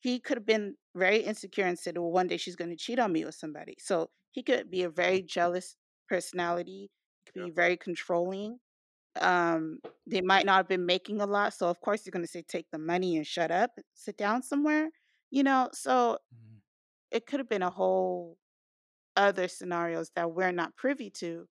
He 0.00 0.20
could 0.20 0.38
have 0.38 0.46
been 0.46 0.76
very 0.96 1.18
insecure 1.20 1.66
and 1.66 1.78
said, 1.78 1.98
"Well, 1.98 2.12
one 2.12 2.28
day 2.28 2.38
she's 2.38 2.56
going 2.56 2.70
to 2.70 2.76
cheat 2.76 2.98
on 3.00 3.12
me 3.12 3.24
with 3.26 3.36
somebody." 3.36 3.76
So 3.80 4.10
he 4.32 4.42
could 4.44 4.70
be 4.70 4.82
a 4.84 4.90
very 4.90 5.22
jealous 5.22 5.76
personality. 6.08 6.90
Could 7.26 7.34
yeah 7.34 7.46
be 7.46 7.50
very 7.50 7.76
controlling. 7.76 8.58
Um, 9.20 9.80
they 10.06 10.22
might 10.22 10.46
not 10.46 10.56
have 10.58 10.68
been 10.68 10.86
making 10.86 11.20
a 11.20 11.26
lot, 11.26 11.54
so 11.54 11.68
of 11.70 11.80
course 11.80 12.06
you're 12.06 12.12
going 12.12 12.24
to 12.24 12.28
say, 12.30 12.42
"Take 12.42 12.70
the 12.72 12.78
money 12.78 13.16
and 13.16 13.26
shut 13.26 13.50
up, 13.50 13.72
sit 13.94 14.16
down 14.18 14.42
somewhere." 14.42 14.90
You 15.30 15.44
know, 15.44 15.70
so 15.74 16.18
Mhm. 16.30 16.60
it 17.10 17.26
could 17.26 17.40
have 17.40 17.48
been 17.48 17.62
a 17.62 17.70
whole 17.70 18.38
other 19.16 19.48
scenarios 19.48 20.10
that 20.16 20.32
we're 20.32 20.52
not 20.52 20.76
privy 20.76 21.10
to 21.10 21.48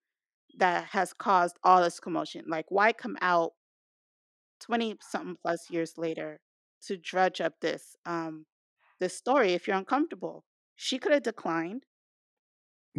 that 0.58 0.86
has 0.86 1.14
caused 1.14 1.58
all 1.64 1.82
this 1.84 2.00
commotion. 2.00 2.46
Like, 2.48 2.68
why 2.72 2.94
come 2.94 3.18
out 3.22 3.54
20 4.60 4.98
something 5.02 5.38
plus 5.42 5.70
years 5.70 5.98
later 5.98 6.40
to 6.82 6.98
drudge 6.98 7.42
up 7.42 7.54
this 7.62 7.96
um 8.06 8.46
this 9.00 9.16
story 9.18 9.54
if 9.54 9.68
you're 9.68 9.78
uncomfortable? 9.78 10.46
She 10.76 11.00
could 11.00 11.14
have 11.14 11.24
declined. 11.24 11.86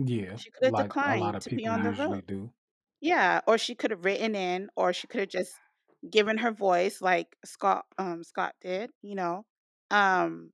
Yeah, 0.07 0.39
She 0.39 0.51
could 0.51 0.65
have 0.67 0.75
like 0.75 0.95
a 1.05 1.13
lot 1.13 1.35
declined 1.35 1.35
of 1.35 1.43
to 1.43 1.51
be 1.51 1.67
people 1.67 1.67
on 1.67 1.83
the 1.83 1.93
usually 1.93 1.93
vote. 1.93 2.23
do. 2.23 2.53
Yeah, 3.01 3.41
or 3.47 3.59
she 3.59 3.75
could 3.77 3.91
have 3.93 4.05
written 4.05 4.35
in, 4.37 4.71
or 4.77 4.93
she 4.93 5.07
could 5.09 5.21
have 5.21 5.29
just 5.31 5.61
given 6.11 6.39
her 6.39 6.53
voice 6.53 7.03
like 7.03 7.37
Scott 7.45 7.87
um 7.99 8.25
Scott 8.25 8.55
did, 8.63 8.93
you 9.03 9.15
know. 9.17 9.47
Um 9.91 10.53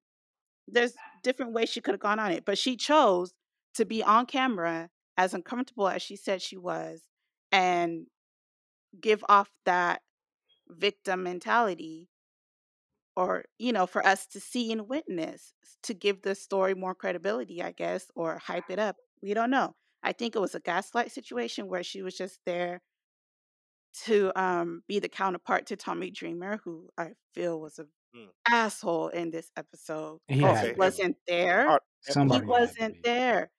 there's 0.68 0.98
different 1.22 1.52
ways 1.54 1.70
she 1.70 1.80
could 1.82 1.94
have 1.94 2.00
gone 2.00 2.20
on 2.20 2.32
it, 2.32 2.44
but 2.46 2.58
she 2.58 2.76
chose 2.76 3.34
to 3.74 3.84
be 3.86 4.02
on 4.04 4.26
camera 4.26 4.90
as 5.18 5.34
uncomfortable 5.34 5.88
as 5.88 6.02
she 6.02 6.16
said 6.16 6.42
she 6.42 6.56
was 6.58 7.04
and 7.52 8.08
give 9.00 9.24
off 9.28 9.52
that 9.64 10.02
victim 10.68 11.22
mentality 11.24 12.10
or 13.16 13.44
you 13.58 13.72
know 13.72 13.86
for 13.86 14.04
us 14.06 14.26
to 14.26 14.40
see 14.40 14.72
and 14.72 14.88
witness 14.88 15.54
to 15.82 15.94
give 15.94 16.22
the 16.22 16.34
story 16.34 16.74
more 16.74 16.94
credibility 16.94 17.62
i 17.62 17.70
guess 17.72 18.10
or 18.14 18.38
hype 18.38 18.68
it 18.70 18.78
up 18.78 18.96
we 19.24 19.34
don't 19.34 19.50
know 19.50 19.74
i 20.02 20.12
think 20.12 20.36
it 20.36 20.40
was 20.40 20.54
a 20.54 20.60
gaslight 20.60 21.10
situation 21.10 21.68
where 21.68 21.82
she 21.82 22.02
was 22.02 22.16
just 22.16 22.38
there 22.46 22.80
to 24.04 24.32
um, 24.34 24.82
be 24.88 24.98
the 24.98 25.08
counterpart 25.08 25.66
to 25.66 25.76
tommy 25.76 26.10
dreamer 26.10 26.60
who 26.64 26.88
i 26.98 27.10
feel 27.34 27.60
was 27.60 27.78
a 27.78 27.84
mm. 28.16 28.26
asshole 28.50 29.08
in 29.08 29.30
this 29.30 29.50
episode 29.56 30.18
He 30.28 30.36
because 30.36 30.58
okay 30.58 30.60
he 30.60 30.66
had 30.66 30.66
and 30.66 30.74
to 30.74 30.78
wasn't 30.78 31.16
there 31.26 31.66
all 31.66 31.72
right, 31.72 31.80
he 32.06 32.20
and 32.20 32.30
look 32.30 32.38
Somebody 32.38 32.38
had 32.38 32.44
to 32.44 32.48
wasn't 32.48 33.04
there 33.04 33.50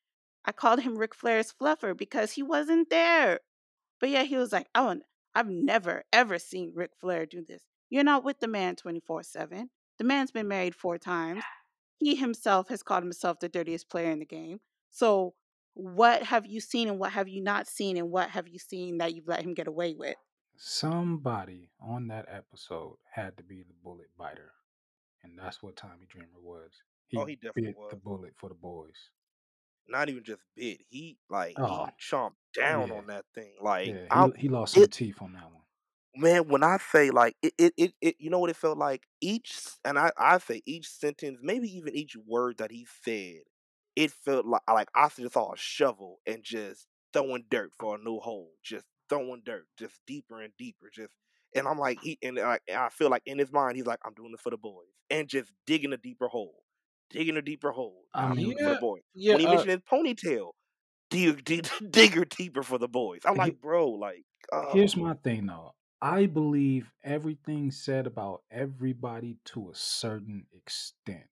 i 0.45 0.51
called 0.51 0.81
him 0.81 0.97
Ric 0.97 1.15
flair's 1.15 1.53
fluffer 1.53 1.97
because 1.97 2.31
he 2.33 2.43
wasn't 2.43 2.89
there 2.89 3.39
but 3.99 4.09
yeah, 4.09 4.23
he 4.23 4.37
was 4.37 4.51
like, 4.51 4.67
oh, 4.75 4.97
I've 5.33 5.49
never, 5.49 6.03
ever 6.13 6.39
seen 6.39 6.73
Ric 6.75 6.91
Flair 6.99 7.25
do 7.25 7.43
this. 7.43 7.63
You're 7.89 8.03
not 8.03 8.23
with 8.23 8.39
the 8.39 8.47
man 8.47 8.75
24 8.75 9.23
7. 9.23 9.69
The 9.97 10.03
man's 10.03 10.31
been 10.31 10.47
married 10.47 10.75
four 10.75 10.97
times. 10.97 11.43
He 11.99 12.15
himself 12.15 12.67
has 12.69 12.83
called 12.83 13.03
himself 13.03 13.39
the 13.39 13.49
dirtiest 13.49 13.89
player 13.89 14.11
in 14.11 14.19
the 14.19 14.25
game. 14.25 14.59
So, 14.91 15.33
what 15.75 16.23
have 16.23 16.45
you 16.45 16.59
seen 16.61 16.87
and 16.89 16.97
what 16.99 17.11
have 17.11 17.27
you 17.27 17.41
not 17.43 17.67
seen 17.67 17.97
and 17.97 18.09
what 18.09 18.29
have 18.31 18.47
you 18.47 18.57
seen 18.59 18.97
that 18.97 19.13
you've 19.13 19.27
let 19.27 19.41
him 19.43 19.53
get 19.53 19.67
away 19.67 19.93
with? 19.93 20.15
Somebody 20.57 21.69
on 21.81 22.07
that 22.07 22.25
episode 22.29 22.97
had 23.13 23.37
to 23.37 23.43
be 23.43 23.63
the 23.63 23.73
bullet 23.83 24.07
biter, 24.17 24.53
and 25.23 25.37
that's 25.37 25.61
what 25.61 25.75
Tommy 25.75 26.05
Dreamer 26.09 26.39
was. 26.41 26.71
oh 27.17 27.25
He 27.25 27.31
he 27.31 27.35
definitely 27.35 27.73
bit 27.73 27.89
the 27.89 27.97
bullet 27.97 28.33
for 28.37 28.49
the 28.49 28.55
boys. 28.55 29.11
Not 29.87 30.09
even 30.09 30.23
just 30.23 30.41
bit. 30.55 30.81
He 30.89 31.17
like 31.29 31.55
Oh, 31.57 31.85
he 31.85 31.91
chomped 32.01 32.35
down 32.57 32.87
yeah, 32.87 32.95
on 32.95 33.07
that 33.07 33.25
thing. 33.35 33.53
Like 33.61 33.87
yeah. 33.87 34.27
He 34.35 34.41
he 34.43 34.49
lost 34.49 34.75
some 34.75 34.83
it 34.83 34.91
teeth 34.91 35.21
on 35.21 35.33
that 35.33 35.51
one. 35.51 35.61
man, 36.15 36.47
when 36.47 36.63
I 36.63 36.77
say 36.77 37.11
like 37.11 37.35
it, 37.41 37.53
it, 37.57 37.73
it, 37.77 37.93
it 38.01 38.15
you 38.19 38.29
know 38.29 38.39
what 38.39 38.49
it 38.49 38.55
felt 38.55 38.77
like? 38.77 39.03
Each 39.21 39.59
and 39.83 39.99
I, 39.99 40.11
I 40.17 40.37
say 40.39 40.61
each 40.65 40.87
sentence, 40.89 41.39
maybe 41.41 41.67
even 41.75 41.95
each 41.95 42.15
word 42.25 42.57
that 42.59 42.71
he 42.71 42.87
said, 43.03 43.41
it 43.95 44.11
felt 44.11 44.45
like 44.45 44.61
like 44.67 44.89
I 44.95 45.09
just 45.09 45.33
saw 45.33 45.53
a 45.53 45.57
shovel 45.57 46.19
and 46.25 46.43
just 46.43 46.87
throwing 47.13 47.45
dirt 47.49 47.71
for 47.77 47.95
a 47.95 47.99
new 47.99 48.19
hole, 48.19 48.51
just 48.63 48.85
throwing 49.09 49.41
dirt, 49.45 49.67
just 49.77 49.99
deeper 50.07 50.41
and 50.41 50.53
deeper, 50.57 50.89
just 50.93 51.13
and 51.55 51.67
I'm 51.67 51.77
like 51.79 51.99
he 52.01 52.17
and 52.21 52.39
I, 52.39 52.59
and 52.67 52.77
I 52.77 52.89
feel 52.89 53.09
like 53.09 53.23
in 53.25 53.39
his 53.39 53.51
mind 53.51 53.77
he's 53.77 53.85
like 53.85 53.99
I'm 54.05 54.13
doing 54.13 54.33
it 54.33 54.39
for 54.41 54.49
the 54.49 54.57
boys 54.57 54.87
and 55.09 55.27
just 55.29 55.51
digging 55.65 55.93
a 55.93 55.97
deeper 55.97 56.27
hole, 56.27 56.63
digging 57.09 57.37
a 57.37 57.41
deeper 57.41 57.71
hole. 57.71 58.05
I'm 58.13 58.35
doing 58.35 58.49
mean, 58.49 58.57
it 58.59 58.63
for 58.63 58.69
the 58.69 58.75
boys. 58.75 59.03
yeah. 59.13 59.33
When 59.33 59.39
he 59.39 59.45
Uh, 59.45 59.47
mentioned 59.47 59.71
his 59.71 59.81
ponytail, 59.81 60.51
dig, 61.09 61.43
dig, 61.45 61.67
digger 61.91 62.25
deeper 62.25 62.63
for 62.63 62.77
the 62.77 62.87
boys. 62.87 63.21
I'm 63.25 63.37
like, 63.37 63.59
bro, 63.61 63.89
like, 63.91 64.25
here's 64.67 64.95
oh, 64.95 64.97
my 64.97 65.13
thing 65.15 65.45
though. 65.45 65.73
I 66.01 66.25
believe 66.27 66.91
everything 67.03 67.71
said 67.71 68.05
about 68.07 68.43
everybody 68.51 69.39
to 69.45 69.69
a 69.71 69.75
certain 69.75 70.47
extent. 70.53 71.27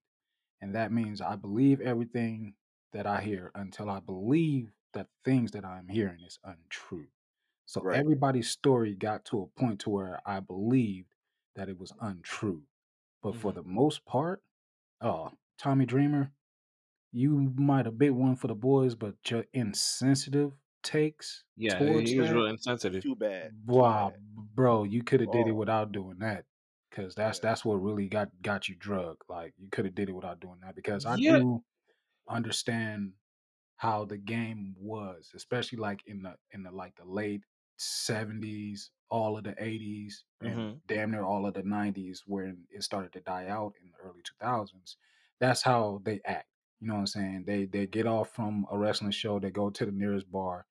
And 0.64 0.76
that 0.76 0.93
means 0.93 1.20
I 1.20 1.36
believe 1.36 1.82
everything 1.82 2.53
that 2.93 3.05
I 3.05 3.20
hear 3.20 3.51
until 3.53 3.89
I 3.89 3.99
believe 3.99 4.72
that 4.93 5.07
things 5.26 5.51
that 5.51 5.66
I'm 5.66 5.89
hearing 5.89 6.20
is 6.26 6.39
untrue. 6.41 7.07
So 7.66 7.82
right. 7.82 7.99
everybody's 7.99 8.49
story 8.49 8.95
got 8.95 9.26
to 9.26 9.41
a 9.41 9.59
point 9.59 9.82
to 9.82 9.89
where 9.89 10.22
I 10.26 10.39
believed 10.39 11.09
that 11.57 11.68
it 11.68 11.78
was 11.78 11.91
untrue. 11.99 12.61
But 13.22 13.36
for 13.36 13.51
mhm. 13.51 13.55
the 13.55 13.64
most 13.64 14.05
part, 14.05 14.41
oh, 15.01 15.32
Tommy 15.57 15.86
Dreamer, 15.86 16.32
you 17.11 17.51
might 17.57 17.86
have 17.86 17.97
bit 17.97 18.16
one 18.16 18.38
for 18.38 18.47
the 18.47 18.55
boys, 18.55 18.95
but 18.95 19.16
your 19.30 19.43
insensitive 19.51 20.53
takes 20.82 21.43
Yeah, 21.57 21.78
he 21.78 22.18
was 22.18 22.30
that, 22.30 22.36
real 22.36 22.45
insensitive. 22.45 23.03
Too 23.03 23.18
bad. 23.18 23.51
Wow, 23.66 24.14
bro, 24.55 24.86
you 24.86 25.03
could 25.03 25.20
have 25.20 25.32
did 25.34 25.47
it 25.47 25.51
Oh, 25.51 25.55
without 25.55 25.91
doing 25.91 26.20
that. 26.20 26.45
Cause 26.94 27.16
that's 27.16 27.39
yeah. 27.39 27.41
that's 27.41 27.66
what 27.66 27.76
really 27.82 28.08
got 28.08 28.30
got 28.41 28.70
you 28.70 28.76
drugged. 28.76 29.24
Like 29.28 29.54
you 29.58 29.70
could 29.72 29.86
have 29.86 29.96
did 29.96 30.10
it 30.10 30.14
without 30.14 30.39
doing 30.39 30.60
that. 30.62 30.76
Because 30.76 31.06
I 31.06 31.18
Yeah. 31.18 31.39
do 31.39 31.64
understand 32.30 33.14
how 33.78 34.06
the 34.06 34.18
game 34.18 34.76
was, 34.78 35.32
especially 35.36 35.80
like 35.80 36.02
in 36.08 36.24
the 36.24 36.36
in 36.52 36.64
the 36.64 36.72
like 36.72 36.96
the 36.96 37.06
late 37.06 37.44
seventies, 37.78 38.91
all 39.10 39.38
of 39.38 39.44
the 39.44 39.56
eighties, 39.64 40.26
and 40.41 40.62
hmm 40.62 40.82
damn 40.88 41.12
near 41.12 41.24
all 41.24 41.46
of 41.46 41.54
the 41.56 41.64
nineties, 41.64 42.24
when 42.28 42.66
it 42.70 42.84
started 42.84 43.14
to 43.14 43.22
die 43.22 43.48
out 43.48 43.74
in 43.82 43.91
the 43.91 43.98
early 43.98 44.22
two 44.24 44.36
thousands. 44.39 44.98
That's 45.39 45.64
how 45.64 46.02
they 46.04 46.22
act. 46.26 46.50
You 46.80 46.88
know 46.88 46.94
what 46.96 47.00
I'm 47.02 47.08
saying? 47.08 47.44
They 47.48 47.66
they 47.66 47.88
get 47.88 48.08
off 48.08 48.32
from 48.34 48.66
a 48.72 48.78
wrestling 48.78 49.12
show, 49.12 49.39
they 49.39 49.52
go 49.52 49.70
to 49.70 49.86
the 49.86 49.91
nearest 49.91 50.32
bar, 50.32 50.68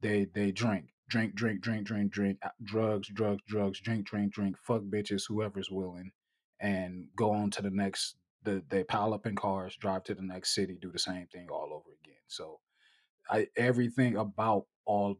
they 0.00 0.24
they 0.26 0.52
drink, 0.52 0.90
drink, 1.10 1.34
drink, 1.34 1.60
drink, 1.60 1.86
drink, 1.86 2.10
drink, 2.10 2.38
uh, 2.42 2.48
drugs, 2.64 3.08
drugs, 3.08 3.42
drugs, 3.46 3.80
drink, 3.80 4.06
drink, 4.06 4.32
drink, 4.32 4.56
fuck 4.62 4.82
bitches, 4.82 5.24
whoever's 5.28 5.70
willing, 5.70 6.12
and 6.60 7.08
go 7.16 7.32
on 7.32 7.50
to 7.50 7.62
the 7.62 7.70
next. 7.70 8.16
The, 8.42 8.62
they 8.70 8.84
pile 8.84 9.12
up 9.12 9.26
in 9.26 9.36
cars, 9.36 9.76
drive 9.76 10.04
to 10.04 10.14
the 10.14 10.22
next 10.22 10.54
city, 10.54 10.78
do 10.80 10.90
the 10.90 10.98
same 10.98 11.26
thing 11.26 11.48
all 11.50 11.74
over 11.74 11.90
again. 12.02 12.22
So 12.28 12.60
I 13.28 13.48
everything 13.56 14.16
about 14.16 14.64
all 14.86 15.18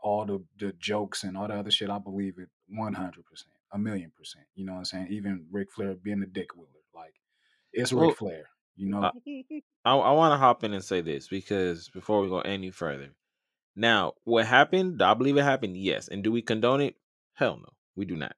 all 0.00 0.24
the 0.24 0.42
the 0.58 0.72
jokes 0.78 1.22
and 1.24 1.36
all 1.36 1.48
the 1.48 1.54
other 1.54 1.70
shit, 1.70 1.90
I 1.90 1.98
believe 1.98 2.38
it 2.38 2.48
one 2.68 2.94
hundred 2.94 3.26
percent, 3.26 3.54
a 3.72 3.78
million 3.78 4.12
percent. 4.16 4.46
You 4.54 4.64
know 4.64 4.72
what 4.72 4.78
I'm 4.78 4.84
saying? 4.86 5.08
Even 5.10 5.46
Ric 5.50 5.70
Flair 5.72 5.94
being 5.94 6.22
a 6.22 6.26
dick 6.26 6.54
wheeler, 6.54 6.68
like 6.94 7.14
it's 7.72 7.92
Ric 7.92 8.16
Flair. 8.16 8.44
You 8.76 8.88
know, 8.88 9.02
I 9.02 9.10
I, 9.84 9.96
I 9.96 10.12
want 10.12 10.32
to 10.32 10.38
hop 10.38 10.64
in 10.64 10.72
and 10.72 10.82
say 10.82 11.02
this 11.02 11.28
because 11.28 11.88
before 11.90 12.22
we 12.22 12.28
go 12.28 12.40
any 12.40 12.70
further, 12.70 13.10
now 13.74 14.14
what 14.24 14.46
happened? 14.46 14.98
Do 14.98 15.04
I 15.04 15.14
believe 15.14 15.36
it 15.36 15.44
happened? 15.44 15.76
Yes. 15.76 16.08
And 16.08 16.22
do 16.22 16.32
we 16.32 16.42
condone 16.42 16.80
it? 16.80 16.96
Hell 17.34 17.56
no, 17.58 17.68
we 17.96 18.04
do 18.04 18.16
not. 18.16 18.34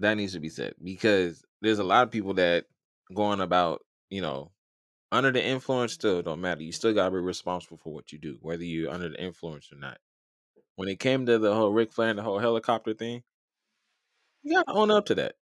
That 0.00 0.14
needs 0.14 0.32
to 0.32 0.40
be 0.40 0.48
said 0.48 0.74
because 0.82 1.44
there's 1.60 1.78
a 1.78 1.84
lot 1.84 2.02
of 2.04 2.10
people 2.10 2.34
that 2.34 2.64
going 3.14 3.40
about, 3.40 3.82
you 4.10 4.20
know, 4.20 4.50
under 5.12 5.30
the 5.30 5.44
influence 5.44 5.92
still 5.92 6.22
don't 6.22 6.40
matter. 6.40 6.62
You 6.62 6.72
still 6.72 6.92
gotta 6.92 7.10
be 7.12 7.18
responsible 7.18 7.78
for 7.78 7.92
what 7.92 8.12
you 8.12 8.18
do, 8.18 8.38
whether 8.40 8.64
you're 8.64 8.90
under 8.90 9.08
the 9.08 9.22
influence 9.22 9.70
or 9.72 9.76
not. 9.76 9.98
When 10.76 10.88
it 10.88 10.98
came 10.98 11.26
to 11.26 11.38
the 11.38 11.54
whole 11.54 11.72
Ric 11.72 11.92
Flair 11.92 12.10
and 12.10 12.18
the 12.18 12.22
whole 12.22 12.40
helicopter 12.40 12.94
thing, 12.94 13.22
you 14.42 14.54
gotta 14.54 14.78
own 14.78 14.90
up 14.90 15.06
to 15.06 15.14
that. 15.16 15.36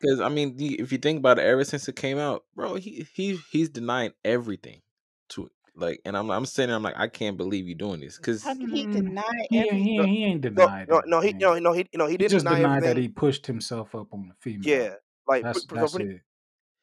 Because 0.00 0.20
I 0.20 0.28
mean, 0.28 0.56
if 0.58 0.92
you 0.92 0.98
think 0.98 1.18
about 1.18 1.38
it, 1.38 1.46
ever 1.46 1.64
since 1.64 1.88
it 1.88 1.96
came 1.96 2.18
out, 2.18 2.44
bro, 2.54 2.74
he 2.74 3.06
he 3.14 3.38
he's 3.50 3.68
denying 3.68 4.12
everything 4.24 4.82
to. 5.30 5.50
Like, 5.76 6.00
and 6.04 6.16
I'm 6.16 6.30
I'm 6.30 6.46
sitting 6.46 6.68
there, 6.68 6.76
I'm 6.76 6.82
like, 6.82 6.96
I 6.96 7.08
can't 7.08 7.36
believe 7.36 7.66
you 7.66 7.74
doing 7.74 8.00
this 8.00 8.16
because 8.16 8.42
How 8.44 8.54
can 8.54 8.68
he 8.70 8.86
Mm, 8.86 8.92
deny 8.92 9.22
he, 9.50 9.58
ain't- 9.58 9.68
everything? 9.70 9.84
he, 9.84 9.98
ain't- 9.98 10.08
he 10.08 10.24
ain't 10.24 10.40
No, 10.42 10.64
denied 10.64 10.88
no, 10.88 11.02
no, 11.06 11.20
he, 11.20 11.28
everything. 11.28 11.40
no, 11.40 11.58
no, 11.58 11.72
he, 11.72 11.86
no, 11.94 12.06
he 12.06 12.12
He 12.12 12.18
didn't 12.18 12.30
just 12.32 12.46
deny 12.46 12.56
denied 12.56 12.82
that 12.84 12.90
everything. 12.90 13.02
he 13.02 13.08
pushed 13.08 13.46
himself 13.46 13.94
up 13.94 14.12
on 14.12 14.28
the 14.28 14.34
female. 14.40 14.64
Yeah, 14.66 14.94
like 15.26 15.42
That's 15.42 15.64
pr- 15.64 15.74
so 15.74 15.80
that's 15.80 15.92
pretty, 15.92 16.14
it. 16.14 16.20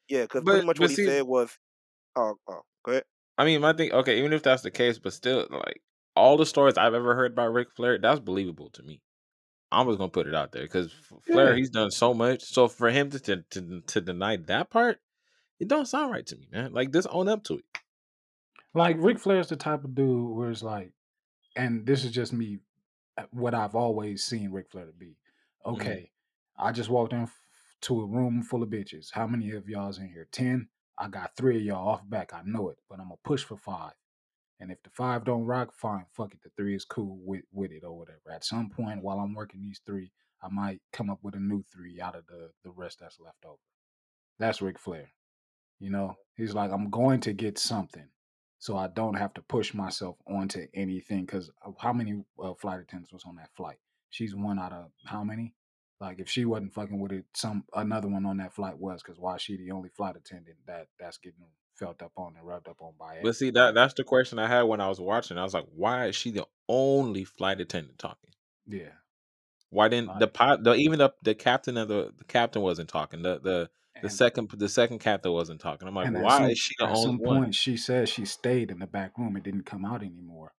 yeah, 0.09 0.21
because 0.23 0.43
pretty 0.43 0.59
but 0.59 0.65
much 0.65 0.77
but 0.77 0.83
what 0.83 0.89
he 0.89 0.95
see, 0.97 1.05
said 1.05 1.23
was, 1.23 1.57
oh, 2.15 2.35
oh, 2.49 2.61
go 2.83 2.91
ahead. 2.91 3.03
I 3.37 3.45
mean, 3.45 3.61
my 3.61 3.73
thing, 3.73 3.91
okay, 3.93 4.19
even 4.19 4.33
if 4.33 4.43
that's 4.43 4.61
the 4.61 4.71
case, 4.71 4.99
but 4.99 5.13
still, 5.13 5.47
like 5.49 5.81
all 6.15 6.37
the 6.37 6.45
stories 6.45 6.77
I've 6.77 6.93
ever 6.93 7.15
heard 7.15 7.31
about 7.33 7.53
Ric 7.53 7.71
Flair, 7.71 7.97
that's 7.97 8.19
believable 8.19 8.69
to 8.71 8.83
me. 8.83 9.01
I'm 9.71 9.87
just 9.87 9.99
gonna 9.99 10.09
put 10.11 10.27
it 10.27 10.35
out 10.35 10.51
there 10.51 10.63
because 10.63 10.93
Flair, 11.21 11.51
Yeah. 11.51 11.55
he's 11.55 11.69
done 11.69 11.91
so 11.91 12.13
much. 12.13 12.43
So 12.43 12.67
for 12.67 12.89
him 12.89 13.09
to, 13.11 13.19
to 13.19 13.43
to 13.51 13.81
to 13.81 14.01
deny 14.01 14.35
that 14.37 14.69
part, 14.69 14.99
it 15.59 15.67
don't 15.69 15.87
sound 15.87 16.11
right 16.11 16.25
to 16.27 16.35
me, 16.35 16.47
man. 16.51 16.73
Like 16.73 16.91
just 16.91 17.07
own 17.09 17.29
up 17.29 17.43
to 17.45 17.55
it. 17.59 17.65
Like 18.73 18.97
Ric 18.99 19.19
Flair's 19.19 19.49
the 19.49 19.55
type 19.55 19.83
of 19.83 19.95
dude 19.95 20.35
where 20.35 20.49
it's 20.49 20.63
like, 20.63 20.93
and 21.55 21.85
this 21.85 22.05
is 22.05 22.11
just 22.11 22.31
me, 22.33 22.59
uh, 23.17 23.23
what 23.31 23.53
I've 23.53 23.75
always 23.75 24.23
seen 24.23 24.51
Ric 24.51 24.69
Flair 24.71 24.85
to 24.85 24.93
be. 24.93 25.17
Mhm. 25.65 25.73
Okay, 25.73 26.11
I 26.57 26.71
just 26.71 26.89
walked 26.89 27.13
in 27.13 27.23
f- 27.23 27.41
to 27.81 28.01
a 28.01 28.05
room 28.05 28.43
full 28.43 28.63
of 28.63 28.69
bitches. 28.69 29.11
How 29.11 29.27
many 29.27 29.51
of 29.51 29.67
y'all's 29.67 29.99
in 29.99 30.07
here? 30.09 30.27
Ten. 30.31 30.69
I 30.97 31.07
got 31.09 31.35
three 31.35 31.57
of 31.57 31.63
y'all 31.63 31.87
off 31.89 32.09
back. 32.09 32.33
I 32.33 32.43
know 32.45 32.69
it, 32.69 32.77
but 32.89 32.99
I'm 32.99 33.07
gonna 33.07 33.17
push 33.23 33.43
for 33.43 33.57
five. 33.57 33.93
And 34.59 34.71
if 34.71 34.81
the 34.83 34.89
five 34.91 35.25
don't 35.25 35.45
rock, 35.45 35.73
fine, 35.73 36.05
fuck 36.11 36.33
it. 36.33 36.41
The 36.43 36.51
three 36.51 36.75
is 36.75 36.85
cool 36.85 37.17
with 37.23 37.43
with 37.51 37.71
it 37.71 37.83
or 37.83 37.97
whatever. 37.97 38.31
At 38.31 38.45
some 38.45 38.69
point 38.69 39.03
while 39.03 39.19
I'm 39.19 39.33
working 39.33 39.61
these 39.63 39.81
three, 39.85 40.11
I 40.41 40.49
might 40.49 40.81
come 40.93 41.09
up 41.09 41.19
with 41.23 41.35
a 41.35 41.39
new 41.39 41.63
three 41.73 41.99
out 41.99 42.15
of 42.15 42.25
the 42.27 42.51
the 42.63 42.71
rest 42.71 42.99
that's 42.99 43.19
left 43.19 43.43
over. 43.45 43.57
That's 44.39 44.61
Ric 44.61 44.79
Flair. 44.79 45.11
You 45.79 45.89
know, 45.89 46.15
he's 46.35 46.53
like, 46.53 46.71
I'm 46.71 46.89
going 46.91 47.19
to 47.21 47.33
get 47.33 47.57
something, 47.57 48.07
so 48.61 48.77
I 48.77 48.87
don't 48.87 49.15
have 49.15 49.33
to 49.33 49.41
push 49.41 49.73
myself 49.73 50.17
onto 50.27 50.67
anything. 50.75 51.25
Because 51.25 51.49
how 51.79 51.93
many 51.93 52.23
uh, 52.41 52.53
flight 52.53 52.79
attendants 52.79 53.11
was 53.11 53.23
on 53.25 53.37
that 53.37 53.49
flight? 53.57 53.77
She's 54.11 54.35
one 54.35 54.59
out 54.59 54.71
of 54.71 54.91
how 55.03 55.23
many? 55.23 55.55
Like, 55.99 56.19
if 56.19 56.29
she 56.29 56.45
wasn't 56.45 56.73
fucking 56.73 56.99
with 56.99 57.11
it, 57.11 57.25
some 57.33 57.63
another 57.73 58.07
one 58.07 58.23
on 58.27 58.37
that 58.37 58.53
flight 58.53 58.77
was. 58.77 59.01
Because 59.01 59.19
why 59.19 59.37
she 59.37 59.57
the 59.57 59.71
only 59.71 59.89
flight 59.89 60.15
attendant 60.15 60.57
that 60.67 60.89
that's 60.99 61.17
getting 61.17 61.39
felt 61.73 62.03
up 62.03 62.11
on 62.15 62.35
and 62.37 62.47
rubbed 62.47 62.67
up 62.67 62.77
on 62.81 62.93
by 62.99 63.15
it. 63.15 63.23
But 63.23 63.35
see, 63.35 63.49
that 63.49 63.73
that's 63.73 63.95
the 63.95 64.03
question 64.03 64.37
I 64.37 64.47
had 64.47 64.63
when 64.63 64.79
I 64.79 64.89
was 64.89 64.99
watching. 64.99 65.39
I 65.39 65.43
was 65.43 65.55
like, 65.55 65.65
why 65.75 66.05
is 66.05 66.15
she 66.15 66.29
the 66.29 66.45
only 66.69 67.23
flight 67.23 67.59
attendant 67.61 67.97
talking? 67.97 68.29
Yeah, 68.67 68.91
Why 69.71 69.87
didn't 69.87 70.19
the 70.19 70.27
pilot, 70.27 70.63
the 70.63 70.75
even 70.75 70.99
the 70.99 71.09
the 71.23 71.33
captain 71.33 71.77
of 71.77 71.87
the 71.87 72.13
the 72.15 72.25
captain 72.25 72.61
wasn't 72.61 72.89
talking. 72.89 73.23
The 73.23 73.39
the 73.39 73.69
the 74.01 74.07
and 74.07 74.11
second 74.11 74.51
the 74.57 74.69
second 74.69 74.99
captain 74.99 75.31
wasn't 75.31 75.61
talking. 75.61 75.87
I'm 75.87 75.95
like, 75.95 76.13
why 76.13 76.37
some 76.39 76.49
is 76.49 76.59
she 76.59 76.75
the 76.77 76.85
at 76.85 76.95
only 76.95 77.01
some 77.01 77.17
one? 77.19 77.41
point 77.41 77.55
she 77.55 77.77
said 77.77 78.09
she 78.09 78.25
stayed 78.25 78.71
in 78.71 78.79
the 78.79 78.87
back 78.87 79.17
room 79.17 79.35
and 79.35 79.43
didn't 79.43 79.65
come 79.65 79.85
out 79.85 80.03
anymore. 80.03 80.53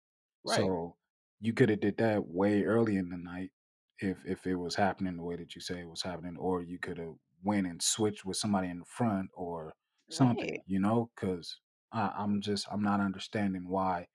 Right. 0.44 0.56
So 0.58 0.96
you 1.40 1.52
could 1.52 1.68
have 1.68 1.80
did 1.80 1.98
that 1.98 2.26
way 2.28 2.62
early 2.64 2.96
in 2.96 3.08
the 3.10 3.16
night 3.18 3.50
if 3.98 4.24
if 4.26 4.46
it 4.46 4.56
was 4.56 4.74
happening 4.76 5.16
the 5.16 5.22
way 5.24 5.36
that 5.36 5.54
you 5.54 5.60
say 5.60 5.80
it 5.80 5.88
was 5.88 6.02
happening, 6.02 6.36
or 6.38 6.62
you 6.62 6.78
could 6.78 6.98
have 6.98 7.14
went 7.44 7.66
and 7.66 7.82
switched 7.82 8.24
with 8.24 8.36
somebody 8.36 8.68
in 8.68 8.78
the 8.80 8.84
front 8.84 9.30
or 9.34 9.74
something, 10.10 10.50
Right. 10.50 10.62
you 10.66 10.78
know? 10.80 11.10
Because 11.14 11.58
I'm 11.92 12.40
just 12.40 12.66
I'm 12.70 12.82
not 12.82 13.00
understanding 13.00 13.68
why 13.68 14.08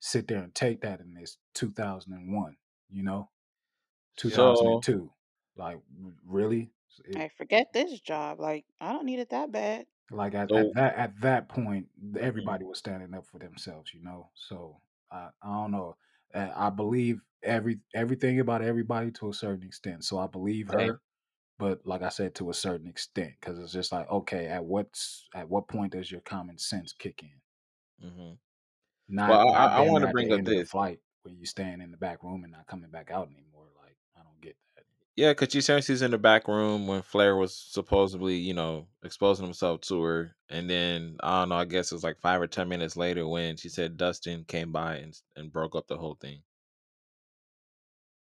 sit 0.00 0.28
there 0.28 0.42
and 0.42 0.54
take 0.54 0.80
that 0.82 1.00
in 1.00 1.14
this 1.14 1.38
2001, 1.54 2.56
you 2.90 3.02
know, 3.02 3.30
So 4.30 4.82
2002. 4.82 5.12
Like 5.56 5.78
really, 6.26 6.72
it, 7.04 7.16
I 7.16 7.28
forget 7.36 7.72
this 7.72 7.98
job. 8.00 8.40
Like 8.40 8.64
I 8.80 8.92
don't 8.92 9.04
need 9.06 9.18
it 9.20 9.30
that 9.30 9.52
bad. 9.52 9.86
like 10.10 10.34
at, 10.34 10.48
so 10.50 10.58
at 10.58 10.74
that 10.74 10.96
at 10.96 11.20
that 11.20 11.48
point, 11.48 11.86
mhm. 12.02 12.16
everybody 12.18 12.64
was 12.64 12.78
standing 12.78 13.14
up 13.14 13.26
for 13.26 13.38
themselves, 13.38 13.92
you 13.94 14.02
know. 14.02 14.30
So 14.34 14.80
I 15.10 15.28
I 15.42 15.48
don't 15.48 15.72
know. 15.72 15.96
Uh, 16.34 16.50
I 16.54 16.70
believe 16.70 17.20
every 17.42 17.78
everything 17.94 18.40
about 18.40 18.62
everybody 18.62 19.10
to 19.12 19.30
a 19.30 19.34
certain 19.34 19.64
extent. 19.66 20.04
So 20.04 20.18
I 20.18 20.26
believe 20.26 20.68
her, 20.68 21.00
but 21.58 21.80
like 21.86 22.02
I 22.02 22.08
said, 22.10 22.34
to 22.36 22.50
a 22.50 22.54
certain 22.54 22.88
extent, 22.88 23.32
because 23.40 23.58
it's 23.58 23.72
just 23.72 23.92
like 23.92 24.10
okay, 24.10 24.46
at 24.46 24.64
what's 24.64 25.28
at 25.34 25.48
what 25.48 25.68
point 25.68 25.92
does 25.92 26.10
your 26.10 26.20
common 26.22 26.58
sense 26.58 26.92
kick 26.92 27.22
in? 27.22 28.08
Mm-hmm. 28.08 28.34
Not 29.08 29.30
Well, 29.30 29.52
I, 29.54 29.66
not 29.66 29.72
I 29.72 29.80
want 29.82 30.04
to 30.04 30.10
bring 30.10 30.32
up 30.32 30.38
end 30.38 30.48
of 30.48 30.54
the 30.54 30.60
this. 30.60 30.70
flight 30.70 31.00
where 31.22 31.34
you 31.34 31.46
staying 31.46 31.80
in 31.80 31.90
the 31.90 31.96
back 31.96 32.22
room 32.22 32.44
and 32.44 32.52
not 32.52 32.66
coming 32.66 32.90
back 32.90 33.10
out 33.10 33.28
anymore. 33.28 33.68
Like 33.82 33.96
I 34.16 34.22
don't 34.22 34.40
get 34.40 34.56
that. 34.76 34.84
Yeah, 35.18 35.32
because 35.32 35.50
she 35.50 35.60
said 35.62 35.82
she's 35.82 36.00
in 36.02 36.12
the 36.12 36.16
back 36.18 36.46
room 36.46 36.86
when 36.86 37.02
Flair 37.02 37.34
was 37.34 37.52
supposedly, 37.52 38.36
you 38.36 38.54
know, 38.54 38.86
exposing 39.02 39.46
himself 39.46 39.80
to 39.80 40.00
her. 40.00 40.36
And 40.48 40.70
then, 40.70 41.16
I 41.20 41.40
don't 41.40 41.48
know, 41.48 41.56
I 41.56 41.64
guess 41.64 41.90
it 41.90 41.96
was 41.96 42.04
like 42.04 42.20
five 42.20 42.40
or 42.40 42.46
10 42.46 42.68
minutes 42.68 42.96
later 42.96 43.26
when 43.26 43.56
she 43.56 43.68
said 43.68 43.96
Dustin 43.96 44.44
came 44.44 44.70
by 44.70 44.98
and, 44.98 45.20
and 45.34 45.52
broke 45.52 45.74
up 45.74 45.88
the 45.88 45.96
whole 45.98 46.14
thing. 46.14 46.44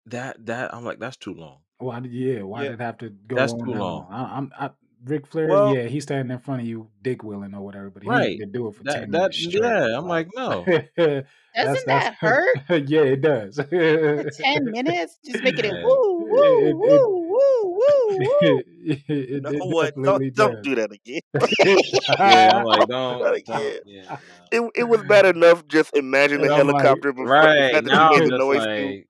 That, 0.08 0.43
that, 0.48 0.74
I'm 0.74 0.86
like, 0.86 0.98
that's 0.98 1.18
too 1.18 1.36
long. 1.36 1.60
Why 1.78 2.00
did 2.00 2.12
yeah? 2.12 2.41
Why 2.41 2.64
Yeah. 2.64 2.70
did 2.70 2.80
it 2.80 2.84
have 2.84 2.98
to 2.98 3.12
go 3.12 3.38
That's 3.38 3.54
on 3.54 3.60
too 3.60 3.72
that 3.74 3.80
long. 3.80 4.08
long? 4.08 4.12
I, 4.12 4.38
I'm 4.38 4.52
I, 4.58 4.72
Ric 5.04 5.28
Flair. 5.28 5.50
Well, 5.50 5.68
Yeah, 5.76 5.84
he's 5.84 6.02
standing 6.02 6.34
in 6.34 6.39
front 6.39 6.62
of 6.62 6.68
you, 6.68 6.89
dick 7.04 7.22
willing 7.24 7.54
or 7.54 7.62
whatever, 7.62 7.91
but 7.91 8.02
he 8.02 8.10
Right. 8.10 8.30
need 8.32 8.39
to 8.39 8.48
do 8.48 8.68
it 8.70 8.74
for 8.74 8.84
That, 8.86 9.00
ten 9.02 9.12
that, 9.12 9.32
minutes 9.32 9.43
straight. 9.43 9.62
yeah, 9.62 9.95
I'm 9.95 10.08
Like 10.08 10.26
like, 10.26 10.30
no. 10.36 10.66
that's 10.98 11.28
Doesn't 11.56 11.86
that's 11.86 12.10
that 12.10 12.16
hurt 12.20 12.62
yeah, 12.89 13.02
it 13.02 13.22
does. 13.22 13.58
ten 13.58 14.72
minutes? 14.72 15.20
Just 15.26 15.43
making 15.43 15.66
it 15.66 15.74
Man. 15.74 15.84
woo 15.84 16.16
woo 16.38 16.67
it, 16.67 16.75
woo 16.75 17.27
woo 17.29 17.79
woo 17.79 18.17
woo. 18.19 18.63
it, 18.88 19.03
you 19.07 19.41
know 19.41 19.49
it 19.49 19.61
what? 19.63 19.93
Don't 20.03 20.33
don't 20.35 20.63
do 20.63 20.75
that 20.75 20.91
again. 20.91 21.21
Yeah, 22.19 22.57
I'm 22.57 22.63
like, 22.63 22.88
Don't 22.88 22.88
do 22.88 22.93
don't, 22.93 23.19
that 23.23 23.43
don't, 23.45 23.59
again. 23.59 23.79
yeah, 23.85 24.17
It 24.51 24.61
no. 24.61 24.71
it 24.75 24.83
was 24.85 25.03
bad 25.03 25.25
enough 25.25 25.67
just 25.67 25.95
imagine 25.95 26.41
And 26.41 26.49
the 26.49 26.53
I'm 26.55 26.67
like, 26.67 26.83
helicopter, 26.83 27.13
but 27.13 27.23
the 27.23 27.29
Right. 27.29 27.71
that 27.73 27.85
Now 27.85 28.13
I'm 28.13 28.21
just 28.21 28.31
noise 28.31 28.65
like, 28.65 29.07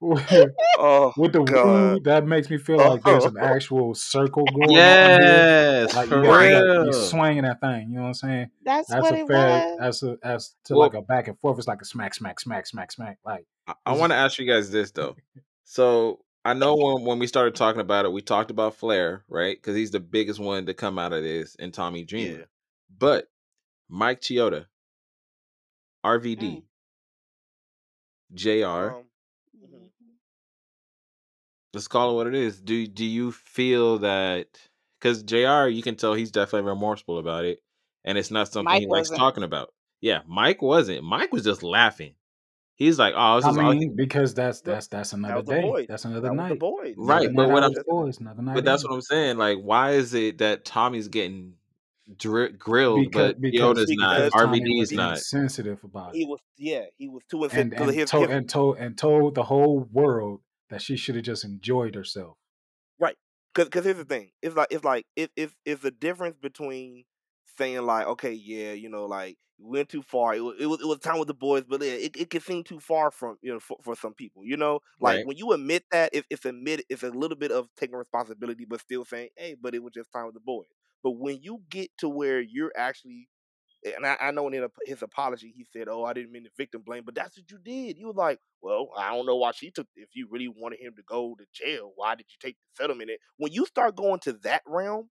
Oh 0.80 1.14
with 1.18 1.34
the 1.34 1.42
God. 1.44 1.94
woo, 1.94 2.00
that 2.02 2.26
makes 2.26 2.50
me 2.50 2.58
feel 2.58 2.78
like 2.78 3.04
there's 3.04 3.26
an 3.26 3.38
actual 3.38 3.94
circle 3.96 4.46
going 4.46 4.70
on 4.70 5.22
yes, 5.22 5.96
Like 5.96 6.10
for 6.10 6.18
you 6.18 6.24
got, 6.24 6.42
you 6.44 6.52
you 6.52 6.86
real. 6.86 6.94
swinging 6.94 7.44
that 7.44 7.62
thing. 7.62 7.90
You 7.90 7.96
know 7.96 8.02
what 8.02 8.08
I'm 8.10 8.14
saying? 8.14 8.48
That's 8.64 8.90
That's 8.90 9.02
what 9.02 9.14
a 9.14 9.18
it 9.18 9.28
fair. 9.28 9.50
was. 9.50 9.78
That's 9.80 10.04
a 10.04 10.18
as 10.24 10.56
to 10.66 10.78
like 10.78 10.94
a 10.94 11.02
back 11.02 11.28
and 11.28 11.40
forth. 11.40 11.58
It's 11.58 11.68
like 11.68 11.82
a 11.82 11.86
smack, 11.86 12.14
smack, 12.14 12.40
smack, 12.40 12.68
smack, 12.68 12.92
smack. 12.92 13.18
Like 13.26 13.46
I, 13.68 13.74
I 13.86 13.94
want 13.94 14.12
to 14.12 14.16
ask 14.18 14.38
you 14.40 14.46
guys 14.46 14.70
this 14.72 14.92
though. 14.92 15.16
So 15.66 16.20
I 16.48 16.54
know 16.54 16.76
when 16.76 17.04
when 17.04 17.20
we 17.20 17.28
started 17.28 17.56
talking 17.56 17.82
about 17.82 18.06
it, 18.06 18.12
we 18.12 18.22
talked 18.22 18.52
about 18.52 18.76
Flair, 18.76 19.24
right? 19.28 19.58
Because 19.58 19.76
he's 19.76 19.92
the 19.92 20.00
biggest 20.00 20.40
one 20.40 20.66
to 20.68 20.74
come 20.74 20.98
out 20.98 21.14
of 21.14 21.24
this, 21.24 21.56
and 21.60 21.74
Tommy 21.74 22.00
yeah. 22.00 22.06
Dreamer. 22.06 22.46
But 22.98 23.30
Mike 23.90 24.22
Chioda, 24.22 24.66
RVD, 26.06 26.64
Mm. 26.64 26.64
Jr. 28.34 28.66
Um. 28.66 29.04
mhm. 29.58 29.74
Mhm. 29.74 30.16
Let's 31.74 31.88
call 31.88 32.12
it 32.12 32.16
what 32.16 32.28
it 32.28 32.36
is. 32.36 32.62
Do 32.62 32.88
do 32.88 33.06
you 33.06 33.32
feel 33.32 34.00
that? 34.00 34.48
Because 35.00 35.24
Jr. 35.24 35.68
You 35.68 35.82
can 35.84 35.96
tell 35.96 36.14
he's 36.14 36.32
definitely 36.32 36.70
remorseful 36.70 37.20
about 37.20 37.46
it, 37.46 37.60
and 38.06 38.18
it's 38.18 38.32
not 38.32 38.48
something 38.48 38.66
Mike 38.74 38.82
he 38.82 38.88
likes 38.88 39.10
wasn't. 39.10 39.20
talking 39.20 39.44
about. 39.44 39.74
Yeah, 40.02 40.22
Mike 40.28 40.62
wasn't. 40.62 41.04
Mike 41.04 41.32
was 41.34 41.44
just 41.44 41.62
laughing. 41.64 42.16
He's 42.78 43.00
like, 43.00 43.16
"Oh, 43.18 43.38
this 43.38 43.46
I 43.46 43.50
is 43.50 43.58
mean, 43.58 43.96
because 43.96 44.34
that's 44.36 44.62
that's 44.62 44.88
that's 44.88 45.12
another 45.14 45.42
the 45.42 45.52
day. 45.56 45.62
boys. 45.62 45.86
That's 45.90 46.06
another 46.06 46.22
That 46.22 46.30
the 46.30 46.36
night. 46.36 46.62
right." 46.96 47.30
But 47.36 47.50
what 47.50 47.64
I'm 47.64 47.74
boys. 47.88 48.20
Another 48.20 48.42
night 48.44 48.54
But 48.56 48.66
that's 48.66 48.84
what 48.84 48.94
I'm 48.94 49.02
saying. 49.02 49.38
Like, 49.38 49.58
why 49.60 49.92
is 49.94 50.14
it 50.14 50.38
that 50.38 50.64
Tommy's 50.64 51.08
getting 51.08 51.56
dri- 52.16 52.52
grilled, 52.54 53.06
Because 53.06 53.34
but 53.34 53.42
because 53.42 53.60
Chioda's 53.60 53.92
not, 53.98 54.16
because 54.18 54.32
because 54.32 54.32
Tommy 54.46 54.60
RVD's 54.62 54.92
not? 54.92 55.18
sensitive 55.18 55.84
about 55.84 56.16
it, 56.16 56.20
he 56.20 56.26
was 56.26 56.40
yeah 56.58 56.86
he 56.98 57.08
was 57.10 57.24
too 57.30 57.44
and 57.44 57.54
insensitive. 57.54 57.70
Because 57.72 57.88
and 57.88 57.96
here's 57.96 58.10
told 58.12 58.30
and 58.30 58.50
told 58.50 58.78
and 58.78 58.98
told 58.98 59.36
the 59.36 59.44
whole 59.44 59.80
world 59.92 60.42
that 60.70 60.82
she 60.82 60.98
should 60.98 61.16
have 61.16 61.24
just 61.26 61.44
enjoyed 61.44 61.96
herself. 61.96 62.38
Right. 63.00 63.16
Cause, 63.56 63.70
cause 63.70 63.86
here's 63.86 63.98
the 63.98 64.06
thing. 64.06 64.30
It's 64.42 64.56
like 64.56 64.68
it's 64.70 64.84
like 64.84 65.06
it, 65.16 65.32
it's 65.36 65.56
it's 65.66 65.82
the 65.82 65.92
difference 65.92 66.38
between 66.40 67.06
saying 67.58 67.82
like, 67.84 68.08
okay, 68.08 68.34
yeah, 68.34 68.74
you 68.74 68.90
know, 68.90 69.06
like 69.06 69.38
we 69.60 69.80
went 69.80 69.90
too 69.90 70.02
far. 70.04 70.36
It 70.36 70.42
was 70.42 70.56
it 70.60 70.66
was, 70.68 70.82
it 70.82 70.88
was 70.88 71.00
time 71.00 71.20
with 71.20 71.28
the 71.28 71.34
boys, 71.34 71.64
but 71.68 71.82
it, 71.82 72.02
it 72.16 72.22
it 72.22 72.30
can 72.30 72.42
seem 72.42 72.64
too 72.64 72.80
far 72.80 73.12
from 73.12 73.38
you 73.42 73.52
know 73.54 73.60
for, 73.60 73.78
for 73.84 73.96
some 73.96 74.14
people. 74.14 74.46
You 74.46 74.58
know, 74.58 74.80
like 75.02 75.20
Right. 75.20 75.26
when 75.26 75.38
you 75.38 75.52
admit 75.54 75.86
that, 75.92 76.12
it, 76.14 76.26
it's 76.30 76.46
admit 76.46 76.84
it's 76.90 77.04
a 77.04 77.10
little 77.12 77.38
bit 77.38 77.52
of 77.52 77.70
taking 77.76 77.96
responsibility, 77.96 78.66
but 78.66 78.82
still 78.82 79.06
saying, 79.06 79.30
hey, 79.38 79.56
but 79.60 79.76
it 79.76 79.84
was 79.84 79.94
just 79.94 80.12
time 80.12 80.26
with 80.26 80.36
the 80.36 80.40
boys. 80.42 80.68
But 81.04 81.12
when 81.12 81.42
you 81.42 81.64
get 81.70 81.92
to 82.00 82.10
where 82.10 82.40
you're 82.42 82.72
actually 82.76 83.30
and 83.96 84.06
I, 84.06 84.18
I 84.20 84.32
know 84.32 84.48
in 84.48 84.68
his 84.86 85.02
apology 85.04 85.54
he 85.56 85.64
said, 85.64 85.88
"Oh, 85.88 86.04
I 86.04 86.14
didn't 86.14 86.32
mean 86.32 86.44
to 86.46 86.50
victim 86.58 86.82
blame," 86.82 87.04
but 87.06 87.16
that's 87.16 87.38
what 87.38 87.50
you 87.52 87.60
did. 87.60 87.98
You 87.98 88.08
were 88.08 88.14
like, 88.14 88.40
"Well, 88.62 88.90
I 88.98 89.12
don't 89.16 89.26
know 89.26 89.36
why 89.36 89.52
she 89.52 89.72
took. 89.72 89.88
If 89.96 90.10
you 90.16 90.28
really 90.30 90.48
wanted 90.48 90.80
him 90.80 90.96
to 90.96 91.04
go 91.04 91.36
to 91.36 91.46
jail, 91.54 91.92
why 91.96 92.16
did 92.16 92.26
you 92.30 92.38
take 92.40 92.58
the 92.58 92.84
settlement?" 92.84 93.12
When 93.38 93.52
you 93.54 93.66
start 93.66 93.96
going 93.96 94.20
to 94.22 94.34
that 94.44 94.64
realm, 94.66 95.10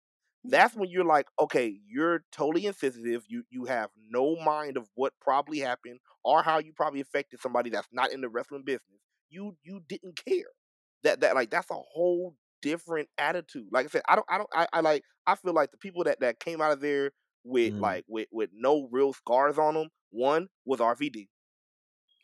that's 0.45 0.75
when 0.75 0.89
you're 0.89 1.05
like, 1.05 1.27
okay, 1.39 1.79
you're 1.87 2.25
totally 2.31 2.65
insensitive. 2.65 3.25
You 3.29 3.43
you 3.49 3.65
have 3.65 3.89
no 3.97 4.35
mind 4.37 4.77
of 4.77 4.89
what 4.95 5.13
probably 5.21 5.59
happened 5.59 5.99
or 6.23 6.43
how 6.43 6.59
you 6.59 6.73
probably 6.73 7.01
affected 7.01 7.39
somebody 7.41 7.69
that's 7.69 7.87
not 7.91 8.11
in 8.11 8.21
the 8.21 8.29
wrestling 8.29 8.63
business. 8.63 8.99
You 9.29 9.57
you 9.63 9.81
didn't 9.87 10.17
care. 10.25 10.47
That 11.03 11.21
that 11.21 11.35
like 11.35 11.49
that's 11.49 11.69
a 11.69 11.75
whole 11.75 12.35
different 12.61 13.09
attitude. 13.17 13.67
Like 13.71 13.85
I 13.85 13.89
said, 13.89 14.01
I 14.07 14.15
don't 14.15 14.25
I 14.29 14.37
don't 14.37 14.49
I, 14.53 14.67
I 14.73 14.79
like 14.81 15.03
I 15.27 15.35
feel 15.35 15.53
like 15.53 15.71
the 15.71 15.77
people 15.77 16.03
that 16.05 16.19
that 16.21 16.39
came 16.39 16.61
out 16.61 16.71
of 16.71 16.81
there 16.81 17.11
with 17.43 17.73
Mm. 17.73 17.79
like 17.79 18.05
with 18.07 18.27
with 18.31 18.49
no 18.53 18.87
real 18.91 19.13
scars 19.13 19.57
on 19.57 19.73
them 19.75 19.89
One 20.11 20.47
was 20.65 20.79
RVD. 20.79 21.29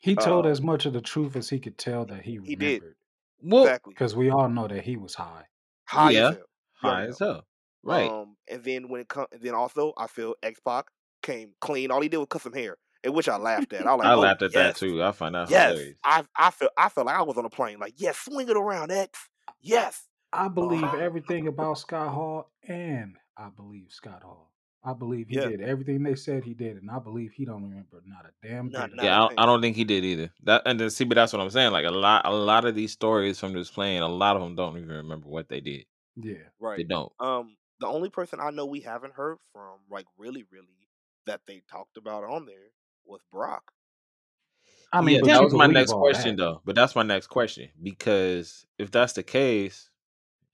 He 0.00 0.16
told 0.16 0.44
Uh, 0.44 0.48
as 0.48 0.60
much 0.60 0.84
of 0.84 0.92
the 0.92 1.00
truth 1.00 1.36
as 1.36 1.48
he 1.50 1.60
could 1.60 1.78
tell 1.78 2.04
that 2.06 2.24
he 2.24 2.38
he 2.42 2.54
did 2.56 2.84
remembered. 2.84 2.96
Well, 3.40 3.70
exactly 3.70 3.94
Because 3.94 4.16
we 4.16 4.30
all 4.30 4.48
know 4.50 4.68
that 4.68 4.84
he 4.84 4.96
was 4.96 5.14
high. 5.14 5.48
high 5.88 6.14
yeah, 6.14 6.16
as 6.16 6.30
hell. 6.30 6.46
High 6.74 7.04
already 7.04 7.08
as 7.08 7.18
hell. 7.20 7.46
Right. 7.82 8.10
Um, 8.10 8.36
and 8.48 8.62
then 8.62 8.88
when 8.88 9.00
it 9.00 9.08
come, 9.08 9.26
and 9.32 9.40
then 9.40 9.54
also 9.54 9.92
I 9.96 10.06
feel 10.06 10.34
X 10.42 10.60
Pac 10.64 10.86
came 11.22 11.52
clean. 11.60 11.90
All 11.90 12.00
he 12.00 12.08
did 12.08 12.18
was 12.18 12.26
cut 12.28 12.42
some 12.42 12.52
hair, 12.52 12.76
in 13.04 13.12
which 13.12 13.28
I 13.28 13.36
laughed 13.38 13.72
at. 13.72 13.86
I 13.86 13.94
like, 13.94 14.06
I 14.06 14.14
oh 14.14 14.20
laughed 14.20 14.42
at 14.42 14.52
that 14.52 14.76
too. 14.76 15.02
I 15.02 15.12
find 15.12 15.34
that 15.34 15.50
yes. 15.50 15.70
hilarious. 15.72 15.96
I 16.04 16.24
I 16.36 16.50
felt 16.50 16.72
I 16.76 16.88
felt 16.88 17.06
like 17.06 17.16
I 17.16 17.22
was 17.22 17.36
on 17.38 17.44
a 17.44 17.50
plane. 17.50 17.78
Like 17.78 17.94
yes, 17.96 18.18
swing 18.18 18.48
it 18.48 18.56
around 18.56 18.90
X. 18.90 19.28
Yes. 19.60 20.06
I 20.32 20.48
believe 20.48 20.84
Uh, 20.84 20.96
everything 21.00 21.48
about 21.48 21.78
Scott 21.78 22.14
Hall, 22.14 22.50
and 22.68 23.16
I 23.36 23.48
believe 23.48 23.86
Scott 23.88 24.22
Hall. 24.22 24.50
I 24.82 24.94
believe 24.94 25.28
he 25.28 25.36
yeah. 25.36 25.48
did 25.48 25.60
everything 25.60 26.02
they 26.02 26.14
said 26.14 26.42
he 26.42 26.54
did, 26.54 26.78
and 26.78 26.90
I 26.90 26.98
believe 26.98 27.32
he 27.32 27.44
don't 27.44 27.62
remember 27.62 28.02
not 28.06 28.24
a 28.24 28.46
damn 28.46 28.70
Not 28.70 28.90
bit 28.90 28.90
of 28.92 28.96
not 28.96 29.04
it. 29.04 29.06
Yeah, 29.06 29.20
I 29.20 29.24
a 29.24 29.28
don't. 29.28 29.40
I 29.40 29.46
don't 29.46 29.60
think 29.60 29.76
he 29.76 29.84
did 29.84 30.04
either. 30.04 30.30
That 30.44 30.62
and 30.64 30.80
then 30.80 30.88
see, 30.88 31.04
but 31.04 31.16
that's 31.16 31.32
what 31.32 31.42
I'm 31.42 31.50
saying. 31.50 31.72
Like 31.72 31.84
a 31.84 31.90
lot, 31.90 32.22
a 32.24 32.32
lot 32.32 32.64
of 32.64 32.74
these 32.74 32.92
stories 32.92 33.38
from 33.38 33.52
this 33.52 33.70
plane, 33.70 34.00
a 34.00 34.08
lot 34.08 34.36
of 34.36 34.42
them 34.42 34.54
don't 34.54 34.76
even 34.78 34.88
remember 34.88 35.28
what 35.28 35.48
they 35.48 35.60
did. 35.60 35.84
Yeah. 36.16 36.34
Right. 36.58 36.78
They 36.78 36.84
don't. 36.84 37.12
Um, 37.20 37.56
the 37.80 37.86
only 37.86 38.10
person 38.10 38.38
I 38.40 38.50
know 38.50 38.66
we 38.66 38.80
haven't 38.80 39.14
heard 39.14 39.38
from, 39.52 39.78
like 39.90 40.06
really, 40.18 40.44
really, 40.50 40.66
that 41.26 41.40
they 41.46 41.62
talked 41.70 41.96
about 41.96 42.24
on 42.24 42.46
there 42.46 42.70
was 43.04 43.20
Brock. 43.32 43.62
I 44.92 45.00
mean, 45.00 45.24
Yeah, 45.24 45.34
that 45.34 45.42
was 45.44 45.52
my 45.54 45.66
next 45.66 45.92
question 45.92 46.36
that. 46.36 46.42
though. 46.42 46.62
But 46.64 46.74
that's 46.74 46.94
my 46.96 47.02
next 47.02 47.28
question 47.28 47.68
because 47.82 48.66
if 48.78 48.90
that's 48.90 49.12
the 49.14 49.22
case, 49.22 49.88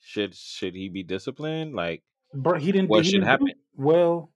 should 0.01 0.35
should 0.35 0.75
he 0.75 0.89
be 0.89 1.03
disciplined? 1.03 1.75
Like, 1.75 2.03
Bro, 2.35 2.59
he 2.59 2.71
didn't. 2.73 2.89
what 2.89 3.05
He 3.05 3.11
should 3.11 3.17
didn't 3.19 3.29
happen? 3.29 3.49
well. 3.75 4.31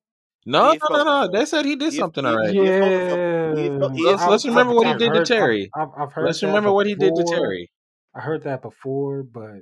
No, 0.47 0.73
no, 0.73 0.79
no, 0.97 1.05
no. 1.05 1.29
They 1.31 1.45
said 1.45 1.67
he 1.67 1.77
did 1.77 1.93
He 1.93 1.99
something 1.99 2.25
he, 2.25 2.31
already. 2.31 2.53
he 2.55 2.61
is 2.61 2.75
supposed 2.75 3.11
to. 3.11 3.61
He 3.61 3.67
is, 3.67 3.69
Yeah, 3.69 3.75
supposed- 3.75 3.95
he 3.95 4.01
is 4.03 4.07
Let's 4.21 4.27
let's 4.31 4.45
remember 4.47 4.71
I've, 4.71 4.77
what 4.77 4.87
he 4.87 4.93
I've 4.95 4.99
did 4.99 5.13
to 5.13 5.19
heard, 5.19 5.21
I've, 5.21 5.29
Terri. 5.29 5.69
I've, 5.77 5.89
I've 5.99 6.13
heard 6.13 6.25
Let's 6.27 6.41
that 6.41 6.47
remember 6.47 6.73
what 6.73 6.87
he 6.87 6.95
did 6.95 7.15
to. 7.15 7.23
Terri. 7.25 7.67
I 8.15 8.21
heard 8.21 8.43
that 8.45 8.63
before, 8.63 9.23
but 9.23 9.57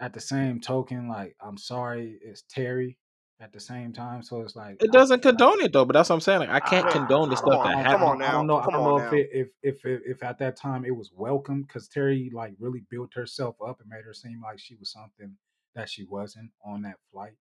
at 0.00 0.12
the 0.12 0.20
same 0.20 0.60
token, 0.60 1.08
like 1.08 1.36
I'm 1.40 1.58
sorry, 1.58 2.18
it's 2.22 2.44
Terri. 2.54 2.96
At 3.38 3.52
the 3.52 3.60
same 3.60 3.92
time, 3.92 4.22
so 4.22 4.40
it's 4.42 4.56
like 4.56 4.78
It 4.80 4.92
doesn't 4.92 5.22
like 5.22 5.22
condone 5.22 5.60
it 5.60 5.72
though. 5.72 5.84
But 5.84 5.94
that's 5.94 6.08
what 6.08 6.16
I'm 6.16 6.20
saying. 6.22 6.40
Like, 6.40 6.50
I 6.50 6.60
can't 6.60 6.86
I, 6.86 6.90
condone 6.90 7.28
the 7.30 7.36
stuff 7.36 7.50
don't, 7.52 7.66
I 7.66 7.68
that 7.68 7.76
on, 7.76 7.76
don't, 7.76 7.84
I 7.84 7.84
come 7.84 8.00
happened. 8.00 8.02
on 8.02 8.18
don't, 8.18 8.22
I 8.22 8.32
don't 8.32 8.46
now, 8.46 8.54
know, 8.54 8.56
I 8.58 8.70
don't 8.70 8.84
know 8.84 8.98
if 8.98 9.12
it, 9.12 9.28
if, 9.32 9.48
if, 9.62 9.84
if, 9.84 10.00
if 10.06 10.22
at 10.22 10.38
that 10.38 10.56
time 10.56 10.84
it 10.86 10.96
was 10.96 11.10
welcome 11.14 11.62
because 11.62 11.88
Terri 11.88 12.32
like 12.32 12.54
really 12.58 12.84
built 12.90 13.12
herself 13.14 13.56
up 13.66 13.80
and 13.80 13.90
made 13.90 14.04
her 14.04 14.14
seem 14.14 14.40
like 14.42 14.58
she 14.58 14.76
was 14.76 14.90
something 14.92 15.36
that 15.74 15.90
she 15.90 16.04
wasn't 16.04 16.50
on 16.64 16.82
that 16.82 16.96
flight. 17.12 17.34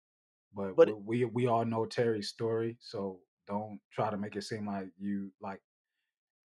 But 0.53 0.75
But 0.75 0.89
we, 1.05 1.25
we, 1.25 1.25
we 1.25 1.47
all 1.47 1.65
know 1.65 1.85
Terri's 1.85 2.29
story, 2.29 2.77
so 2.81 3.19
don't 3.47 3.79
try 3.93 4.09
to 4.09 4.17
make 4.17 4.35
it 4.35 4.43
seem 4.43 4.67
like 4.67 4.87
you 4.99 5.31
like 5.41 5.61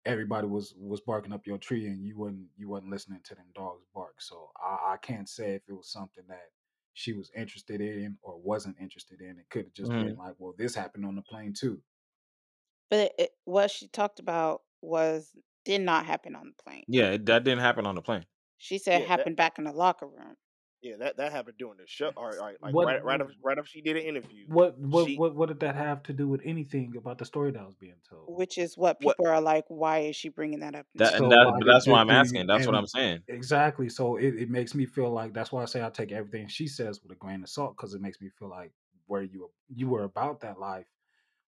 everybody 0.06 0.48
was 0.48 0.74
was 0.78 1.02
barking 1.02 1.34
up 1.34 1.46
your 1.48 1.58
tree 1.58 1.88
and 1.88 2.06
you 2.06 2.18
wasn't 2.18 2.48
you 2.58 2.68
wasn't 2.70 2.90
listening 2.92 3.22
to 3.26 3.36
them 3.36 3.48
dogs 3.54 3.86
bark. 3.94 4.22
So 4.22 4.52
I, 4.58 4.94
I 4.94 4.98
can't 4.98 5.30
say 5.30 5.56
if 5.56 5.64
it 5.68 5.74
was 5.74 5.92
something 5.92 6.26
that 6.28 6.50
she 6.94 7.14
was 7.14 7.32
interested 7.36 7.82
in 7.82 8.18
or 8.22 8.38
wasn't 8.40 8.78
interested 8.80 9.22
in. 9.22 9.40
It 9.40 9.50
could 9.50 9.66
have 9.66 9.74
just 9.74 9.92
Mhm. 9.92 9.98
been 9.98 10.18
like, 10.18 10.36
well, 10.40 10.54
this 10.58 10.76
happened 10.76 11.06
on 11.06 11.16
the 11.16 11.22
plane 11.22 11.54
too. 11.54 11.82
But 12.90 13.00
it, 13.00 13.16
it, 13.18 13.32
what 13.46 13.72
she 13.72 13.88
talked 13.88 14.20
about 14.20 14.64
was 14.82 15.36
did 15.66 15.82
not 15.82 16.06
happen 16.06 16.36
on 16.36 16.48
the 16.56 16.64
plane. 16.64 16.86
Yeah, 16.88 17.12
it, 17.12 17.26
that 17.28 17.44
didn't 17.44 17.62
happen 17.62 17.86
on 17.86 17.96
the 17.96 18.02
plane. 18.02 18.26
She 18.60 18.78
said 18.78 19.02
yeah, 19.02 19.08
that 19.16 19.28
happened 19.28 19.38
back 19.38 19.58
in 19.58 19.64
the 19.64 19.72
locker 19.72 20.06
room. 20.06 20.38
Yeah 20.82 20.96
that 21.00 21.18
that 21.18 21.32
happened 21.32 21.58
during 21.58 21.78
the 21.78 21.88
show. 21.88 22.12
All 22.16 22.26
right, 22.26 22.38
all 22.38 22.46
right 22.46 22.58
like 22.62 22.74
What 22.74 22.86
right 22.86 23.04
right 23.04 23.22
after 23.22 23.34
right 23.44 23.58
after 23.58 23.70
she 23.70 23.82
did 23.82 23.98
an 23.98 24.04
interview, 24.04 24.46
what 24.48 24.78
what 24.78 25.08
she 25.08 25.16
what 25.16 25.36
what 25.36 25.50
did 25.50 25.60
that 25.62 25.76
have 25.76 26.04
to 26.04 26.14
do 26.14 26.28
with 26.28 26.42
anything 26.44 26.96
about 26.98 27.18
the 27.18 27.26
story 27.26 27.52
that 27.52 27.66
was 27.66 27.76
being 27.76 27.96
told? 28.10 28.26
Which 28.28 28.58
is 28.58 28.78
what 28.78 28.98
what 29.02 29.18
people 29.18 29.28
are 29.32 29.42
like, 29.42 29.66
why 29.68 30.00
is 30.00 30.16
she 30.16 30.30
bringing 30.30 30.60
that 30.62 30.76
up 30.76 30.86
That 30.96 31.18
So 31.18 31.30
that, 31.30 31.46
like, 31.46 31.64
that's 31.66 31.88
why 31.88 32.02
I'm 32.02 32.10
asking. 32.10 32.48
That's 32.48 32.66
what 32.66 32.76
I'm 32.76 32.88
saying. 32.88 33.22
exactly. 33.28 33.90
So 33.90 34.18
it, 34.18 34.36
it 34.36 34.50
makes 34.50 34.76
me 34.76 34.86
feel 34.86 35.12
like 35.12 35.34
that's 35.34 35.52
why 35.52 35.62
I 35.62 35.66
say 35.66 35.84
I 35.84 35.90
take 35.90 36.12
everything 36.12 36.48
she 36.48 36.68
says 36.68 37.02
with 37.02 37.12
a 37.12 37.16
grain 37.16 37.44
of 37.44 37.50
salt 37.50 37.76
because 37.76 37.94
it 37.94 38.02
makes 38.02 38.22
me 38.22 38.30
feel 38.38 38.50
like 38.50 38.72
where 39.08 39.24
you 39.24 39.50
you 39.74 39.88
were 39.90 40.04
about 40.04 40.42
that 40.42 40.60
life. 40.60 40.88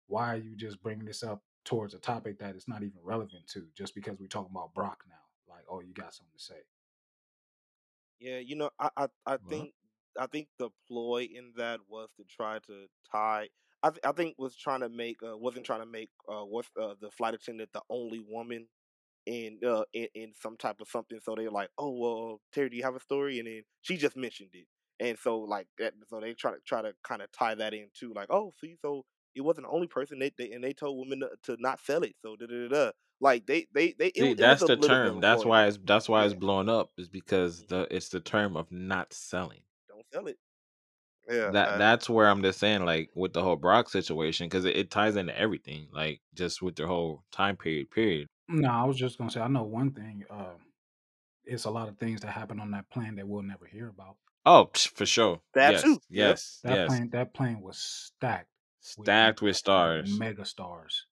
Why 0.07 0.35
are 0.35 0.39
you 0.39 0.57
just 0.57 0.83
bringing 0.83 1.05
this 1.05 1.23
up 1.23 1.43
towards 1.65 1.95
a 1.95 1.99
topic 1.99 2.39
that 2.41 2.57
it's 2.57 2.67
not 2.67 2.83
even 2.83 2.99
relevant 3.05 3.47
to 3.53 3.67
just 3.77 3.95
because 3.95 4.19
we're 4.19 4.27
talking 4.27 4.51
about 4.51 4.75
Brock 4.75 5.05
now? 5.09 5.55
Like, 5.55 5.65
oh, 5.71 5.81
you 5.81 5.93
got 5.93 6.15
something 6.15 6.33
to 6.37 6.43
say. 6.43 6.55
Yeah, 8.21 8.39
you 8.39 8.57
know, 8.57 8.71
I, 8.79 8.91
I, 8.97 9.07
I 9.27 9.39
Well, 9.41 9.49
think 9.49 9.75
I 10.19 10.27
think 10.27 10.49
the 10.59 10.71
ploy 10.89 11.29
in 11.35 11.53
that 11.57 11.81
was 11.89 12.09
to 12.19 12.25
try 12.25 12.59
to 12.67 12.87
tie. 13.11 13.49
I, 13.83 13.91
th- 13.91 14.01
I 14.05 14.13
think 14.13 14.37
was 14.39 14.57
trying 14.57 14.81
to 14.81 14.89
make 14.91 15.19
uh, 15.27 15.37
wasn't 15.37 15.67
trying 15.67 15.81
to 15.81 15.87
make 15.87 16.11
uh, 16.29 16.45
what's 16.45 16.69
uh, 16.81 16.95
the 17.01 17.11
flight 17.11 17.35
attendant 17.35 17.71
the 17.73 17.83
only 17.91 18.21
woman 18.21 18.69
in 19.27 19.59
uh 19.67 19.85
in, 19.93 20.09
in 20.15 20.33
some 20.41 20.57
type 20.57 20.81
of 20.81 20.89
something. 20.89 21.21
So 21.23 21.35
they're 21.37 21.51
like, 21.51 21.71
oh 21.79 21.91
well, 21.93 22.41
Terri, 22.55 22.71
do 22.71 22.77
you 22.77 22.83
have 22.85 22.97
a 22.97 23.01
story? 23.01 23.39
And 23.39 23.49
then 23.49 23.63
she 23.83 23.97
just 23.97 24.17
mentioned 24.17 24.51
it, 24.55 24.67
and 25.01 25.19
so 25.19 25.41
like 25.41 25.69
that. 25.79 25.95
So 26.09 26.21
they 26.21 26.35
try 26.35 26.53
to 26.53 26.59
try 26.67 26.83
to 26.83 26.93
kind 27.05 27.23
of 27.23 27.31
tie 27.33 27.55
that 27.57 27.75
in 27.75 27.89
too. 27.99 28.13
Like, 28.15 28.29
oh, 28.31 28.53
see, 28.61 28.77
so 28.83 29.05
it 29.35 29.43
wasn't 29.43 29.67
the 29.67 29.73
only 29.73 29.89
person. 29.89 30.19
They, 30.19 30.33
they 30.39 30.51
and 30.53 30.63
they 30.65 30.73
told 30.75 30.99
women 30.99 31.21
to, 31.21 31.31
to 31.55 31.63
not 31.63 31.81
sell 31.81 32.03
it. 32.03 32.15
So 32.23 32.37
da 32.37 32.47
da 32.47 32.69
da. 32.69 32.91
Da. 33.21 33.27
Like 33.27 33.47
they 33.47 33.67
they 33.73 33.93
they 33.93 34.09
it, 34.15 34.23
see, 34.23 34.25
was- 34.25 34.39
it 34.39 34.47
was 34.47 34.59
that's 34.59 34.65
the 34.65 34.77
little 34.77 34.97
bit 34.99 35.13
of 35.13 35.17
term. 35.17 35.21
That's 35.21 35.45
why 35.45 35.67
it's 35.67 35.79
that's 35.85 36.09
why 36.09 36.25
it's 36.25 36.33
Yeah, 36.33 36.39
blowing 36.39 36.69
up. 36.69 36.93
Is 36.99 37.09
because 37.09 37.65
Mhm. 37.65 37.69
the 37.69 37.87
it's 37.95 38.09
the 38.09 38.21
term 38.21 38.57
of 38.57 38.71
not 38.71 39.13
selling. 39.13 39.63
don't 39.89 40.07
sell 40.13 40.27
it. 40.27 40.39
Yeah, 41.29 41.53
That 41.53 41.77
uh, 41.77 41.79
that's 41.79 42.09
where 42.09 42.29
I'm 42.29 42.43
just 42.43 42.59
saying, 42.59 42.85
like 42.85 43.11
with 43.15 43.33
the 43.33 43.43
whole 43.43 43.57
Brock 43.57 43.89
situation, 43.89 44.47
because 44.47 44.65
it, 44.65 44.77
it 44.77 44.91
ties 44.91 45.17
into 45.17 45.37
everything, 45.39 45.89
like 45.93 46.21
just 46.35 46.61
with 46.63 46.77
the 46.77 46.87
whole 46.87 47.25
time 47.33 47.57
period. 47.57 47.91
Period. 47.91 48.29
No, 48.49 48.69
I 48.69 48.85
was 48.85 48.99
just 48.99 49.17
gonna 49.17 49.31
say 49.31 49.41
I 49.41 49.49
know 49.49 49.63
one 49.63 49.93
thing. 49.95 50.25
Uh, 50.29 50.59
it's 51.45 51.65
a 51.65 51.71
lot 51.71 51.89
of 51.89 51.99
things 51.99 52.21
that 52.23 52.33
happen 52.33 52.61
on 52.61 52.71
that 52.73 52.91
plane 52.91 53.17
that 53.17 53.29
we'll 53.29 53.43
never 53.43 53.67
hear 53.67 53.89
about. 53.89 54.19
Oh, 54.45 54.71
for 54.75 55.07
sure. 55.07 55.41
that 55.55 55.77
Yes, 55.77 55.83
too. 55.83 56.01
Yep. 56.15 56.41
yes, 56.41 56.61
That 56.65 56.85
yes. 56.85 56.85
plane 56.85 57.11
that 57.11 57.35
plane 57.35 57.61
was 57.61 57.79
stacked 57.79 58.51
Stacked 58.81 59.41
with 59.41 59.43
with 59.43 59.57
stars. 59.57 60.21
mega 60.21 60.45
stars, 60.45 61.07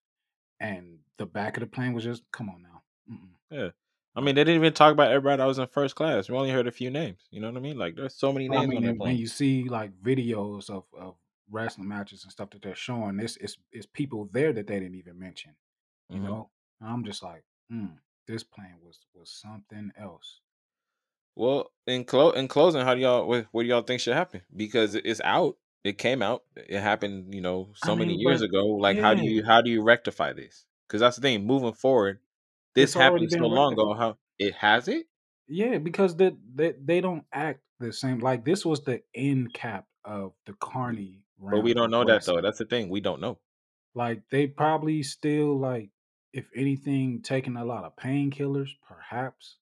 and 0.61 0.99
the 1.17 1.27
back 1.27 1.57
of 1.57 1.61
the 1.63 1.67
plane 1.67 1.93
was 1.93 2.05
just 2.05 2.23
come 2.33 2.49
on 2.51 2.63
now. 2.63 2.83
Mm-mm. 3.11 3.35
Yeah. 3.51 3.71
I 4.15 4.21
mean, 4.21 4.35
they 4.35 4.43
didn't 4.45 4.57
even 4.57 4.73
talk 4.73 4.93
about 4.93 5.11
everybody 5.13 5.39
that 5.39 5.45
was 5.47 5.59
in 5.59 5.67
first 5.69 5.95
class. 5.95 6.29
We 6.29 6.37
only 6.37 6.51
heard 6.51 6.67
a 6.67 6.73
few 6.73 6.91
names. 6.91 7.21
You 7.31 7.41
know 7.41 7.49
what 7.51 7.57
I 7.57 7.61
mean? 7.61 7.79
Like, 7.79 7.95
there's 7.97 8.15
so 8.15 8.33
many 8.33 8.49
I 8.51 8.63
names 8.63 8.67
mean, 8.67 8.77
on 8.77 8.85
that 8.85 8.97
and 8.97 8.99
when 8.99 9.17
you 9.17 9.27
see 9.27 9.69
like 9.69 9.93
videos 10.03 10.71
of, 10.71 10.85
of 10.99 11.17
wrestling 11.51 11.89
matches 11.89 12.23
and 12.25 12.33
stuff 12.33 12.51
that 12.51 12.63
they're 12.63 12.75
showing, 12.75 13.21
it's 13.21 13.37
it's 13.37 13.59
it's 13.73 13.87
people 13.87 14.29
there 14.33 14.53
that 14.53 14.67
they 14.67 14.81
didn't 14.81 14.97
even 14.97 15.19
mention. 15.19 15.55
You 16.13 16.21
hmm 16.21 16.25
know, 16.29 16.51
and 16.81 16.91
I'm 16.91 17.05
just 17.05 17.23
like, 17.23 17.45
mm, 17.73 17.99
this 18.27 18.43
plane 18.43 18.79
was 18.83 19.01
was 19.15 19.31
something 19.31 19.93
else. 19.97 20.41
Well, 21.35 21.71
in 21.87 22.05
clo- 22.05 22.33
in 22.33 22.49
closing, 22.49 22.83
how 22.83 22.95
do 22.95 23.01
y'all 23.01 23.27
what, 23.27 23.47
what 23.53 23.63
do 23.63 23.69
y'all 23.69 23.83
think 23.83 24.01
should 24.01 24.15
happen? 24.15 24.43
Because 24.55 24.95
it's 24.95 25.21
out. 25.23 25.57
It 25.85 25.99
came 25.99 26.23
out. 26.23 26.43
It 26.57 26.81
happened. 26.81 27.35
You 27.35 27.41
know, 27.41 27.69
I 27.83 27.87
so 27.87 27.97
many 27.97 28.13
mean, 28.13 28.21
years 28.21 28.41
but 28.41 28.47
ago. 28.47 28.67
Like, 28.67 28.99
how 28.99 29.15
do 29.15 29.25
you 29.25 29.45
how 29.45 29.61
do 29.63 29.71
you 29.71 29.83
rectify 29.83 30.33
this? 30.33 30.67
Because 30.87 31.01
that's 31.01 31.17
the 31.17 31.23
thing. 31.23 31.47
Moving 31.47 31.73
forward, 31.73 32.19
this 32.75 32.91
it's 32.91 32.95
happened 32.95 33.31
so 33.31 33.47
long 33.47 33.75
ago. 33.75 33.95
How 33.95 34.17
it 34.39 34.55
has 34.55 34.89
it? 34.89 35.07
Yeah, 35.47 35.79
because 35.79 36.17
they, 36.17 36.33
they 36.55 36.75
they 36.83 37.01
don't 37.01 37.25
act 37.33 37.61
the 37.81 37.93
same. 37.93 38.19
Like 38.19 38.45
this 38.45 38.67
was 38.67 38.83
the 38.85 39.03
end 39.15 39.55
cap 39.55 39.87
of 40.05 40.33
the 40.47 40.55
Carney 40.55 41.23
But 41.39 41.63
we 41.63 41.75
don't 41.75 41.91
know 41.91 42.05
that 42.05 42.25
though. 42.25 42.41
That's 42.41 42.59
the 42.59 42.65
thing. 42.65 42.89
We 42.89 43.01
don't 43.01 43.21
know. 43.21 43.39
Like 43.95 44.23
they 44.31 44.47
probably 44.47 45.03
still 45.03 45.59
like, 45.59 45.91
if 46.33 46.47
anything, 46.55 47.23
taking 47.23 47.57
a 47.57 47.65
lot 47.65 47.85
of 47.85 47.97
painkillers, 47.97 48.71
perhaps. 48.87 49.57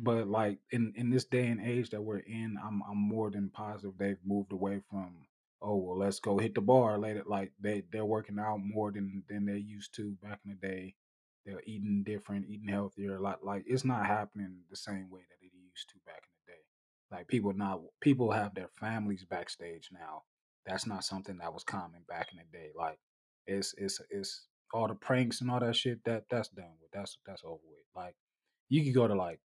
But 0.00 0.28
like 0.28 0.58
in 0.70 0.92
in 0.96 1.10
this 1.10 1.24
day 1.24 1.46
and 1.48 1.60
age 1.60 1.90
that 1.90 2.02
we're 2.02 2.18
in, 2.20 2.56
I'm 2.62 2.82
I'm 2.88 2.98
more 2.98 3.30
than 3.30 3.50
positive 3.50 3.98
they've 3.98 4.24
moved 4.24 4.52
away 4.52 4.80
from 4.90 5.26
oh 5.62 5.76
well 5.76 5.98
let's 5.98 6.20
go 6.20 6.38
hit 6.38 6.54
the 6.54 6.60
bar 6.60 6.98
later. 6.98 7.24
Like 7.26 7.52
they 7.60 7.82
they're 7.92 8.04
working 8.04 8.38
out 8.38 8.58
more 8.62 8.92
than 8.92 9.24
than 9.28 9.46
they 9.46 9.58
used 9.58 9.94
to 9.96 10.16
back 10.22 10.40
in 10.44 10.52
the 10.60 10.68
day. 10.68 10.94
They're 11.46 11.62
eating 11.66 12.04
different, 12.04 12.46
eating 12.48 12.68
healthier. 12.68 13.16
A 13.16 13.20
lot 13.20 13.44
like 13.44 13.64
it's 13.66 13.84
not 13.84 14.06
happening 14.06 14.60
the 14.70 14.76
same 14.76 15.10
way 15.10 15.22
that 15.28 15.44
it 15.44 15.52
used 15.54 15.88
to 15.90 15.96
back 16.06 16.22
in 16.24 16.32
the 16.46 16.52
day. 16.52 16.60
Like 17.10 17.28
people 17.28 17.52
now 17.54 17.82
people 18.00 18.32
have 18.32 18.54
their 18.54 18.70
families 18.80 19.24
backstage 19.28 19.90
now. 19.92 20.22
That's 20.66 20.86
not 20.86 21.04
something 21.04 21.38
that 21.38 21.54
was 21.54 21.64
common 21.64 22.02
back 22.08 22.28
in 22.32 22.38
the 22.38 22.58
day. 22.58 22.70
Like 22.76 22.98
it's 23.46 23.74
it's 23.78 24.00
it's 24.10 24.46
all 24.74 24.88
the 24.88 24.94
pranks 24.94 25.40
and 25.40 25.50
all 25.50 25.60
that 25.60 25.76
shit 25.76 26.04
that 26.04 26.24
that's 26.30 26.50
done 26.50 26.74
with. 26.80 26.90
That's 26.92 27.18
that's 27.26 27.42
over 27.44 27.62
with. 27.68 27.86
Like 27.96 28.14
you 28.68 28.84
could 28.84 28.94
go 28.94 29.08
to 29.08 29.14
like 29.14 29.40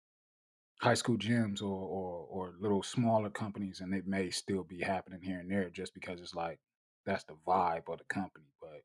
high 0.80 0.94
school 0.94 1.18
gyms 1.18 1.62
or, 1.62 1.66
or 1.68 2.28
or 2.30 2.54
little 2.60 2.84
smaller 2.84 3.30
companies 3.30 3.82
and 3.82 3.94
it 3.94 4.08
may 4.08 4.30
still 4.30 4.64
be 4.64 4.80
happening 4.80 5.22
here 5.22 5.40
and 5.40 5.52
there 5.52 5.70
just 5.70 5.94
because 5.94 6.20
it's 6.22 6.36
like 6.36 6.60
that's 7.06 7.24
the 7.26 7.36
vibe 7.48 7.90
of 7.90 7.98
the 8.00 8.06
company 8.06 8.48
but 8.62 8.82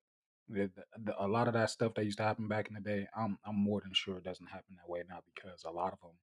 the, 0.48 0.70
the, 1.04 1.14
a 1.24 1.26
lot 1.26 1.48
of 1.48 1.54
that 1.54 1.70
stuff 1.70 1.94
that 1.94 2.04
used 2.04 2.18
to 2.18 2.24
happen 2.24 2.48
back 2.48 2.68
in 2.68 2.74
the 2.74 2.80
day 2.80 3.06
i'm 3.16 3.38
i'm 3.46 3.56
more 3.56 3.80
than 3.80 3.92
sure 3.94 4.18
it 4.18 4.24
doesn't 4.24 4.48
happen 4.48 4.76
that 4.76 4.90
way 4.90 5.02
now 5.08 5.20
because 5.34 5.64
a 5.64 5.70
lot 5.70 5.92
of 5.92 6.00
them 6.00 6.18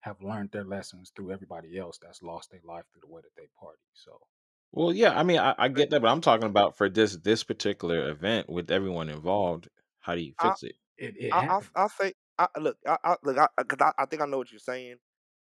have 0.00 0.22
learned 0.22 0.50
their 0.52 0.64
lessons 0.64 1.12
through 1.16 1.32
everybody 1.32 1.78
else 1.78 1.98
that's 2.02 2.22
lost 2.22 2.50
their 2.50 2.60
life 2.64 2.84
through 2.92 3.02
the 3.02 3.12
way 3.12 3.22
that 3.22 3.34
they 3.36 3.48
party 3.58 3.82
so 3.94 4.18
Well, 4.72 4.92
yeah. 4.92 5.18
I 5.18 5.22
mean, 5.22 5.38
I, 5.38 5.54
I 5.58 5.68
get 5.68 5.90
that, 5.90 6.02
but 6.02 6.08
I'm 6.08 6.20
talking 6.20 6.46
about 6.46 6.76
for 6.76 6.88
this 6.88 7.16
this 7.16 7.42
particular 7.44 8.08
event 8.10 8.48
with 8.48 8.70
everyone 8.70 9.08
involved. 9.08 9.68
How 10.00 10.14
do 10.14 10.20
you 10.20 10.34
I 10.38 10.48
fix 10.48 10.62
it? 10.62 10.76
It 10.98 11.14
it 11.18 11.32
I 11.32 11.40
I'll. 11.48 11.64
I'll 11.74 11.88
say 11.88 12.14
I, 12.38 12.48
look 12.58 12.76
I, 12.86 12.96
I 13.04 13.16
look 13.22 13.38
I, 13.38 13.48
cause 13.64 13.78
I, 13.80 13.92
I 14.02 14.06
think 14.06 14.22
I 14.22 14.26
know 14.26 14.38
what 14.38 14.52
you're 14.52 14.58
saying 14.58 14.96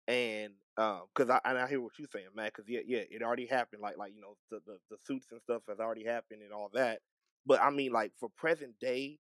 and 0.09 0.53
um 0.77 1.03
because 1.15 1.31
I 1.31 1.41
and 1.45 1.59
I 1.59 1.69
hear 1.69 1.81
what 1.81 1.93
you're 1.99 2.09
saying 2.13 2.27
man 2.35 2.47
because 2.55 2.69
yeah 2.69 2.81
yeah 2.87 3.03
it 3.11 3.23
already 3.23 3.47
happened 3.47 3.83
like 3.83 3.97
like 3.97 4.13
you 4.15 4.21
know 4.21 4.37
the, 4.51 4.61
the 4.67 4.79
the 4.91 4.97
suits 5.07 5.27
and 5.31 5.41
stuff 5.43 5.63
has 5.69 5.81
already 5.81 6.05
happened 6.05 6.43
and 6.43 6.53
all 6.53 6.71
that 6.75 7.01
but 7.47 7.61
I 7.61 7.71
mean 7.71 7.93
like 7.93 8.13
for 8.19 8.29
present 8.37 8.79
day 8.81 9.19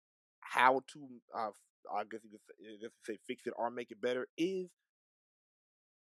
how 0.41 0.81
to 0.93 1.07
uh 1.35 1.49
I 1.93 2.03
guess 2.09 2.21
you 2.23 2.29
could 2.31 2.41
you 2.59 2.89
say 3.05 3.17
fix 3.27 3.47
it 3.47 3.53
or 3.57 3.71
make 3.71 3.91
it 3.91 4.01
better 4.01 4.27
is 4.37 4.67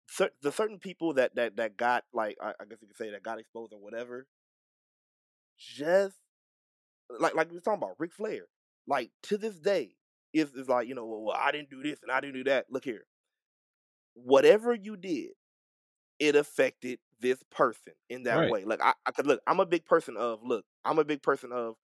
cer- 0.08 0.32
the 0.42 0.52
certain 0.52 0.80
people 0.80 1.14
that 1.14 1.36
that 1.36 1.56
that 1.58 1.78
got 1.78 2.04
like 2.14 2.38
I, 2.42 2.50
I 2.60 2.66
guess 2.70 2.80
you 2.82 2.88
could 2.88 2.98
say 2.98 3.10
that 3.12 3.24
got 3.24 3.40
exposed 3.40 3.74
or 3.74 3.80
whatever 3.80 4.28
just 5.58 6.18
like 7.20 7.36
like 7.36 7.50
we 7.50 7.56
were 7.58 7.62
talking 7.62 7.82
about 7.84 7.96
Ric 8.00 8.14
Flair 8.14 8.44
like 8.88 9.12
to 9.24 9.38
this 9.38 9.56
day 9.60 9.96
is 10.34 10.54
is 10.54 10.68
like 10.70 10.88
you 10.88 10.96
know 10.96 11.06
well, 11.06 11.22
well 11.22 11.38
I 11.40 11.52
didn't 11.52 11.70
do 11.70 11.82
this 11.84 12.00
and 12.02 12.12
I 12.12 12.20
didn't 12.22 12.36
do 12.36 12.44
that. 12.46 12.66
Look 12.70 12.86
here 12.86 13.06
whatever 14.14 14.74
you 14.74 14.98
did 14.98 15.32
it 16.20 16.36
affected 16.36 17.00
this 17.20 17.42
person 17.52 17.94
in 18.10 18.24
that 18.24 18.46
Right. 18.46 18.48
way 18.48 18.66
like 18.66 18.82
I, 18.82 18.94
I 19.06 19.12
could 19.12 19.28
look 19.28 19.42
I'm 19.48 19.60
a 19.60 19.66
big 19.66 19.86
person 19.86 20.18
of 20.18 20.42
look 20.44 20.66
I'm 20.86 21.00
a 21.00 21.06
big 21.06 21.22
person 21.22 21.52
of 21.52 21.76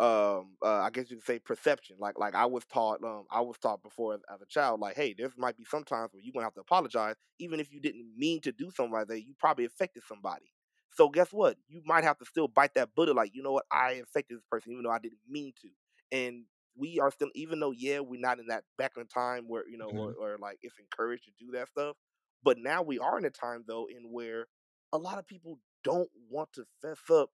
um 0.00 0.56
uh, 0.62 0.80
I 0.82 0.90
guess 0.90 1.10
you 1.10 1.16
could 1.18 1.26
say 1.26 1.38
perception. 1.38 1.96
Like 2.00 2.18
like 2.18 2.34
I 2.34 2.46
was 2.46 2.64
taught 2.66 3.04
um 3.04 3.26
I 3.30 3.40
was 3.42 3.58
taught 3.58 3.82
before 3.82 4.14
as, 4.14 4.22
as 4.34 4.40
a 4.42 4.46
child 4.46 4.80
like 4.80 4.96
hey 4.96 5.14
there 5.16 5.30
might 5.36 5.56
be 5.56 5.64
some 5.64 5.84
times 5.84 6.12
where 6.12 6.22
you're 6.22 6.32
gonna 6.32 6.46
have 6.46 6.54
to 6.54 6.60
apologize 6.62 7.16
even 7.38 7.60
if 7.60 7.72
you 7.72 7.80
didn't 7.80 8.12
mean 8.16 8.40
to 8.42 8.52
do 8.52 8.70
something 8.70 8.92
like 8.92 9.08
that 9.08 9.22
you 9.22 9.34
probably 9.38 9.64
affected 9.66 10.02
somebody. 10.08 10.52
So 10.94 11.08
guess 11.08 11.32
what? 11.32 11.56
You 11.68 11.82
might 11.86 12.04
have 12.04 12.18
to 12.18 12.24
still 12.26 12.48
bite 12.48 12.74
that 12.74 12.94
bullet 12.94 13.16
like 13.16 13.34
you 13.34 13.42
know 13.42 13.52
what 13.52 13.66
I 13.70 13.92
affected 13.92 14.38
this 14.38 14.44
person 14.50 14.72
even 14.72 14.84
though 14.84 14.90
I 14.90 14.98
didn't 14.98 15.20
mean 15.28 15.52
to. 15.62 15.68
And 16.10 16.44
we 16.76 16.98
are 17.00 17.10
still 17.10 17.30
even 17.34 17.60
though 17.60 17.72
yeah 17.72 18.00
we're 18.00 18.20
not 18.20 18.38
in 18.40 18.46
that 18.48 18.64
back 18.78 18.92
in 18.96 19.06
time 19.06 19.44
where 19.48 19.68
you 19.68 19.78
know 19.78 19.90
hmm 19.90 20.12
or, 20.14 20.14
or 20.14 20.38
like 20.38 20.58
it's 20.62 20.78
encouraged 20.78 21.24
to 21.24 21.32
do 21.44 21.52
that 21.52 21.68
stuff. 21.68 21.96
But 22.42 22.58
now 22.58 22.82
we 22.82 22.98
are 22.98 23.18
in 23.18 23.24
a 23.24 23.30
time 23.30 23.64
though 23.66 23.86
in 23.88 24.10
where 24.12 24.46
a 24.92 24.98
lot 24.98 25.18
of 25.18 25.26
people 25.26 25.58
don't 25.84 26.10
want 26.30 26.52
to 26.54 26.64
fess 26.82 26.98
up 27.10 27.30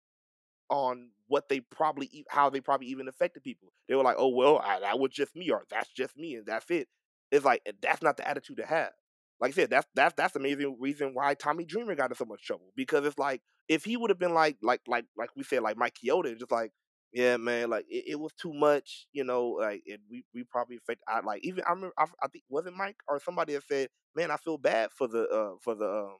on 0.70 1.10
what 1.28 1.48
they 1.48 1.60
probably 1.60 2.09
e- 2.12 2.24
how 2.28 2.51
they 2.51 2.60
probably 2.60 2.86
even 2.89 3.09
affected 3.09 3.43
people. 3.43 3.73
They 3.89 3.94
were 3.94 4.02
like, 4.02 4.16
"Oh 4.19 4.28
well, 4.28 4.59
I, 4.59 4.81
that 4.81 4.98
was 4.98 5.10
just 5.12 5.35
me," 5.36 5.51
or 5.51 5.65
"That's 5.70 5.90
just 5.90 6.16
me," 6.16 6.35
and 6.36 6.47
that's 6.47 6.70
it. 6.70 6.89
It's 7.31 7.44
like 7.44 7.62
that's 7.82 8.02
not 8.02 8.16
the 8.16 8.28
attitude 8.28 8.59
to 8.59 8.66
have. 8.66 8.93
Like 9.40 9.51
I 9.52 9.55
said, 9.55 9.70
that's 9.70 9.86
that's 9.94 10.15
that's 10.16 10.32
the 10.35 10.40
amazing 10.40 10.77
reason 10.81 11.15
why 11.15 11.35
Tommy 11.35 11.65
Dreamer 11.65 11.94
got 11.94 12.10
in 12.10 12.16
so 12.16 12.24
much 12.24 12.43
trouble 12.44 12.73
because 12.77 13.05
it's 13.06 13.19
like 13.19 13.43
if 13.69 13.85
he 13.85 13.97
would 13.97 14.10
have 14.10 14.19
been 14.19 14.35
like 14.35 14.59
like 14.62 14.81
like 14.86 15.06
like 15.16 15.31
we 15.36 15.43
said 15.44 15.62
like 15.62 15.77
Mike 15.77 15.94
Chioda, 16.05 16.36
just 16.39 16.51
like 16.52 16.73
yeah 17.12 17.36
man, 17.36 17.70
like 17.70 17.86
it, 17.89 18.05
it 18.09 18.14
was 18.20 18.32
too 18.35 18.52
much, 18.52 19.06
you 19.12 19.24
know, 19.24 19.48
like 19.51 19.82
it, 19.86 20.01
we 20.10 20.24
we 20.35 20.44
probably 20.44 20.76
affect. 20.76 21.02
I 21.09 21.20
like 21.20 21.44
even 21.44 21.64
I 21.66 21.70
remember 21.72 21.94
I, 21.98 22.06
I 22.22 22.28
think 22.28 22.44
was 22.48 22.66
it 22.66 22.74
Mike 22.74 22.97
or 23.09 23.20
somebody 23.20 23.55
that 23.55 23.64
said, 23.64 23.89
"Man, 24.14 24.30
I 24.30 24.36
feel 24.36 24.59
bad 24.59 24.90
for 24.93 25.09
the 25.09 25.26
uh 25.28 25.56
for 25.62 25.74
the 25.74 25.89
um 25.90 26.18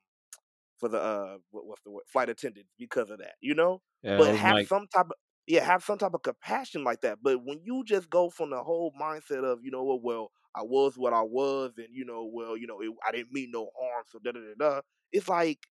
for 0.79 0.89
the 0.89 1.01
uh 1.01 1.39
what, 1.51 1.67
what's 1.67 1.83
the 1.83 1.91
word 1.91 2.05
flight 2.09 2.29
attendants 2.29 2.73
because 2.79 3.11
of 3.11 3.19
that," 3.19 3.35
you 3.41 3.55
know 3.55 3.83
Yeah, 4.03 4.17
but 4.17 4.37
have 4.37 4.57
Mike. 4.57 4.69
some 4.69 4.87
type 4.95 5.07
of 5.07 5.13
yeah, 5.47 5.65
have 5.65 5.85
some 5.85 5.99
type 5.99 6.15
of 6.15 6.23
compassion 6.23 6.85
like 6.85 7.01
that. 7.03 7.19
But 7.23 7.45
when 7.45 7.61
you 7.65 7.85
just 7.85 8.11
go 8.11 8.31
from 8.31 8.51
the 8.51 8.63
whole 8.63 8.93
mindset 9.01 9.45
of, 9.45 9.61
you 9.65 9.71
know 9.71 9.83
what, 9.85 10.03
well, 10.03 10.31
I 10.55 10.63
was 10.63 10.99
what 10.99 11.15
I 11.15 11.23
was, 11.23 11.73
and 11.79 11.89
you 11.91 12.05
know, 12.05 12.31
well, 12.33 12.57
you 12.57 12.67
know, 12.67 12.81
it, 12.83 12.91
I 13.07 13.13
didn't 13.13 13.33
mean 13.33 13.51
no 13.53 13.71
harm, 13.81 14.05
so 14.09 14.19
da 14.21 14.33
da 14.33 14.41
da 14.41 14.55
da. 14.77 14.81
It's 15.13 15.29
like 15.29 15.67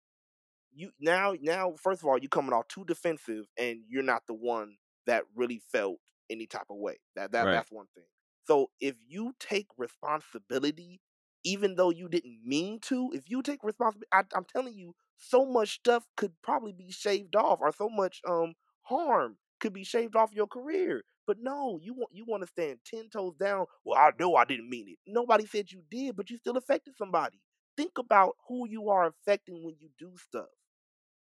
you 0.74 0.92
now 1.00 1.34
now 1.42 1.74
first 1.82 2.02
of 2.02 2.08
all 2.08 2.18
you're 2.18 2.30
coming 2.30 2.54
off 2.54 2.68
too 2.68 2.86
defensive, 2.86 3.46
and 3.58 3.82
you're 3.88 4.04
not 4.04 4.24
the 4.28 4.34
one 4.34 4.76
that 5.06 5.26
really 5.36 5.60
felt 5.72 6.00
any 6.30 6.48
type 6.48 6.68
of 6.70 6.78
way. 6.78 6.98
That 7.16 7.32
that 7.34 7.50
Right. 7.50 7.52
that's 7.52 7.72
one 7.72 7.88
thing. 7.96 8.06
So 8.46 8.72
if 8.80 8.96
you 9.08 9.34
take 9.40 9.68
responsibility, 9.78 11.02
even 11.44 11.76
though 11.76 11.90
you 11.90 12.10
didn't 12.10 12.42
mean 12.44 12.80
to, 12.82 13.12
if 13.14 13.30
you 13.30 13.42
take 13.42 13.64
responsibility, 13.64 14.08
I, 14.12 14.24
I'm 14.34 14.46
telling 14.46 14.74
you, 14.76 14.96
so 15.18 15.46
much 15.46 15.76
stuff 15.76 16.06
could 16.18 16.34
probably 16.42 16.74
be 16.74 16.92
shaved 16.92 17.36
off, 17.36 17.60
or 17.62 17.72
so 17.72 17.90
much 17.90 18.22
um 18.28 18.54
harm 18.82 19.38
could 19.60 19.74
be 19.74 19.84
shaved 19.84 20.16
off 20.16 20.34
your 20.34 20.48
career. 20.48 21.04
But 21.28 21.38
no, 21.40 21.80
you 21.82 21.94
want 21.94 22.14
you 22.14 22.26
want 22.26 22.44
to 22.44 22.48
stand 22.48 22.80
ten 22.86 23.10
toes 23.10 23.36
down. 23.36 23.66
Well, 23.84 23.98
I 24.00 24.12
know 24.20 24.36
I 24.36 24.46
didn't 24.46 24.70
mean 24.70 24.90
it. 24.90 25.00
Nobody 25.08 25.46
said 25.46 25.72
you 25.72 25.84
did, 25.90 26.16
but 26.16 26.30
you 26.30 26.38
still 26.38 26.58
affected 26.58 26.96
somebody. 26.98 27.42
Think 27.78 27.98
about 27.98 28.36
who 28.48 28.68
you 28.68 28.90
are 28.90 29.08
affecting 29.08 29.64
when 29.64 29.76
you 29.80 29.90
do 29.98 30.16
stuff. 30.18 30.50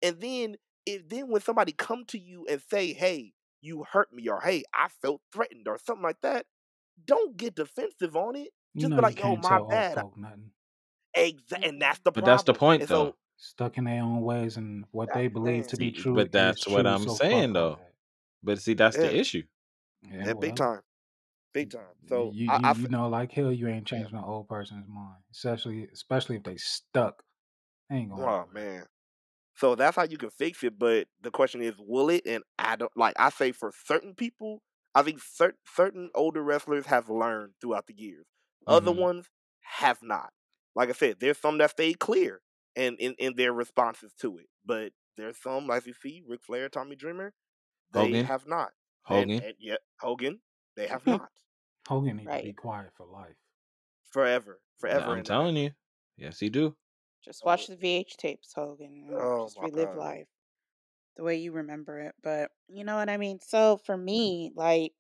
And 0.03 0.21
then 0.21 0.57
if 0.87 1.09
then 1.09 1.29
when 1.29 1.41
somebody 1.41 1.73
come 1.73 2.05
to 2.07 2.19
you 2.19 2.47
and 2.47 2.61
say, 2.63 2.93
"Hey, 2.93 3.35
you 3.65 3.85
hurt 3.85 4.13
me," 4.13 4.29
or 4.29 4.41
"Hey, 4.43 4.65
I 4.75 4.89
felt 4.89 5.23
threatened," 5.33 5.69
or 5.69 5.79
something 5.79 6.03
like 6.05 6.21
that, 6.23 6.47
don't 7.05 7.37
get 7.37 7.57
defensive 7.57 8.17
on 8.17 8.37
it. 8.37 8.51
You 8.75 8.85
Just 8.85 8.91
know 8.91 9.01
be 9.01 9.03
like, 9.03 9.19
"Yo, 9.19 9.37
can't 9.37 9.43
my 9.43 9.61
tell 9.63 9.65
old 9.65 9.87
bad." 9.87 9.89
folk 9.89 10.19
nothing. 10.19 10.53
Exa- 11.17 11.59
and 11.63 11.81
that's 11.81 12.01
the 12.01 12.13
But 12.15 12.25
that's 12.25 12.43
the 12.45 12.55
problem. 12.55 12.55
point, 12.55 12.81
And 12.81 12.89
though. 12.89 13.11
so 13.11 13.17
Stuck 13.37 13.77
in 13.79 13.85
their 13.85 14.03
own 14.03 14.23
ways 14.23 14.57
and 14.57 14.87
what 14.93 15.13
they 15.13 15.27
believe 15.29 15.67
to 15.69 15.77
be 15.77 15.91
true 15.93 16.17
but 16.17 16.33
is 16.33 16.33
that's 16.33 16.67
what. 16.67 16.87
I'm 16.87 17.09
So 17.09 17.09
saying, 17.09 17.53
though. 17.55 17.79
that. 17.79 17.93
But 18.43 18.61
see, 18.61 18.75
that's 18.75 18.99
yeah, 18.99 18.99
the 18.99 19.15
issue. 19.15 19.45
Yeah, 20.03 20.25
yeah, 20.25 20.35
big 20.35 20.55
well, 20.55 20.57
time, 20.57 20.83
big 21.55 21.71
time. 21.71 21.95
So 22.09 22.35
you 22.35 22.47
I, 22.49 22.59
you 22.59 22.71
I 22.71 22.75
you 22.83 22.89
know, 22.89 23.09
like 23.09 23.33
hell, 23.33 23.53
you 23.53 23.69
ain't 23.69 23.87
yeah. 23.93 24.05
changing 24.05 24.17
an 24.17 24.25
old 24.25 24.49
person's 24.49 24.89
mind, 24.89 25.23
especially 25.33 25.89
especially 25.89 26.37
if 26.37 26.43
they 26.43 26.57
stuck. 26.57 27.23
They 27.91 27.97
ain't 27.97 28.11
going 28.11 28.27
Oh 28.27 28.47
nowhere. 28.47 28.47
man. 28.47 28.87
So 29.57 29.75
that's 29.75 29.97
how 29.97 30.05
you 30.05 30.19
can 30.19 30.31
fix 30.31 30.63
it. 30.65 30.79
But 30.79 31.09
the 31.21 31.31
question 31.31 31.63
is, 31.63 31.75
will 31.79 32.11
it? 32.11 32.23
And 32.27 32.43
I 32.59 32.77
don't 32.77 32.93
like. 32.97 33.15
I 33.19 33.31
say 33.31 33.53
for 33.53 33.73
certain 33.87 34.15
people, 34.15 34.63
I 34.95 35.03
think 35.03 35.21
certain 35.23 35.59
certain 35.75 36.11
older 36.15 36.43
wrestlers 36.43 36.87
have 36.87 37.09
learned 37.09 37.55
throughout 37.61 37.87
the 37.87 37.95
years. 37.97 38.27
Other 38.67 38.93
hmm 38.93 38.93
ones 38.93 39.29
have 39.61 40.03
not. 40.03 40.33
Like 40.75 40.89
I 40.89 40.93
said, 40.93 41.21
there's 41.21 41.39
some 41.39 41.59
that 41.59 41.71
stayed 41.71 42.01
clear 42.01 42.41
and 42.77 42.99
in, 42.99 43.15
in 43.19 43.37
their 43.37 43.53
responses 43.53 44.13
to 44.21 44.39
it. 44.39 44.47
But 44.65 44.93
there's 45.17 45.41
some, 45.41 45.67
like 45.69 45.87
you 45.87 45.95
see, 45.95 46.23
Ric 46.27 46.43
Flair, 46.43 46.69
Tommy 46.69 46.97
Dreamer, 46.97 47.33
they 47.91 48.15
Hogan, 48.15 48.25
have 48.25 48.47
not. 48.47 48.73
Hogan. 49.05 49.41
and 49.41 49.55
yet 49.59 49.81
Hogan, 50.01 50.41
they 50.77 50.87
have 50.89 51.07
not. 51.07 51.31
Hogan 51.89 52.17
need 52.17 52.33
to 52.33 52.39
be 52.39 52.53
quiet 52.53 52.93
for 52.95 53.07
life. 53.07 53.37
Forever, 54.07 54.63
forever 54.79 55.13
I'm 55.13 55.23
telling 55.23 55.57
ever. 55.57 55.57
you. 55.57 55.71
Yes, 56.17 56.41
he 56.41 56.49
do. 56.49 56.77
Just 57.25 57.45
watch 57.45 57.67
So, 57.67 57.75
the 57.75 57.79
VH 57.79 58.17
tapes, 58.17 58.53
Hogan, 58.55 59.09
oh 59.13 59.47
just 59.47 59.59
relive 59.61 59.89
God. 59.89 59.97
life 59.97 60.29
the 61.17 61.23
way 61.23 61.37
you 61.37 61.53
remember 61.53 62.01
it. 62.01 62.15
But 62.23 62.51
you 62.69 62.85
know 62.85 62.97
what 62.97 63.09
I 63.09 63.17
mean? 63.17 63.39
So 63.41 63.79
for 63.85 63.97
me, 63.97 64.53
like, 64.55 64.93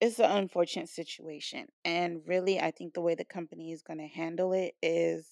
it's 0.00 0.18
an 0.18 0.30
unfortunate 0.30 0.88
situation. 0.88 1.66
And 1.84 2.20
really, 2.26 2.60
I 2.60 2.70
think 2.70 2.94
the 2.94 3.00
way 3.00 3.14
the 3.14 3.24
company 3.24 3.72
is 3.72 3.82
going 3.82 3.98
to 3.98 4.06
handle 4.06 4.52
it 4.52 4.74
is 4.82 5.26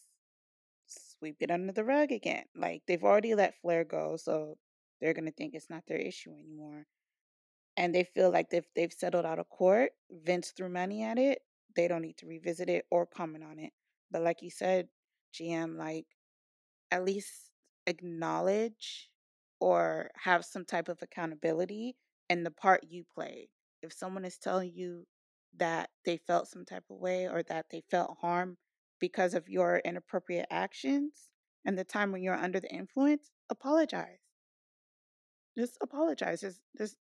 sweep 0.87 1.37
it 1.41 1.51
under 1.51 1.73
the 1.73 1.85
rug 1.85 2.13
again. 2.13 2.45
Like, 2.57 2.83
they've 2.87 3.03
already 3.03 3.35
let 3.35 3.61
Flair 3.61 3.85
go, 3.85 4.17
so 4.17 4.57
they're 5.01 5.15
going 5.15 5.27
to 5.27 5.33
think 5.33 5.55
it's 5.55 5.71
not 5.71 5.85
their 5.87 5.99
issue 5.99 6.33
anymore. 6.33 6.87
And 7.77 7.95
they 7.95 8.05
feel 8.05 8.31
like 8.31 8.47
if 8.53 8.65
they've 8.75 8.93
settled 8.93 9.27
out 9.27 9.39
of 9.39 9.49
court, 9.49 9.91
Vince 10.11 10.53
threw 10.57 10.69
money 10.69 11.03
at 11.03 11.19
it, 11.19 11.41
they 11.77 11.89
don't 11.89 12.03
need 12.03 12.17
to 12.19 12.27
revisit 12.27 12.69
it 12.69 12.87
or 12.91 13.05
comment 13.05 13.45
on 13.45 13.59
it. 13.59 13.73
But 14.11 14.23
like 14.23 14.43
you 14.43 14.51
said, 14.51 14.89
GM, 15.35 15.77
like, 15.77 16.07
at 16.91 17.05
least 17.05 17.51
acknowledge 17.87 19.11
or 19.61 20.11
have 20.23 20.45
some 20.45 20.65
type 20.65 20.89
of 20.89 20.99
accountability 21.03 21.97
in 22.29 22.45
the 22.45 22.51
part 22.51 22.85
you 22.89 23.05
played. 23.15 23.49
If 23.83 23.93
someone 23.93 24.25
is 24.25 24.39
telling 24.39 24.73
you 24.75 25.05
that 25.57 25.91
they 26.05 26.19
felt 26.27 26.49
some 26.49 26.65
type 26.65 26.85
of 26.91 26.99
way 26.99 27.29
or 27.29 27.43
that 27.45 27.67
they 27.71 27.83
felt 27.91 28.17
harm 28.21 28.57
because 29.01 29.35
of 29.35 29.49
your 29.49 29.81
inappropriate 29.85 30.47
actions 30.51 31.29
and 31.65 31.79
the 31.79 31.85
time 31.85 32.13
when 32.13 32.23
you're 32.23 32.35
under 32.35 32.61
the 32.61 32.73
influence, 32.73 33.31
apologize. 33.51 34.19
Just 35.57 35.77
apologize. 35.83 36.41
There's 36.41 36.61
there's 36.75 36.97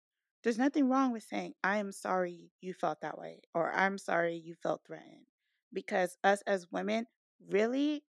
there's 0.44 0.58
nothing 0.58 0.90
wrong 0.90 1.12
with 1.14 1.24
saying 1.24 1.54
I 1.64 1.78
am 1.78 1.92
sorry 1.92 2.52
you 2.62 2.74
felt 2.74 3.02
that 3.02 3.18
way 3.18 3.42
or 3.54 3.72
I'm 3.72 3.98
sorry 3.98 4.36
you 4.36 4.56
felt 4.62 4.82
threatened 4.86 5.26
because 5.74 6.18
us 6.24 6.42
as 6.48 6.68
women 6.72 7.06
really 7.50 8.04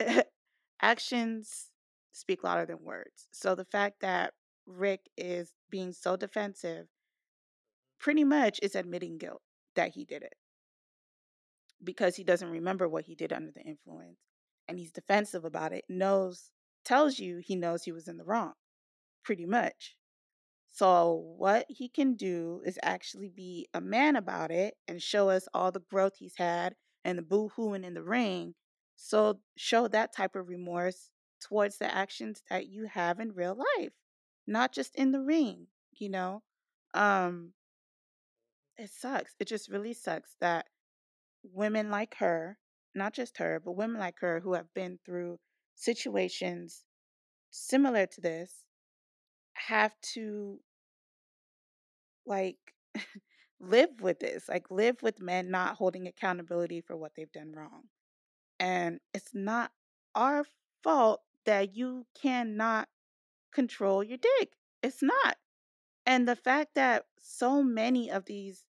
actions 0.82 1.70
speak 2.12 2.42
louder 2.44 2.66
than 2.66 2.84
words. 2.84 3.28
So 3.32 3.54
the 3.54 3.64
fact 3.64 4.00
that 4.00 4.34
Ric 4.66 5.00
is 5.16 5.52
being 5.70 5.92
so 5.92 6.16
defensive 6.16 6.86
pretty 7.98 8.24
much 8.24 8.60
is 8.62 8.74
admitting 8.74 9.18
guilt 9.18 9.42
that 9.74 9.90
he 9.94 10.04
did 10.04 10.22
it 10.22 10.34
because 11.82 12.16
he 12.16 12.24
doesn't 12.24 12.50
remember 12.50 12.88
what 12.88 13.04
he 13.04 13.14
did 13.14 13.32
under 13.32 13.50
the 13.50 13.62
influence 13.62 14.18
and 14.68 14.78
he's 14.78 14.92
defensive 14.92 15.44
about 15.44 15.72
it, 15.72 15.84
knows, 15.88 16.50
tells 16.84 17.18
you 17.18 17.38
he 17.38 17.56
knows 17.56 17.84
he 17.84 17.92
was 17.92 18.08
in 18.08 18.18
the 18.18 18.24
wrong, 18.24 18.52
pretty 19.24 19.46
much. 19.46 19.96
So, 20.70 21.34
what 21.36 21.66
he 21.68 21.88
can 21.88 22.14
do 22.14 22.62
is 22.64 22.78
actually 22.82 23.28
be 23.28 23.68
a 23.74 23.80
man 23.80 24.16
about 24.16 24.50
it 24.50 24.76
and 24.86 25.02
show 25.02 25.28
us 25.30 25.48
all 25.52 25.72
the 25.72 25.80
growth 25.80 26.16
he's 26.16 26.36
had 26.36 26.76
and 27.04 27.18
the 27.18 27.22
boo 27.22 27.48
hooing 27.56 27.84
in 27.84 27.94
the 27.94 28.02
ring. 28.02 28.54
So, 28.96 29.40
show 29.56 29.88
that 29.88 30.14
type 30.14 30.36
of 30.36 30.48
remorse 30.48 31.10
towards 31.40 31.78
the 31.78 31.92
actions 31.94 32.42
that 32.50 32.66
you 32.68 32.86
have 32.86 33.20
in 33.20 33.32
real 33.34 33.56
life, 33.78 33.92
not 34.46 34.72
just 34.72 34.94
in 34.94 35.12
the 35.12 35.20
ring, 35.22 35.68
you 35.92 36.08
know? 36.08 36.42
Um, 36.94 37.54
it 38.78 38.90
sucks. 38.90 39.34
It 39.38 39.46
just 39.48 39.68
really 39.68 39.92
sucks 39.92 40.34
that 40.40 40.66
women 41.44 41.90
like 41.90 42.16
her, 42.16 42.58
not 42.94 43.14
just 43.14 43.38
her, 43.38 43.60
but 43.60 43.72
women 43.72 43.98
like 44.00 44.20
her 44.20 44.40
who 44.40 44.54
have 44.54 44.72
been 44.74 44.98
through 45.04 45.40
situations 45.74 46.84
similar 47.50 48.06
to 48.06 48.20
this 48.22 48.66
have 49.58 49.92
to 50.14 50.60
like 52.26 52.58
live 53.60 53.90
with 54.00 54.20
this, 54.20 54.48
like 54.48 54.70
live 54.70 55.02
with 55.02 55.20
men 55.20 55.50
not 55.50 55.76
holding 55.76 56.06
accountability 56.06 56.80
for 56.80 56.96
what 56.96 57.12
they've 57.16 57.32
done 57.32 57.52
wrong. 57.52 57.84
And 58.60 59.00
it's 59.14 59.34
not 59.34 59.72
our 60.14 60.44
fault 60.82 61.22
that 61.46 61.74
you 61.76 62.06
cannot 62.20 62.88
control 63.52 64.04
your 64.04 64.18
dick. 64.18 64.52
It's 64.82 65.02
not. 65.02 65.36
And 66.06 66.26
the 66.28 66.36
fact 66.36 66.74
that 66.74 67.04
so 67.20 67.62
many 67.62 68.10
of 68.10 68.24
these, 68.26 68.64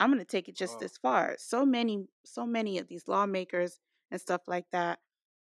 I'm 0.00 0.10
going 0.10 0.18
to 0.20 0.24
take 0.24 0.48
it 0.48 0.56
just 0.56 0.76
Oh, 0.76 0.80
this 0.80 0.96
far. 0.98 1.36
So 1.38 1.64
many, 1.66 2.06
so 2.24 2.46
many 2.46 2.78
of 2.78 2.88
these 2.88 3.08
lawmakers 3.08 3.80
and 4.10 4.20
stuff 4.20 4.42
like 4.46 4.66
that 4.72 5.00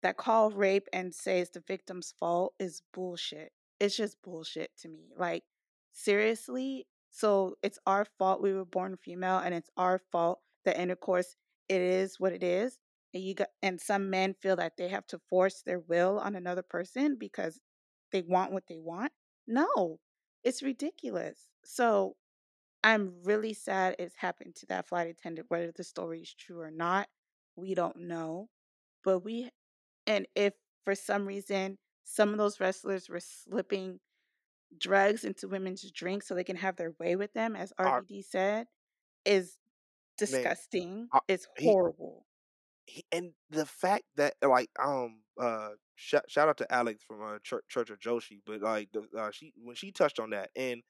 that 0.03 0.17
call 0.17 0.51
rape 0.51 0.87
and 0.93 1.13
say 1.13 1.39
it's 1.39 1.51
the 1.51 1.61
victim's 1.61 2.13
fault 2.19 2.53
is 2.59 2.81
bullshit. 2.93 3.51
It's 3.79 3.95
just 3.95 4.21
bullshit 4.21 4.71
to 4.81 4.89
me. 4.89 5.11
Like, 5.17 5.43
seriously? 5.91 6.87
So 7.11 7.55
it's 7.63 7.79
our 7.85 8.05
fault 8.17 8.41
we 8.41 8.53
were 8.53 8.65
born 8.65 8.97
female 8.97 9.37
and 9.39 9.53
it's 9.53 9.69
our 9.77 9.99
fault 10.11 10.39
that 10.65 10.79
intercourse 10.79 11.35
it 11.69 11.81
is 11.81 12.19
what 12.19 12.33
it 12.33 12.43
is. 12.43 12.79
And 13.13 13.23
you 13.23 13.33
got 13.35 13.47
and 13.61 13.79
some 13.79 14.09
men 14.09 14.33
feel 14.33 14.55
that 14.57 14.73
they 14.77 14.89
have 14.89 15.07
to 15.07 15.19
force 15.29 15.61
their 15.65 15.79
will 15.79 16.19
on 16.19 16.35
another 16.35 16.61
person 16.61 17.15
because 17.17 17.59
they 18.11 18.21
want 18.21 18.51
what 18.51 18.67
they 18.67 18.77
want. 18.79 19.11
No, 19.47 19.99
it's 20.43 20.61
ridiculous. 20.61 21.47
So 21.63 22.15
I'm 22.83 23.13
really 23.23 23.53
sad 23.53 23.95
it's 23.99 24.15
happened 24.17 24.55
to 24.57 24.65
that 24.67 24.87
flight 24.87 25.07
attendant, 25.07 25.49
whether 25.49 25.71
the 25.75 25.83
story 25.83 26.21
is 26.21 26.33
true 26.33 26.61
or 26.61 26.71
not. 26.71 27.07
We 27.55 27.75
don't 27.75 27.97
know. 28.01 28.49
But 29.03 29.19
we 29.21 29.49
and 30.07 30.27
if 30.35 30.53
for 30.85 30.95
some 30.95 31.25
reason 31.27 31.77
some 32.07 32.31
of 32.31 32.37
those 32.37 32.59
wrestlers 32.59 33.09
were 33.09 33.19
slipping 33.19 33.99
drugs 34.77 35.25
into 35.25 35.47
women's 35.47 35.89
drinks 35.91 36.27
so 36.27 36.35
they 36.35 36.43
can 36.43 36.57
have 36.57 36.75
their 36.77 36.93
way 36.99 37.15
with 37.15 37.33
them, 37.33 37.55
as 37.55 37.73
RVD 37.79 38.23
said, 38.23 38.67
is 39.25 39.57
man, 40.27 40.43
disgusting. 40.43 41.09
I, 41.13 41.19
It's 41.27 41.47
he, 41.57 41.65
horrible. 41.65 42.27
he 42.85 43.05
and 43.11 43.33
the 43.49 43.65
fact 43.65 44.03
that 44.15 44.35
like 44.41 44.69
um 44.79 45.21
uh 45.39 45.71
shout 45.95 46.25
shout 46.29 46.49
out 46.49 46.57
to 46.57 46.73
Alex 46.73 47.03
from 47.03 47.21
uh, 47.23 47.39
Church, 47.43 47.65
Church 47.69 47.89
of 47.89 47.99
Joshi, 47.99 48.41
but 48.45 48.61
like 48.61 48.89
the 48.93 49.07
uh, 49.17 49.31
she 49.31 49.53
when 49.57 49.75
she 49.75 49.91
touched 49.91 50.19
on 50.19 50.31
that 50.31 50.49
and 50.55 50.81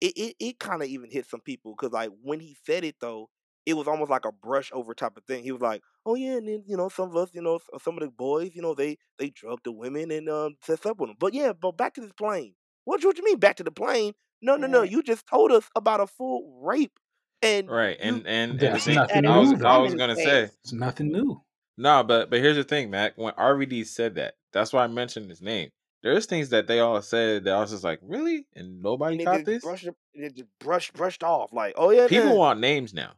it 0.00 0.12
it, 0.16 0.36
it 0.40 0.60
kind 0.60 0.82
of 0.82 0.88
even 0.88 1.10
hit 1.10 1.26
some 1.26 1.40
people 1.40 1.74
because 1.76 1.92
like 1.92 2.10
when 2.22 2.40
he 2.40 2.56
said 2.66 2.84
it 2.84 2.96
though 3.00 3.30
it 3.66 3.74
was 3.74 3.86
almost 3.86 4.10
like 4.10 4.24
a 4.24 4.32
brush 4.32 4.70
over 4.72 4.94
type 4.94 5.16
of 5.16 5.24
thing 5.24 5.42
he 5.42 5.52
was 5.52 5.60
like 5.62 5.82
oh 6.06 6.14
yeah 6.14 6.36
and 6.36 6.48
then 6.48 6.62
you 6.66 6.76
know 6.76 6.88
some 6.88 7.08
of 7.10 7.16
us 7.16 7.30
you 7.32 7.42
know 7.42 7.58
some 7.82 7.94
of 7.94 8.00
the 8.00 8.10
boys 8.10 8.50
you 8.54 8.62
know 8.62 8.74
they 8.74 8.96
they 9.18 9.30
drugged 9.30 9.64
the 9.64 9.72
women 9.72 10.10
and 10.10 10.28
um 10.28 10.56
set 10.62 10.84
up 10.86 10.98
with 10.98 11.08
them 11.10 11.16
but 11.18 11.34
yeah 11.34 11.52
but 11.52 11.76
back 11.76 11.94
to 11.94 12.00
this 12.00 12.12
plane 12.12 12.54
what, 12.84 13.04
what 13.04 13.16
you 13.18 13.24
mean 13.24 13.38
back 13.38 13.56
to 13.56 13.62
the 13.64 13.70
plane 13.70 14.12
no 14.42 14.56
no 14.56 14.66
no 14.66 14.82
you 14.82 15.02
just 15.02 15.26
told 15.26 15.52
us 15.52 15.68
about 15.76 16.00
a 16.00 16.06
full 16.06 16.60
rape 16.62 16.98
and 17.42 17.68
Right. 17.68 17.96
you 18.02 18.08
And 18.08 18.26
and 18.26 18.26
and 18.26 18.60
the 18.60 18.66
That's 18.66 18.84
thing 18.84 18.94
nothing 18.96 19.26
I 19.26 19.38
was 19.38 19.62
I 19.62 19.78
was 19.78 19.94
gonna 19.94 20.16
say. 20.16 20.42
It's 20.62 20.72
nothing 20.72 21.10
new. 21.12 21.42
no, 21.76 22.02
but 22.02 22.30
but 22.30 22.40
here's 22.40 22.56
the 22.56 22.64
thing, 22.64 22.90
Mac. 22.90 23.16
When 23.16 23.32
RVD 23.34 23.86
said 23.86 24.16
that, 24.16 24.34
that's 24.52 24.72
why 24.72 24.84
I 24.84 24.86
mentioned 24.88 25.30
his 25.30 25.40
name. 25.40 25.70
There's 26.02 26.26
things 26.26 26.48
that 26.50 26.66
they 26.66 26.80
all 26.80 27.00
said 27.02 27.44
that 27.44 27.54
I 27.54 27.60
was 27.60 27.70
just 27.70 27.84
like, 27.84 28.00
really, 28.02 28.46
and 28.54 28.82
nobody 28.82 29.14
and 29.14 29.20
they 29.20 29.24
caught 29.24 29.44
this. 29.44 29.62
brushed 29.62 29.86
it, 30.14 30.34
just 30.34 30.48
brushed 30.58 30.92
brushed 30.94 31.22
off 31.22 31.52
like 31.52 31.74
oh 31.76 31.90
yeah 31.90 32.08
People 32.08 32.30
nah. 32.30 32.36
want 32.36 32.60
names 32.60 32.92
now. 32.94 33.12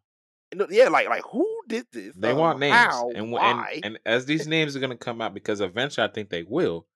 No, 0.54 0.66
yeah 0.70 0.88
like 0.88 1.08
like 1.08 1.22
who 1.30 1.48
did 1.68 1.86
this 1.92 2.14
They 2.16 2.32
um 2.32 2.38
want 2.38 2.58
names, 2.58 2.74
how 2.74 3.10
and 3.14 3.32
wh- 3.32 3.42
and 3.42 3.58
why 3.58 3.80
and 3.84 3.98
as 4.04 4.26
these 4.26 4.46
names 4.46 4.76
are 4.76 4.80
gonna 4.80 4.96
come 4.96 5.20
out, 5.20 5.34
because 5.34 5.60
eventually 5.60 6.06
I 6.06 6.12
think 6.12 6.30
they 6.30 6.42
will. 6.42 6.86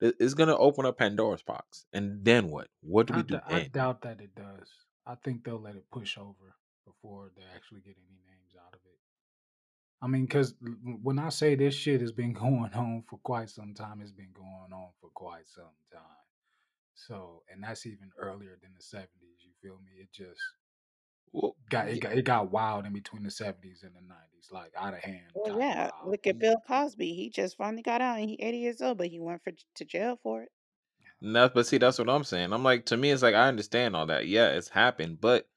It's 0.00 0.34
gonna 0.34 0.56
open 0.56 0.86
up 0.86 0.98
Pandora's 0.98 1.42
box, 1.42 1.84
and 1.92 2.24
then 2.24 2.48
what? 2.48 2.68
What 2.80 3.06
do 3.06 3.14
I, 3.14 3.16
we 3.16 3.22
do 3.22 3.34
d- 3.34 3.40
I 3.46 3.58
then? 3.60 3.70
doubt 3.72 4.02
that 4.02 4.20
it 4.20 4.34
does. 4.34 4.68
I 5.06 5.14
think 5.16 5.44
they'll 5.44 5.60
let 5.60 5.76
it 5.76 5.84
push 5.90 6.16
over 6.16 6.54
before 6.86 7.30
they 7.36 7.42
actually 7.54 7.80
get 7.80 7.96
any 7.96 8.18
names 8.26 8.54
out 8.58 8.72
of 8.74 8.80
it. 8.84 8.98
I 10.02 10.06
mean, 10.06 10.24
because 10.24 10.54
when 11.02 11.18
I 11.18 11.28
say 11.28 11.54
this 11.54 11.74
shit 11.74 12.00
has 12.00 12.12
been 12.12 12.32
going 12.44 12.72
on 12.74 13.04
for 13.08 13.18
quite 13.18 13.50
some 13.50 13.74
time, 13.74 14.00
it's 14.00 14.12
been 14.12 14.32
going 14.34 14.72
on 14.72 14.88
for 15.00 15.10
quite 15.14 15.46
some 15.46 15.64
time. 15.92 16.02
So, 16.94 17.42
and 17.50 17.62
that's 17.62 17.86
even 17.86 18.10
earlier 18.18 18.58
than 18.62 18.72
the 18.76 18.82
seventies. 18.82 19.40
You 19.40 19.52
feel 19.62 19.78
me? 19.84 19.90
It 20.00 20.12
just 20.12 20.40
Well, 21.32 21.54
got 21.68 21.88
it 21.88 22.00
got 22.00 22.12
it 22.12 22.22
got 22.24 22.50
wild 22.50 22.86
in 22.86 22.92
between 22.92 23.22
the 23.22 23.30
seventies 23.30 23.82
and 23.84 23.94
the 23.94 24.00
nineties, 24.00 24.48
like 24.50 24.72
out 24.76 24.94
of 24.94 25.00
hand 25.00 25.26
Well, 25.34 25.58
yeah. 25.60 25.90
wild. 25.96 26.10
Look 26.10 26.26
at 26.26 26.34
He, 26.34 26.40
Bill 26.40 26.56
Cosby. 26.66 27.14
He 27.14 27.30
just 27.30 27.56
finally 27.56 27.82
got 27.82 28.00
out 28.00 28.18
and 28.18 28.28
he 28.28 28.36
80 28.40 28.58
years 28.58 28.82
old, 28.82 28.98
but 28.98 29.08
he 29.08 29.20
went 29.20 29.42
for 29.42 29.52
to 29.76 29.84
jail 29.84 30.18
for 30.22 30.42
it. 30.42 30.48
no, 31.20 31.48
but 31.48 31.66
see, 31.66 31.78
that's 31.78 31.98
what 31.98 32.08
I'm 32.08 32.24
saying. 32.24 32.52
I'm 32.52 32.64
like, 32.64 32.86
to 32.86 32.96
me, 32.96 33.10
it's 33.10 33.22
like 33.22 33.34
I 33.34 33.48
understand 33.48 33.94
all 33.94 34.06
that. 34.06 34.26
Yeah, 34.26 34.48
it's 34.50 34.68
happened, 34.68 35.20
but 35.20 35.48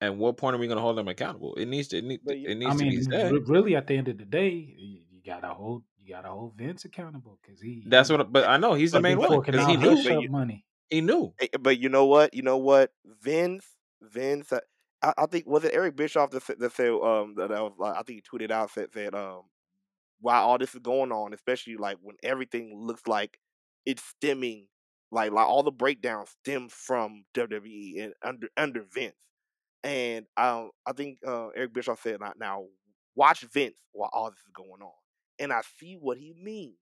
at 0.00 0.16
what 0.16 0.36
point 0.36 0.56
are 0.56 0.58
we 0.58 0.66
gonna 0.66 0.80
hold 0.80 0.98
them 0.98 1.08
accountable? 1.08 1.54
It 1.54 1.66
needs 1.66 1.88
to. 1.88 1.98
It, 1.98 2.04
need, 2.04 2.20
but 2.24 2.38
you, 2.38 2.48
it 2.48 2.54
I 2.54 2.58
needs 2.58 2.76
to 2.78 2.84
be 2.84 2.90
mean, 2.90 3.02
said. 3.02 3.32
really, 3.48 3.76
at 3.76 3.86
the 3.86 3.96
end 3.96 4.08
of 4.08 4.18
the 4.18 4.24
day, 4.24 4.48
you, 4.48 5.00
you 5.10 5.20
gotta 5.24 5.48
hold 5.48 5.84
you 6.02 6.14
gotta 6.14 6.28
hold 6.28 6.54
Vince 6.56 6.84
accountable 6.84 7.38
because 7.42 7.60
he 7.60 7.82
That's 7.86 8.08
he 8.08 8.16
what. 8.16 8.32
But 8.32 8.48
I 8.48 8.56
know 8.56 8.74
he's 8.74 8.92
the 8.92 9.00
main 9.00 9.18
one 9.18 9.40
because 9.40 9.66
he 9.66 9.76
knew. 9.76 10.02
but 10.02 10.22
you 10.22 10.28
money. 10.28 10.64
He 10.90 11.00
knew. 11.00 11.32
Eh, 11.40 11.48
But 11.60 11.78
you 11.78 11.88
know 11.88 12.06
what? 12.06 12.34
You 12.34 12.42
know 12.42 12.58
what? 12.58 12.92
Vince, 13.22 13.64
Vince. 14.02 14.52
I, 15.04 15.14
I 15.18 15.26
think 15.26 15.46
was 15.46 15.64
it 15.64 15.74
Eric 15.74 15.96
Bischoff 15.96 16.30
that 16.30 16.42
said, 16.44 16.58
that 16.60 16.72
said 16.72 16.90
um 16.90 17.34
that, 17.36 17.50
was 17.50 17.74
like 17.78 17.94
I 17.96 18.02
think 18.02 18.22
he 18.24 18.38
tweeted 18.38 18.50
out 18.50 18.70
said 18.70 18.88
said 18.92 19.14
um 19.14 19.42
while 20.20 20.44
all 20.44 20.58
this 20.58 20.74
is 20.74 20.80
going 20.80 21.12
on, 21.12 21.34
especially 21.34 21.76
like 21.76 21.98
when 22.02 22.16
everything 22.22 22.72
looks 22.86 23.06
like 23.06 23.38
it's 23.86 24.02
stemming, 24.04 24.68
like 25.12 25.32
like 25.32 25.46
all 25.46 25.62
the 25.62 25.70
breakdowns 25.72 26.30
stem 26.42 26.68
from 26.70 27.24
WWE 27.34 28.04
and 28.04 28.14
under 28.24 28.48
under 28.56 28.84
Vince. 28.92 29.16
And 29.82 30.26
um, 30.36 30.70
I 30.86 30.92
think 30.92 31.18
uh, 31.26 31.48
Eric 31.48 31.74
Bischoff 31.74 32.02
said 32.02 32.18
now 32.38 32.64
watch 33.16 33.42
Vince 33.52 33.76
while 33.92 34.10
all 34.12 34.30
this 34.30 34.38
is 34.40 34.52
going 34.54 34.82
on, 34.82 34.92
and 35.38 35.52
I 35.52 35.60
see 35.78 35.96
what 36.00 36.18
he 36.18 36.34
means, 36.42 36.78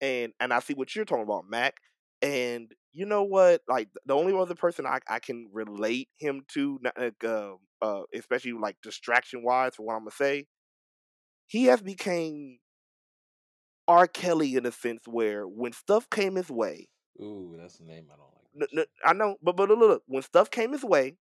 and 0.00 0.32
and 0.40 0.52
I 0.52 0.60
see 0.60 0.74
what 0.74 0.96
you're 0.96 1.04
talking 1.04 1.24
about, 1.24 1.48
Mac. 1.50 1.74
And 2.22 2.74
you 2.92 3.06
know 3.06 3.22
what? 3.22 3.62
Like 3.68 3.90
the 4.06 4.14
only 4.14 4.36
other 4.36 4.54
person 4.54 4.86
I, 4.86 5.00
I 5.08 5.18
can 5.20 5.48
relate 5.52 6.08
him 6.18 6.42
to, 6.54 6.80
like, 6.96 7.22
uh, 7.24 7.54
uh, 7.80 8.02
especially 8.14 8.52
like 8.52 8.76
distraction 8.82 9.42
wise, 9.44 9.76
for 9.76 9.84
what 9.84 9.94
I'm 9.94 10.00
gonna 10.00 10.10
say, 10.10 10.46
he 11.46 11.64
has 11.64 11.82
became 11.82 12.60
R. 13.88 14.06
Kelly 14.06 14.54
in 14.54 14.66
a 14.66 14.70
sense 14.70 15.08
where 15.08 15.48
when 15.48 15.72
stuff 15.72 16.08
came 16.10 16.36
his 16.36 16.48
way, 16.48 16.88
Ooh, 17.20 17.54
that's 17.58 17.80
a 17.80 17.84
name 17.84 18.10
I 18.12 18.16
don't 18.16 18.34
like. 18.34 18.48
n- 18.54 18.66
n- 18.80 18.86
I 19.04 19.12
know, 19.12 19.36
but 19.42 19.56
but 19.56 19.68
look, 19.68 19.78
look, 19.78 20.02
when 20.06 20.22
stuff 20.22 20.50
came 20.50 20.72
his 20.72 20.84
way, 20.84 21.16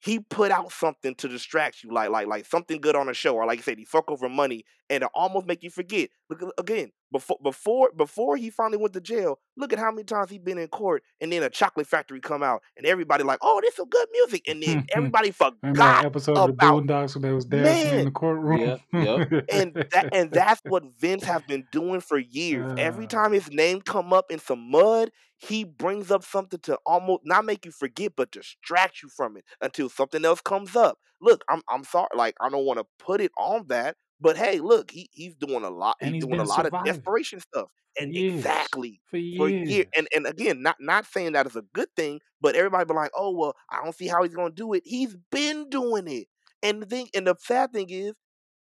he 0.00 0.18
put 0.18 0.50
out 0.50 0.72
something 0.72 1.14
to 1.14 1.28
distract 1.28 1.82
you, 1.84 1.92
like 1.92 2.10
like 2.10 2.26
like 2.26 2.44
something 2.44 2.80
good 2.80 2.96
on 2.96 3.08
a 3.08 3.14
show, 3.14 3.36
or 3.36 3.46
like 3.46 3.58
you 3.58 3.62
said, 3.62 3.78
he 3.78 3.84
fuck 3.84 4.10
over 4.10 4.28
money, 4.28 4.64
and 4.90 5.04
it 5.04 5.10
almost 5.14 5.46
make 5.46 5.62
you 5.62 5.70
forget. 5.70 6.10
Look 6.40 6.54
again 6.58 6.90
before 7.10 7.38
before 7.42 7.90
before 7.96 8.36
he 8.36 8.50
finally 8.50 8.78
went 8.78 8.94
to 8.94 9.00
jail. 9.00 9.38
Look 9.56 9.72
at 9.72 9.78
how 9.78 9.90
many 9.90 10.04
times 10.04 10.30
he 10.30 10.38
been 10.38 10.58
in 10.58 10.68
court, 10.68 11.02
and 11.20 11.32
then 11.32 11.42
a 11.42 11.50
chocolate 11.50 11.86
factory 11.86 12.20
come 12.20 12.42
out, 12.42 12.62
and 12.76 12.86
everybody 12.86 13.24
like, 13.24 13.38
oh, 13.42 13.60
this 13.62 13.76
some 13.76 13.88
good 13.88 14.08
music, 14.12 14.48
and 14.48 14.62
then 14.62 14.84
everybody 14.94 15.32
Remember 15.62 15.82
that 15.82 16.02
forgot 16.02 16.04
episode 16.06 16.36
of 16.36 16.46
the 16.46 16.52
about 16.52 16.86
Boondocks 16.86 17.14
when 17.14 17.22
they 17.22 17.32
was 17.32 17.44
dancing 17.44 17.98
in 17.98 18.04
the 18.06 18.10
courtroom? 18.10 18.58
Yep, 18.60 18.80
yep. 18.92 19.44
And 19.52 19.74
that 19.92 20.08
and 20.12 20.32
that's 20.32 20.60
what 20.64 20.84
Vince 20.98 21.24
has 21.24 21.42
been 21.42 21.66
doing 21.70 22.00
for 22.00 22.18
years. 22.18 22.72
Every 22.76 23.04
Uh, 23.04 23.08
time 23.08 23.32
his 23.32 23.50
name 23.50 23.80
come 23.80 24.12
up 24.12 24.30
in 24.30 24.38
some 24.38 24.70
mud, 24.70 25.10
he 25.38 25.64
brings 25.64 26.10
up 26.10 26.24
something 26.24 26.60
to 26.60 26.78
almost 26.86 27.22
not 27.24 27.44
make 27.44 27.64
you 27.64 27.72
forget, 27.72 28.12
but 28.16 28.30
distract 28.30 29.02
you 29.02 29.08
from 29.08 29.36
it 29.36 29.44
until 29.60 29.88
something 29.88 30.24
else 30.24 30.40
comes 30.40 30.76
up. 30.76 30.98
Look, 31.20 31.44
I'm 31.48 31.62
I'm 31.68 31.84
sorry, 31.84 32.08
like 32.16 32.34
I 32.40 32.48
don't 32.48 32.64
want 32.64 32.78
to 32.78 32.86
put 32.98 33.20
it 33.20 33.32
on 33.38 33.66
that, 33.68 33.96
but 34.22 34.36
hey, 34.36 34.60
look, 34.60 34.90
he 34.90 35.08
he's 35.12 35.34
doing 35.36 35.64
a 35.64 35.70
lot. 35.70 35.96
and 36.00 36.14
He's 36.14 36.14
he's 36.14 36.24
doing 36.24 36.38
a 36.40 36.44
been 36.44 36.46
lot 36.46 36.66
of 36.66 36.72
surviving 36.72 36.84
desperation 36.84 37.40
stuff, 37.40 37.68
and 38.00 38.14
years. 38.14 38.34
exactly 38.38 39.02
For 39.10 39.16
for 39.36 39.48
year 39.48 39.84
years. 39.84 39.86
and 39.96 40.08
and 40.14 40.26
again, 40.26 40.62
not 40.62 40.76
not 40.80 41.06
saying 41.06 41.32
that 41.32 41.46
is 41.46 41.56
a 41.56 41.62
good 41.74 41.88
thing, 41.96 42.20
but 42.40 42.54
everybody 42.56 42.84
be 42.86 42.94
like, 42.94 43.12
oh 43.16 43.30
well, 43.36 43.54
I 43.70 43.82
don't 43.82 43.94
see 43.94 44.08
how 44.08 44.22
he's 44.22 44.34
gonna 44.34 44.50
do 44.50 44.72
it. 44.74 44.82
He's 44.86 45.16
been 45.30 45.68
doing 45.70 46.08
it, 46.08 46.28
and 46.62 46.82
the 46.82 46.86
thing 46.86 47.08
and 47.14 47.26
the 47.26 47.36
sad 47.40 47.72
thing 47.72 47.90
is, 47.90 48.14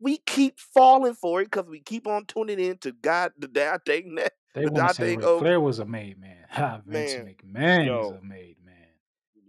we 0.01 0.18
keep 0.18 0.59
falling 0.60 1.14
for 1.14 1.40
it 1.43 1.51
because 1.51 1.68
we 1.68 1.81
keep 1.81 2.06
on 2.06 2.26
tuning 2.26 2.60
in 2.60 2.78
to 2.78 2.93
God, 2.93 3.32
the 3.39 3.48
damn 3.48 3.81
thing 3.81 4.16
that 4.16 4.32
They 4.55 4.66
the 4.66 4.70
want 4.70 4.89
to 4.89 4.94
say 4.94 5.10
thing 5.10 5.18
Ric 5.18 5.24
of 5.24 5.39
Flair 5.39 5.60
was 5.60 5.78
a 5.78 5.85
made 5.85 6.18
man. 6.18 6.44
Ha, 6.51 6.81
Vince 6.86 7.16
man, 7.16 7.26
McMahon 7.26 8.01
is 8.01 8.10
yo, 8.10 8.10
a 8.10 8.20
made 8.20 8.56
man. 8.64 8.74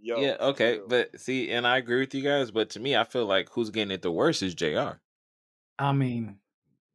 yo, 0.01 0.15
Yeah, 0.21 0.37
okay, 0.39 0.77
real. 0.77 0.87
but 0.87 1.19
see, 1.19 1.51
and 1.51 1.67
I 1.67 1.77
agree 1.77 1.99
with 1.99 2.13
you 2.15 2.23
guys, 2.23 2.51
but 2.51 2.69
to 2.71 2.79
me, 2.79 2.95
I 2.95 3.03
feel 3.03 3.25
like 3.25 3.49
who's 3.51 3.69
getting 3.69 3.91
it 3.91 4.01
the 4.01 4.11
worst 4.11 4.41
is 4.43 4.55
Jr. 4.55 4.99
I 5.79 5.91
mean, 5.93 6.37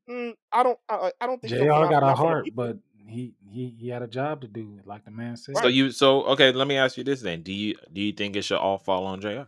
Mm, 0.09 0.35
I 0.51 0.63
don't, 0.65 0.79
I, 0.89 0.95
I 0.97 1.13
I 1.21 1.27
don't 1.27 1.41
think. 1.41 1.55
JR 1.55 1.67
got 1.69 1.89
a 1.89 1.91
not 1.91 2.01
from 2.01 2.09
the 2.09 2.15
heart, 2.17 2.49
but 2.55 2.79
he 3.07 3.35
he 3.49 3.77
he 3.79 3.89
had 3.89 4.03
a 4.03 4.09
job 4.09 4.41
to 4.41 4.49
do, 4.49 4.81
like 4.85 5.05
the 5.05 5.11
man 5.13 5.37
said. 5.37 5.57
So 5.59 5.69
you 5.69 5.93
so 5.93 6.25
okay, 6.25 6.51
let 6.51 6.67
me 6.67 6.77
ask 6.77 6.97
you 6.97 7.05
this 7.05 7.21
then. 7.23 7.43
Do 7.43 7.53
you 7.53 7.77
do 7.93 8.01
you 8.01 8.13
think 8.13 8.35
it 8.35 8.43
should 8.43 8.59
all 8.59 8.79
fall 8.79 9.07
on 9.07 9.21
JR? 9.21 9.43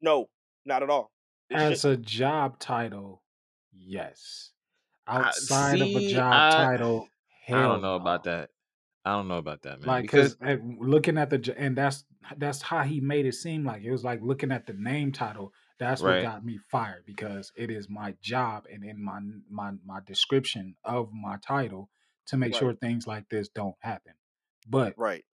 No, 0.00 0.28
not 0.64 0.84
at 0.84 0.90
all. 0.90 1.10
It 1.50 1.56
As 1.56 1.80
should- 1.80 1.90
a 1.92 1.96
job 1.96 2.60
title, 2.60 3.22
yes. 3.72 4.52
I- 5.08 5.18
Outside 5.22 5.80
of 5.80 5.88
a 5.88 6.12
job 6.12 6.32
I- 6.32 6.50
title, 6.50 7.08
hell 7.44 7.58
I 7.58 7.62
don't 7.62 7.82
know 7.82 7.96
about 7.96 8.24
that. 8.24 8.50
I 9.04 9.12
don't 9.12 9.28
know 9.28 9.38
about 9.38 9.62
that, 9.62 9.80
man. 9.80 9.88
Like, 9.88 10.02
because 10.02 10.36
looking 10.78 11.18
at 11.18 11.30
the 11.30 11.54
and 11.58 11.76
that's 11.76 12.04
that's 12.36 12.62
how 12.62 12.82
he 12.82 13.00
made 13.00 13.26
it 13.26 13.34
seem 13.34 13.64
like 13.64 13.82
it 13.82 13.90
was 13.90 14.04
like 14.04 14.20
looking 14.22 14.52
at 14.52 14.66
the 14.66 14.72
name 14.72 15.10
title. 15.12 15.52
That's 15.78 16.00
what 16.02 16.22
got 16.22 16.44
me 16.44 16.58
fired 16.70 17.04
because 17.06 17.52
it 17.56 17.70
is 17.70 17.88
my 17.88 18.14
job 18.22 18.66
and 18.72 18.82
in 18.84 19.02
my 19.02 19.20
my 19.50 19.72
my 19.84 20.00
description 20.06 20.76
of 20.84 21.12
my 21.12 21.36
title 21.46 21.90
to 22.26 22.36
make 22.36 22.52
Right. 22.52 22.58
sure 22.58 22.74
things 22.74 23.06
like 23.06 23.28
this 23.28 23.48
don't 23.48 23.76
happen. 23.80 24.14
But 24.68 24.94
right. 24.96 25.24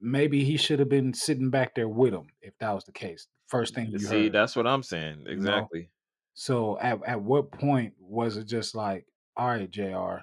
maybe 0.00 0.44
he 0.44 0.56
should 0.56 0.78
have 0.78 0.88
been 0.88 1.14
sitting 1.14 1.50
back 1.50 1.74
there 1.74 1.88
with 1.88 2.12
him 2.14 2.28
if 2.42 2.56
that 2.58 2.72
was 2.72 2.84
the 2.84 2.92
case. 2.92 3.26
First 3.46 3.74
thing 3.74 3.88
you 3.90 3.98
see, 3.98 4.24
heard. 4.24 4.32
that's 4.32 4.54
what 4.54 4.66
I'm 4.66 4.82
saying. 4.82 5.24
Exactly. 5.26 5.90
So 6.34 6.78
at 6.78 7.00
at 7.06 7.22
what 7.22 7.50
point 7.50 7.94
was 7.98 8.36
it 8.36 8.44
just 8.46 8.74
like, 8.74 9.06
all 9.36 9.48
right, 9.48 9.70
Jr. 9.70 10.18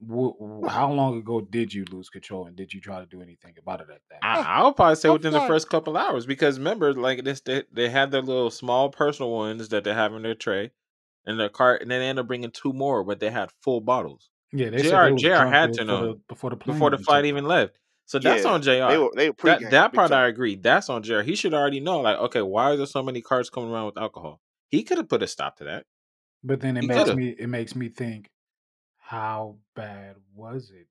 wh- 0.00 0.36
wh- 0.40 0.70
how 0.70 0.92
long 0.92 1.18
ago 1.18 1.40
did 1.40 1.72
you 1.72 1.84
lose 1.86 2.08
control 2.10 2.46
and 2.46 2.56
did 2.56 2.72
you 2.72 2.80
try 2.80 3.00
to 3.00 3.06
do 3.06 3.22
anything 3.22 3.56
about 3.58 3.80
it 3.80 3.88
at 3.90 4.02
that? 4.10 4.22
I, 4.22 4.38
I'll 4.58 4.72
probably 4.72 4.96
say 4.96 5.08
I'm 5.08 5.14
within 5.14 5.32
the 5.32 5.40
first 5.40 5.68
couple 5.70 5.96
hours 5.96 6.26
because 6.26 6.58
remember, 6.58 6.92
like 6.94 7.22
this, 7.24 7.40
they, 7.40 7.64
they 7.72 7.88
had 7.88 8.10
their 8.10 8.22
little 8.22 8.50
small 8.50 8.90
personal 8.90 9.30
ones 9.30 9.68
that 9.68 9.84
they 9.84 9.94
have 9.94 10.12
in 10.14 10.22
their 10.22 10.34
tray, 10.34 10.72
and 11.24 11.38
their 11.38 11.48
cart, 11.48 11.82
and 11.82 11.90
then 11.90 12.00
they 12.00 12.08
end 12.08 12.18
up 12.18 12.26
bringing 12.26 12.50
two 12.50 12.72
more, 12.72 13.04
but 13.04 13.20
they 13.20 13.30
had 13.30 13.50
full 13.62 13.80
bottles 13.80 14.30
yeah, 14.52 14.70
they 14.70 14.82
JR 14.82 14.82
said 14.82 15.02
they 15.02 15.12
JR 15.12 15.46
had 15.46 15.72
to 15.74 15.84
know 15.84 16.06
the, 16.06 16.20
before 16.28 16.50
the 16.50 16.56
plane 16.56 16.76
before 16.76 16.90
the 16.90 16.98
even 16.98 17.04
flight 17.04 17.24
even 17.24 17.44
left. 17.44 17.78
So 18.06 18.18
that's 18.18 18.44
Yeah, 18.44 18.52
on 18.52 18.62
Jr. 18.62 18.86
They 18.86 18.98
were 18.98 19.10
they 19.14 19.30
were 19.30 19.34
that 19.44 19.70
that 19.70 19.94
part 19.94 20.12
I 20.12 20.26
agree. 20.26 20.56
That's 20.56 20.88
on 20.88 21.02
Jr. 21.02 21.24
He 21.24 21.36
should 21.36 21.54
already 21.54 21.80
know, 21.80 22.00
like, 22.00 22.18
okay, 22.18 22.42
why 22.42 22.70
are 22.72 22.76
there 22.76 22.86
so 22.86 23.02
many 23.02 23.20
carts 23.22 23.50
coming 23.50 23.70
around 23.70 23.86
with 23.86 23.98
alcohol? 23.98 24.40
He 24.70 24.82
could 24.82 24.98
have 24.98 25.08
put 25.08 25.22
a 25.22 25.26
stop 25.26 25.56
to 25.58 25.64
that. 25.64 25.86
But 26.42 26.60
then 26.60 26.76
it 26.76 26.82
He 26.82 26.88
makes 26.88 27.12
coulda. 27.12 27.12
me 27.12 27.28
it 27.30 27.48
makes 27.48 27.76
me 27.76 27.88
think, 27.88 28.30
how 29.08 29.56
bad 29.74 30.16
was 30.34 30.70
it? 30.70 30.86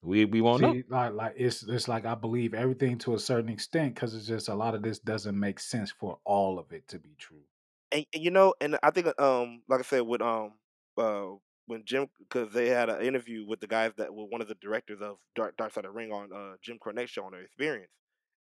We 0.00 0.24
we 0.26 0.40
won't 0.40 0.62
know. 0.62 0.74
See, 0.74 0.84
like 0.88 1.12
like 1.12 1.34
it's 1.36 1.64
it's 1.64 1.88
like 1.88 2.06
I 2.06 2.14
believe 2.14 2.54
everything 2.54 2.98
to 2.98 3.16
a 3.16 3.18
certain 3.18 3.50
extent 3.50 3.96
because 3.96 4.14
it's 4.14 4.28
just 4.28 4.48
a 4.48 4.54
lot 4.54 4.76
of 4.76 4.82
this 4.82 5.00
doesn't 5.00 5.36
make 5.36 5.58
sense 5.58 5.90
for 5.90 6.20
all 6.24 6.60
of 6.60 6.70
it 6.70 6.86
to 6.88 7.00
be 7.00 7.16
true. 7.18 7.42
and, 7.90 8.06
and 8.14 8.22
you 8.22 8.30
know, 8.30 8.54
and 8.60 8.78
I 8.80 8.92
think 8.92 9.08
um, 9.20 9.62
like 9.68 9.80
I 9.80 9.82
said, 9.82 10.02
with 10.02 10.22
um, 10.22 10.52
uh, 10.96 11.30
when 11.66 11.82
Jim, 11.84 12.06
because 12.20 12.52
they 12.52 12.68
had 12.68 12.90
an 12.90 13.02
interview 13.02 13.44
with 13.44 13.58
the 13.58 13.66
guys 13.66 13.90
that 13.96 14.14
were 14.14 14.26
one 14.26 14.40
of 14.40 14.46
the 14.46 14.54
directors 14.54 15.00
of 15.00 15.16
Dark, 15.34 15.56
Dark 15.56 15.72
Side 15.72 15.84
of 15.84 15.90
the 15.92 15.96
Ring 15.96 16.12
on 16.12 16.30
uh, 16.32 16.54
Jim 16.62 16.78
Cornette 16.78 17.08
show 17.08 17.24
on 17.24 17.32
their 17.32 17.42
experience, 17.42 17.90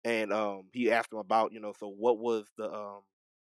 and 0.04 0.30
um, 0.30 0.64
he 0.74 0.92
asked 0.92 1.08
them 1.08 1.20
about, 1.20 1.54
you 1.54 1.60
know, 1.60 1.72
so 1.80 1.88
what 1.88 2.18
was 2.18 2.52
the 2.58 2.70
um, 2.70 3.00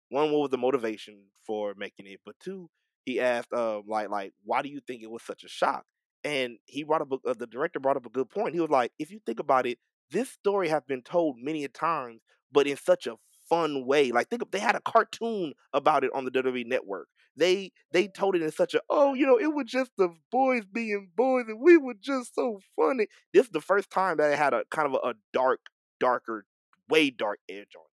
one, 0.07 0.31
what 0.31 0.39
was 0.39 0.51
the 0.51 0.57
motivation 0.57 1.23
for 1.45 1.73
making 1.75 2.07
it, 2.07 2.21
but 2.25 2.35
two, 2.39 2.69
he 3.05 3.19
asked 3.19 3.53
um, 3.53 3.83
like 3.87 4.09
like 4.09 4.33
why 4.43 4.61
do 4.61 4.69
you 4.69 4.81
think 4.85 5.03
it 5.03 5.11
was 5.11 5.23
such 5.23 5.43
a 5.43 5.49
shock? 5.49 5.85
And 6.23 6.57
he 6.65 6.83
brought 6.83 7.01
up 7.01 7.11
uh, 7.25 7.33
the 7.37 7.47
director 7.47 7.79
brought 7.79 7.97
up 7.97 8.05
a 8.05 8.09
good 8.09 8.29
point. 8.29 8.55
He 8.55 8.59
was 8.59 8.69
like, 8.69 8.91
if 8.99 9.11
you 9.11 9.19
think 9.25 9.39
about 9.39 9.65
it, 9.67 9.77
this 10.11 10.29
story 10.29 10.69
has 10.69 10.83
been 10.87 11.01
told 11.03 11.37
many 11.39 11.63
a 11.63 11.67
times, 11.67 12.21
but 12.51 12.67
in 12.67 12.77
such 12.77 13.07
a 13.07 13.15
fun 13.49 13.85
way. 13.85 14.11
Like 14.11 14.29
think 14.29 14.41
of, 14.41 14.51
they 14.51 14.59
had 14.59 14.75
a 14.75 14.81
cartoon 14.81 15.53
about 15.73 16.03
it 16.03 16.11
on 16.13 16.25
the 16.25 16.31
WWE 16.31 16.65
network. 16.65 17.07
They 17.37 17.71
they 17.91 18.07
told 18.07 18.35
it 18.35 18.41
in 18.41 18.51
such 18.51 18.73
a 18.73 18.81
oh 18.89 19.13
you 19.13 19.27
know 19.27 19.37
it 19.37 19.53
was 19.53 19.65
just 19.67 19.91
the 19.97 20.09
boys 20.31 20.63
being 20.71 21.09
boys 21.15 21.45
and 21.47 21.59
we 21.59 21.77
were 21.77 21.95
just 21.99 22.33
so 22.33 22.59
funny. 22.75 23.07
This 23.33 23.45
is 23.45 23.51
the 23.51 23.61
first 23.61 23.89
time 23.89 24.17
that 24.17 24.31
it 24.31 24.37
had 24.37 24.53
a 24.53 24.63
kind 24.71 24.87
of 24.87 24.93
a, 25.03 25.09
a 25.09 25.13
dark 25.33 25.59
darker 25.99 26.45
way 26.89 27.09
dark 27.09 27.39
edge 27.49 27.75
on 27.75 27.83
it. 27.83 27.91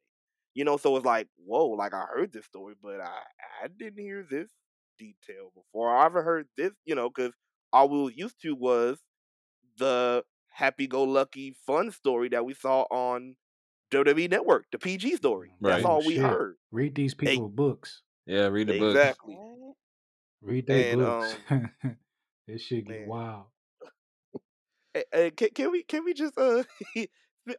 You 0.55 0.65
know, 0.65 0.77
so 0.77 0.97
it's 0.97 1.05
like 1.05 1.27
whoa, 1.45 1.67
like 1.71 1.93
I 1.93 2.05
heard 2.15 2.33
this 2.33 2.47
story, 2.47 2.75
but 2.81 3.01
I 3.01 3.19
I 3.65 3.69
didn't 3.69 3.99
hear 4.03 4.25
this 4.29 4.49
detail 4.99 5.53
before. 5.55 5.95
I 5.95 6.07
ever 6.07 6.23
heard 6.23 6.47
this, 6.57 6.73
you 6.85 6.95
know, 6.95 7.09
because 7.09 7.33
all 7.73 7.89
we 7.89 8.03
were 8.03 8.11
used 8.11 8.41
to 8.43 8.55
was 8.55 8.99
the 9.79 10.25
happy-go-lucky 10.49 11.57
fun 11.67 11.91
story 11.91 12.29
that 12.31 12.45
we 12.45 12.55
saw 12.55 12.83
on 12.91 13.37
WWE 13.91 14.31
Network, 14.31 14.67
the 14.73 14.79
PG 14.79 15.17
story. 15.17 15.55
That's 15.61 15.85
all 15.85 16.05
we 16.05 16.15
Shit. 16.15 16.23
heard. 16.25 16.57
Read 16.71 16.95
these 16.95 17.15
Hey. 17.19 17.33
people's 17.33 17.53
books. 17.53 18.03
Yeah, 18.27 18.47
read 18.49 18.69
the 18.69 18.79
books. 18.79 18.97
Exactly. 18.99 19.39
Read 20.43 20.67
their 20.67 20.93
And, 20.93 21.01
books. 21.01 21.37
this 22.47 22.63
shit 22.63 22.87
get 22.87 23.01
man. 23.01 23.09
wild. 23.09 23.45
Hey, 24.95 25.05
hey, 25.13 25.31
can, 25.31 25.49
can 25.55 25.71
we 25.71 25.83
can 25.85 26.05
we 26.05 26.13
just 26.13 26.37
uh 26.37 26.65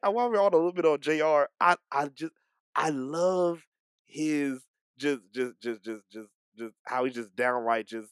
I 0.04 0.10
while 0.10 0.30
we're 0.30 0.40
on 0.42 0.54
a 0.54 0.58
little 0.58 0.72
bit 0.72 0.86
on 0.86 1.00
Jr. 1.00 1.46
I 1.60 1.76
I 1.92 2.08
just 2.14 2.34
I 2.76 2.90
love 2.90 3.64
his 4.06 4.60
just 4.98 5.22
just 5.32 5.60
just 5.60 5.84
just 5.84 6.04
just 6.12 6.30
just 6.58 6.76
how 6.86 7.06
he 7.06 7.12
just 7.12 7.36
downright 7.36 7.88
just 7.88 8.10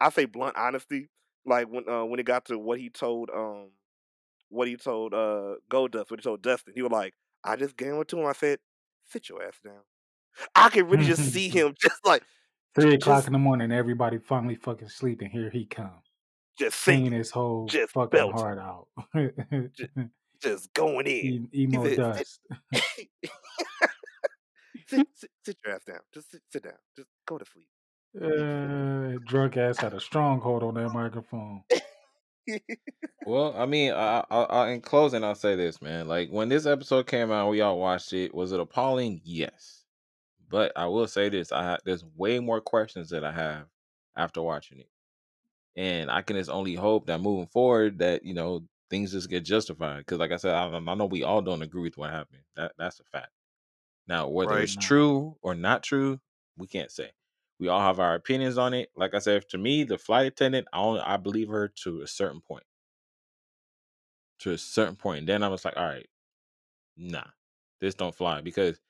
I 0.00 0.10
say 0.10 0.24
blunt 0.26 0.56
honesty. 0.56 1.08
Like 1.46 1.68
when 1.68 1.88
uh 1.88 2.04
when 2.04 2.20
it 2.20 2.26
got 2.26 2.46
to 2.46 2.58
what 2.58 2.78
he 2.78 2.90
told 2.90 3.30
um 3.34 3.70
what 4.48 4.68
he 4.68 4.76
told 4.76 5.14
uh 5.14 5.56
Goldust, 5.70 6.10
what 6.10 6.20
he 6.20 6.24
told 6.24 6.42
Dustin, 6.42 6.74
he 6.74 6.82
was 6.82 6.92
like, 6.92 7.14
I 7.42 7.56
just 7.56 7.76
gave 7.76 7.94
it 7.94 8.08
to 8.08 8.18
him. 8.18 8.26
I 8.26 8.32
said, 8.32 8.58
sit 9.04 9.28
your 9.28 9.42
ass 9.42 9.58
down. 9.64 9.80
I 10.54 10.68
can 10.70 10.86
really 10.88 11.06
just 11.06 11.32
see 11.32 11.48
him 11.50 11.74
just 11.80 12.04
like 12.04 12.22
Three 12.74 12.94
o'clock 12.94 13.18
just 13.18 13.26
in 13.28 13.32
the 13.32 13.38
morning, 13.38 13.70
everybody 13.70 14.18
finally 14.18 14.56
fucking 14.56 14.88
sleeping. 14.88 15.30
Here 15.30 15.48
he 15.48 15.64
comes, 15.64 16.02
just 16.58 16.80
singing 16.80 17.12
his 17.12 17.30
whole 17.30 17.68
just 17.68 17.92
fucking 17.92 18.10
belting, 18.10 18.36
heart 18.36 18.58
out. 18.58 18.88
just 20.42 20.72
going 20.74 21.06
in. 21.06 21.48
E- 21.54 21.62
Emo 21.62 21.84
said, 21.84 21.96
dust. 21.96 22.40
sit, 24.88 25.06
sit, 25.14 25.30
sit 25.44 25.56
your 25.64 25.74
ass 25.74 25.84
down. 25.84 26.00
Just 26.12 26.30
sit, 26.30 26.42
sit 26.50 26.62
down. 26.64 26.78
Just 26.96 27.08
go 27.26 27.38
to 27.38 27.44
sleep. 27.44 27.68
Uh, 28.20 29.18
drunk 29.26 29.56
ass 29.56 29.78
had 29.78 29.92
a 29.92 30.00
stronghold 30.00 30.62
on 30.62 30.74
that 30.74 30.90
microphone. 30.90 31.62
Well, 33.24 33.54
I 33.56 33.66
mean, 33.66 33.92
I, 33.92 34.24
I, 34.30 34.42
I, 34.42 34.70
in 34.72 34.80
closing, 34.82 35.24
I'll 35.24 35.34
say 35.34 35.56
this, 35.56 35.80
man. 35.80 36.08
Like 36.08 36.28
when 36.30 36.48
this 36.48 36.66
episode 36.66 37.06
came 37.06 37.30
out, 37.30 37.48
we 37.50 37.60
all 37.62 37.78
watched 37.78 38.12
it. 38.12 38.34
Was 38.34 38.52
it 38.52 38.60
appalling? 38.60 39.20
Yes, 39.24 39.84
but 40.48 40.72
I 40.76 40.86
will 40.86 41.06
say 41.08 41.28
this: 41.30 41.52
I 41.52 41.64
ha- 41.64 41.78
there's 41.84 42.04
way 42.16 42.40
more 42.40 42.60
questions 42.60 43.10
that 43.10 43.24
I 43.24 43.32
have 43.32 43.66
after 44.16 44.42
watching 44.42 44.80
it, 44.80 44.90
and 45.76 46.10
I 46.10 46.22
can 46.22 46.36
just 46.36 46.50
only 46.50 46.74
hope 46.76 47.06
that 47.06 47.20
moving 47.20 47.48
forward, 47.48 47.98
that 48.00 48.24
you 48.24 48.34
know 48.34 48.66
things 48.90 49.12
just 49.12 49.30
get 49.30 49.44
justified. 49.44 49.98
Because, 50.00 50.18
like 50.18 50.32
I 50.32 50.36
said, 50.36 50.54
I, 50.54 50.66
I 50.68 50.94
know 50.94 51.06
we 51.06 51.24
all 51.24 51.42
don't 51.42 51.62
agree 51.62 51.82
with 51.82 51.98
what 51.98 52.10
happened. 52.10 52.42
That 52.56 52.72
that's 52.78 53.00
a 53.00 53.04
fact. 53.04 53.30
Now, 54.06 54.28
whether 54.28 54.56
Right. 54.56 54.60
it's 54.60 54.76
true 54.76 55.38
or 55.42 55.54
not 55.54 55.82
true, 55.82 56.20
we 56.56 56.66
can't 56.66 56.90
say. 56.90 57.12
We 57.58 57.68
all 57.68 57.80
have 57.80 58.00
our 58.00 58.14
opinions 58.14 58.58
on 58.58 58.74
it. 58.74 58.90
Like 58.96 59.14
I 59.14 59.18
said, 59.18 59.48
to 59.50 59.58
me, 59.58 59.84
the 59.84 59.98
flight 59.98 60.26
attendant, 60.26 60.68
I 60.72 60.78
only 60.80 61.00
I 61.00 61.16
believe 61.16 61.48
her 61.48 61.68
to 61.84 62.02
a 62.02 62.06
certain 62.06 62.40
point. 62.40 62.64
To 64.40 64.52
a 64.52 64.58
certain 64.58 64.96
point. 64.96 65.20
And 65.20 65.28
then 65.28 65.42
I 65.42 65.48
was 65.48 65.64
like, 65.64 65.76
all 65.76 65.86
right, 65.86 66.08
nah, 66.96 67.26
this 67.80 67.94
don't 67.94 68.14
fly. 68.14 68.40
Because, 68.42 68.80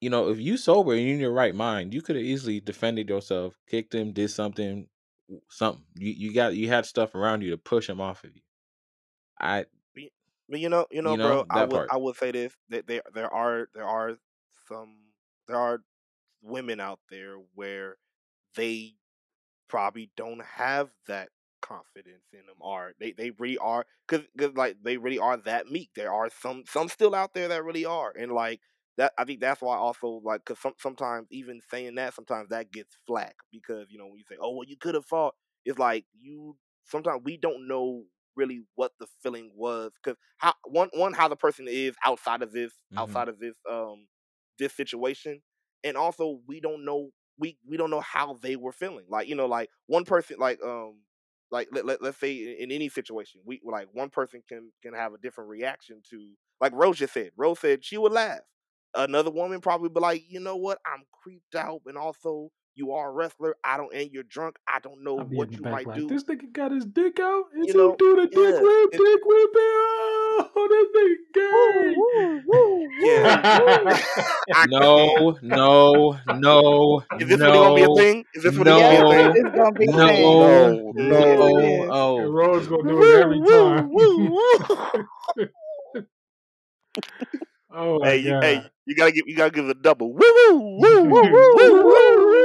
you 0.00 0.10
know, 0.10 0.28
if 0.28 0.38
you 0.38 0.56
sober 0.56 0.92
and 0.92 1.02
you're 1.02 1.14
in 1.14 1.20
your 1.20 1.32
right 1.32 1.54
mind, 1.54 1.94
you 1.94 2.02
could 2.02 2.16
have 2.16 2.24
easily 2.24 2.60
defended 2.60 3.08
yourself, 3.08 3.58
kicked 3.66 3.94
him, 3.94 4.12
did 4.12 4.30
something, 4.30 4.88
something. 5.50 5.84
You 5.96 6.12
you 6.12 6.34
got 6.34 6.54
you 6.56 6.68
had 6.68 6.86
stuff 6.86 7.14
around 7.14 7.42
you 7.42 7.50
to 7.52 7.58
push 7.58 7.88
him 7.88 8.00
off 8.00 8.24
of 8.24 8.34
you. 8.36 8.42
I 9.40 9.66
But 10.48 10.60
you 10.60 10.68
know, 10.68 10.86
you 10.90 11.02
know, 11.02 11.16
You 11.16 11.18
know, 11.18 11.44
bro, 11.44 11.44
I 11.50 11.62
would 11.62 11.82
part. 11.82 11.90
I 11.90 11.96
would 11.96 12.16
say 12.16 12.30
this 12.32 12.56
that 12.68 12.86
there 12.86 13.02
there 13.14 13.32
are 13.32 13.68
there 13.74 13.86
are 13.86 14.16
some 14.68 15.12
there 15.48 15.56
are 15.56 15.80
women 16.42 16.80
out 16.80 17.00
there 17.10 17.36
where 17.54 17.96
they 18.56 18.96
probably 19.68 20.12
don't 20.16 20.42
have 20.44 20.90
that 21.08 21.30
confidence 21.62 22.24
in 22.32 22.46
them 22.46 22.56
are 22.62 22.92
they, 23.00 23.12
they 23.12 23.30
really 23.32 23.58
are 23.58 23.84
cuz 24.06 24.20
because 24.36 24.54
like 24.54 24.76
they 24.82 24.96
really 24.98 25.18
are 25.18 25.36
that 25.36 25.66
meek 25.66 25.90
there 25.94 26.12
are 26.12 26.30
some 26.30 26.64
some 26.66 26.88
still 26.88 27.14
out 27.14 27.34
there 27.34 27.48
that 27.48 27.64
really 27.64 27.84
are 27.84 28.12
and 28.16 28.30
like 28.30 28.60
that 28.96 29.12
i 29.18 29.24
think 29.24 29.40
that's 29.40 29.60
why 29.62 29.76
also 29.76 30.20
like 30.24 30.42
because 30.44 30.60
some, 30.60 30.74
sometimes 30.78 31.26
even 31.30 31.60
saying 31.70 31.96
that 31.96 32.14
sometimes 32.14 32.48
that 32.50 32.70
gets 32.70 32.96
flack 33.06 33.36
because 33.50 33.86
you 33.90 33.98
know 33.98 34.06
when 34.06 34.18
you 34.18 34.24
say 34.28 34.36
oh 34.40 34.50
well 34.54 34.68
you 34.68 34.76
could 34.76 34.94
have 34.94 35.06
fought 35.06 35.34
it's 35.64 35.78
like 35.78 36.06
you 36.12 36.56
sometimes 36.84 37.22
we 37.24 37.36
don't 37.36 37.66
know 37.66 38.04
really 38.36 38.62
what 38.74 38.92
the 39.00 39.06
feeling 39.22 39.50
was 39.54 39.92
because 40.02 40.18
how 40.38 40.54
one 40.64 40.88
one 40.94 41.12
how 41.14 41.28
the 41.28 41.36
person 41.36 41.66
is 41.68 41.96
outside 42.04 42.42
of 42.42 42.52
this 42.52 42.72
Mhm. 42.90 42.98
outside 42.98 43.28
of 43.28 43.38
this 43.40 43.56
um 43.70 44.06
this 44.58 44.74
situation 44.74 45.42
and 45.84 45.96
also 45.96 46.40
we 46.46 46.60
don't 46.60 46.84
know 46.84 47.10
we 47.38 47.58
we 47.66 47.76
don't 47.76 47.90
know 47.90 48.00
how 48.00 48.34
they 48.34 48.56
were 48.56 48.72
feeling 48.72 49.06
like 49.08 49.28
you 49.28 49.34
know 49.34 49.46
like 49.46 49.70
one 49.86 50.04
person 50.04 50.36
like 50.38 50.62
um 50.62 51.00
like 51.50 51.68
let, 51.72 51.86
let, 51.86 52.02
let's 52.02 52.18
say 52.18 52.34
in, 52.36 52.64
in 52.64 52.72
any 52.72 52.88
situation 52.88 53.40
we 53.44 53.60
like 53.64 53.88
one 53.92 54.10
person 54.10 54.42
can 54.48 54.70
can 54.82 54.94
have 54.94 55.12
a 55.14 55.18
different 55.18 55.50
reaction 55.50 56.02
to 56.10 56.34
like 56.60 56.72
rose 56.74 56.98
just 56.98 57.14
said 57.14 57.30
rose 57.36 57.60
said 57.60 57.84
she 57.84 57.98
would 57.98 58.12
laugh 58.12 58.40
another 58.94 59.30
woman 59.30 59.60
probably 59.60 59.88
be 59.88 60.00
like 60.00 60.22
you 60.28 60.40
know 60.40 60.56
what 60.56 60.78
i'm 60.86 61.04
creeped 61.22 61.54
out 61.54 61.80
and 61.86 61.98
also 61.98 62.50
You 62.76 62.92
are 62.92 63.08
a 63.08 63.12
wrestler. 63.12 63.56
I 63.64 63.76
don't, 63.78 63.92
and 63.94 64.10
you're 64.12 64.22
drunk. 64.24 64.56
I 64.68 64.78
don't 64.80 65.02
know 65.02 65.18
I'll 65.18 65.24
what 65.26 65.50
you 65.52 65.60
might 65.62 65.86
like, 65.86 65.94
do. 65.94 66.06
this 66.08 66.24
nigga 66.24 66.52
got 66.52 66.72
his 66.72 66.84
dick 66.86 67.18
out 67.20 67.44
and 67.54 67.66
You 67.66 67.68
some 67.68 67.74
know, 67.74 67.96
dude 67.98 68.18
a 68.18 68.26
dick 68.28 68.34
yeah, 68.34 68.60
whip, 68.60 68.90
it- 68.92 68.96
dick 68.96 69.24
whip. 69.24 69.50
Oh, 70.58 70.68
this 70.68 70.88
nigga 70.96 71.16
gay. 71.34 71.94
Woo, 71.94 72.42
woo, 72.46 72.88
Yeah. 72.96 72.96
woo. 72.96 73.92
I 74.52 74.54
No, 74.62 75.36
no, 75.42 76.16
no, 76.26 77.02
Is 77.18 77.28
this 77.28 77.42
really 77.42 77.58
gonna 77.58 77.74
be 77.74 77.82
a 77.82 77.88
no, 77.88 77.90
thing? 77.90 78.24
Is 78.34 78.42
this 78.42 78.56
really 78.56 78.64
no, 78.64 78.72
gonna 78.72 78.88
be 78.88 78.96
a 78.96 79.04
thing? 79.04 79.32
it's 79.34 79.50
gonna 79.54 79.76
be 79.76 79.92
a 79.92 79.96
no, 79.96 80.06
thing. 80.06 80.82
No, 80.94 80.94
no. 80.94 80.96
no. 80.96 81.58
is. 81.58 81.88
Oh, 81.90 82.16
And 82.16 82.34
Rose 82.34 82.66
gonna 82.68 82.86
do 82.86 83.04
it 83.04 83.12
every 83.12 83.42
time. 83.42 83.90
oh 87.70 88.00
my 88.00 88.04
Hey, 88.08 88.16
you, 88.18 88.22
god. 88.22 88.40
hey, 88.40 88.62
you 88.86 88.94
gotta 88.94 89.12
give, 89.12 89.24
you 89.26 89.36
gotta 89.36 89.50
give 89.50 89.64
it 89.66 89.76
a 89.76 89.80
double. 89.80 90.12
Woo, 90.12 90.20
woo, 90.20 90.78
woo, 90.78 90.80
woo, 90.80 91.32
woo, 91.32 91.56
woo, 91.56 91.84
woo. 91.84 92.35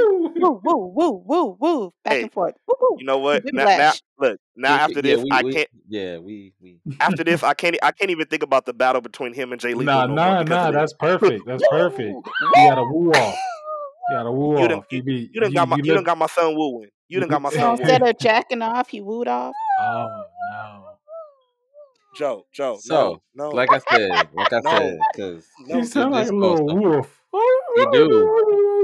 Woo, 0.41 0.61
woo, 0.63 0.93
woo, 0.95 1.23
woo, 1.26 1.57
woo. 1.59 1.93
Back 2.03 2.13
Hey, 2.13 2.22
and 2.23 2.34
forth. 2.34 2.55
Woo, 2.68 2.76
woo. 2.80 2.97
You 2.99 3.05
know 3.05 3.18
what? 3.19 3.43
Now, 3.53 3.65
now, 3.65 3.93
look. 4.19 4.39
Now 4.55 4.73
we, 4.73 4.80
after 4.80 4.93
yeah, 4.95 5.01
this, 5.01 5.23
we, 5.23 5.30
I 5.31 5.43
can't. 5.43 5.69
yeah, 5.88 6.18
we, 6.18 6.53
we. 6.61 6.80
After 6.99 7.23
this, 7.23 7.43
I 7.43 7.53
can't. 7.53 7.77
I 7.81 7.91
can't 7.91 8.11
even 8.11 8.27
think 8.27 8.43
about 8.43 8.65
the 8.65 8.73
battle 8.73 9.01
between 9.01 9.34
him 9.34 9.51
and 9.51 9.61
Jay 9.61 9.73
Lethal 9.73 9.85
Nah, 9.85 10.05
no 10.07 10.15
nah, 10.15 10.43
nah. 10.43 10.72
That's 10.72 10.93
perfect. 10.93 11.45
That's 11.47 11.63
perfect. 11.69 12.11
Woo, 12.11 12.23
You 12.39 12.69
gotta 12.69 12.84
woo 12.84 13.11
off. 13.11 13.39
You 14.09 14.15
gotta 14.18 14.31
woo 14.31 14.57
You 14.57 14.68
done, 14.68 14.77
off. 14.80 14.85
you, 14.91 14.97
You 14.97 15.03
be 15.03 15.30
you 15.34 15.41
done 15.41 15.53
got 15.53 15.68
my, 15.68 15.76
you 15.77 15.84
you 15.84 15.93
done 15.93 16.03
got 16.03 16.18
my 16.18 16.27
son 16.27 16.55
wooing. 16.55 16.89
You 17.07 17.15
You 17.15 17.19
done 17.22 17.30
got 17.30 17.41
my 17.41 17.49
son 17.49 17.80
instead 17.80 18.01
of 18.01 18.18
jacking 18.18 18.61
off, 18.61 18.89
he 18.89 19.01
wooed 19.01 19.27
off. 19.27 19.53
Oh 19.80 20.23
no. 20.51 20.85
Joe, 22.13 22.45
Joe, 22.53 22.77
So, 22.81 23.22
no, 23.35 23.49
no, 23.51 23.55
like 23.55 23.72
I 23.72 23.80
said, 23.80 24.30
like 24.34 24.51
I 24.51 24.59
no, 24.59 24.69
said, 24.72 24.99
because 25.11 25.47
no, 25.65 25.76
He 25.76 25.81
the 25.81 25.88
sound 25.88 26.11
like 26.11 26.27
a 26.27 26.34
little 26.34 26.65
wolf. 26.65 27.22
he 27.77 27.85
do. 27.93 28.81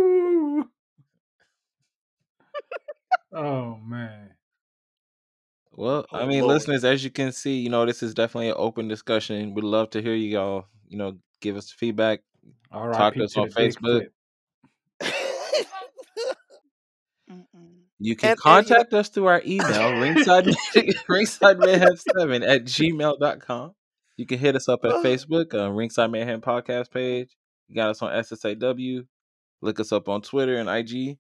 Oh 3.38 3.78
man. 3.86 4.32
Well, 5.72 6.06
I 6.12 6.22
Oh 6.22 6.26
mean, 6.26 6.42
Lord. 6.42 6.56
listeners, 6.56 6.84
as 6.84 7.04
you 7.04 7.12
can 7.12 7.32
see, 7.32 7.60
you 7.60 7.70
know, 7.70 7.86
this 7.86 8.02
is 8.02 8.14
definitely 8.16 8.50
an 8.50 8.56
open 8.58 8.88
discussion. 8.88 9.54
We'd 9.54 9.64
love 9.64 9.92
to 9.92 10.02
hear 10.02 10.16
you 10.16 10.30
y'all, 10.30 10.66
you 10.88 10.98
know, 10.98 11.18
give 11.42 11.56
us 11.56 11.72
feedback, 11.72 12.22
talk 12.94 13.16
to 13.16 13.24
us 13.26 13.34
to 13.34 13.42
on 13.42 13.50
Facebook. 13.50 14.08
You 18.00 18.16
can 18.16 18.32
and 18.32 18.40
and 18.46 18.66
you 18.66 18.76
contact 18.76 18.94
us 18.94 19.10
through 19.10 19.26
our 19.28 19.42
email, 19.46 20.00
ringside 20.00 20.48
ringside 21.08 21.60
mayhem 21.60 21.96
7 22.18 22.44
at 22.44 22.64
gmail.com. 22.66 23.72
You 24.18 24.26
can 24.26 24.40
hit 24.40 24.56
us 24.56 24.68
up 24.70 24.84
at 24.84 24.92
Facebook, 25.04 25.54
uh, 25.54 25.72
Ringside 25.72 26.10
Mayhem 26.12 26.42
Podcast 26.42 26.92
page. 26.92 27.38
You 27.68 27.76
got 27.76 27.92
us 27.92 28.02
on 28.02 28.12
SSAW. 28.12 29.06
Look 29.62 29.80
us 29.80 29.92
up 29.92 30.10
on 30.10 30.22
Twitter 30.22 30.56
and 30.58 30.70
IG. 30.70 31.18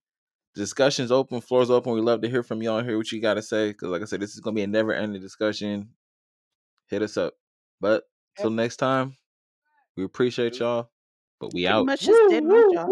Discussion's 0.57 1.11
open, 1.11 1.39
floor's 1.39 1.69
open. 1.69 1.93
We 1.93 2.01
love 2.01 2.21
to 2.21 2.29
hear 2.29 2.41
from 2.41 2.63
y'all 2.63 2.83
hear 2.83 2.97
what 2.97 3.11
you 3.11 3.21
got 3.21 3.35
to 3.35 3.43
say. 3.43 3.69
Because, 3.69 3.89
like 3.89 4.01
I 4.01 4.05
said, 4.05 4.19
this 4.19 4.33
is 4.33 4.39
going 4.39 4.55
to 4.55 4.59
be 4.59 4.63
a 4.63 4.67
never 4.67 4.91
ending 4.91 5.21
discussion. 5.21 5.89
Hit 6.87 7.03
us 7.03 7.15
up. 7.15 7.35
But 7.79 8.05
till 8.39 8.49
next 8.49 8.77
time, 8.77 9.15
we 9.95 10.03
appreciate 10.03 10.57
y'all. 10.57 10.89
But 11.39 11.53
we 11.53 11.61
Pretty 11.61 11.67
out. 11.67 11.85
much 11.85 12.01
just 12.01 12.19
did 12.31 12.43
my 12.43 12.71
job. 12.73 12.89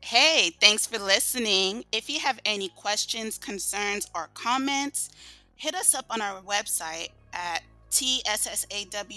Hey, 0.00 0.50
thanks 0.60 0.86
for 0.86 0.98
listening. 0.98 1.84
If 1.92 2.10
you 2.10 2.18
have 2.18 2.40
any 2.44 2.70
questions, 2.70 3.38
concerns, 3.38 4.10
or 4.12 4.28
comments, 4.34 5.10
hit 5.54 5.76
us 5.76 5.94
up 5.94 6.06
on 6.10 6.20
our 6.20 6.40
website 6.42 7.10
at 7.32 7.62
tssaw.com 7.92 9.14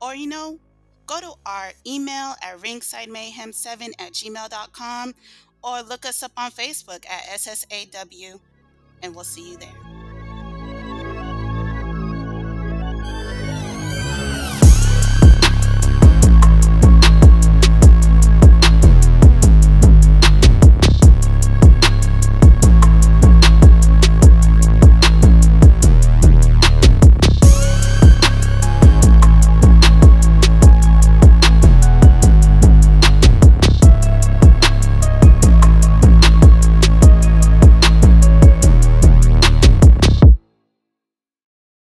or, 0.00 0.14
you 0.14 0.28
know, 0.28 0.60
go 1.12 1.20
to 1.20 1.34
our 1.44 1.72
email 1.86 2.34
at 2.42 2.58
ringsidemayhem7 2.58 3.90
at 3.98 4.12
gmail.com 4.12 5.14
or 5.62 5.82
look 5.82 6.06
us 6.06 6.22
up 6.22 6.32
on 6.36 6.50
Facebook 6.50 7.04
at 7.08 7.22
SSAW, 7.38 8.40
and 9.02 9.14
we'll 9.14 9.24
see 9.24 9.50
you 9.50 9.56
there. 9.58 9.91